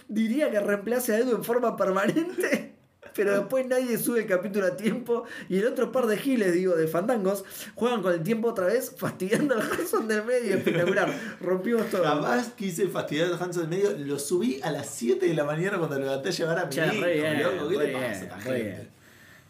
Diría 0.08 0.50
que 0.52 0.60
reemplace 0.60 1.14
a 1.14 1.20
Edu 1.20 1.36
en 1.36 1.44
forma 1.44 1.76
permanente. 1.78 2.72
Pero 3.16 3.38
después 3.38 3.68
nadie 3.68 4.00
sube 4.00 4.22
el 4.22 4.26
capítulo 4.26 4.66
a 4.66 4.76
tiempo. 4.76 5.26
Y 5.48 5.58
el 5.60 5.68
otro 5.68 5.92
par 5.92 6.08
de 6.08 6.18
giles, 6.18 6.52
digo, 6.54 6.76
de 6.76 6.88
fandangos, 6.88 7.44
juegan 7.76 8.02
con 8.02 8.12
el 8.12 8.24
tiempo 8.24 8.48
otra 8.48 8.66
vez, 8.66 8.92
fastidiando 8.98 9.54
al 9.54 9.62
Hanson 9.62 10.08
del 10.08 10.24
medio. 10.26 10.56
Espectacular. 10.56 11.14
Rompimos 11.40 11.88
todo. 11.92 12.04
Jamás 12.04 12.48
quise 12.56 12.88
fastidiar 12.88 13.32
a 13.32 13.38
Hanson 13.38 13.70
del 13.70 13.80
medio. 13.80 13.96
Lo 14.00 14.18
subí 14.18 14.60
a 14.64 14.72
las 14.72 14.90
7 14.90 15.28
de 15.28 15.34
la 15.36 15.44
mañana 15.44 15.78
cuando 15.78 16.00
levanté 16.00 16.30
a 16.30 16.32
llevar 16.32 16.58
a 16.60 16.66
mi 16.66 16.76
hijo, 16.76 17.04
re 17.04 17.14
bien, 17.14 17.44
loco. 17.44 17.70
¿Qué 17.70 17.78
re 17.78 17.88
le 17.88 17.94
pasa 17.94 18.06
a 18.06 18.10
bien, 18.10 18.24
esta 18.24 18.36
re 18.38 18.42
gente? 18.42 18.64
bien. 18.64 18.90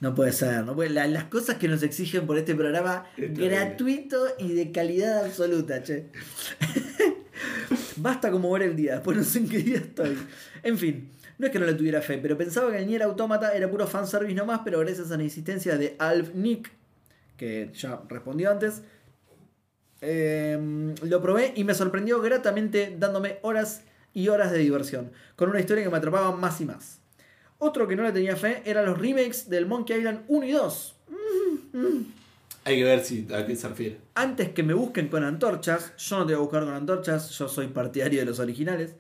No 0.02 0.14
puede 0.14 0.34
ser, 0.34 0.66
no 0.66 0.76
puede- 0.76 0.90
la- 0.90 1.08
las 1.08 1.24
cosas 1.26 1.56
que 1.56 1.70
nos 1.70 1.82
exigen 1.84 2.28
por 2.28 2.38
este 2.38 2.56
programa, 2.56 3.06
gratuito 3.16 4.26
y 4.38 4.52
de 4.52 4.74
calidad 4.74 5.24
absoluta, 5.24 5.82
che. 5.82 6.08
Basta 7.98 8.32
como 8.32 8.52
ver 8.52 8.64
el 8.64 8.76
día, 8.76 8.94
después 8.94 9.18
no 9.18 9.24
sé 9.24 9.40
en 9.40 9.50
qué 9.50 9.60
día 9.60 9.78
estoy. 9.78 10.18
En 10.64 10.78
fin, 10.78 11.10
no 11.38 11.48
es 11.48 11.52
que 11.52 11.60
no 11.60 11.66
le 11.66 11.74
tuviera 11.74 12.02
fe, 12.02 12.18
pero 12.18 12.38
pensaba 12.38 12.72
que 12.72 12.78
el 12.78 12.88
Nier 12.88 13.04
Automata 13.04 13.54
era 13.54 13.70
puro 13.70 13.88
fanservice 13.88 14.36
nomás, 14.36 14.62
pero 14.64 14.80
gracias 14.80 15.12
a 15.12 15.18
la 15.18 15.24
insistencia 15.24 15.78
de 15.78 15.96
Alf 16.00 16.34
Nick, 16.34 16.72
que 17.38 17.72
ya 17.74 18.02
respondió 18.08 18.52
antes, 18.52 18.82
eh, 20.02 20.94
lo 21.02 21.22
probé 21.22 21.54
y 21.56 21.64
me 21.64 21.74
sorprendió 21.74 22.22
gratamente 22.22 22.96
dándome 23.00 23.40
horas 23.42 23.84
y 24.14 24.28
horas 24.28 24.52
de 24.52 24.60
diversión, 24.60 25.12
con 25.36 25.50
una 25.50 25.60
historia 25.60 25.84
que 25.84 25.90
me 25.90 25.98
atrapaba 25.98 26.36
más 26.36 26.62
y 26.62 26.66
más. 26.66 27.00
Otro 27.58 27.88
que 27.88 27.96
no 27.96 28.04
le 28.04 28.12
tenía 28.12 28.36
fe 28.36 28.62
eran 28.66 28.86
los 28.86 28.98
remakes 28.98 29.50
del 29.50 29.66
Monkey 29.66 29.98
Island 29.98 30.24
1 30.28 30.46
y 30.46 30.52
2. 30.52 30.96
Hay 32.66 32.78
que 32.78 32.84
ver 32.84 33.04
si 33.04 33.28
a 33.34 33.46
qué 33.46 33.56
se 33.56 33.68
refiere. 33.68 33.98
Antes 34.16 34.50
que 34.50 34.64
me 34.64 34.74
busquen 34.74 35.10
con 35.10 35.24
antorchas, 35.24 35.94
yo 35.98 36.20
no 36.20 36.26
te 36.26 36.34
voy 36.34 36.40
a 36.40 36.44
buscar 36.44 36.64
con 36.64 36.74
antorchas, 36.74 37.30
yo 37.32 37.48
soy 37.48 37.68
partidario 37.68 38.20
de 38.20 38.26
los 38.26 38.40
originales. 38.40 38.96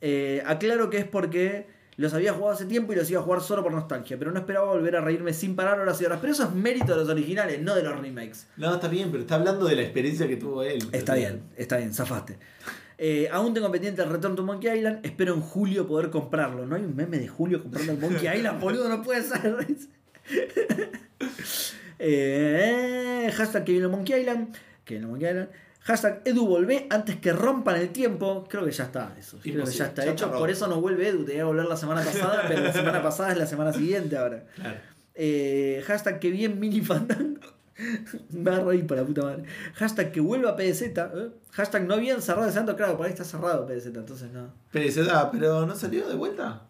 Eh, 0.00 0.42
aclaro 0.46 0.88
que 0.88 0.98
es 0.98 1.04
porque 1.06 1.66
los 1.96 2.12
había 2.14 2.32
jugado 2.32 2.52
hace 2.52 2.66
tiempo 2.66 2.92
y 2.92 2.96
los 2.96 3.10
iba 3.10 3.20
a 3.20 3.22
jugar 3.22 3.40
solo 3.40 3.62
por 3.62 3.72
nostalgia, 3.72 4.18
pero 4.18 4.30
no 4.30 4.38
esperaba 4.38 4.66
volver 4.66 4.96
a 4.96 5.00
reírme 5.00 5.32
sin 5.32 5.56
parar 5.56 5.80
horas 5.80 6.00
y 6.00 6.04
horas. 6.04 6.18
Pero 6.20 6.32
eso 6.32 6.44
es 6.44 6.52
mérito 6.52 6.92
de 6.92 6.96
los 6.96 7.08
originales, 7.08 7.60
no 7.60 7.74
de 7.74 7.82
los 7.82 7.98
remakes. 7.98 8.46
No, 8.56 8.74
está 8.74 8.88
bien, 8.88 9.10
pero 9.10 9.22
está 9.22 9.36
hablando 9.36 9.66
de 9.66 9.76
la 9.76 9.82
experiencia 9.82 10.26
que 10.28 10.36
tuvo 10.36 10.62
él. 10.62 10.86
Está 10.92 11.14
bien, 11.14 11.42
está 11.56 11.78
bien, 11.78 11.92
zafaste. 11.94 12.38
Eh, 12.98 13.28
aún 13.30 13.52
tengo 13.52 13.70
pendiente 13.70 14.02
el 14.02 14.08
Return 14.08 14.36
to 14.36 14.42
Monkey 14.42 14.78
Island. 14.78 15.04
Espero 15.04 15.34
en 15.34 15.40
julio 15.40 15.86
poder 15.86 16.10
comprarlo. 16.10 16.64
¿No 16.64 16.76
hay 16.76 16.82
un 16.82 16.96
meme 16.96 17.18
de 17.18 17.28
julio 17.28 17.62
comprando 17.62 17.92
el 17.92 17.98
Monkey 17.98 18.36
Island? 18.36 18.60
Boludo, 18.60 18.88
no 18.88 19.02
puede 19.02 19.22
ser. 19.22 19.56
Eh, 21.98 23.30
hashtag 23.34 23.64
que 23.64 23.76
el 23.76 23.88
Monkey 23.88 24.20
Island. 24.20 24.56
Que 24.84 24.96
el 24.96 25.06
Monkey 25.06 25.28
Island. 25.28 25.48
Hashtag 25.80 26.22
Edu 26.24 26.46
volvé 26.48 26.88
antes 26.90 27.16
que 27.16 27.32
rompan 27.32 27.76
el 27.76 27.90
tiempo. 27.90 28.44
Creo 28.48 28.64
que 28.64 28.72
ya 28.72 28.84
está 28.84 29.14
eso. 29.16 29.38
Creo 29.40 29.64
que 29.64 29.70
ya 29.70 29.86
está 29.86 30.04
ya 30.04 30.10
hecho. 30.10 30.26
está 30.26 30.36
Por 30.36 30.50
eso 30.50 30.66
no 30.66 30.80
vuelve 30.80 31.08
Edu. 31.08 31.24
Tenía 31.24 31.42
que 31.42 31.44
volver 31.44 31.66
la 31.66 31.76
semana 31.76 32.02
pasada, 32.02 32.44
pero 32.48 32.60
la 32.60 32.72
semana 32.72 33.02
pasada 33.02 33.32
es 33.32 33.38
la 33.38 33.46
semana 33.46 33.72
siguiente 33.72 34.16
ahora. 34.16 34.44
Claro. 34.56 34.78
Eh, 35.14 35.82
hashtag 35.86 36.18
que 36.18 36.30
bien 36.30 36.58
mini 36.58 36.80
fandango. 36.80 37.40
Me 38.30 38.50
va 38.50 38.56
a 38.56 38.60
reír 38.60 38.86
para 38.86 39.02
la 39.02 39.06
puta 39.06 39.22
madre. 39.22 39.44
Hashtag 39.74 40.10
que 40.10 40.20
vuelva 40.20 40.56
PDZ. 40.56 40.82
¿eh? 40.82 41.30
Hashtag 41.52 41.86
no 41.86 41.94
habían 41.94 42.20
cerrado 42.20 42.48
el 42.48 42.52
santo. 42.52 42.74
Claro, 42.74 42.96
por 42.96 43.06
ahí 43.06 43.12
está 43.12 43.24
cerrado 43.24 43.66
PDZ, 43.66 43.86
entonces 43.86 44.30
no. 44.32 44.52
PDZ, 44.72 45.08
pero 45.30 45.66
no 45.66 45.76
salió 45.76 46.08
de 46.08 46.16
vuelta. 46.16 46.62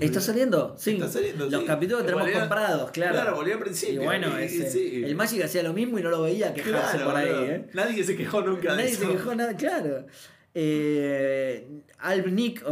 ¿Está 0.00 0.20
saliendo? 0.20 0.74
Sí. 0.78 0.94
Está 0.94 1.08
saliendo, 1.08 1.48
Los 1.48 1.60
sí. 1.60 1.66
capítulos 1.66 2.02
que 2.02 2.08
tenemos 2.12 2.30
comprados, 2.30 2.90
claro. 2.90 3.12
Claro, 3.14 3.36
volvió 3.36 3.54
al 3.54 3.60
principio. 3.60 4.02
Y 4.02 4.04
bueno, 4.04 4.40
y- 4.40 4.44
ese- 4.44 4.70
sí. 4.70 5.02
el 5.04 5.14
Magic 5.14 5.44
hacía 5.44 5.62
lo 5.62 5.72
mismo 5.72 5.98
y 5.98 6.02
no 6.02 6.10
lo 6.10 6.22
veía 6.22 6.52
quejarse 6.52 6.96
Claro, 6.96 7.10
por 7.12 7.16
ahí. 7.16 7.28
¿eh? 7.30 7.66
Nadie 7.72 8.02
se 8.04 8.16
quejó 8.16 8.42
nunca 8.42 8.72
de 8.72 8.76
Nadie 8.82 8.90
eso. 8.90 9.02
se 9.06 9.08
quejó 9.12 9.34
nada, 9.34 9.56
claro. 9.56 10.06
Eh, 10.58 11.68
Alb 11.98 12.26
Nick, 12.32 12.64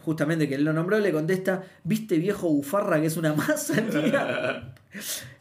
justamente 0.00 0.48
que 0.48 0.54
él 0.56 0.64
lo 0.64 0.72
nombró, 0.72 0.98
le 0.98 1.12
contesta: 1.12 1.62
¿Viste 1.84 2.16
viejo 2.16 2.48
bufarra 2.48 3.00
que 3.00 3.06
es 3.06 3.16
una 3.16 3.34
masa? 3.34 3.74
Mira. 4.02 4.74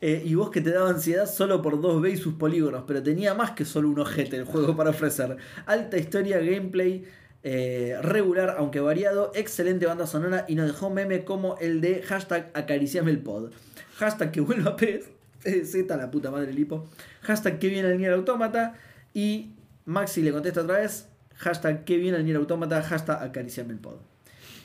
Eh, 0.01 0.21
y 0.25 0.35
vos 0.35 0.51
que 0.51 0.61
te 0.61 0.71
daba 0.71 0.89
ansiedad 0.89 1.25
solo 1.25 1.61
por 1.61 1.79
2B 1.81 2.11
y 2.11 2.17
sus 2.17 2.33
polígonos, 2.35 2.83
pero 2.85 3.01
tenía 3.01 3.33
más 3.33 3.51
que 3.51 3.65
solo 3.65 3.89
un 3.89 3.99
ojete 3.99 4.35
el 4.35 4.43
juego 4.43 4.75
para 4.75 4.89
ofrecer. 4.91 5.37
Alta 5.65 5.97
historia, 5.97 6.37
gameplay 6.39 7.05
eh, 7.43 7.97
regular, 8.01 8.55
aunque 8.57 8.79
variado, 8.79 9.31
excelente 9.35 9.85
banda 9.85 10.07
sonora 10.07 10.45
y 10.47 10.55
nos 10.55 10.67
dejó 10.67 10.89
meme 10.89 11.23
como 11.23 11.57
el 11.59 11.81
de 11.81 12.01
hashtag 12.01 12.49
acariciame 12.53 13.11
el 13.11 13.19
pod. 13.19 13.51
Hashtag 13.97 14.31
que 14.31 14.41
vuelva 14.41 14.75
PZ, 14.75 15.87
la 15.89 16.11
puta 16.11 16.31
madre 16.31 16.53
lipo. 16.53 16.87
Hashtag 17.21 17.59
que 17.59 17.67
viene 17.69 17.89
el 17.89 17.97
Nier 17.97 18.13
Automata. 18.13 18.75
Y 19.13 19.51
Maxi 19.85 20.21
le 20.21 20.31
contesta 20.31 20.61
otra 20.61 20.79
vez. 20.79 21.07
Hashtag 21.35 21.83
que 21.85 21.97
viene 21.97 22.17
el 22.17 22.25
Nier 22.25 22.37
Automata. 22.37 22.81
Hashtag 22.83 23.21
acariciame 23.23 23.73
el 23.73 23.79
pod. 23.79 23.95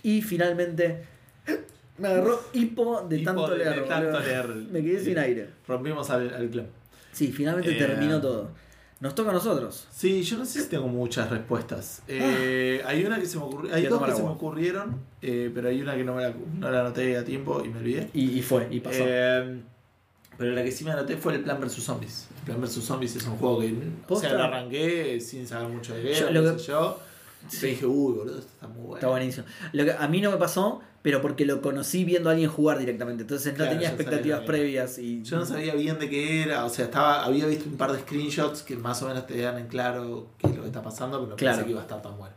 Y 0.03 0.20
finalmente 0.23 1.05
me 1.99 2.09
agarró 2.09 2.40
hipo 2.53 3.03
de 3.09 3.19
Hipo 3.19 3.24
tanto 3.31 3.49
de- 3.51 3.59
de 3.59 3.65
leer. 3.70 3.89
tanto 3.89 4.07
boludo. 4.11 4.20
leer. 4.27 4.47
Me 4.70 4.82
quedé 4.82 5.01
sin 5.05 5.19
aire. 5.19 5.49
Rompimos 5.69 6.11
al, 6.11 6.35
al 6.35 6.49
club. 6.51 6.66
Sí, 7.12 7.31
finalmente 7.31 7.73
Eh, 7.73 7.78
terminó 7.78 8.20
todo. 8.20 8.51
Nos 9.03 9.16
toca 9.16 9.31
a 9.31 9.33
nosotros. 9.33 9.89
Sí, 9.91 10.23
yo 10.23 10.39
no 10.39 10.45
sé 10.45 10.62
si 10.62 10.69
tengo 10.69 10.87
muchas 10.87 11.29
respuestas. 11.29 12.03
Eh, 12.07 12.81
hay 12.87 13.05
una 13.05 13.19
que 13.19 13.27
se 13.27 13.37
me 13.37 13.43
ocurrió. 13.43 13.74
Hay 13.74 13.85
dos 13.87 14.01
que 14.01 14.12
se 14.15 14.23
me 14.23 14.29
ocurrieron, 14.29 14.97
eh, 15.20 15.51
pero 15.53 15.70
hay 15.70 15.83
una 15.83 15.97
que 15.97 16.05
no, 16.05 16.15
me 16.15 16.23
la, 16.23 16.33
no 16.59 16.70
la 16.70 16.81
anoté 16.83 17.16
a 17.16 17.24
tiempo 17.24 17.65
y 17.65 17.69
me 17.69 17.81
olvidé. 17.81 18.11
Y, 18.15 18.39
y 18.39 18.43
fue, 18.43 18.69
y 18.70 18.79
pasó. 18.79 18.99
Eh, 19.05 19.61
pero 20.39 20.53
la 20.53 20.62
que 20.62 20.70
sí 20.70 20.85
me 20.85 20.93
anoté 20.93 21.16
fue 21.16 21.35
el 21.35 21.41
Plan 21.43 21.61
vs 21.61 21.83
Zombies. 21.83 22.29
El 22.39 22.43
Plan 22.45 22.61
vs 22.61 22.74
Zombies 22.85 23.16
es 23.16 23.27
un 23.27 23.39
juego 23.39 23.59
que 23.61 23.74
o 24.09 24.20
lo 24.35 24.43
arranqué 24.45 25.19
sin 25.20 25.49
saber 25.49 25.69
mucho 25.69 25.95
de 25.95 26.15
Yo 26.15 26.29
él, 26.29 26.35
lo 26.35 26.43
qué 26.45 26.53
que- 26.53 26.59
sé 26.61 26.66
yo. 26.69 27.01
Te 27.61 27.66
dije, 27.66 27.85
uy, 27.85 28.12
boludo, 28.15 28.39
esto 28.39 28.53
está 28.55 28.69
muy 28.69 28.83
bueno. 28.83 28.95
Está 28.99 29.09
buenísimo. 29.09 29.47
Lo 29.73 29.85
que 29.85 29.91
a 29.91 30.07
mí 30.07 30.20
no 30.20 30.31
me 30.31 30.37
pasó, 30.37 30.81
pero 31.03 31.20
porque 31.20 31.45
lo 31.45 31.61
conocí 31.61 32.05
viendo 32.05 32.29
a 32.29 32.33
alguien 32.33 32.49
jugar 32.49 32.79
directamente. 32.79 33.23
Entonces 33.23 33.53
no 33.53 33.57
Claro, 33.57 33.73
tenía 33.73 33.89
expectativas 33.89 34.41
previas. 34.43 34.99
y 34.99 35.23
Yo 35.24 35.37
no 35.37 35.45
sabía 35.45 35.74
bien 35.74 35.99
de 35.99 36.09
qué 36.09 36.43
era, 36.43 36.65
o 36.65 36.69
sea, 36.69 36.85
estaba 36.87 37.24
había 37.24 37.47
visto 37.47 37.65
un 37.69 37.77
par 37.77 37.93
de 37.93 37.99
screenshots 38.01 38.62
que 38.62 38.77
más 38.77 39.03
o 39.03 39.09
menos 39.09 39.27
te 39.27 39.37
dan 39.41 39.59
en 39.59 39.66
claro 39.66 40.29
qué 40.39 40.47
es 40.49 40.55
lo 40.57 40.62
que 40.62 40.69
está 40.69 40.83
pasando, 40.83 41.19
pero 41.19 41.31
no 41.31 41.37
Claro. 41.37 41.57
pensé 41.57 41.65
que 41.66 41.70
iba 41.73 41.81
a 41.81 41.85
estar 41.85 42.01
tan 42.03 42.16
bueno. 42.16 42.35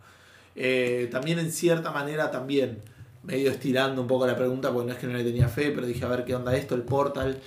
Eh, 0.55 1.07
también 1.11 1.37
en 1.39 1.51
cierta 1.51 1.91
manera 1.91 2.31
también, 2.31 2.79
medio 3.23 3.51
estirando 3.51 4.01
un 4.01 4.07
poco 4.07 4.25
la 4.25 4.35
pregunta, 4.35 4.71
porque 4.71 4.87
no 4.87 4.93
es 4.93 4.99
que 4.99 5.07
no 5.07 5.13
le 5.13 5.23
tenía 5.23 5.47
fe, 5.47 5.71
pero 5.71 5.85
dije, 5.85 6.03
a 6.05 6.07
ver 6.07 6.23
qué 6.25 6.35
onda 6.35 6.55
esto, 6.55 6.75
el 6.75 6.81
Portal. 6.83 7.37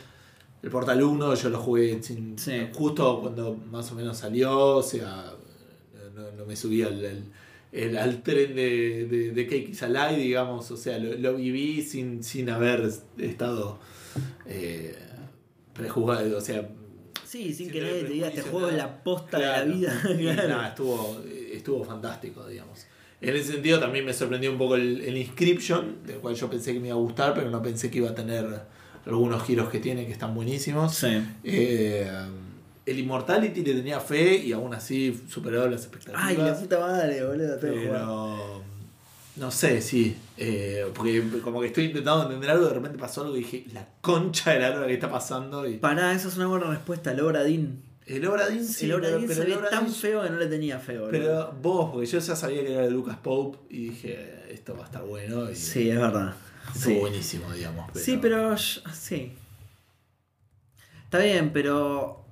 El 0.63 0.71
Portal 0.71 1.01
1 1.03 1.35
yo 1.37 1.49
lo 1.51 1.59
jugué 1.61 2.03
sin, 2.03 2.37
Sí. 2.39 2.69
justo 2.75 3.21
cuando 3.21 3.55
más 3.71 3.91
o 3.93 3.95
menos 3.95 4.19
salió, 4.19 4.77
o 4.77 4.83
sea, 4.83 5.33
no, 6.15 6.33
no 6.37 6.45
me 6.47 6.57
subí 6.57 6.83
al, 6.83 6.95
al- 7.05 7.25
el- 7.73 7.97
al 7.99 8.23
tren 8.23 8.55
de, 8.55 9.07
de, 9.07 9.31
de 9.33 9.57
is 9.59 9.83
Alive, 9.83 10.17
digamos, 10.23 10.71
o 10.71 10.77
sea, 10.77 10.99
lo, 10.99 11.15
lo 11.19 11.37
viví 11.37 11.83
sin, 11.83 12.23
sin 12.23 12.49
haber 12.51 12.89
estado 13.19 13.79
eh, 14.47 14.95
prejuzgado, 15.75 16.37
o 16.39 16.41
sea... 16.41 16.69
Sí, 17.25 17.53
sin 17.53 17.67
sin 17.67 17.71
que 17.71 17.81
nadie 17.83 18.03
te 18.05 18.09
diga 18.09 18.29
este 18.29 18.41
juego 18.41 18.69
es 18.71 18.77
la 18.77 19.03
posta 19.03 19.37
Claro. 19.37 19.61
de 19.61 19.69
la 19.69 19.75
vida. 19.77 20.01
Claro. 20.35 20.49
nada, 20.49 20.69
estuvo, 20.69 21.21
estuvo 21.53 21.85
fantástico, 21.85 22.47
digamos. 22.47 22.87
En 23.21 23.37
ese 23.37 23.53
sentido 23.53 23.79
también 23.79 24.07
me 24.07 24.15
sorprendió 24.15 24.51
un 24.51 24.57
poco 24.59 24.77
el, 24.77 25.03
el 25.03 25.17
Inscription, 25.17 25.99
del 26.07 26.19
cual 26.19 26.35
yo 26.37 26.49
pensé 26.49 26.73
que 26.73 26.81
me 26.81 26.87
iba 26.89 26.97
a 26.97 27.01
gustar, 27.01 27.35
pero 27.35 27.51
no 27.51 27.61
pensé 27.63 27.91
que 27.91 27.99
iba 27.99 28.09
a 28.11 28.15
tener 28.15 28.47
algunos 29.05 29.43
giros 29.45 29.69
que 29.69 29.79
tiene 29.79 30.07
que 30.07 30.13
están 30.13 30.35
buenísimos. 30.35 30.95
Sí. 30.95 31.23
Eh, 31.45 32.11
el 32.91 32.99
Immortality 32.99 33.63
le 33.65 33.75
tenía 33.75 34.01
fe 34.01 34.37
y 34.37 34.53
aún 34.53 34.73
así 34.75 35.21
superó 35.29 35.69
las 35.69 35.83
expectativas. 35.83 36.23
Ay, 36.25 36.37
la 36.37 36.55
puta 36.59 36.79
madre, 36.81 37.25
boludo. 37.25 37.57
tengo 37.59 37.75
pero 37.75 38.63
no 39.37 39.51
sé, 39.53 39.81
sí. 39.81 40.17
eh, 40.37 40.85
porque 40.95 41.23
como 41.45 41.61
que 41.61 41.69
estoy 41.69 41.85
intentando 41.85 42.25
entender 42.25 42.51
algo, 42.51 42.67
de 42.67 42.75
repente 42.75 42.99
pasó 42.99 43.23
algo 43.23 43.37
y 43.37 43.41
dije, 43.41 43.65
la 43.73 43.87
concha 44.01 44.53
de 44.53 44.61
la 44.61 44.71
hora 44.77 44.87
que 44.87 44.95
está 44.95 45.11
pasando. 45.11 45.67
Y 45.69 45.77
Pará, 45.77 46.13
esa 46.13 46.29
es 46.29 46.37
una 46.37 46.47
buena 46.49 46.67
respuesta. 46.71 47.13
El 47.13 47.21
Obra 47.21 47.45
Dinn. 47.45 47.83
el 48.07 48.27
Obra 48.27 48.49
Dinn, 48.49 48.65
sí, 48.67 48.87
el 48.87 48.95
Obra 48.95 49.09
pero- 49.09 49.21
pero 49.21 49.35
se 49.35 49.41
el 49.43 49.47
ve 49.49 49.57
Obra 49.57 49.71
tan 49.71 49.93
feo 49.93 50.23
que 50.25 50.31
no 50.31 50.37
le 50.39 50.47
tenía 50.47 50.79
fe, 50.81 50.95
boludo. 50.99 51.11
Pero 51.13 51.53
vos, 51.63 51.91
porque 51.93 52.07
yo 52.07 52.19
ya 52.19 52.35
sabía 52.35 52.63
que 52.65 52.73
era 52.73 52.83
de 52.83 52.91
Lucas 52.91 53.17
Pope 53.23 53.59
y 53.71 53.91
dije, 53.91 54.45
esto 54.51 54.75
va 54.77 54.83
a 54.83 54.87
estar 54.87 55.05
bueno. 55.05 55.49
Y 55.51 55.55
Sí, 55.55 55.89
es 55.91 55.99
verdad. 56.01 56.35
estuvo 56.75 56.95
Sí. 56.95 56.99
buenísimo, 56.99 57.53
digamos. 57.53 57.91
Pero... 57.93 58.05
Sí, 58.05 58.19
pero. 58.21 58.57
Sí. 58.59 59.33
Está 61.05 61.19
bien, 61.21 61.53
pero. 61.53 62.25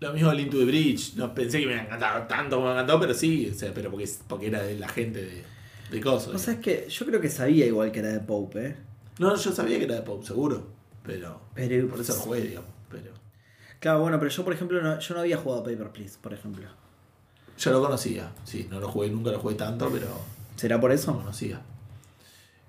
Lo 0.00 0.12
mismo 0.12 0.32
Link 0.32 0.50
to 0.50 0.58
the 0.58 0.64
Bridge. 0.64 1.14
No 1.16 1.34
pensé 1.34 1.60
que 1.60 1.66
me 1.66 1.80
encantar 1.80 2.26
tanto 2.26 2.56
como 2.56 2.68
me 2.68 2.72
encantó, 2.74 2.98
pero 3.00 3.14
sí, 3.14 3.50
o 3.50 3.54
sea, 3.54 3.72
pero 3.74 3.90
porque, 3.90 4.08
porque 4.28 4.46
era 4.48 4.62
de 4.62 4.78
la 4.78 4.88
gente 4.88 5.20
de, 5.22 5.44
de 5.90 6.00
cosas. 6.00 6.34
O 6.34 6.38
sea, 6.38 6.54
es 6.54 6.60
que 6.60 6.86
yo 6.88 7.06
creo 7.06 7.20
que 7.20 7.28
sabía 7.28 7.66
igual 7.66 7.92
que 7.92 7.98
era 8.00 8.08
de 8.08 8.20
Pope, 8.20 8.66
¿eh? 8.66 8.76
No, 9.18 9.36
yo 9.36 9.52
sabía 9.52 9.78
que 9.78 9.84
era 9.84 9.96
de 9.96 10.02
Pope, 10.02 10.26
seguro. 10.26 10.66
Pero. 11.04 11.40
Pero- 11.54 11.88
por 11.88 12.00
eso 12.00 12.14
lo 12.14 12.20
jugué, 12.20 12.40
digamos. 12.42 12.70
Pero. 12.90 13.12
Claro, 13.78 14.00
bueno, 14.00 14.18
pero 14.18 14.30
yo, 14.30 14.44
por 14.44 14.52
ejemplo, 14.54 14.80
no, 14.82 14.98
yo 14.98 15.14
no 15.14 15.20
había 15.20 15.36
jugado 15.36 15.62
Paper 15.64 15.90
Please, 15.90 16.16
por 16.20 16.32
ejemplo. 16.32 16.66
Yo 17.58 17.70
lo 17.70 17.80
conocía. 17.82 18.32
Sí, 18.44 18.66
no 18.70 18.80
lo 18.80 18.88
jugué, 18.88 19.10
nunca 19.10 19.30
lo 19.30 19.38
jugué 19.38 19.54
tanto, 19.54 19.90
pero 19.92 20.06
¿Será 20.56 20.80
por 20.80 20.90
lo 20.90 20.94
eso? 20.96 21.14
conocía. 21.16 21.60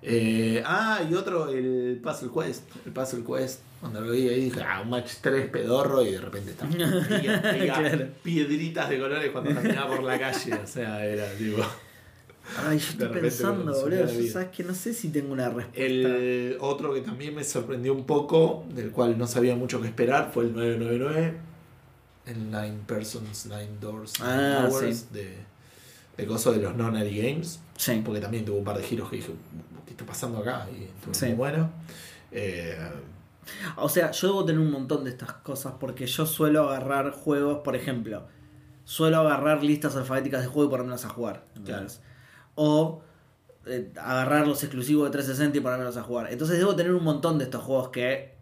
Eh, 0.02 0.62
ah, 0.66 1.00
y 1.08 1.14
otro, 1.14 1.48
el 1.48 1.98
Puzzle 2.02 2.30
Quest. 2.34 2.64
El 2.86 2.92
Puzzle 2.92 3.24
Quest. 3.24 3.60
Cuando 3.82 4.00
lo 4.00 4.12
vi 4.12 4.28
ahí 4.28 4.44
dije, 4.44 4.62
ah, 4.66 4.80
un 4.80 4.90
match 4.90 5.14
3 5.20 5.50
pedorro 5.50 6.02
y 6.06 6.12
de 6.12 6.20
repente 6.20 6.52
está. 6.52 6.66
pega- 6.68 7.42
pega 7.42 7.74
Claro. 7.78 8.08
Piedritas 8.22 8.88
de 8.88 8.98
colores 8.98 9.30
cuando 9.32 9.52
caminaba 9.54 9.96
por 9.96 10.04
la 10.04 10.18
calle. 10.18 10.54
O 10.54 10.66
sea, 10.66 11.04
era 11.04 11.30
tipo. 11.34 11.60
Ay, 12.66 12.78
yo 12.78 12.88
estoy 12.90 13.08
pensando, 13.08 13.72
boludo. 13.72 14.08
sabes 14.30 14.48
que 14.48 14.64
no 14.64 14.74
sé 14.74 14.94
si 14.94 15.08
tengo 15.10 15.32
una 15.32 15.46
respuesta. 15.48 15.72
El 15.82 16.56
otro 16.60 16.94
que 16.94 17.00
también 17.02 17.34
me 17.34 17.44
sorprendió 17.44 17.92
un 17.92 18.04
poco, 18.06 18.64
del 18.74 18.90
cual 18.92 19.18
no 19.18 19.26
sabía 19.26 19.54
mucho 19.56 19.80
qué 19.80 19.88
esperar, 19.88 20.30
fue 20.32 20.44
el 20.44 20.52
999. 20.54 21.34
El 22.26 22.44
Nine 22.52 22.78
Persons, 22.86 23.46
Nine 23.46 23.68
Doors, 23.80 24.12
Nine 24.20 24.30
Ah, 24.32 24.68
Hours 24.70 24.96
sí. 24.98 25.06
de, 25.12 25.36
de 26.16 26.26
coso 26.26 26.52
de 26.52 26.58
los 26.62 26.76
Nonary 26.76 27.16
Games. 27.20 27.60
Sí. 27.76 28.00
Porque 28.04 28.20
también 28.20 28.44
tuvo 28.44 28.58
un 28.58 28.64
par 28.64 28.76
de 28.76 28.84
giros 28.84 29.10
que 29.10 29.16
dije, 29.16 29.32
¿qué 29.86 29.90
está 29.92 30.06
pasando 30.06 30.38
acá? 30.38 30.68
Y 30.70 30.84
estuvo 30.84 31.14
Sí. 31.14 31.26
muy 31.26 31.34
bueno. 31.34 31.70
Eh, 32.30 32.76
O 33.76 33.88
sea, 33.88 34.10
yo 34.12 34.28
debo 34.28 34.44
tener 34.44 34.60
un 34.60 34.70
montón 34.70 35.04
de 35.04 35.10
estas 35.10 35.32
cosas 35.34 35.74
porque 35.80 36.06
yo 36.06 36.26
suelo 36.26 36.68
agarrar 36.70 37.10
juegos, 37.12 37.58
por 37.64 37.74
ejemplo, 37.76 38.26
suelo 38.84 39.18
agarrar 39.18 39.62
listas 39.64 39.96
alfabéticas 39.96 40.42
de 40.42 40.46
juego 40.48 40.68
y 40.68 40.70
ponérmelas 40.70 41.04
a 41.04 41.08
jugar. 41.08 41.44
¿entendés? 41.56 42.00
O 42.54 43.02
eh, 43.66 43.92
agarrar 43.96 44.46
los 44.46 44.62
exclusivos 44.62 45.04
de 45.06 45.10
360 45.12 45.58
y 45.58 45.60
ponérmelos 45.60 45.96
a 45.96 46.02
jugar. 46.02 46.28
Entonces 46.32 46.58
debo 46.58 46.74
tener 46.76 46.92
un 46.92 47.04
montón 47.04 47.38
de 47.38 47.44
estos 47.44 47.62
juegos 47.62 47.88
que 47.90 48.34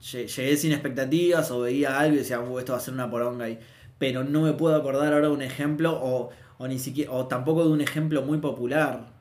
lle- 0.00 0.26
llegué 0.26 0.56
sin 0.56 0.72
expectativas 0.72 1.50
o 1.50 1.60
veía 1.60 1.98
algo 2.00 2.14
y 2.16 2.18
decía, 2.18 2.40
"Uh, 2.40 2.58
esto 2.58 2.72
va 2.72 2.78
a 2.78 2.80
ser 2.82 2.94
una 2.94 3.10
poronga. 3.10 3.48
Y, 3.48 3.58
pero 3.98 4.24
no 4.24 4.42
me 4.42 4.52
puedo 4.52 4.74
acordar 4.76 5.12
ahora 5.12 5.28
de 5.28 5.32
un 5.34 5.42
ejemplo 5.42 5.92
o, 6.02 6.30
o 6.58 6.68
ni 6.68 6.78
siquiera, 6.78 7.12
o 7.12 7.26
tampoco 7.28 7.64
de 7.64 7.70
un 7.70 7.80
ejemplo 7.80 8.22
muy 8.22 8.38
popular. 8.38 9.11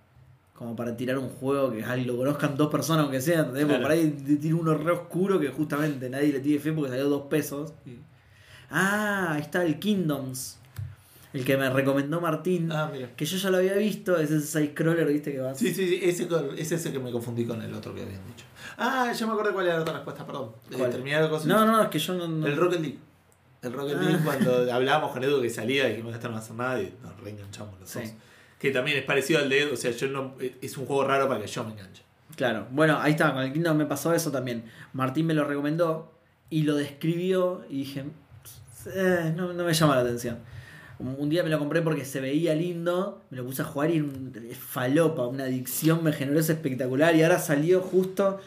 Como 0.62 0.76
para 0.76 0.96
tirar 0.96 1.18
un 1.18 1.28
juego 1.30 1.72
que 1.72 1.84
ay, 1.84 2.06
lo 2.06 2.16
conozcan 2.16 2.56
dos 2.56 2.70
personas 2.70 3.02
aunque 3.02 3.20
sea, 3.20 3.40
¿entendés? 3.40 3.66
Claro. 3.66 3.82
por 3.82 3.92
ahí 3.92 4.12
tira 4.40 4.56
uno 4.56 4.76
re 4.76 4.92
oscuro 4.92 5.40
que 5.40 5.48
justamente 5.50 6.08
nadie 6.08 6.32
le 6.32 6.40
tiene 6.40 6.60
fe 6.60 6.72
porque 6.72 6.92
salió 6.92 7.10
dos 7.10 7.24
pesos. 7.24 7.74
Ah, 8.70 9.34
ahí 9.34 9.42
está 9.42 9.64
el 9.66 9.80
Kingdoms. 9.80 10.60
El 11.34 11.44
que 11.46 11.58
me 11.58 11.68
recomendó 11.70 12.22
Martín. 12.22 12.72
ah. 12.72 12.92
Que 13.16 13.26
yo 13.26 13.38
ya 13.38 13.50
lo 13.50 13.58
había 13.58 13.74
visto, 13.74 14.18
es 14.20 14.30
ese 14.30 14.46
side 14.46 14.72
scroller, 14.74 15.08
viste 15.08 15.32
que 15.32 15.40
va. 15.40 15.56
Sí, 15.56 15.74
sí, 15.74 15.88
sí, 15.88 16.00
ese, 16.04 16.28
ese 16.58 16.76
es 16.76 16.86
el 16.86 16.92
que 16.92 17.00
me 17.00 17.12
confundí 17.12 17.46
con 17.46 17.60
el 17.62 17.74
otro 17.74 17.96
que 17.96 18.04
habían 18.04 18.20
dicho. 18.28 18.46
Ah, 18.78 19.12
ya 19.12 19.26
me 19.26 19.34
acordé 19.34 19.52
cuál 19.54 19.66
era 19.66 19.78
la 19.78 19.82
otra 19.82 19.94
respuesta, 19.96 20.26
perdón. 20.28 20.52
Eh, 20.70 20.78
terminé 20.92 21.20
la 21.20 21.28
cosa. 21.30 21.48
No, 21.48 21.66
no, 21.66 21.82
es 21.82 21.88
que 21.90 21.98
yo 21.98 22.14
no. 22.14 22.28
no- 22.28 22.46
El 22.46 22.56
Rocket 22.56 22.82
League. 22.82 23.00
El 23.64 23.74
Rocket 23.74 23.98
Ah. 23.98 24.04
League, 24.04 24.20
cuando 24.24 24.72
hablábamos 24.74 25.12
con 25.12 25.24
Edu 25.24 25.42
que 25.42 25.50
salía 25.50 25.90
y 25.90 25.96
que 25.96 26.04
no 26.04 26.12
estar 26.12 26.30
más 26.30 26.44
hacer 26.44 26.56
nada 26.56 26.82
y 26.82 26.94
nos 27.02 27.20
reenganchamos 27.22 27.80
los 27.80 27.90
Sí. 27.90 28.00
dos. 28.00 28.12
Que 28.62 28.70
también 28.70 28.98
es 28.98 29.04
parecido 29.04 29.40
al 29.40 29.50
de 29.50 29.64
Edu, 29.64 29.74
o 29.74 29.76
sea, 29.76 29.90
yo 29.90 30.08
no, 30.08 30.36
es 30.62 30.78
un 30.78 30.86
juego 30.86 31.04
raro 31.04 31.28
para 31.28 31.42
que 31.42 31.48
yo 31.48 31.64
me 31.64 31.72
enganche. 31.72 32.04
Claro, 32.36 32.68
bueno, 32.72 33.00
ahí 33.02 33.12
está, 33.14 33.34
con 33.34 33.42
el 33.42 33.52
Kingdom 33.52 33.76
me 33.76 33.88
pasó 33.88 34.14
eso 34.14 34.32
también. 34.32 34.66
Martín 34.94 35.26
me 35.26 35.34
lo 35.34 35.46
recomendó 35.46 36.14
y 36.52 36.64
lo 36.64 36.76
describió 36.76 37.66
y 37.70 37.80
dije, 37.80 38.06
"Eh, 38.94 39.34
no, 39.36 39.52
me 39.54 39.74
llama 39.74 39.96
la 39.96 40.02
atención. 40.02 40.38
Un 41.00 41.30
día 41.30 41.42
me 41.42 41.50
lo 41.50 41.58
compré 41.58 41.82
porque 41.82 42.06
se 42.06 42.22
veía 42.22 42.54
lindo, 42.54 43.24
me 43.32 43.38
lo 43.38 43.46
puse 43.46 43.64
a 43.64 43.66
jugar 43.66 43.90
y 43.90 44.00
un, 44.00 44.32
falopa, 44.56 45.26
una 45.26 45.46
adicción 45.46 46.04
me 46.04 46.14
generó 46.14 46.40
espectacular 46.40 47.16
y 47.16 47.24
ahora 47.24 47.40
salió 47.40 47.82
justo 47.82 48.40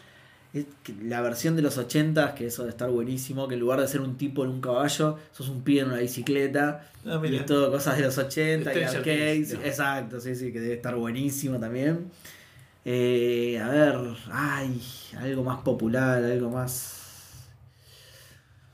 la 1.03 1.21
versión 1.21 1.55
de 1.55 1.61
los 1.61 1.77
80 1.77 2.33
que 2.35 2.47
eso 2.47 2.63
de 2.63 2.69
estar 2.69 2.89
buenísimo, 2.89 3.47
que 3.47 3.55
en 3.55 3.59
lugar 3.59 3.81
de 3.81 3.87
ser 3.87 4.01
un 4.01 4.15
tipo 4.17 4.43
en 4.43 4.51
un 4.51 4.61
caballo, 4.61 5.17
sos 5.31 5.49
un 5.49 5.63
pibe 5.63 5.81
en 5.81 5.87
una 5.87 5.97
bicicleta. 5.99 6.89
Ah, 7.05 7.21
Y 7.23 7.39
todo 7.41 7.71
cosas 7.71 7.97
de 7.97 8.03
los 8.03 8.17
80 8.17 8.71
y 8.73 8.75
Stranger 8.87 8.97
arcades. 8.97 9.53
Exacto, 9.53 10.19
sí, 10.19 10.35
sí, 10.35 10.51
que 10.53 10.59
debe 10.59 10.75
estar 10.75 10.95
buenísimo 10.95 11.59
también. 11.59 12.09
Eh, 12.85 13.59
a 13.63 13.67
ver, 13.69 13.97
ay, 14.31 14.79
algo 15.17 15.43
más 15.43 15.61
popular, 15.61 16.23
algo 16.23 16.49
más. 16.51 16.93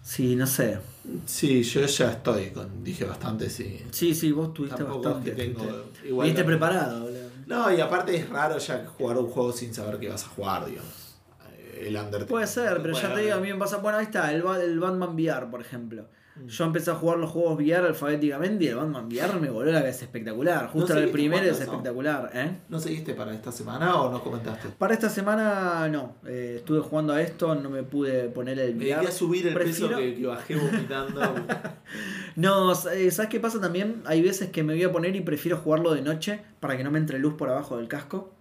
Sí, 0.03 0.35
no 0.35 0.45
sé. 0.47 0.77
Sí, 1.25 1.63
yo 1.63 1.85
ya 1.85 2.11
estoy 2.11 2.49
con, 2.51 2.83
dije 2.83 3.05
bastante, 3.05 3.49
sí. 3.49 3.81
Sí, 3.91 4.13
sí, 4.13 4.31
vos 4.31 4.53
tuviste 4.53 4.77
Tampoco 4.77 4.99
es 4.99 5.05
bastante. 5.15 5.31
que 5.35 5.43
tengo. 5.43 5.63
estuviste- 5.63 6.07
Igual 6.07 6.25
Viniste 6.25 6.41
no- 6.43 6.47
preparado, 6.47 7.01
boludo. 7.03 7.29
No, 7.47 7.73
y 7.73 7.81
aparte 7.81 8.15
es 8.15 8.29
raro 8.29 8.57
ya 8.57 8.85
jugar 8.97 9.17
un 9.17 9.27
juego 9.27 9.51
sin 9.51 9.73
saber 9.73 9.99
qué 9.99 10.09
vas 10.09 10.23
a 10.23 10.27
jugar, 10.27 10.65
digamos. 10.65 10.91
El 11.87 11.95
Undertale. 11.95 12.25
Puede 12.25 12.47
ser, 12.47 12.79
pero 12.81 12.93
ya 12.93 13.13
te 13.13 13.21
digo, 13.21 13.35
a 13.35 13.39
mí 13.39 13.51
me 13.51 13.59
pasa. 13.59 13.77
Bueno, 13.77 13.97
ahí 13.97 14.05
está, 14.05 14.31
el, 14.33 14.43
el 14.61 14.79
Batman 14.79 15.15
VR, 15.15 15.47
por 15.49 15.61
ejemplo. 15.61 16.05
Mm. 16.35 16.47
Yo 16.47 16.63
empecé 16.63 16.89
a 16.91 16.95
jugar 16.95 17.17
los 17.17 17.29
juegos 17.29 17.55
VR 17.59 17.87
alfabéticamente 17.87 18.63
y 18.63 18.67
el 18.69 18.75
Batman 18.77 19.07
VR 19.07 19.37
me 19.39 19.49
voló 19.49 19.69
la 19.69 19.79
cabeza 19.81 20.05
espectacular. 20.05 20.69
Justo 20.69 20.93
¿No 20.93 21.01
el 21.01 21.09
primero 21.09 21.43
es 21.45 21.59
espectacular, 21.59 22.31
¿eh? 22.33 22.57
¿No 22.69 22.79
seguiste 22.79 23.13
para 23.15 23.33
esta 23.33 23.51
semana 23.51 24.01
o 24.01 24.09
no 24.09 24.23
comentaste? 24.23 24.69
Para 24.77 24.93
esta 24.93 25.09
semana 25.09 25.89
no, 25.89 26.15
eh, 26.25 26.53
estuve 26.59 26.79
jugando 26.79 27.11
a 27.11 27.21
esto, 27.21 27.53
no 27.55 27.69
me 27.69 27.83
pude 27.83 28.29
poner 28.29 28.57
el 28.59 28.75
Me 28.75 28.85
VR. 28.85 28.95
dediqué 28.95 29.07
a 29.07 29.11
subir 29.11 29.47
el 29.47 29.53
Prefiero- 29.53 29.89
peso 29.89 29.99
que, 29.99 30.15
que 30.15 30.25
bajé 30.27 30.55
vomitando. 30.55 31.21
No, 32.35 32.71
eh, 32.71 33.11
¿sabes 33.11 33.29
qué 33.29 33.39
pasa 33.41 33.59
también? 33.59 34.01
Hay 34.05 34.21
veces 34.21 34.49
que 34.51 34.63
me 34.63 34.73
voy 34.73 34.83
a 34.83 34.91
poner 34.91 35.15
y 35.17 35.21
prefiero 35.21 35.57
jugarlo 35.57 35.93
de 35.93 36.01
noche 36.01 36.39
para 36.61 36.77
que 36.77 36.83
no 36.85 36.91
me 36.91 36.97
entre 36.97 37.19
luz 37.19 37.33
por 37.33 37.49
abajo 37.49 37.75
del 37.77 37.89
casco. 37.89 38.33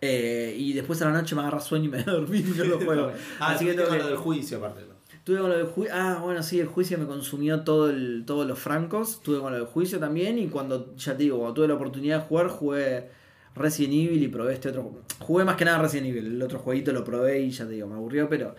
Eh, 0.00 0.54
y 0.58 0.72
después 0.74 1.00
a 1.02 1.06
la 1.06 1.12
noche 1.12 1.34
me 1.34 1.40
agarra 1.40 1.60
sueño 1.60 1.86
y 1.86 1.88
me 1.88 2.02
voy 2.02 2.12
a 2.14 2.16
dormir 2.18 2.44
y 2.46 2.58
no 2.58 2.64
lo 2.64 2.80
juego. 2.80 3.10
ah, 3.40 3.52
Así 3.52 3.64
que 3.64 3.72
tengo 3.74 3.88
con 3.88 3.96
que- 3.96 4.02
lo 4.02 4.08
del 4.10 4.16
juicio 4.18 4.58
aparte. 4.58 4.82
¿no? 4.88 4.96
Tuve 5.24 5.38
con 5.38 5.50
lo 5.50 5.56
del 5.56 5.66
juicio. 5.66 5.92
Ah, 5.96 6.20
bueno, 6.22 6.42
sí, 6.42 6.60
el 6.60 6.66
juicio 6.68 6.98
me 6.98 7.06
consumió 7.06 7.62
todo 7.62 7.90
el, 7.90 8.22
todos 8.26 8.46
los 8.46 8.58
francos. 8.58 9.20
Tuve 9.22 9.40
con 9.40 9.52
lo 9.52 9.58
del 9.58 9.66
juicio 9.66 9.98
también. 9.98 10.38
Y 10.38 10.46
cuando, 10.46 10.94
ya 10.96 11.16
te 11.16 11.24
digo, 11.24 11.38
cuando 11.38 11.54
tuve 11.54 11.68
la 11.68 11.74
oportunidad 11.74 12.20
de 12.20 12.26
jugar, 12.26 12.48
jugué 12.48 13.08
Resident 13.56 13.94
Evil 13.94 14.22
y 14.22 14.28
probé 14.28 14.52
este 14.54 14.68
otro. 14.68 15.02
Jugué 15.18 15.44
más 15.44 15.56
que 15.56 15.64
nada 15.64 15.78
Resident 15.82 16.08
Evil. 16.08 16.26
El 16.26 16.42
otro 16.42 16.58
jueguito 16.60 16.92
lo 16.92 17.02
probé 17.02 17.40
y 17.40 17.50
ya 17.50 17.64
te 17.66 17.72
digo, 17.72 17.88
me 17.88 17.94
aburrió, 17.94 18.28
pero. 18.28 18.54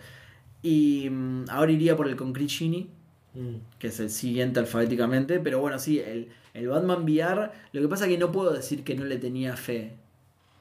Y 0.62 1.08
mm, 1.10 1.44
ahora 1.50 1.72
iría 1.72 1.96
por 1.96 2.08
el 2.08 2.16
Concrete 2.16 2.50
Genie. 2.52 2.88
Mm. 3.34 3.56
que 3.78 3.88
es 3.88 4.00
el 4.00 4.10
siguiente 4.10 4.58
alfabéticamente. 4.60 5.38
Pero 5.40 5.60
bueno, 5.60 5.78
sí, 5.78 6.00
el, 6.00 6.28
el 6.52 6.68
Batman 6.68 7.04
VR. 7.04 7.50
Lo 7.72 7.80
que 7.80 7.88
pasa 7.88 8.04
es 8.06 8.10
que 8.10 8.18
no 8.18 8.30
puedo 8.32 8.52
decir 8.52 8.84
que 8.84 8.94
no 8.94 9.04
le 9.06 9.16
tenía 9.16 9.56
fe. 9.56 9.92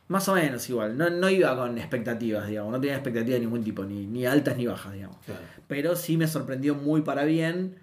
Más 0.10 0.28
o 0.30 0.36
menos 0.36 0.70
igual. 0.70 0.98
No, 0.98 1.10
no 1.10 1.30
iba 1.30 1.56
con 1.56 1.78
expectativas, 1.78 2.48
digamos. 2.48 2.72
No 2.72 2.80
tenía 2.80 2.96
expectativas 2.96 3.40
de 3.40 3.46
ningún 3.46 3.64
tipo, 3.64 3.84
ni, 3.84 4.06
ni 4.06 4.26
altas 4.26 4.56
ni 4.56 4.66
bajas, 4.66 4.94
digamos. 4.94 5.18
Claro. 5.26 5.42
Pero 5.68 5.96
sí 5.96 6.16
me 6.18 6.28
sorprendió 6.28 6.76
muy 6.76 7.02
para 7.02 7.26
bien. 7.26 7.76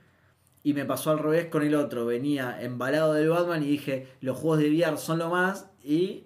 Y 0.63 0.73
me 0.73 0.87
pasó 0.87 1.11
al 1.11 1.19
revés 1.19 1.47
con 1.47 1.63
el 1.63 1.75
otro. 1.75 2.07
Venía 2.07 2.63
embalado 2.63 3.13
del 3.13 3.29
Batman 3.29 3.63
y 3.63 3.67
dije, 3.67 4.09
los 4.23 4.39
juegos 4.39 4.61
de 4.61 4.71
VR 4.71 4.97
son 4.97 5.19
lo 5.19 5.29
más. 5.29 5.67
Y 5.83 6.25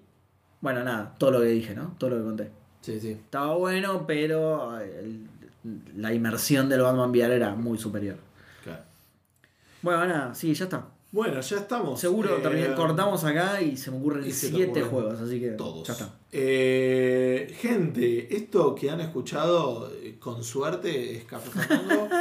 bueno, 0.61 0.85
nada, 0.85 1.16
todo 1.19 1.33
lo 1.33 1.41
que 1.41 1.47
dije, 1.47 1.75
¿no? 1.75 1.97
Todo 1.99 2.11
lo 2.11 2.16
que 2.19 2.23
conté. 2.23 2.51
Sí, 2.81 3.01
sí. 3.01 3.11
Estaba 3.11 3.57
bueno, 3.57 4.07
pero 4.07 4.79
el- 4.81 5.27
la 5.97 6.15
inmersión 6.15 6.69
del 6.69 6.83
Batman 6.83 7.11
VR 7.11 7.35
era 7.35 7.57
muy 7.57 7.77
superior. 7.77 8.16
Claro. 8.62 8.83
Bueno, 9.83 10.07
nada, 10.07 10.35
sí, 10.37 10.55
ya 10.55 10.65
está. 10.65 10.87
Bueno, 11.10 11.40
ya 11.40 11.56
estamos. 11.56 11.98
Seguro 11.98 12.36
Eh, 12.36 12.40
terminé- 12.43 12.74
cortamos 12.74 13.24
acá 13.24 13.62
y 13.62 13.78
se 13.78 13.90
me 13.90 13.97
ocurren 13.97 14.24
se 14.30 14.51
siete 14.51 14.82
juegos, 14.82 15.18
así 15.18 15.40
que 15.40 15.48
Todos. 15.52 15.86
ya 15.89 15.94
está. 15.94 16.14
Eh, 16.32 17.55
gente, 17.60 18.36
esto 18.36 18.74
que 18.74 18.90
han 18.90 19.01
escuchado, 19.01 19.90
eh, 20.02 20.16
con 20.18 20.44
suerte, 20.44 21.16
es 21.16 21.24
Café 21.24 21.51
Fandango. 21.51 22.09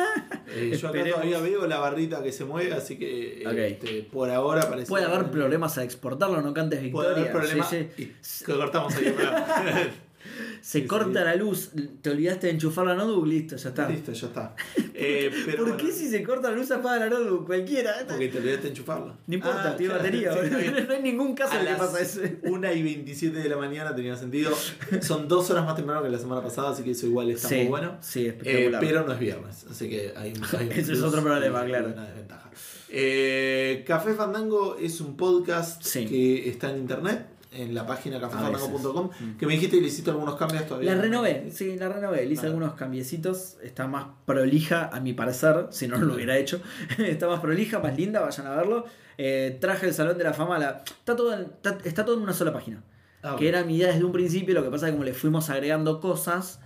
Eh, 0.50 0.76
yo 0.82 0.88
acá 0.88 1.04
todavía 1.04 1.40
veo 1.42 1.68
la 1.68 1.78
barrita 1.80 2.24
que 2.24 2.32
se 2.32 2.46
mueve, 2.46 2.72
así 2.74 2.98
que 2.98 3.44
eh, 3.44 3.48
Ok. 3.48 3.54
este, 3.58 4.04
por 4.04 4.32
ahora 4.32 4.68
parece. 4.70 4.88
Puede 4.88 5.04
haber 5.06 5.30
problemas 5.30 5.78
a 5.78 5.84
exportarlo, 5.84 6.42
no 6.42 6.54
cantes 6.54 6.80
Puede 6.80 7.10
victoria. 7.10 7.18
haber 7.20 7.32
problemas. 7.34 7.70
Sí, 7.70 7.88
sí. 8.22 8.44
Y 8.48 8.52
cortamos 8.54 8.96
ahí. 8.96 9.14
Se 10.62 10.82
Sí, 10.82 10.88
corta 10.88 11.20
sí. 11.20 11.26
la 11.26 11.36
luz, 11.36 11.72
te 12.02 12.10
olvidaste 12.10 12.48
de 12.48 12.54
enchufar 12.54 12.86
la 12.86 12.96
notebook, 12.96 13.28
listo, 13.28 13.56
ya 13.56 13.70
está. 13.70 13.90
Listo, 13.90 14.12
ya 14.12 14.28
está. 14.28 14.56
Eh, 15.00 15.30
pero 15.46 15.58
¿Por 15.60 15.74
bueno, 15.74 15.78
qué 15.86 15.92
si 15.94 16.10
se 16.10 16.24
corta 16.24 16.50
la 16.50 16.56
luz 16.58 16.72
apaga 16.72 17.06
la 17.06 17.10
notebook? 17.10 17.46
Cualquiera. 17.46 17.94
Porque 18.08 18.30
te 18.30 18.40
olvidaste 18.40 18.64
de 18.64 18.70
enchufarla. 18.70 19.16
No 19.28 19.34
importa, 19.36 19.70
Ah, 19.72 19.78
tiene 19.78 19.94
claro, 19.94 20.04
batería. 20.04 20.34
sí, 20.34 20.84
no 20.88 20.94
hay 20.96 21.02
ningún 21.04 21.36
caso 21.36 21.56
en 21.60 21.68
que 21.68 21.74
pasa 21.76 22.02
eso. 22.02 22.22
1 22.44 22.74
y 22.74 22.82
27 22.84 23.38
de 23.38 23.48
la 23.50 23.58
mañana 23.58 23.94
tenía 23.96 24.16
sentido. 24.18 24.52
Son 25.02 25.28
dos 25.28 25.52
horas 25.52 25.66
más 25.66 25.76
temprano 25.76 26.02
que 26.02 26.10
la 26.10 26.18
semana 26.18 26.42
pasada, 26.42 26.72
así 26.72 26.82
que 26.84 26.92
eso 26.92 27.06
igual 27.06 27.30
está 27.30 27.48
muy 27.50 27.66
bueno. 27.68 27.98
sí, 28.02 28.26
Eh, 28.26 28.30
espectacular. 28.30 28.82
pero 28.82 29.06
no 29.06 29.14
es 29.14 29.20
viernes, 29.20 29.66
así 29.70 29.88
que 29.88 30.14
hay, 30.16 30.34
un- 30.34 30.44
hay 30.60 30.66
un 30.66 30.72
Ese 30.72 30.94
es 30.94 31.02
otro 31.04 31.22
problema, 31.22 31.64
claro. 31.64 31.90
Una 31.94 32.06
desventaja. 32.08 32.50
Eh, 32.90 33.84
Café 33.86 34.14
Fandango 34.16 34.78
es 34.82 35.00
un 35.02 35.16
podcast 35.16 35.86
que 35.94 36.50
está 36.50 36.72
en 36.72 36.80
internet, 36.80 37.28
en 37.58 37.74
la 37.76 37.86
página 37.86 38.20
cafefandango.com, 38.20 39.10
veces. 39.10 39.22
Mm. 39.22 39.38
que 39.38 39.46
me 39.46 39.54
dijiste 39.54 39.78
que 39.78 39.82
le 39.82 39.88
hiciste 39.88 40.10
algunos 40.12 40.36
cambios 40.36 40.66
todavía. 40.68 40.96
La 40.96 41.02
renové, 41.02 41.50
sí, 41.52 41.76
la 41.78 41.90
renové. 41.90 42.26
Le 42.26 42.34
hice 42.34 42.46
Ah. 42.46 42.50
algunos 42.50 42.74
cambiecitos. 42.74 43.58
Está 43.64 43.88
más 43.88 44.06
prolija, 44.26 44.90
a 44.94 45.00
mi 45.00 45.14
parecer. 45.14 45.68
Si 45.72 45.88
no, 45.88 45.98
lo 45.98 46.16
hubiera 46.16 46.38
hecho. 46.38 46.62
está 46.98 47.28
más 47.28 47.40
prolija, 47.40 47.80
más 47.80 47.98
linda, 47.98 48.20
vayan 48.22 48.48
a 48.48 48.56
verlo. 48.56 48.86
Eh, 49.18 49.58
traje 49.60 49.88
el 49.88 49.94
Salón 49.94 50.18
de 50.18 50.24
la 50.24 50.34
Fama. 50.34 50.60
La... 50.60 50.84
Está, 50.86 51.16
todo 51.16 51.34
en, 51.34 51.42
está, 51.42 51.78
está 51.84 52.06
todo 52.06 52.16
en 52.16 52.22
una 52.22 52.34
sola 52.34 52.54
página. 52.54 52.84
Ah. 53.24 53.36
Que 53.38 53.50
era 53.50 53.64
mi 53.64 53.78
idea 53.78 53.88
desde 53.88 54.04
un 54.04 54.12
principio. 54.12 54.54
Lo 54.54 54.64
que 54.64 54.70
pasa 54.70 54.86
es 54.88 54.92
que 54.92 54.96
como 54.96 55.04
le 55.06 55.14
fuimos 55.14 55.50
agregando 55.50 56.00
cosas, 56.00 56.60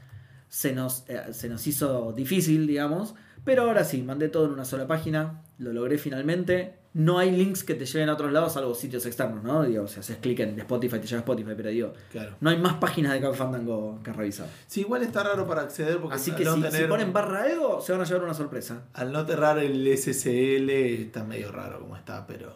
se 0.49 0.73
nos, 0.73 1.05
eh, 1.07 1.21
se 1.31 1.47
nos 1.47 1.65
hizo 1.65 2.11
difícil, 2.11 2.67
digamos. 2.67 3.15
Pero 3.43 3.63
ahora 3.63 3.83
sí, 3.83 4.03
mandé 4.03 4.29
todo 4.29 4.45
en 4.45 4.51
una 4.51 4.65
sola 4.65 4.87
página. 4.87 5.41
Lo 5.57 5.73
logré 5.73 5.97
finalmente. 5.97 6.75
No 6.93 7.19
hay 7.19 7.31
links 7.31 7.63
que 7.63 7.73
te 7.73 7.85
lleven 7.85 8.09
a 8.09 8.13
otros 8.13 8.31
lados, 8.33 8.53
salvo 8.53 8.75
sitios 8.75 9.05
externos, 9.05 9.43
¿no? 9.43 9.63
Digo, 9.63 9.87
si 9.87 9.99
haces 10.01 10.17
clic 10.17 10.41
en 10.41 10.59
Spotify, 10.59 10.99
te 10.99 11.07
lleva 11.07 11.19
a 11.19 11.21
Spotify. 11.21 11.51
Pero 11.55 11.69
digo, 11.69 11.93
Claro. 12.11 12.35
no 12.41 12.49
hay 12.49 12.57
más 12.57 12.73
páginas 12.75 13.13
de 13.13 13.21
Café 13.21 13.37
Fandango 13.37 13.99
que 14.03 14.11
revisar. 14.11 14.47
Sí, 14.67 14.81
igual 14.81 15.01
está 15.01 15.23
raro 15.23 15.47
para 15.47 15.61
acceder 15.61 15.99
porque 15.99 16.15
Así 16.17 16.31
que 16.33 16.43
no 16.43 16.55
si, 16.55 16.61
tener- 16.63 16.81
si 16.83 16.87
ponen 16.87 17.13
barra 17.13 17.43
algo, 17.43 17.79
se 17.81 17.93
van 17.93 18.01
a 18.01 18.03
llevar 18.03 18.23
una 18.25 18.33
sorpresa. 18.33 18.83
Al 18.93 19.11
no 19.13 19.25
cerrar 19.25 19.57
el 19.59 19.87
SSL 19.87 20.69
está 21.01 21.23
medio 21.23 21.51
raro 21.51 21.79
como 21.79 21.95
está, 21.95 22.27
pero... 22.27 22.53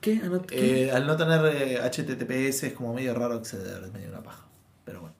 ¿Qué? 0.00 0.20
Qué? 0.46 0.84
Eh, 0.84 0.92
al 0.92 1.06
no 1.06 1.16
tener 1.16 1.40
eh, 1.46 1.78
HTTPS 1.82 2.64
es 2.64 2.72
como 2.74 2.92
medio 2.92 3.14
raro 3.14 3.36
acceder, 3.36 3.82
es 3.82 3.92
medio 3.94 4.10
una 4.10 4.22
paja. 4.22 4.44
Pero 4.84 5.00
bueno. 5.00 5.13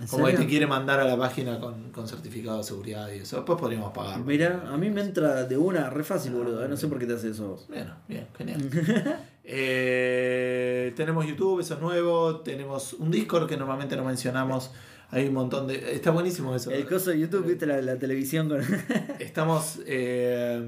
¿En 0.00 0.06
Como 0.08 0.24
que 0.24 0.32
serio? 0.32 0.44
te 0.46 0.50
quiere 0.50 0.66
mandar 0.66 0.98
a 1.00 1.04
la 1.04 1.16
página 1.16 1.60
con, 1.60 1.90
con 1.92 2.08
certificado 2.08 2.58
de 2.58 2.64
seguridad 2.64 3.08
y 3.12 3.18
eso. 3.18 3.36
Después 3.36 3.58
podríamos 3.58 3.92
pagar. 3.92 4.18
Mira, 4.20 4.64
a 4.68 4.76
mí 4.76 4.90
me 4.90 5.00
entra 5.02 5.44
de 5.44 5.56
una 5.56 5.88
re 5.90 6.02
fácil, 6.02 6.32
boludo. 6.32 6.64
eh, 6.64 6.68
No 6.68 6.76
sé 6.76 6.88
por 6.88 6.98
qué 6.98 7.06
te 7.06 7.14
hace 7.14 7.30
eso 7.30 7.48
vos. 7.50 7.66
Bueno, 7.68 7.94
bien, 8.08 8.26
genial. 8.36 8.68
Eh, 9.46 10.92
tenemos 10.96 11.26
YouTube, 11.26 11.60
eso 11.60 11.74
es 11.74 11.80
nuevo. 11.80 12.36
Tenemos 12.40 12.94
un 12.94 13.10
Discord 13.10 13.46
que 13.48 13.56
normalmente 13.56 13.94
no 13.96 14.04
mencionamos. 14.04 14.70
Hay 15.10 15.28
un 15.28 15.34
montón 15.34 15.66
de. 15.66 15.92
Está 15.94 16.10
buenísimo 16.10 16.54
eso. 16.54 16.70
El 16.70 16.86
coso 16.86 17.10
de 17.10 17.20
YouTube, 17.20 17.46
viste 17.46 17.66
la, 17.66 17.80
la 17.82 17.98
televisión 17.98 18.48
con. 18.48 18.60
Estamos. 19.18 19.80
eh, 19.86 20.66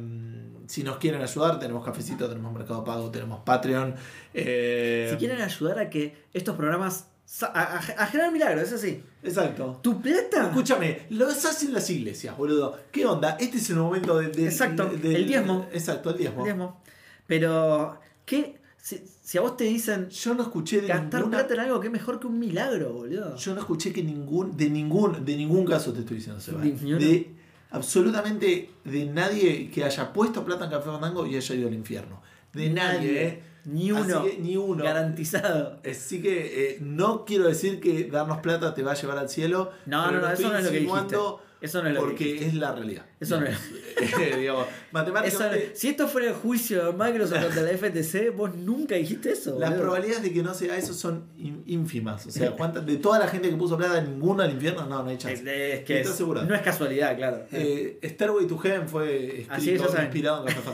si 0.66 0.82
nos 0.82 0.96
quieren 0.98 1.22
ayudar, 1.22 1.58
tenemos 1.60 1.84
Cafecito, 1.84 2.28
tenemos 2.28 2.52
Mercado 2.52 2.82
Pago, 2.84 3.10
tenemos 3.10 3.40
Patreon. 3.44 3.94
eh, 4.34 5.08
si 5.10 5.16
quieren 5.16 5.40
ayudar 5.40 5.78
a 5.78 5.88
que 5.90 6.14
estos 6.32 6.54
programas. 6.56 7.08
A, 7.42 7.46
a- 7.46 7.76
a 7.78 8.06
generar 8.06 8.32
milagros, 8.32 8.62
es 8.68 8.72
así. 8.74 9.02
Exacto. 9.22 9.80
¿Tu 9.82 10.00
plata? 10.00 10.44
Escúchame, 10.48 11.06
los 11.10 11.44
hacen 11.44 11.72
las 11.74 11.90
iglesias, 11.90 12.36
boludo. 12.36 12.78
¿Qué 12.92 13.04
onda? 13.04 13.36
Este 13.40 13.58
es 13.58 13.68
el 13.70 13.76
momento 13.76 14.18
de, 14.18 14.28
de- 14.28 14.44
Exacto, 14.46 14.86
de- 14.86 15.14
el 15.16 15.26
diezmo. 15.26 15.66
Exacto, 15.72 16.10
el 16.10 16.18
diezmo. 16.18 16.44
Diezmo. 16.44 16.80
Pero, 17.26 17.98
¿qué? 18.24 18.60
Si, 18.80 19.02
si 19.22 19.36
a 19.36 19.40
vos 19.40 19.56
te 19.56 19.64
dicen 19.64 20.08
Yo 20.10 20.34
no 20.34 20.44
escuché 20.44 20.80
de 20.80 20.86
gastar 20.86 21.22
ninguna. 21.22 21.38
plata 21.38 21.54
en 21.54 21.60
algo 21.60 21.80
que 21.80 21.88
es 21.88 21.92
mejor 21.92 22.20
que 22.20 22.28
un 22.28 22.38
milagro, 22.38 22.92
boludo. 22.92 23.36
Yo 23.36 23.54
no 23.54 23.60
escuché 23.60 23.92
que 23.92 24.04
ningún. 24.04 24.56
De 24.56 24.70
ningún. 24.70 25.24
De 25.24 25.36
ningún 25.36 25.64
caso 25.66 25.92
te 25.92 26.00
estoy 26.00 26.18
diciendo, 26.18 26.40
Seba. 26.40 26.62
Ni- 26.62 26.70
ni 26.72 26.92
uno. 26.92 27.00
De 27.00 27.34
absolutamente 27.72 28.70
de 28.84 29.06
nadie 29.06 29.70
que 29.70 29.82
haya 29.84 30.12
puesto 30.12 30.44
plata 30.44 30.66
en 30.66 30.70
Café 30.70 30.86
Fandango 30.90 31.26
y 31.26 31.34
haya 31.36 31.54
ido 31.56 31.66
al 31.68 31.74
infierno. 31.74 32.22
De 32.52 32.70
nadie, 32.70 33.26
eh. 33.26 33.42
Ni 33.66 33.90
Así 33.90 34.00
uno. 34.12 34.24
que 34.24 34.38
ni 34.38 34.56
uno. 34.56 34.82
Garantizado. 34.84 35.80
Así 35.88 36.22
que 36.22 36.70
eh, 36.70 36.78
no 36.80 37.24
quiero 37.24 37.48
decir 37.48 37.80
que 37.80 38.04
darnos 38.04 38.38
plata 38.38 38.72
te 38.74 38.82
va 38.82 38.92
a 38.92 38.94
llevar 38.94 39.18
al 39.18 39.28
cielo. 39.28 39.70
No, 39.86 40.10
no, 40.10 40.20
no, 40.20 40.30
eso 40.30 40.48
no 40.50 40.56
es 40.58 40.64
lo 40.64 40.70
que 40.70 40.80
dijiste. 40.80 41.16
Eso 41.58 41.82
no 41.82 41.88
es 41.88 41.94
lo 41.94 42.00
que 42.02 42.06
porque 42.06 42.24
dijiste. 42.24 42.46
es 42.48 42.54
la 42.54 42.72
realidad. 42.72 43.06
Eso 43.18 43.40
no 43.40 43.46
Eh, 44.20 44.36
digamos, 44.38 44.66
Eso- 44.66 44.76
matemáticamente, 44.92 45.72
si 45.74 45.88
esto 45.88 46.06
fuera 46.06 46.28
el 46.28 46.34
juicio 46.34 46.84
de 46.84 46.92
Microsoft 46.92 47.42
contra 47.44 47.62
la 47.62 47.70
FTC, 47.70 48.30
vos 48.36 48.54
nunca 48.54 48.94
dijiste 48.94 49.32
eso. 49.32 49.58
las 49.58 49.72
probabilidades 49.72 50.22
de 50.22 50.32
que 50.34 50.42
no 50.42 50.52
sea 50.54 50.76
eso 50.76 50.92
son 50.92 51.24
ínfimas. 51.66 52.26
O 52.26 52.30
sea, 52.30 52.52
¿cuántas- 52.52 52.84
de 52.86 52.98
toda 52.98 53.18
la 53.18 53.26
gente 53.26 53.48
que 53.48 53.56
puso 53.56 53.76
plata, 53.76 54.00
ninguno 54.02 54.42
al 54.42 54.52
infierno, 54.52 54.84
no, 54.86 55.02
no 55.02 55.08
hay 55.08 55.16
chance. 55.16 55.42
Es, 55.42 55.78
es 55.80 55.84
que 55.84 56.00
¿Estás 56.02 56.20
es- 56.20 56.26
no 56.26 56.54
es 56.54 56.60
casualidad, 56.62 57.16
claro. 57.16 57.44
Eh, 57.50 57.98
Stairway 58.04 58.46
to 58.46 58.58
Heaven 58.58 58.86
fue 58.88 59.46
Así 59.48 59.70
escrito, 59.70 59.84
es, 59.84 59.88
ya 59.88 59.88
saben. 59.88 60.04
inspirado 60.06 60.46
en 60.46 60.54
Café 60.54 60.70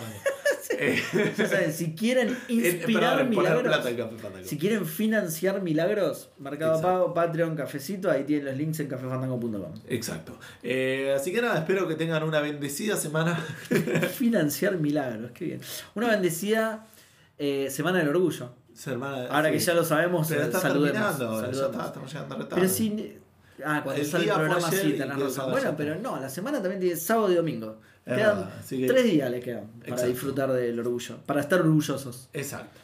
Saben, 1.48 1.72
si 1.72 1.94
quieren 1.94 2.36
eh, 2.48 2.52
inspirar 2.54 3.28
milagros, 3.28 3.62
plata 3.62 3.96
Café 3.96 4.44
si 4.44 4.58
quieren 4.58 4.86
financiar 4.86 5.60
milagros, 5.62 6.30
Mercado 6.38 6.76
Exacto. 6.76 6.88
Pago, 6.88 7.14
Patreon, 7.14 7.56
Cafecito, 7.56 8.10
ahí 8.10 8.24
tienen 8.24 8.46
los 8.46 8.56
links 8.56 8.80
en 8.80 8.88
cafefandango.com. 8.88 9.74
Exacto. 9.88 10.38
Eh, 10.62 11.12
así 11.16 11.32
que 11.32 11.42
nada, 11.42 11.58
espero 11.58 11.86
que 11.86 11.94
tengan 11.94 12.22
una 12.22 12.40
bendecida 12.40 12.96
semana. 12.96 13.36
financiar 14.14 14.76
milagros, 14.78 15.30
qué 15.32 15.44
bien. 15.44 15.60
Una 15.94 16.08
bendecida 16.08 16.86
eh, 17.38 17.68
Semana 17.70 17.98
del 17.98 18.08
Orgullo. 18.08 18.54
Hermana, 18.86 19.26
Ahora 19.28 19.50
que 19.50 19.60
sí. 19.60 19.66
ya 19.66 19.74
lo 19.74 19.84
sabemos, 19.84 20.26
Pero 20.28 20.42
está 20.42 20.60
saludemos. 20.60 20.92
terminando 20.92 21.28
ahora, 21.28 21.46
ya 21.48 21.54
saludemos. 21.54 21.76
está, 21.76 21.86
estamos 21.86 22.12
llegando 22.12 22.36
retardo. 22.36 22.54
Pero 22.56 22.68
si. 22.68 23.18
Ah, 23.64 23.80
cuando 23.84 24.00
El 24.02 24.08
sale 24.08 24.24
el 24.24 24.32
programa 24.32 24.70
sí, 24.70 24.92
tenés 24.92 25.18
razón. 25.18 25.50
Bueno, 25.52 25.74
pero 25.76 25.94
no, 25.96 26.18
la 26.18 26.28
semana 26.28 26.60
también 26.60 26.80
tiene 26.80 26.96
sábado 26.96 27.30
y 27.30 27.34
domingo. 27.34 27.80
Es 28.04 28.16
Quedan 28.16 28.36
verdad, 28.38 28.52
así 28.58 28.78
que- 28.80 28.86
tres 28.88 29.04
días 29.04 29.30
le 29.30 29.40
quedan 29.40 29.66
para 29.78 29.88
Exacto. 29.92 30.06
disfrutar 30.08 30.52
del 30.52 30.78
orgullo, 30.80 31.18
para 31.24 31.40
estar 31.40 31.60
orgullosos. 31.60 32.28
Exacto. 32.32 32.78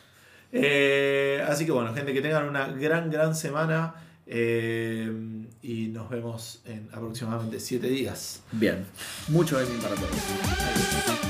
Eh, 0.53 1.45
así 1.47 1.66
que 1.66 1.73
bueno, 1.73 1.93
gente, 1.95 2.12
que 2.15 2.23
tengan 2.23 2.49
una 2.49 2.69
gran, 2.69 3.11
gran 3.11 3.35
semana. 3.35 3.95
eh, 4.31 5.11
y 5.62 5.89
nos 5.89 6.11
vemos 6.11 6.61
en 6.66 6.86
aproximadamente 6.93 7.59
7 7.61 7.86
días. 7.89 8.43
Bien, 8.53 8.85
mucho 9.28 9.57
gaming 9.59 9.81
para 9.81 9.95
todos. 9.95 10.11
Adiós. 10.11 11.27